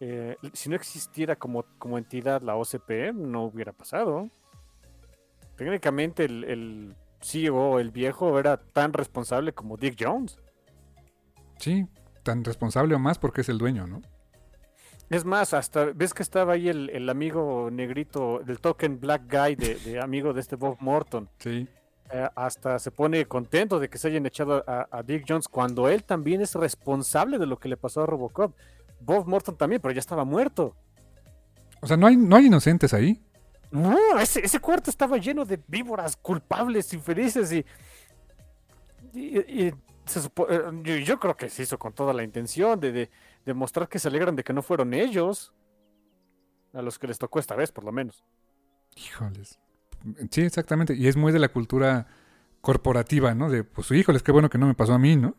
eh, 0.00 0.36
si 0.54 0.70
no 0.70 0.76
existiera 0.76 1.36
como, 1.36 1.64
como 1.78 1.98
entidad 1.98 2.40
la 2.40 2.56
OCP, 2.56 3.12
no 3.12 3.44
hubiera 3.44 3.72
pasado. 3.72 4.30
Técnicamente 5.56 6.24
el, 6.24 6.44
el 6.44 6.96
CEO, 7.20 7.78
el 7.78 7.90
viejo, 7.90 8.38
era 8.38 8.56
tan 8.56 8.94
responsable 8.94 9.52
como 9.52 9.76
Dick 9.76 9.96
Jones. 10.00 10.38
Sí. 11.58 11.86
Tan 12.22 12.42
responsable 12.42 12.94
o 12.94 12.98
más 12.98 13.18
porque 13.18 13.42
es 13.42 13.50
el 13.50 13.58
dueño, 13.58 13.86
¿no? 13.86 14.00
Es 15.10 15.24
más, 15.24 15.54
hasta 15.54 15.86
ves 15.86 16.12
que 16.12 16.22
estaba 16.22 16.52
ahí 16.54 16.68
el, 16.68 16.90
el 16.90 17.08
amigo 17.08 17.70
negrito 17.72 18.40
del 18.44 18.60
token 18.60 19.00
Black 19.00 19.22
Guy, 19.30 19.54
de, 19.56 19.74
de 19.76 20.00
amigo 20.00 20.32
de 20.34 20.40
este 20.40 20.56
Bob 20.56 20.76
Morton. 20.80 21.28
Sí. 21.38 21.66
eh, 22.10 22.28
hasta 22.36 22.78
se 22.78 22.90
pone 22.90 23.24
contento 23.26 23.78
de 23.78 23.88
que 23.88 23.96
se 23.98 24.08
hayan 24.08 24.26
echado 24.26 24.62
a, 24.66 24.86
a 24.90 25.02
Dick 25.02 25.24
Jones 25.26 25.48
cuando 25.48 25.88
él 25.88 26.04
también 26.04 26.40
es 26.42 26.54
responsable 26.54 27.38
de 27.38 27.46
lo 27.46 27.58
que 27.58 27.68
le 27.68 27.76
pasó 27.78 28.02
a 28.02 28.06
Robocop. 28.06 28.54
Bob 29.00 29.26
Morton 29.26 29.56
también, 29.56 29.80
pero 29.80 29.92
ya 29.92 30.00
estaba 30.00 30.24
muerto. 30.24 30.74
O 31.80 31.86
sea, 31.86 31.96
no 31.96 32.06
hay, 32.06 32.16
no 32.16 32.36
hay 32.36 32.46
inocentes 32.46 32.92
ahí. 32.92 33.22
No, 33.70 33.96
ese, 34.18 34.44
ese 34.44 34.58
cuarto 34.60 34.90
estaba 34.90 35.16
lleno 35.18 35.44
de 35.44 35.60
víboras 35.68 36.16
culpables, 36.16 36.92
infelices 36.92 37.52
y. 37.52 37.64
y- 39.14 39.38
y 39.66 39.74
se 40.06 40.20
supo- 40.20 40.46
eh, 40.48 40.62
yo, 40.82 40.96
yo 40.96 41.20
creo 41.20 41.36
que 41.36 41.48
se 41.50 41.62
hizo 41.62 41.78
con 41.78 41.92
toda 41.92 42.12
la 42.14 42.22
intención 42.22 42.80
de, 42.80 42.92
de, 42.92 43.10
de 43.44 43.54
mostrar 43.54 43.88
que 43.88 43.98
se 43.98 44.08
alegran 44.08 44.36
de 44.36 44.44
que 44.44 44.52
no 44.52 44.62
fueron 44.62 44.94
ellos. 44.94 45.52
A 46.74 46.82
los 46.82 46.98
que 46.98 47.06
les 47.06 47.18
tocó 47.18 47.38
esta 47.38 47.56
vez, 47.56 47.72
por 47.72 47.84
lo 47.84 47.92
menos. 47.92 48.24
Híjoles. 48.94 49.58
Sí, 50.30 50.42
exactamente. 50.42 50.94
Y 50.94 51.08
es 51.08 51.16
muy 51.16 51.32
de 51.32 51.38
la 51.38 51.48
cultura 51.48 52.06
corporativa, 52.60 53.34
¿no? 53.34 53.48
De, 53.48 53.64
pues, 53.64 53.90
híjoles, 53.90 54.22
qué 54.22 54.32
bueno 54.32 54.50
que 54.50 54.58
no 54.58 54.66
me 54.66 54.74
pasó 54.74 54.94
a 54.94 54.98
mí, 54.98 55.16
¿no? 55.16 55.34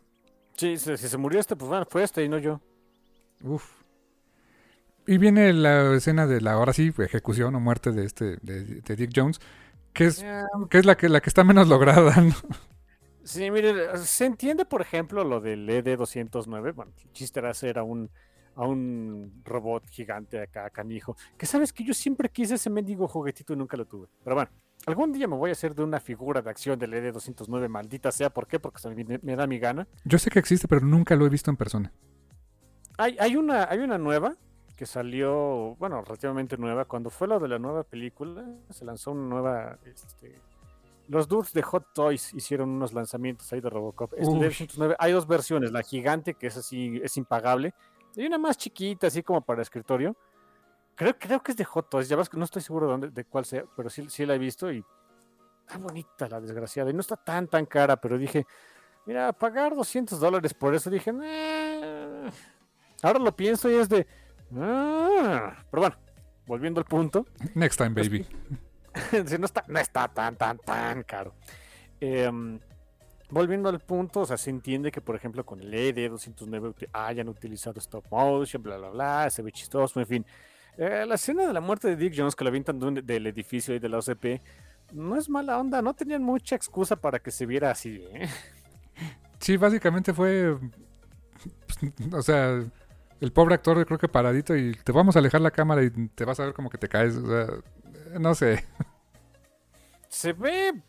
Sí, 0.56 0.78
si, 0.78 0.98
si 0.98 1.08
se 1.08 1.18
murió 1.18 1.40
este, 1.40 1.56
pues 1.56 1.70
bueno, 1.70 1.86
fue 1.90 2.04
este 2.04 2.24
y 2.24 2.30
no 2.30 2.38
yo. 2.38 2.60
Uf. 3.44 3.80
Y 5.08 5.18
viene 5.18 5.54
la 5.54 5.96
escena 5.96 6.28
de 6.28 6.42
la, 6.42 6.54
ahora 6.54 6.74
sí, 6.74 6.94
ejecución 6.98 7.56
o 7.56 7.60
muerte 7.60 7.92
de 7.92 8.06
este, 8.06 8.38
de, 8.42 8.64
de 8.64 8.96
Dick 8.96 9.12
Jones, 9.16 9.40
que 9.94 10.06
es, 10.06 10.26
que 10.70 10.78
es 10.78 10.86
la 10.86 10.98
que 10.98 11.10
la 11.10 11.22
que 11.22 11.30
está 11.30 11.44
menos 11.44 11.68
lograda, 11.70 12.16
¿no? 12.22 12.36
Sí, 13.30 13.52
mire, 13.52 13.96
se 14.00 14.26
entiende, 14.26 14.66
por 14.66 14.82
ejemplo, 14.82 15.24
lo 15.24 15.40
del 15.40 15.70
E 15.70 15.84
ED-209. 15.84 16.74
Bueno, 16.74 16.92
el 16.98 17.12
chiste 17.12 17.40
era 17.40 17.52
hacer 17.52 17.78
a 17.78 17.84
un, 17.84 18.10
a 18.56 18.66
un 18.66 19.44
robot 19.46 19.88
gigante 19.88 20.42
acá, 20.42 20.68
canijo. 20.72 21.16
Que 21.38 21.46
sabes 21.46 21.72
que 21.72 21.84
yo 21.84 21.94
siempre 21.94 22.30
quise 22.30 22.56
ese 22.56 22.72
mendigo 22.72 23.08
juguetito 23.08 23.54
y 23.54 23.56
nunca 23.56 23.78
lo 23.78 23.86
tuve. 23.86 24.08
Pero 24.24 24.36
bueno, 24.36 24.50
algún 24.88 25.14
día 25.14 25.28
me 25.28 25.36
voy 25.36 25.52
a 25.52 25.54
hacer 25.54 25.76
de 25.76 25.84
una 25.84 26.00
figura 26.00 26.42
de 26.42 26.50
acción 26.50 26.80
del 26.80 26.92
E 26.92 27.08
ED-209, 27.08 27.70
maldita 27.70 28.12
sea. 28.12 28.32
¿Por 28.32 28.48
qué? 28.48 28.60
Porque 28.60 28.82
me, 28.90 29.20
me 29.22 29.36
da 29.36 29.46
mi 29.46 29.60
gana. 29.60 29.88
Yo 30.06 30.18
sé 30.18 30.32
que 30.32 30.40
existe, 30.40 30.68
pero 30.68 30.82
nunca 30.82 31.16
lo 31.16 31.28
he 31.28 31.30
visto 31.30 31.52
en 31.52 31.58
persona. 31.58 31.94
Hay, 32.98 33.16
hay, 33.20 33.36
una, 33.36 33.70
hay 33.70 33.78
una 33.78 34.00
nueva 34.00 34.38
que 34.76 34.88
salió, 34.88 35.76
bueno, 35.78 36.02
relativamente 36.02 36.58
nueva. 36.58 36.86
Cuando 36.86 37.12
fue 37.12 37.28
lo 37.28 37.40
de 37.40 37.48
la 37.48 37.60
nueva 37.60 37.84
película, 37.84 38.44
se 38.72 38.86
lanzó 38.86 39.12
una 39.12 39.30
nueva. 39.30 39.78
Este, 39.86 40.36
los 41.10 41.28
dudes 41.28 41.52
de 41.54 41.64
Hot 41.64 41.88
Toys 41.94 42.34
hicieron 42.34 42.70
unos 42.70 42.94
lanzamientos 42.94 43.52
ahí 43.52 43.62
de 43.62 43.70
Robocop. 43.70 44.14
Es 44.14 44.28
F-109. 44.28 44.96
Hay 45.00 45.12
dos 45.12 45.28
versiones: 45.28 45.72
la 45.72 45.82
gigante, 45.82 46.36
que 46.36 46.48
es 46.48 46.58
así, 46.58 47.02
es 47.04 47.18
impagable, 47.18 47.74
y 48.16 48.26
una 48.26 48.38
más 48.38 48.58
chiquita, 48.58 49.08
así 49.08 49.24
como 49.24 49.42
para 49.42 49.62
escritorio. 49.62 50.16
Creo, 50.96 51.18
creo 51.18 51.42
que 51.42 51.52
es 51.52 51.58
de 51.58 51.66
Hot 51.66 51.90
Toys, 51.90 52.10
ya 52.10 52.16
ves 52.16 52.30
que 52.30 52.38
no 52.38 52.44
estoy 52.44 52.62
seguro 52.62 52.86
de, 52.86 52.92
dónde, 52.92 53.10
de 53.10 53.26
cuál 53.26 53.46
sea, 53.46 53.64
pero 53.76 53.90
sí, 53.90 54.06
sí 54.10 54.26
la 54.26 54.36
he 54.36 54.38
visto 54.38 54.72
y 54.72 54.84
está 55.66 55.78
bonita 55.78 56.28
la 56.30 56.40
desgraciada. 56.42 56.92
Y 56.92 56.94
no 56.94 57.02
está 57.02 57.16
tan, 57.16 57.48
tan 57.48 57.66
cara, 57.66 57.96
pero 57.96 58.18
dije, 58.18 58.46
mira, 59.06 59.34
pagar 59.34 59.76
200 59.76 60.20
dólares 60.20 60.54
por 60.54 60.76
eso, 60.76 60.90
dije, 60.90 61.12
"Nah". 61.14 62.30
ahora 63.02 63.20
lo 63.20 63.36
pienso 63.36 63.70
y 63.70 63.76
es 63.76 63.88
de, 63.88 64.06
"Ah". 64.58 65.56
pero 65.72 65.82
bueno, 65.82 65.96
volviendo 66.46 66.82
al 66.82 66.86
punto, 66.86 67.26
Next 67.56 67.78
time, 67.78 67.92
baby. 67.92 68.28
No, 69.40 69.46
está, 69.46 69.64
no 69.68 69.80
está 69.80 70.08
tan, 70.08 70.36
tan, 70.36 70.58
tan 70.58 71.04
caro. 71.04 71.34
Em, 72.00 72.60
volviendo 73.30 73.70
al 73.70 73.80
punto, 73.80 74.22
o 74.22 74.26
sea, 74.26 74.38
se 74.38 74.50
entiende 74.50 74.92
que, 74.92 75.02
por 75.02 75.16
ejemplo, 75.16 75.46
con 75.46 75.60
el 75.62 75.74
E 75.74 75.94
ED209 75.94 76.74
uti- 76.74 76.88
hayan 76.94 77.30
utilizado 77.30 77.80
stop 77.80 78.06
motion, 78.10 78.64
bla, 78.64 78.78
bla, 78.78 78.90
bla, 78.90 79.30
se 79.30 79.42
ve 79.42 79.52
chistoso, 79.52 80.00
en 80.00 80.08
fin. 80.08 80.26
Eh, 80.78 81.06
la 81.08 81.16
escena 81.16 81.46
de 81.46 81.54
la 81.54 81.62
muerte 81.62 81.90
de 81.90 81.96
Dick 81.98 82.14
Jones, 82.16 82.36
que 82.36 82.44
lo 82.44 82.50
avientan 82.50 82.80
del 82.80 83.28
edificio 83.28 83.76
y 83.76 83.80
de 83.80 83.90
la 83.90 83.98
OCP, 83.98 84.42
no 84.94 85.18
es 85.18 85.30
mala 85.30 85.60
onda, 85.60 85.82
no 85.82 85.94
tenían 85.94 86.24
mucha 86.24 86.56
excusa 86.56 86.96
para 86.96 87.20
que 87.20 87.32
se 87.32 87.46
viera 87.46 87.70
así, 87.72 88.02
¿eh? 88.14 88.28
Sí, 89.40 89.58
básicamente 89.58 90.14
fue. 90.14 90.58
pues, 91.68 92.14
o 92.14 92.22
sea, 92.22 92.64
el 93.22 93.32
pobre 93.34 93.56
actor, 93.56 93.86
creo 93.86 93.98
que 94.00 94.08
paradito 94.08 94.56
y 94.56 94.74
te 94.74 94.92
vamos 94.92 95.16
a 95.16 95.20
alejar 95.20 95.42
la 95.42 95.52
cámara 95.52 95.84
y 95.84 95.90
te 95.90 96.26
vas 96.26 96.40
a 96.40 96.46
ver 96.46 96.54
como 96.54 96.70
que 96.70 96.78
te 96.78 96.88
caes. 96.88 97.16
No 98.18 98.36
sé. 98.36 98.66
Se 100.08 100.34
ve 100.34 100.82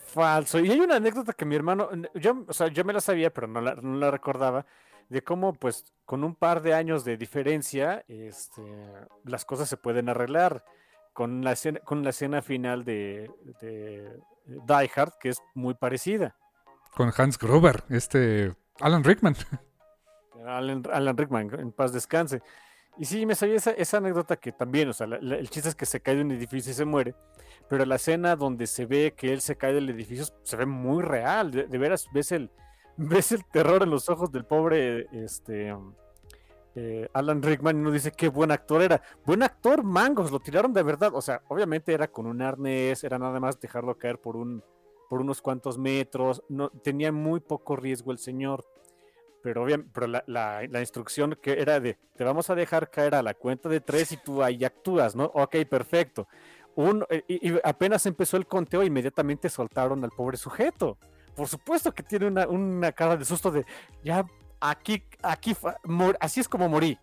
falso. 0.00 0.58
Y 0.60 0.70
hay 0.70 0.80
una 0.80 0.96
anécdota 0.96 1.32
que 1.32 1.44
mi 1.44 1.54
hermano, 1.54 1.90
yo, 2.14 2.44
o 2.46 2.52
sea, 2.52 2.68
yo 2.68 2.84
me 2.84 2.92
la 2.92 3.00
sabía, 3.00 3.32
pero 3.32 3.46
no 3.46 3.60
la, 3.60 3.74
no 3.74 3.96
la 3.98 4.10
recordaba, 4.10 4.66
de 5.08 5.22
cómo, 5.22 5.52
pues, 5.52 5.92
con 6.04 6.24
un 6.24 6.34
par 6.34 6.62
de 6.62 6.74
años 6.74 7.04
de 7.04 7.16
diferencia, 7.16 8.04
este, 8.08 8.62
las 9.24 9.44
cosas 9.44 9.68
se 9.68 9.76
pueden 9.76 10.08
arreglar. 10.08 10.64
Con 11.12 11.44
la 11.44 11.52
escena, 11.52 11.78
con 11.78 12.02
la 12.02 12.10
escena 12.10 12.42
final 12.42 12.84
de, 12.84 13.30
de 13.60 14.18
Die 14.46 14.90
Hard, 14.96 15.12
que 15.20 15.28
es 15.28 15.40
muy 15.54 15.74
parecida. 15.74 16.34
Con 16.96 17.12
Hans 17.16 17.38
Gruber, 17.38 17.84
este. 17.88 18.52
Alan 18.80 19.04
Rickman. 19.04 19.36
Alan, 20.44 20.82
Alan 20.92 21.16
Rickman, 21.16 21.54
en 21.56 21.70
paz 21.70 21.92
descanse. 21.92 22.42
Y 22.96 23.06
sí, 23.06 23.26
me 23.26 23.34
sabía 23.34 23.56
esa, 23.56 23.72
esa 23.72 23.96
anécdota 23.96 24.36
que 24.36 24.52
también, 24.52 24.88
o 24.88 24.92
sea, 24.92 25.06
la- 25.06 25.36
el 25.36 25.50
chiste 25.50 25.68
es 25.68 25.74
que 25.74 25.86
se 25.86 26.00
cae 26.00 26.16
de 26.16 26.22
un 26.22 26.30
edificio 26.30 26.70
y 26.70 26.74
se 26.74 26.84
muere, 26.84 27.14
pero 27.68 27.84
la 27.84 27.96
escena 27.96 28.36
donde 28.36 28.66
se 28.66 28.86
ve 28.86 29.14
que 29.16 29.32
él 29.32 29.40
se 29.40 29.56
cae 29.56 29.72
del 29.74 29.90
edificio 29.90 30.24
se 30.42 30.56
ve 30.56 30.66
muy 30.66 31.02
real, 31.02 31.50
de, 31.50 31.78
veras 31.78 32.06
ves 32.12 32.30
el, 32.32 32.50
ves 32.96 33.32
el 33.32 33.44
terror 33.46 33.82
en 33.82 33.90
los 33.90 34.08
ojos 34.08 34.30
del 34.30 34.44
pobre 34.44 35.08
este, 35.12 35.74
eh, 36.76 37.08
Alan 37.12 37.42
Rickman 37.42 37.76
y 37.76 37.80
uno 37.80 37.90
dice 37.90 38.12
qué 38.12 38.28
buen 38.28 38.50
actor 38.52 38.82
era. 38.82 39.02
Buen 39.24 39.42
actor, 39.42 39.82
mangos, 39.82 40.30
lo 40.30 40.38
tiraron 40.40 40.72
de 40.72 40.82
verdad, 40.82 41.12
o 41.14 41.22
sea, 41.22 41.42
obviamente 41.48 41.92
era 41.92 42.08
con 42.08 42.26
un 42.26 42.42
arnés, 42.42 43.02
era 43.02 43.18
nada 43.18 43.40
más 43.40 43.60
dejarlo 43.60 43.98
caer 43.98 44.20
por, 44.20 44.36
un, 44.36 44.62
por 45.08 45.20
unos 45.20 45.42
cuantos 45.42 45.78
metros, 45.78 46.44
no, 46.48 46.70
tenía 46.70 47.10
muy 47.10 47.40
poco 47.40 47.74
riesgo 47.74 48.12
el 48.12 48.18
señor 48.18 48.64
pero, 49.44 49.62
obviamente, 49.62 49.90
pero 49.92 50.06
la, 50.06 50.24
la- 50.26 50.80
instrucción 50.80 51.38
que 51.40 51.60
era 51.60 51.78
de, 51.78 51.98
te 52.16 52.24
vamos 52.24 52.48
a 52.48 52.54
dejar 52.54 52.90
caer 52.90 53.14
a 53.14 53.22
la 53.22 53.34
cuenta 53.34 53.68
de 53.68 53.78
tres 53.82 54.10
y 54.12 54.16
tú 54.16 54.42
ahí 54.42 54.64
actúas, 54.64 55.14
¿no? 55.14 55.26
Ok, 55.34 55.56
perfecto. 55.68 56.26
Un, 56.74 57.04
eh, 57.10 57.22
y, 57.28 57.52
apenas 57.62 58.06
empezó 58.06 58.38
el 58.38 58.46
conteo, 58.46 58.82
inmediatamente 58.82 59.50
soltaron 59.50 60.02
al 60.02 60.12
pobre 60.12 60.38
sujeto. 60.38 60.96
Por 61.36 61.46
supuesto 61.46 61.92
que 61.92 62.02
tiene 62.02 62.26
una, 62.26 62.48
una 62.48 62.90
cara 62.92 63.18
de 63.18 63.26
susto 63.26 63.50
de, 63.50 63.66
ya, 64.02 64.24
aquí, 64.60 65.04
aquí, 65.22 65.54
así 66.20 66.40
es 66.40 66.48
como 66.48 66.66
morí. 66.66 66.98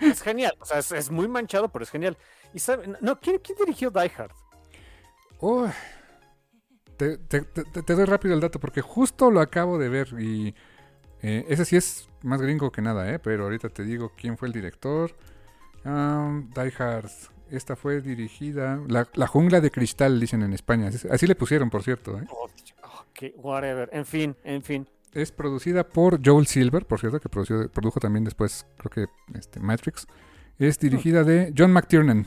es 0.00 0.20
genial, 0.22 0.56
o 0.58 0.64
sea, 0.64 0.80
es, 0.80 1.08
muy 1.08 1.28
manchado, 1.28 1.68
pero 1.68 1.84
es 1.84 1.90
genial. 1.90 2.18
Y 2.52 2.58
sabe- 2.58 2.96
no, 3.00 3.20
¿quién, 3.20 3.38
quién 3.38 3.56
dirigió 3.58 3.92
Die 3.92 4.10
Hard? 4.18 4.32
Uy. 5.38 5.70
Te, 7.28 7.40
te- 7.42 7.64
te- 7.64 7.82
te 7.82 7.94
doy 7.94 8.04
rápido 8.04 8.34
el 8.34 8.40
dato 8.40 8.60
porque 8.60 8.80
justo 8.80 9.30
lo 9.30 9.40
acabo 9.40 9.78
de 9.78 9.88
ver 9.88 10.08
y 10.18 10.54
Eh, 11.24 11.44
ese 11.48 11.64
sí 11.64 11.76
es 11.76 12.08
más 12.22 12.42
gringo 12.42 12.72
que 12.72 12.82
nada, 12.82 13.08
¿eh? 13.12 13.20
Pero 13.20 13.44
ahorita 13.44 13.68
te 13.68 13.84
digo 13.84 14.10
quién 14.16 14.36
fue 14.36 14.48
el 14.48 14.52
director. 14.54 15.14
Um, 15.84 16.50
Die 16.50 16.72
Hard. 16.78 17.10
Esta 17.48 17.76
fue 17.76 18.00
dirigida. 18.00 18.80
La, 18.88 19.06
la, 19.14 19.26
jungla 19.28 19.60
de 19.60 19.70
cristal, 19.70 20.18
dicen 20.18 20.42
en 20.42 20.52
España. 20.52 20.90
Así 21.10 21.26
le 21.28 21.34
pusieron, 21.36 21.70
por 21.70 21.82
cierto. 21.84 22.18
¿eh? 22.18 22.24
Ok, 22.30 23.34
whatever. 23.36 23.88
En 23.92 24.04
fin, 24.04 24.34
en 24.42 24.62
fin. 24.62 24.88
Es 25.12 25.30
producida 25.30 25.86
por 25.88 26.18
Joel 26.24 26.46
Silver, 26.48 26.86
por 26.86 26.98
cierto, 26.98 27.20
que 27.20 27.28
produjo, 27.28 27.68
produjo 27.68 28.00
también 28.00 28.24
después, 28.24 28.66
creo 28.78 28.90
que 28.90 29.38
este, 29.38 29.60
Matrix. 29.60 30.06
Es 30.58 30.78
dirigida 30.78 31.22
de 31.22 31.52
John 31.56 31.72
McTiernan. 31.72 32.26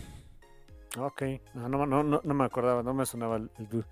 Ok, 0.98 1.24
no, 1.54 1.68
no, 1.68 1.86
no, 1.86 2.04
no, 2.04 2.34
me 2.34 2.46
acordaba, 2.46 2.82
no 2.82 2.94
me 2.94 3.06
sonaba 3.06 3.38
el, 3.38 3.50
el 3.58 3.86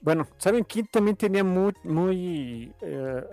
Bueno, 0.00 0.26
¿saben 0.36 0.64
quién 0.64 0.86
también 0.86 1.16
tenía 1.16 1.42
muy, 1.42 1.72
muy 1.82 2.72
eh, 2.80 3.24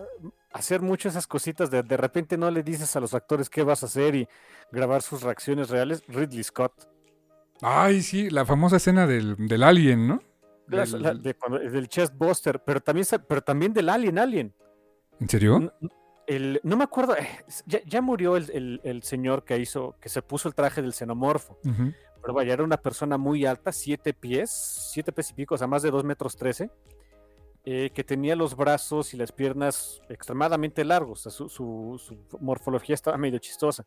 hacer 0.52 0.81
muchas 0.81 1.14
esas 1.14 1.27
cositas 1.27 1.69
de 1.69 1.84
de 1.84 1.98
repente 1.98 2.38
no 2.38 2.49
le 2.49 2.64
dices 2.64 2.95
a 2.95 2.99
los 2.99 3.14
actores 3.14 3.49
qué 3.49 3.64
vas 3.64 3.84
a 3.84 3.85
hacer 3.85 4.15
y 4.15 4.27
grabar 4.72 5.02
sus 5.02 5.22
reacciones 5.22 5.69
reales? 5.69 6.03
Ridley 6.07 6.43
Scott. 6.43 6.73
Ay, 7.61 8.02
sí, 8.02 8.30
la 8.30 8.45
famosa 8.45 8.77
escena 8.77 9.06
del, 9.06 9.35
del 9.48 9.64
Alien, 9.64 10.07
¿no? 10.07 10.23
Del, 10.68 11.02
la, 11.02 11.14
de 11.14 11.35
del 11.69 11.88
chest 11.89 12.15
buster, 12.15 12.64
pero 12.64 12.80
también, 12.80 13.06
pero 13.27 13.41
también 13.41 13.73
del 13.73 13.89
Alien, 13.89 14.18
Alien. 14.18 14.56
¿En 15.19 15.30
serio? 15.30 15.60
No, 15.60 15.89
el, 16.26 16.60
no 16.64 16.77
me 16.77 16.85
acuerdo, 16.85 17.15
eh, 17.18 17.27
ya, 17.65 17.81
ya 17.85 18.02
murió 18.02 18.38
el, 18.38 18.49
el, 18.52 18.81
el, 18.84 19.03
señor 19.03 19.43
que 19.43 19.57
hizo, 19.60 19.95
que 19.99 20.10
se 20.10 20.22
puso 20.22 20.48
el 20.48 20.56
traje 20.56 20.81
del 20.81 20.93
xenomorfo. 20.93 21.60
Uh 21.64 21.69
-huh. 21.69 21.95
Pero 22.22 22.34
vaya, 22.34 22.53
era 22.53 22.64
una 22.64 22.77
persona 22.77 23.18
muy 23.18 23.45
alta, 23.45 23.72
siete 23.72 24.14
pies, 24.14 24.52
siete 24.52 25.11
pies 25.11 25.31
y 25.31 25.34
pico, 25.34 25.56
o 25.56 25.57
sea, 25.57 25.68
más 25.68 25.81
de 25.81 25.91
dos 25.91 26.03
metros 26.03 26.35
trece, 26.35 26.69
eh, 27.64 27.91
que 27.93 28.03
tenía 28.03 28.35
los 28.35 28.56
brazos 28.56 29.14
y 29.14 29.18
las 29.18 29.31
piernas 29.31 30.02
extremadamente 30.10 30.84
largos, 30.84 31.27
o 31.27 31.30
sea, 31.30 31.48
su, 31.48 31.99
su, 31.99 32.18
morfología 32.39 32.95
estaba 32.95 33.18
medio 33.18 33.38
chistosa. 33.39 33.85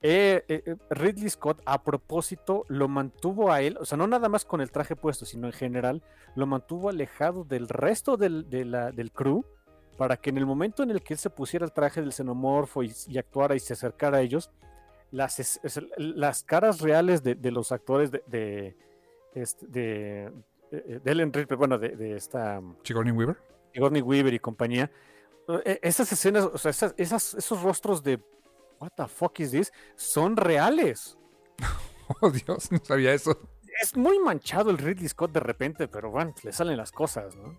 Eh, 0.00 0.44
eh, 0.48 0.76
Ridley 0.90 1.28
Scott, 1.30 1.60
a 1.64 1.82
propósito, 1.82 2.64
lo 2.68 2.88
mantuvo 2.88 3.50
a 3.50 3.62
él, 3.62 3.78
o 3.80 3.84
sea, 3.84 3.98
no 3.98 4.06
nada 4.06 4.28
más 4.28 4.44
con 4.44 4.60
el 4.60 4.70
traje 4.70 4.94
puesto, 4.94 5.24
sino 5.24 5.46
en 5.48 5.52
general, 5.52 6.02
lo 6.36 6.46
mantuvo 6.46 6.88
alejado 6.88 7.42
del 7.42 7.68
resto 7.68 8.16
del, 8.16 8.48
de 8.48 8.64
del 8.64 9.12
crew, 9.12 9.44
para 9.96 10.16
que 10.16 10.30
en 10.30 10.38
el 10.38 10.46
momento 10.46 10.82
en 10.82 10.90
el 10.90 11.02
que 11.02 11.14
él 11.14 11.18
se 11.18 11.30
pusiera 11.30 11.64
el 11.64 11.72
traje 11.72 12.00
del 12.00 12.12
xenomorfo 12.12 12.82
y, 12.82 12.92
y 13.08 13.18
actuara 13.18 13.56
y 13.56 13.60
se 13.60 13.72
acercara 13.72 14.18
a 14.18 14.20
ellos, 14.20 14.50
las, 15.14 15.60
las 15.96 16.42
caras 16.42 16.80
reales 16.80 17.22
de, 17.22 17.36
de 17.36 17.50
los 17.50 17.70
actores 17.70 18.10
de, 18.10 18.22
de, 18.26 18.76
este, 19.34 19.66
de, 19.68 20.32
de 20.70 21.10
Ellen 21.12 21.32
Ripley, 21.32 21.56
bueno, 21.56 21.78
de, 21.78 21.90
de 21.96 22.16
esta... 22.16 22.60
Sigourney 22.82 23.12
Weaver. 23.12 23.36
Sigourney 23.72 24.02
Weaver 24.02 24.34
y 24.34 24.40
compañía. 24.40 24.90
E, 25.64 25.78
esas 25.82 26.10
escenas, 26.10 26.44
o 26.44 26.58
sea, 26.58 26.70
esas, 26.70 26.94
esas, 26.96 27.34
esos 27.34 27.62
rostros 27.62 28.02
de 28.02 28.20
what 28.80 28.90
the 28.96 29.06
fuck 29.06 29.38
is 29.38 29.52
this, 29.52 29.72
son 29.96 30.36
reales. 30.36 31.16
Oh, 32.20 32.30
Dios, 32.30 32.70
no 32.70 32.78
sabía 32.84 33.14
eso. 33.14 33.38
Es 33.80 33.96
muy 33.96 34.18
manchado 34.18 34.70
el 34.70 34.76
Ridley 34.76 35.08
Scott 35.08 35.32
de 35.32 35.40
repente, 35.40 35.88
pero 35.88 36.10
bueno, 36.10 36.34
le 36.42 36.52
salen 36.52 36.76
las 36.76 36.92
cosas, 36.92 37.34
¿no? 37.34 37.58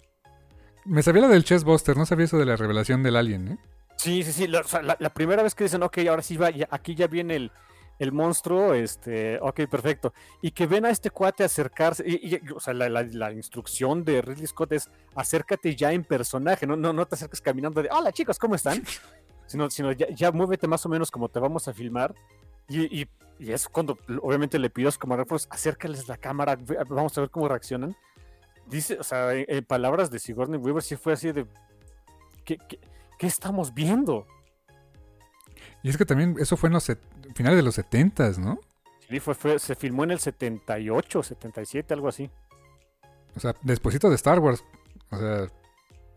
Me 0.86 1.02
sabía 1.02 1.24
la 1.24 1.30
del 1.30 1.44
Chessbuster, 1.44 1.98
no 1.98 2.06
sabía 2.06 2.26
eso 2.26 2.38
de 2.38 2.46
la 2.46 2.56
revelación 2.56 3.02
del 3.02 3.16
alien, 3.16 3.48
¿eh? 3.48 3.58
Sí, 3.96 4.24
sí, 4.24 4.32
sí. 4.32 4.48
La, 4.48 4.62
o 4.62 4.64
sea, 4.64 4.82
la, 4.82 4.98
la, 5.00 5.14
primera 5.14 5.44
vez 5.44 5.56
que 5.56 5.64
dicen, 5.64 5.84
ok, 5.84 6.00
ahora 6.10 6.22
sí 6.22 6.38
va, 6.38 6.50
ya, 6.50 6.68
aquí 6.70 6.96
ya 6.96 7.08
viene 7.08 7.36
el, 7.36 7.52
el, 8.00 8.12
monstruo, 8.12 8.74
este, 8.74 9.40
ok, 9.42 9.62
perfecto. 9.70 10.14
Y 10.42 10.52
que 10.52 10.68
ven 10.68 10.86
a 10.86 10.90
este 10.90 11.10
cuate 11.10 11.44
acercarse, 11.44 12.04
y, 12.06 12.36
y 12.36 12.42
o 12.54 12.60
sea, 12.60 12.74
la, 12.74 12.90
la, 12.90 13.32
instrucción 13.32 14.04
de 14.04 14.22
Ridley 14.22 14.48
Scott 14.48 14.74
es 14.74 14.90
acércate 15.16 15.76
ya 15.76 15.92
en 15.92 16.04
personaje, 16.04 16.68
no, 16.68 16.76
no, 16.76 16.94
no 16.94 17.06
te 17.06 17.16
acerques 17.16 17.42
caminando 17.42 17.82
de, 17.82 17.90
hola 17.92 18.12
chicos, 18.12 18.38
¿cómo 18.38 18.56
están? 18.56 18.84
sino, 19.48 19.70
sino 19.70 19.92
ya, 19.92 20.08
ya, 20.10 20.32
muévete 20.32 20.68
más 20.68 20.86
o 20.86 20.90
menos 20.90 21.10
como 21.10 21.30
te 21.30 21.40
vamos 21.40 21.68
a 21.68 21.74
filmar. 21.74 22.14
Y, 22.68 23.02
y, 23.02 23.08
y 23.40 23.52
es 23.52 23.68
cuando, 23.68 23.98
obviamente, 24.22 24.58
le 24.58 24.72
a 24.76 24.82
los 24.82 24.98
camarógrafos, 24.98 25.48
acércales 25.52 26.08
la 26.08 26.18
cámara, 26.18 26.58
vamos 26.90 27.18
a 27.18 27.22
ver 27.22 27.30
cómo 27.30 27.48
reaccionan. 27.48 27.96
Dice, 28.66 28.98
o 29.00 29.04
sea, 29.04 29.34
en, 29.34 29.46
en 29.48 29.64
palabras 29.64 30.10
de 30.10 30.18
Sigourney 30.18 30.60
Weaver, 30.60 30.82
sí 30.82 30.96
fue 30.96 31.14
así 31.14 31.32
de. 31.32 31.46
¿Qué, 32.44 32.58
qué, 32.58 32.80
¿Qué 33.18 33.28
estamos 33.28 33.74
viendo? 33.74 34.28
Y 35.84 35.90
es 35.90 35.98
que 35.98 36.06
también 36.06 36.36
eso 36.40 36.58
fue 36.58 36.68
en 36.68 36.74
los 36.74 36.92
finales 37.36 37.58
de 37.58 37.64
los 37.64 37.76
70, 37.76 38.32
¿no? 38.40 38.60
Sí, 39.10 39.20
fue, 39.20 39.36
fue, 39.36 39.60
se 39.60 39.76
filmó 39.76 40.04
en 40.04 40.12
el 40.12 40.20
78, 40.20 41.24
77, 41.24 41.94
algo 41.94 42.08
así. 42.08 42.30
O 43.36 43.40
sea, 43.40 43.54
despuésito 43.62 44.10
de 44.10 44.16
Star 44.16 44.40
Wars. 44.40 44.64
O 45.12 45.18
sea. 45.18 45.48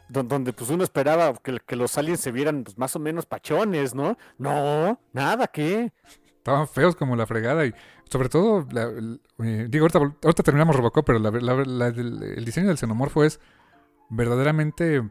Donde, 0.09 0.35
donde 0.35 0.53
pues 0.55 0.70
uno 0.70 0.85
esperaba 0.85 1.35
que, 1.35 1.59
que, 1.66 1.77
los 1.77 1.99
aliens 1.99 2.20
se 2.20 2.33
vieran 2.33 2.65
pues, 2.65 2.79
más 2.79 2.97
o 2.97 2.99
menos 2.99 3.27
pachones, 3.27 3.95
¿no? 3.95 4.16
No, 4.39 4.99
nada, 5.12 5.49
¿qué? 5.49 5.93
Estaban 6.39 6.66
feos 6.66 6.97
como 6.97 7.15
la 7.15 7.27
fregada 7.27 7.66
y 7.66 7.75
sobre 8.11 8.31
todo, 8.31 8.66
la, 8.70 8.91
eh, 9.45 9.66
digo, 9.69 9.85
ahorita, 9.85 9.99
ahorita, 9.99 10.43
terminamos 10.43 10.75
Robocop, 10.75 11.05
pero 11.05 11.19
la, 11.19 11.29
el 11.89 12.45
diseño 12.45 12.69
del 12.69 12.79
xenomorfo 12.79 13.23
es 13.23 13.39
verdaderamente 14.09 15.03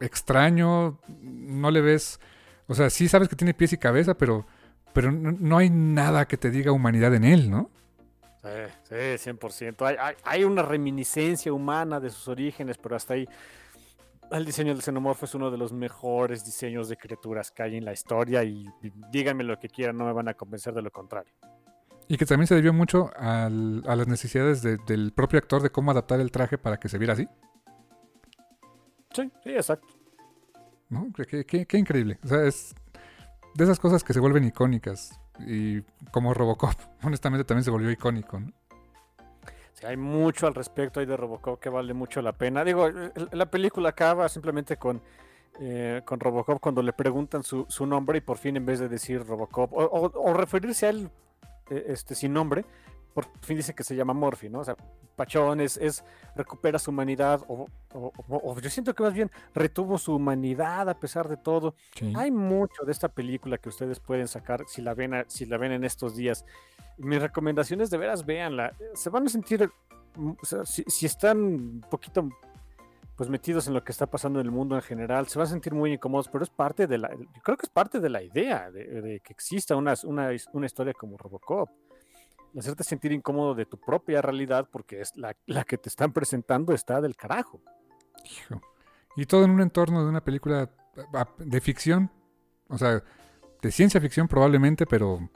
extraño, 0.00 0.98
no 1.20 1.70
le 1.70 1.80
ves, 1.80 2.20
o 2.66 2.74
sea, 2.74 2.90
sí 2.90 3.08
sabes 3.08 3.28
que 3.28 3.36
tiene 3.36 3.54
pies 3.54 3.72
y 3.72 3.78
cabeza, 3.78 4.14
pero, 4.14 4.46
pero 4.92 5.12
no, 5.12 5.32
no 5.32 5.58
hay 5.58 5.70
nada 5.70 6.26
que 6.26 6.36
te 6.36 6.50
diga 6.50 6.72
humanidad 6.72 7.14
en 7.14 7.24
él, 7.24 7.50
¿no? 7.50 7.70
Sí, 8.42 9.18
sí, 9.18 9.30
100%. 9.30 9.86
Hay, 9.86 9.96
hay, 9.98 10.14
hay, 10.22 10.44
una 10.44 10.62
reminiscencia 10.62 11.50
humana 11.52 11.98
de 11.98 12.10
sus 12.10 12.28
orígenes, 12.28 12.76
pero 12.76 12.94
hasta 12.94 13.14
ahí 13.14 13.26
el 14.30 14.44
diseño 14.44 14.72
del 14.72 14.82
xenomorfo 14.82 15.24
es 15.24 15.34
uno 15.34 15.50
de 15.50 15.58
los 15.58 15.72
mejores 15.72 16.44
diseños 16.44 16.88
de 16.88 16.96
criaturas 16.96 17.50
que 17.50 17.62
hay 17.62 17.76
en 17.76 17.84
la 17.84 17.92
historia 17.92 18.42
y, 18.44 18.66
díganme 19.10 19.44
lo 19.44 19.58
que 19.58 19.68
quieran, 19.68 19.96
no 19.96 20.04
me 20.04 20.12
van 20.12 20.28
a 20.28 20.34
convencer 20.34 20.74
de 20.74 20.82
lo 20.82 20.90
contrario. 20.90 21.32
Y 22.08 22.16
que 22.16 22.26
también 22.26 22.46
se 22.46 22.54
debió 22.54 22.72
mucho 22.72 23.10
al, 23.16 23.82
a 23.86 23.96
las 23.96 24.08
necesidades 24.08 24.62
de, 24.62 24.76
del 24.86 25.12
propio 25.12 25.38
actor 25.38 25.62
de 25.62 25.70
cómo 25.70 25.90
adaptar 25.90 26.20
el 26.20 26.30
traje 26.30 26.58
para 26.58 26.78
que 26.78 26.88
se 26.88 26.98
viera 26.98 27.14
así. 27.14 27.28
Sí, 29.14 29.30
sí, 29.42 29.50
exacto. 29.50 29.88
¿No? 30.88 31.08
Qué, 31.14 31.44
qué, 31.44 31.66
qué, 31.66 31.78
increíble. 31.78 32.18
O 32.24 32.28
sea, 32.28 32.44
es 32.44 32.74
de 33.54 33.64
esas 33.64 33.78
cosas 33.78 34.04
que 34.04 34.12
se 34.12 34.20
vuelven 34.20 34.44
icónicas. 34.44 35.18
Y 35.46 35.80
como 36.10 36.34
Robocop, 36.34 36.74
honestamente 37.02 37.44
también 37.44 37.64
se 37.64 37.70
volvió 37.70 37.90
icónico, 37.90 38.40
¿no? 38.40 38.52
Sí, 39.72 39.86
hay 39.86 39.96
mucho 39.96 40.46
al 40.46 40.54
respecto 40.54 41.00
ahí 41.00 41.06
de 41.06 41.16
Robocop 41.16 41.58
que 41.58 41.68
vale 41.68 41.94
mucho 41.94 42.22
la 42.22 42.32
pena. 42.32 42.64
Digo, 42.64 42.88
la 43.32 43.50
película 43.50 43.88
acaba 43.88 44.28
simplemente 44.28 44.76
con, 44.76 45.02
eh, 45.58 46.02
con 46.04 46.20
Robocop 46.20 46.60
cuando 46.60 46.82
le 46.82 46.92
preguntan 46.92 47.42
su, 47.42 47.66
su, 47.68 47.84
nombre 47.84 48.18
y 48.18 48.20
por 48.20 48.38
fin 48.38 48.56
en 48.56 48.66
vez 48.66 48.78
de 48.78 48.88
decir 48.88 49.26
Robocop 49.26 49.72
o, 49.72 49.84
o, 49.84 50.30
o 50.30 50.32
referirse 50.32 50.86
a 50.86 50.90
él 50.90 51.10
eh, 51.70 51.86
este, 51.88 52.14
sin 52.14 52.32
nombre, 52.32 52.64
por 53.14 53.26
fin 53.40 53.56
dice 53.56 53.74
que 53.74 53.84
se 53.84 53.94
llama 53.94 54.12
Morphy, 54.12 54.48
¿no? 54.48 54.60
O 54.60 54.64
sea, 54.64 54.76
Pachón 55.14 55.60
es, 55.60 55.76
es 55.76 56.04
recupera 56.34 56.78
su 56.80 56.90
humanidad, 56.90 57.42
o, 57.46 57.68
o, 57.94 58.12
o, 58.26 58.60
yo 58.60 58.68
siento 58.68 58.92
que 58.92 59.04
más 59.04 59.14
bien 59.14 59.30
retuvo 59.54 59.96
su 59.98 60.16
humanidad 60.16 60.88
a 60.88 60.98
pesar 60.98 61.28
de 61.28 61.36
todo. 61.36 61.76
Sí. 61.94 62.12
Hay 62.16 62.32
mucho 62.32 62.84
de 62.84 62.90
esta 62.90 63.08
película 63.08 63.58
que 63.58 63.68
ustedes 63.68 64.00
pueden 64.00 64.26
sacar 64.26 64.64
si 64.66 64.82
la 64.82 64.94
ven, 64.94 65.14
a, 65.14 65.24
si 65.28 65.46
la 65.46 65.56
ven 65.56 65.72
en 65.72 65.84
estos 65.84 66.16
días. 66.16 66.44
Mis 66.98 67.22
recomendaciones 67.22 67.88
de 67.90 67.98
veras, 67.98 68.26
véanla. 68.26 68.74
Se 68.94 69.10
van 69.10 69.26
a 69.26 69.28
sentir, 69.28 69.70
o 70.16 70.44
sea, 70.44 70.66
si, 70.66 70.82
si, 70.88 71.06
están 71.06 71.38
un 71.38 71.86
poquito 71.88 72.28
pues 73.16 73.30
metidos 73.30 73.68
en 73.68 73.74
lo 73.74 73.84
que 73.84 73.92
está 73.92 74.06
pasando 74.06 74.40
en 74.40 74.46
el 74.46 74.52
mundo 74.52 74.74
en 74.74 74.82
general, 74.82 75.28
se 75.28 75.38
van 75.38 75.46
a 75.46 75.50
sentir 75.50 75.72
muy 75.72 75.92
incómodos, 75.92 76.28
pero 76.28 76.42
es 76.42 76.50
parte 76.50 76.88
de 76.88 76.98
la, 76.98 77.14
yo 77.14 77.42
creo 77.44 77.56
que 77.56 77.66
es 77.66 77.70
parte 77.70 78.00
de 78.00 78.08
la 78.08 78.20
idea 78.20 78.72
de, 78.72 79.00
de 79.00 79.20
que 79.20 79.32
exista 79.32 79.76
una, 79.76 79.94
una, 80.02 80.30
una 80.52 80.66
historia 80.66 80.92
como 80.94 81.16
Robocop 81.16 81.70
hacerte 82.58 82.84
sentir 82.84 83.12
incómodo 83.12 83.54
de 83.54 83.66
tu 83.66 83.78
propia 83.78 84.22
realidad 84.22 84.68
porque 84.70 85.00
es 85.00 85.16
la, 85.16 85.36
la, 85.46 85.64
que 85.64 85.78
te 85.78 85.88
están 85.88 86.12
presentando 86.12 86.72
está 86.72 87.00
del 87.00 87.16
carajo. 87.16 87.60
Hijo. 88.24 88.60
Y 89.16 89.26
todo 89.26 89.44
en 89.44 89.50
un 89.50 89.60
entorno 89.60 90.02
de 90.02 90.08
una 90.08 90.22
película 90.22 90.70
de 91.38 91.60
ficción, 91.60 92.10
o 92.68 92.78
sea, 92.78 93.02
de 93.62 93.72
ciencia 93.72 94.00
ficción 94.00 94.28
probablemente, 94.28 94.86
pero 94.86 95.28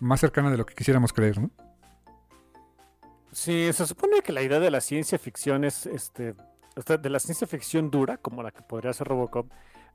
más 0.00 0.20
cercana 0.20 0.50
de 0.50 0.56
lo 0.56 0.66
que 0.66 0.74
quisiéramos 0.74 1.12
creer, 1.12 1.40
¿no? 1.40 1.50
Sí, 3.32 3.72
se 3.72 3.86
supone 3.86 4.22
que 4.22 4.32
la 4.32 4.42
idea 4.42 4.58
de 4.58 4.70
la 4.70 4.80
ciencia 4.80 5.18
ficción 5.18 5.64
es, 5.64 5.86
este, 5.86 6.34
de 7.00 7.10
la 7.10 7.20
ciencia 7.20 7.46
ficción 7.46 7.90
dura, 7.90 8.16
como 8.16 8.42
la 8.42 8.50
que 8.50 8.62
podría 8.62 8.92
ser 8.92 9.06
Robocop, 9.06 9.50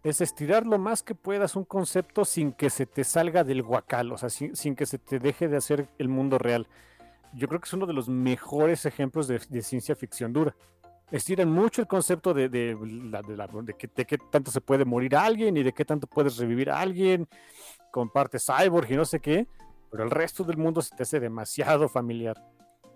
es 0.05 0.21
estirar 0.21 0.67
lo 0.67 0.77
más 0.77 1.01
que 1.01 1.15
puedas 1.15 1.55
un 1.55 1.65
concepto 1.65 2.25
sin 2.25 2.53
que 2.53 2.69
se 2.69 2.85
te 2.85 3.03
salga 3.03 3.43
del 3.43 3.63
guacal, 3.63 4.11
o 4.11 4.17
sea, 4.19 4.29
sin, 4.29 4.75
que 4.75 4.85
se 4.85 4.99
te 4.99 5.17
deje 5.17 5.47
de 5.47 5.57
hacer 5.57 5.89
el 5.97 6.09
mundo 6.09 6.37
real. 6.37 6.67
Yo 7.33 7.47
creo 7.47 7.59
que 7.59 7.65
es 7.65 7.73
uno 7.73 7.87
de 7.87 7.93
los 7.93 8.07
mejores 8.07 8.85
ejemplos 8.85 9.27
de, 9.27 9.39
ciencia 9.63 9.95
ficción 9.95 10.31
dura. 10.31 10.55
Estiran 11.09 11.49
mucho 11.49 11.81
el 11.81 11.87
concepto 11.87 12.35
de, 12.35 12.49
de, 12.49 12.77
que, 13.79 13.87
de 13.87 14.05
qué 14.05 14.19
tanto 14.29 14.51
se 14.51 14.61
puede 14.61 14.85
morir 14.85 15.15
alguien 15.15 15.57
y 15.57 15.63
de 15.63 15.73
qué 15.73 15.83
tanto 15.83 16.05
puedes 16.05 16.37
revivir 16.37 16.69
a 16.69 16.79
alguien 16.79 17.27
con 17.89 18.11
parte 18.11 18.37
cyborg 18.37 18.91
y 18.91 18.95
no 18.95 19.05
sé 19.05 19.19
qué, 19.19 19.47
pero 19.89 20.03
el 20.03 20.11
resto 20.11 20.43
del 20.43 20.57
mundo 20.57 20.83
se 20.83 20.95
te 20.95 21.01
hace 21.01 21.19
demasiado 21.19 21.89
familiar. 21.89 22.39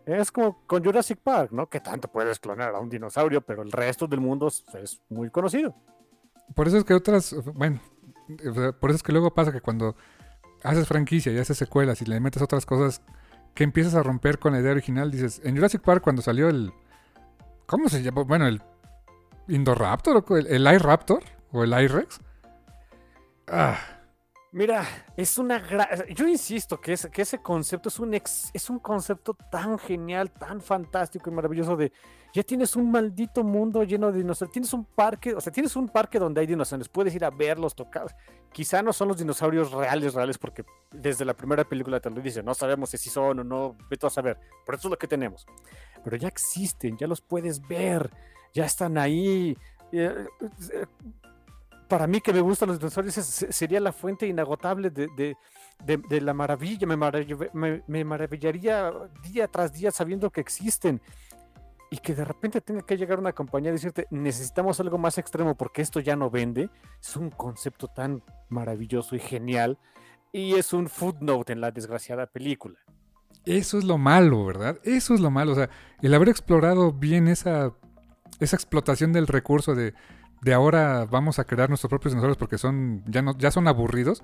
Es 0.05 0.31
como 0.31 0.61
con 0.67 0.83
Jurassic 0.83 1.17
Park, 1.17 1.53
¿no? 1.53 1.67
Que 1.67 1.79
tanto 1.79 2.07
puedes 2.07 2.39
clonar 2.39 2.75
a 2.75 2.79
un 2.79 2.89
dinosaurio, 2.89 3.41
pero 3.41 3.63
el 3.63 3.71
resto 3.71 4.05
del 4.05 4.19
mundo 4.19 4.47
es 4.47 5.01
muy 5.09 5.31
conocido. 5.31 5.73
Por 6.55 6.67
eso 6.67 6.77
es 6.77 6.83
que 6.83 6.93
otras, 6.93 7.35
bueno, 7.53 7.79
por 8.79 8.89
eso 8.89 8.97
es 8.97 9.03
que 9.03 9.11
luego 9.11 9.33
pasa 9.33 9.51
que 9.51 9.61
cuando 9.61 9.95
haces 10.63 10.87
franquicia 10.87 11.31
y 11.31 11.37
haces 11.37 11.57
secuelas 11.57 12.01
y 12.01 12.05
le 12.05 12.19
metes 12.19 12.41
otras 12.41 12.65
cosas 12.65 13.01
que 13.55 13.63
empiezas 13.63 13.95
a 13.95 14.03
romper 14.03 14.39
con 14.39 14.53
la 14.53 14.59
idea 14.59 14.71
original, 14.71 15.11
dices, 15.11 15.41
en 15.43 15.55
Jurassic 15.55 15.81
Park 15.81 16.03
cuando 16.03 16.21
salió 16.21 16.49
el, 16.49 16.71
¿cómo 17.65 17.89
se 17.89 18.01
llama? 18.03 18.23
Bueno, 18.23 18.47
el 18.47 18.61
Indoraptor, 19.47 20.23
el, 20.37 20.47
el 20.47 20.73
iRaptor 20.75 21.23
o 21.51 21.63
el 21.63 21.71
iRex. 21.71 22.19
Ah, 23.47 23.77
Mira, 24.51 24.83
es 25.15 25.37
una 25.37 25.61
gra- 25.61 26.07
Yo 26.13 26.27
insisto 26.27 26.81
que, 26.81 26.93
ese- 26.93 27.11
que 27.11 27.21
ese 27.21 27.39
concepto 27.39 27.89
es 27.89 27.99
un, 27.99 28.13
ex- 28.15 28.49
es 28.53 28.69
un 28.71 28.79
concepto 28.79 29.35
tan 29.51 29.77
genial, 29.77 30.31
tan 30.31 30.59
fantástico 30.61 31.29
y 31.29 31.33
maravilloso 31.33 31.75
de... 31.77 31.91
Ya 32.33 32.43
tienes 32.43 32.75
un 32.75 32.91
maldito 32.91 33.43
mundo 33.43 33.83
lleno 33.83 34.11
de 34.11 34.19
dinosaurios. 34.19 34.53
Tienes 34.53 34.73
un 34.73 34.85
parque, 34.85 35.33
o 35.33 35.41
sea, 35.41 35.51
tienes 35.51 35.75
un 35.75 35.89
parque 35.89 36.19
donde 36.19 36.41
hay 36.41 36.47
dinosaurios. 36.47 36.87
Puedes 36.87 37.15
ir 37.15 37.25
a 37.25 37.31
verlos, 37.31 37.73
tocar. 37.75 38.15
Quizá 38.51 38.83
no 38.83 38.93
son 38.93 39.07
los 39.07 39.17
dinosaurios 39.17 39.71
reales, 39.71 40.13
reales, 40.13 40.37
porque 40.37 40.63
desde 40.91 41.25
la 41.25 41.33
primera 41.33 41.63
película 41.63 41.99
te 41.99 42.09
lo 42.11 42.21
dicen. 42.21 42.45
No 42.45 42.53
sabemos 42.53 42.91
si 42.91 42.97
son 43.09 43.39
o 43.39 43.43
no. 43.43 43.75
Vete 43.89 44.05
a 44.05 44.09
saber. 44.11 44.37
Pero 44.65 44.77
eso 44.77 44.87
es 44.87 44.91
lo 44.91 44.97
que 44.97 45.07
tenemos. 45.07 45.47
Pero 46.03 46.17
ya 46.17 46.27
existen, 46.27 46.97
ya 46.97 47.07
los 47.07 47.19
puedes 47.21 47.61
ver. 47.67 48.11
Ya 48.53 48.65
están 48.65 48.97
ahí. 48.99 49.57
eh, 49.91 50.25
eh, 50.73 50.85
para 51.87 52.05
mí 52.05 52.21
que 52.21 52.31
me 52.31 52.41
gustan 52.41 52.69
los 52.69 52.77
dinosaurios 52.77 53.15
sería 53.15 53.79
la 53.79 53.91
fuente 53.91 54.27
inagotable 54.27 54.91
de, 54.91 55.07
de- 55.17 55.35
de- 55.83 55.97
de 55.97 56.21
la 56.21 56.35
maravilla. 56.35 56.85
Me, 56.85 56.95
marav- 56.95 57.49
me- 57.53 57.81
me 57.87 58.03
maravillaría 58.05 58.91
día 59.23 59.47
tras 59.47 59.73
día 59.73 59.89
sabiendo 59.89 60.29
que 60.29 60.41
existen. 60.41 61.01
Y 61.91 61.97
que 61.97 62.13
de 62.13 62.23
repente 62.23 62.61
tenga 62.61 62.81
que 62.81 62.97
llegar 62.97 63.19
una 63.19 63.33
compañía 63.33 63.71
y 63.71 63.73
decirte, 63.73 64.05
necesitamos 64.11 64.79
algo 64.79 64.97
más 64.97 65.17
extremo 65.17 65.55
porque 65.55 65.81
esto 65.81 65.99
ya 65.99 66.15
no 66.15 66.29
vende. 66.29 66.69
Es 67.01 67.15
un 67.15 67.31
concepto 67.31 67.87
tan 67.87 68.23
maravilloso 68.49 69.15
y 69.15 69.19
genial. 69.19 69.79
Y 70.31 70.53
es 70.53 70.73
un 70.73 70.87
footnote 70.87 71.53
en 71.53 71.61
la 71.61 71.71
desgraciada 71.71 72.27
película. 72.27 72.77
Eso 73.45 73.79
es 73.79 73.83
lo 73.83 73.97
malo, 73.97 74.45
¿verdad? 74.45 74.77
Eso 74.83 75.15
es 75.15 75.19
lo 75.19 75.31
malo. 75.31 75.53
O 75.53 75.55
sea, 75.55 75.69
el 76.01 76.13
haber 76.13 76.29
explorado 76.29 76.93
bien 76.93 77.27
esa, 77.27 77.73
esa 78.39 78.55
explotación 78.55 79.11
del 79.11 79.25
recurso 79.25 79.73
de, 79.73 79.95
de 80.41 80.53
ahora 80.53 81.05
vamos 81.05 81.39
a 81.39 81.43
crear 81.45 81.69
nuestros 81.69 81.89
propios 81.89 82.13
dinosaurios 82.13 82.37
porque 82.37 82.57
son 82.57 83.03
ya, 83.07 83.21
no, 83.21 83.37
ya 83.37 83.51
son 83.51 83.67
aburridos. 83.67 84.23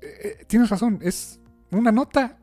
Eh, 0.00 0.38
eh, 0.40 0.44
tienes 0.46 0.70
razón, 0.70 0.98
es 1.02 1.40
una 1.70 1.92
nota. 1.92 2.38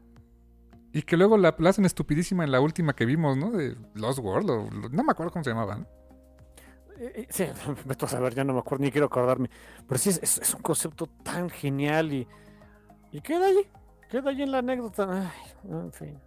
Y 0.91 1.03
que 1.03 1.17
luego 1.17 1.37
la, 1.37 1.55
la 1.59 1.69
hacen 1.69 1.85
estupidísima 1.85 2.43
en 2.43 2.51
la 2.51 2.61
última 2.61 2.95
que 2.95 3.05
vimos, 3.05 3.37
¿no? 3.37 3.51
De 3.51 3.75
Lost 3.93 4.19
World, 4.19 4.49
o, 4.49 4.69
no 4.71 5.03
me 5.03 5.11
acuerdo 5.11 5.31
cómo 5.31 5.43
se 5.43 5.51
llamaban. 5.51 5.87
Eh, 6.97 7.11
eh, 7.15 7.27
Sí, 7.29 7.45
vete 7.85 8.05
a 8.05 8.07
saber, 8.07 8.33
ya 8.33 8.43
no 8.43 8.53
me 8.53 8.59
acuerdo, 8.59 8.83
ni 8.83 8.91
quiero 8.91 9.07
acordarme. 9.07 9.49
Pero 9.87 9.97
sí, 9.99 10.09
es, 10.09 10.53
un 10.55 10.61
concepto 10.61 11.05
tan 11.23 11.49
genial 11.49 12.11
y, 12.11 12.27
y 13.11 13.21
queda 13.21 13.45
ahí, 13.47 13.67
queda 14.09 14.31
ahí 14.31 14.41
en 14.41 14.51
la 14.51 14.59
anécdota. 14.59 15.07
Ay, 15.09 15.71
en 15.71 15.91
fin. 15.91 16.19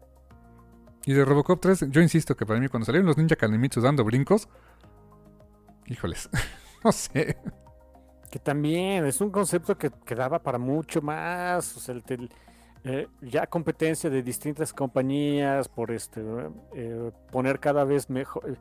Y 1.05 1.13
de 1.15 1.25
Robocop 1.25 1.61
3, 1.61 1.87
yo 1.91 2.01
insisto 2.01 2.37
que 2.37 2.47
para 2.47 2.61
mí 2.61 2.69
cuando 2.69 2.87
salieron 2.87 3.07
los 3.09 3.17
Ninja 3.19 3.35
Kanemitsu 3.35 3.81
dando 3.81 4.05
brincos, 4.05 4.49
híjoles, 5.87 6.31
no 6.85 6.93
sé. 6.93 7.37
Que 8.31 8.39
también 8.39 9.05
es 9.05 9.21
un 9.21 9.31
concepto 9.31 9.77
que, 9.77 9.91
que 9.91 10.15
daba 10.15 10.39
para 10.43 10.59
mucho 10.59 11.03
más. 11.03 11.77
O 11.77 11.81
sea, 11.81 11.95
el 11.95 12.03
tel- 12.05 12.31
eh, 12.85 13.09
ya 13.21 13.47
competencia 13.47 14.11
de 14.11 14.23
distintas 14.23 14.73
compañías 14.73 15.69
por 15.69 15.91
este 15.91 16.21
eh, 16.75 17.11
poner 17.31 17.61
cada 17.61 17.85
vez 17.85 18.11
mejor, 18.11 18.59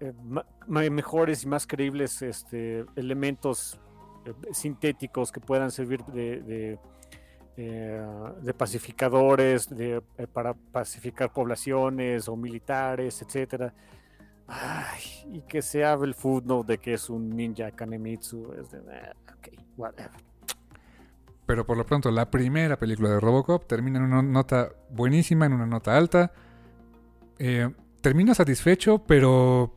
eh, 0.00 0.12
ma- 0.24 0.46
mejores 0.66 1.44
y 1.44 1.46
más 1.46 1.66
creíbles 1.66 2.22
este, 2.22 2.86
elementos 2.96 3.78
eh, 4.24 4.32
sintéticos 4.52 5.30
que 5.30 5.40
puedan 5.40 5.70
servir 5.70 6.02
de, 6.06 6.40
de, 6.40 6.78
eh, 7.56 8.54
pacificadores, 8.56 9.68
de, 9.68 10.02
eh, 10.16 10.26
para 10.26 10.54
pacificar 10.54 11.32
poblaciones 11.32 12.28
o 12.28 12.36
militares, 12.36 13.20
etcétera. 13.20 13.74
Y 15.26 15.42
que 15.42 15.62
se 15.62 15.84
hable 15.84 16.08
el 16.08 16.14
footnote 16.14 16.72
de 16.72 16.78
que 16.78 16.94
es 16.94 17.08
un 17.08 17.30
ninja 17.30 17.70
Kanemitsu. 17.70 18.52
Es 18.54 18.70
de, 18.72 18.78
eh, 18.78 19.12
ok, 19.36 19.48
whatever. 19.76 20.29
Pero 21.50 21.66
por 21.66 21.76
lo 21.76 21.84
pronto, 21.84 22.12
la 22.12 22.30
primera 22.30 22.78
película 22.78 23.10
de 23.10 23.18
Robocop 23.18 23.66
termina 23.66 23.98
en 23.98 24.04
una 24.04 24.22
nota 24.22 24.68
buenísima, 24.88 25.46
en 25.46 25.54
una 25.54 25.66
nota 25.66 25.96
alta. 25.96 26.30
Eh, 27.40 27.68
termina 28.00 28.36
satisfecho, 28.36 29.00
pero... 29.04 29.74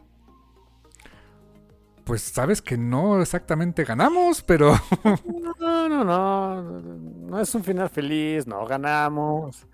Pues 2.03 2.21
sabes 2.21 2.61
que 2.61 2.77
no 2.77 3.19
exactamente 3.19 3.85
ganamos, 3.85 4.43
pero... 4.43 4.75
No, 5.59 5.89
no, 5.89 6.03
no. 6.03 6.61
No 6.61 7.39
es 7.39 7.55
un 7.55 7.63
final 7.63 7.89
feliz, 7.89 8.45
no 8.45 8.67
ganamos. 8.67 9.65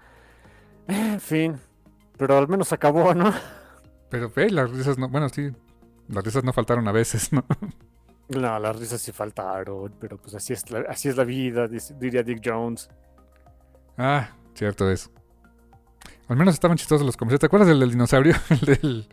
En 0.87 1.19
fin. 1.19 1.57
Pero 2.15 2.37
al 2.37 2.47
menos 2.47 2.71
acabó, 2.71 3.13
¿no? 3.13 3.33
Pero 4.09 4.31
ve, 4.33 4.49
las 4.51 4.71
risas 4.71 4.97
no... 4.97 5.09
Bueno, 5.09 5.27
sí, 5.27 5.51
las 6.07 6.23
risas 6.23 6.45
no 6.45 6.53
faltaron 6.53 6.87
a 6.87 6.93
veces, 6.93 7.33
¿no? 7.33 7.43
No, 8.29 8.59
las 8.59 8.75
risas 8.79 9.01
sí 9.01 9.11
faltaron, 9.11 9.93
pero 9.99 10.17
pues 10.17 10.35
así 10.35 10.53
es 10.53 10.69
la, 10.69 10.81
así 10.89 11.09
es 11.09 11.17
la 11.17 11.23
vida, 11.23 11.67
diría 11.67 12.21
Dick 12.23 12.41
Jones. 12.45 12.89
Ah, 13.97 14.29
cierto 14.53 14.89
es. 14.89 15.09
Al 16.27 16.37
menos 16.37 16.53
estaban 16.53 16.77
chistosos 16.77 17.05
los 17.05 17.17
comerciales. 17.17 17.39
¿Te 17.41 17.45
acuerdas 17.47 17.67
del, 17.69 17.79
del 17.79 17.91
dinosaurio? 17.91 18.35
El 18.49 18.59
del... 18.61 19.09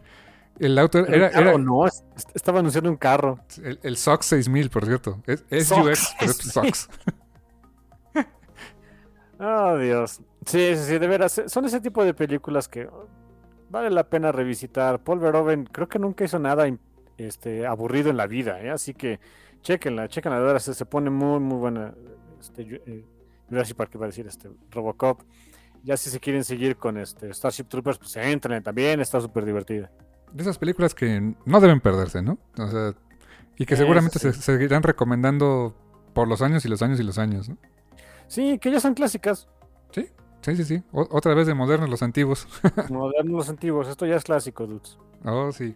El 0.59 0.79
auto 0.79 0.99
era, 1.01 1.29
Era, 1.29 1.41
era 1.51 1.59
no, 1.59 1.87
es- 1.87 2.03
est- 2.17 2.31
estaba 2.35 2.61
anunciando 2.61 2.89
un 2.89 2.97
carro. 2.97 3.39
el, 3.63 3.79
el 3.83 3.97
SOX 3.99 4.25
6000, 4.27 4.71
por 4.71 4.87
cierto. 4.87 5.23
Es, 5.27 5.45
es 5.51 5.67
SOX 5.69 5.81
UX, 5.87 6.15
pero 6.19 6.31
es 6.31 6.37
6000. 6.39 6.75
SOX. 6.75 6.89
Oh, 9.39 9.77
Dios. 9.77 10.21
Sí, 10.47 10.75
sí, 10.77 10.85
sí, 10.85 10.99
de 10.99 11.07
veras. 11.07 11.43
Son 11.47 11.65
ese 11.67 11.81
tipo 11.81 12.05
de 12.05 12.15
películas 12.15 12.69
que 12.69 12.89
vale 13.69 13.91
la 13.91 14.05
pena 14.09 14.33
revisitar. 14.33 15.03
Paul 15.03 15.19
Verhoeven 15.19 15.65
creo 15.67 15.89
que 15.89 15.99
nunca 15.99 16.25
hizo 16.25 16.39
nada 16.39 16.67
este, 17.19 17.67
aburrido 17.67 18.11
en 18.11 18.17
la 18.17 18.27
vida, 18.27 18.61
¿eh? 18.61 18.71
así 18.71 18.95
que 18.95 19.21
chequenla, 19.63 20.09
chequenla, 20.09 20.39
de 20.39 20.47
veras, 20.47 20.63
se, 20.63 20.75
se 20.75 20.87
pone 20.87 21.11
muy, 21.11 21.41
muy 21.41 21.59
buena. 21.59 21.95
Este, 22.41 22.63
eh, 22.87 23.05
Jurassic 23.49 23.77
Park, 23.77 23.91
iba 23.95 24.07
a 24.07 24.09
decir, 24.09 24.27
este, 24.27 24.51
Robocop. 24.71 25.23
Ya 25.83 25.97
si 25.97 26.11
se 26.11 26.19
quieren 26.19 26.43
seguir 26.45 26.77
con 26.77 26.97
este 26.99 27.33
Starship 27.33 27.65
Troopers, 27.65 27.99
pues 27.99 28.17
entren 28.17 28.63
también, 28.63 29.01
está 29.01 29.21
súper 29.21 29.45
divertida. 29.45 29.91
De 30.33 30.43
esas 30.43 30.59
películas 30.59 30.95
que 30.95 31.35
no 31.45 31.61
deben 31.61 31.81
perderse, 31.81 32.23
¿no? 32.23 32.39
O 32.59 32.69
sea, 32.69 32.95
y 33.57 33.67
que 33.67 33.77
seguramente 33.77 34.19
sí. 34.19 34.33
se 34.33 34.43
seguirán 34.43 34.83
recomendando 34.83 35.77
por 36.13 36.27
los 36.27 36.43
años 36.43 36.65
y 36.65 36.69
los 36.69 36.83
años 36.83 36.99
y 36.99 37.05
los 37.05 37.19
años, 37.19 37.49
¿no? 37.49 37.57
Sí, 38.27 38.59
que 38.59 38.71
ya 38.73 38.81
son 38.81 38.95
clásicas, 38.95 39.49
Sí, 40.47 40.55
sí, 40.55 40.65
sí. 40.65 40.83
O- 40.93 41.09
otra 41.11 41.35
vez 41.35 41.49
de 41.49 41.55
modernos 41.55 41.91
los 41.91 42.05
antiguos. 42.05 42.47
modernos 42.89 43.33
los 43.33 43.49
antiguos, 43.49 43.89
esto 43.89 44.07
ya 44.07 44.15
es 44.15 44.23
clásico, 44.23 44.65
dudes. 44.65 44.97
Oh, 45.25 45.51
sí. 45.51 45.75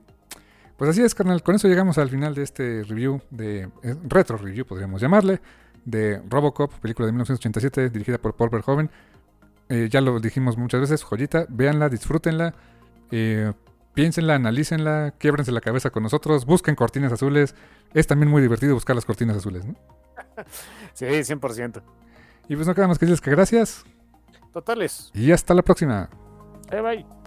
Pues 0.80 0.92
así 0.92 1.02
es, 1.02 1.14
carnal. 1.14 1.42
Con 1.42 1.56
eso 1.56 1.68
llegamos 1.68 1.98
al 1.98 2.08
final 2.08 2.34
de 2.34 2.42
este 2.42 2.84
review, 2.84 3.20
de 3.28 3.68
eh, 3.82 3.96
retro 4.08 4.38
review, 4.38 4.64
podríamos 4.64 5.02
llamarle, 5.02 5.38
de 5.84 6.22
Robocop, 6.26 6.72
película 6.72 7.04
de 7.04 7.12
1987, 7.12 7.90
dirigida 7.90 8.16
por 8.16 8.34
Paul 8.34 8.48
Verhoeven. 8.48 8.90
Eh, 9.68 9.88
ya 9.90 10.00
lo 10.00 10.18
dijimos 10.20 10.56
muchas 10.56 10.80
veces, 10.80 11.02
joyita, 11.02 11.44
véanla, 11.50 11.90
disfrútenla, 11.90 12.54
eh, 13.10 13.52
piénsenla, 13.92 14.36
analícenla, 14.36 15.12
quiebrense 15.18 15.52
la 15.52 15.60
cabeza 15.60 15.90
con 15.90 16.02
nosotros, 16.02 16.46
busquen 16.46 16.76
cortinas 16.76 17.12
azules. 17.12 17.54
Es 17.92 18.06
también 18.06 18.30
muy 18.30 18.40
divertido 18.40 18.72
buscar 18.72 18.96
las 18.96 19.04
cortinas 19.04 19.36
azules, 19.36 19.66
¿no? 19.66 19.74
Sí, 20.94 21.04
100%. 21.04 21.82
Y 22.48 22.56
pues 22.56 22.66
no 22.66 22.74
queda 22.74 22.88
más 22.88 22.98
que 22.98 23.04
decirles 23.04 23.20
que 23.20 23.30
gracias 23.30 23.84
Totales. 24.54 25.10
y 25.12 25.30
hasta 25.30 25.52
la 25.52 25.60
próxima. 25.60 26.08
Bye 26.70 26.80
bye. 26.80 27.19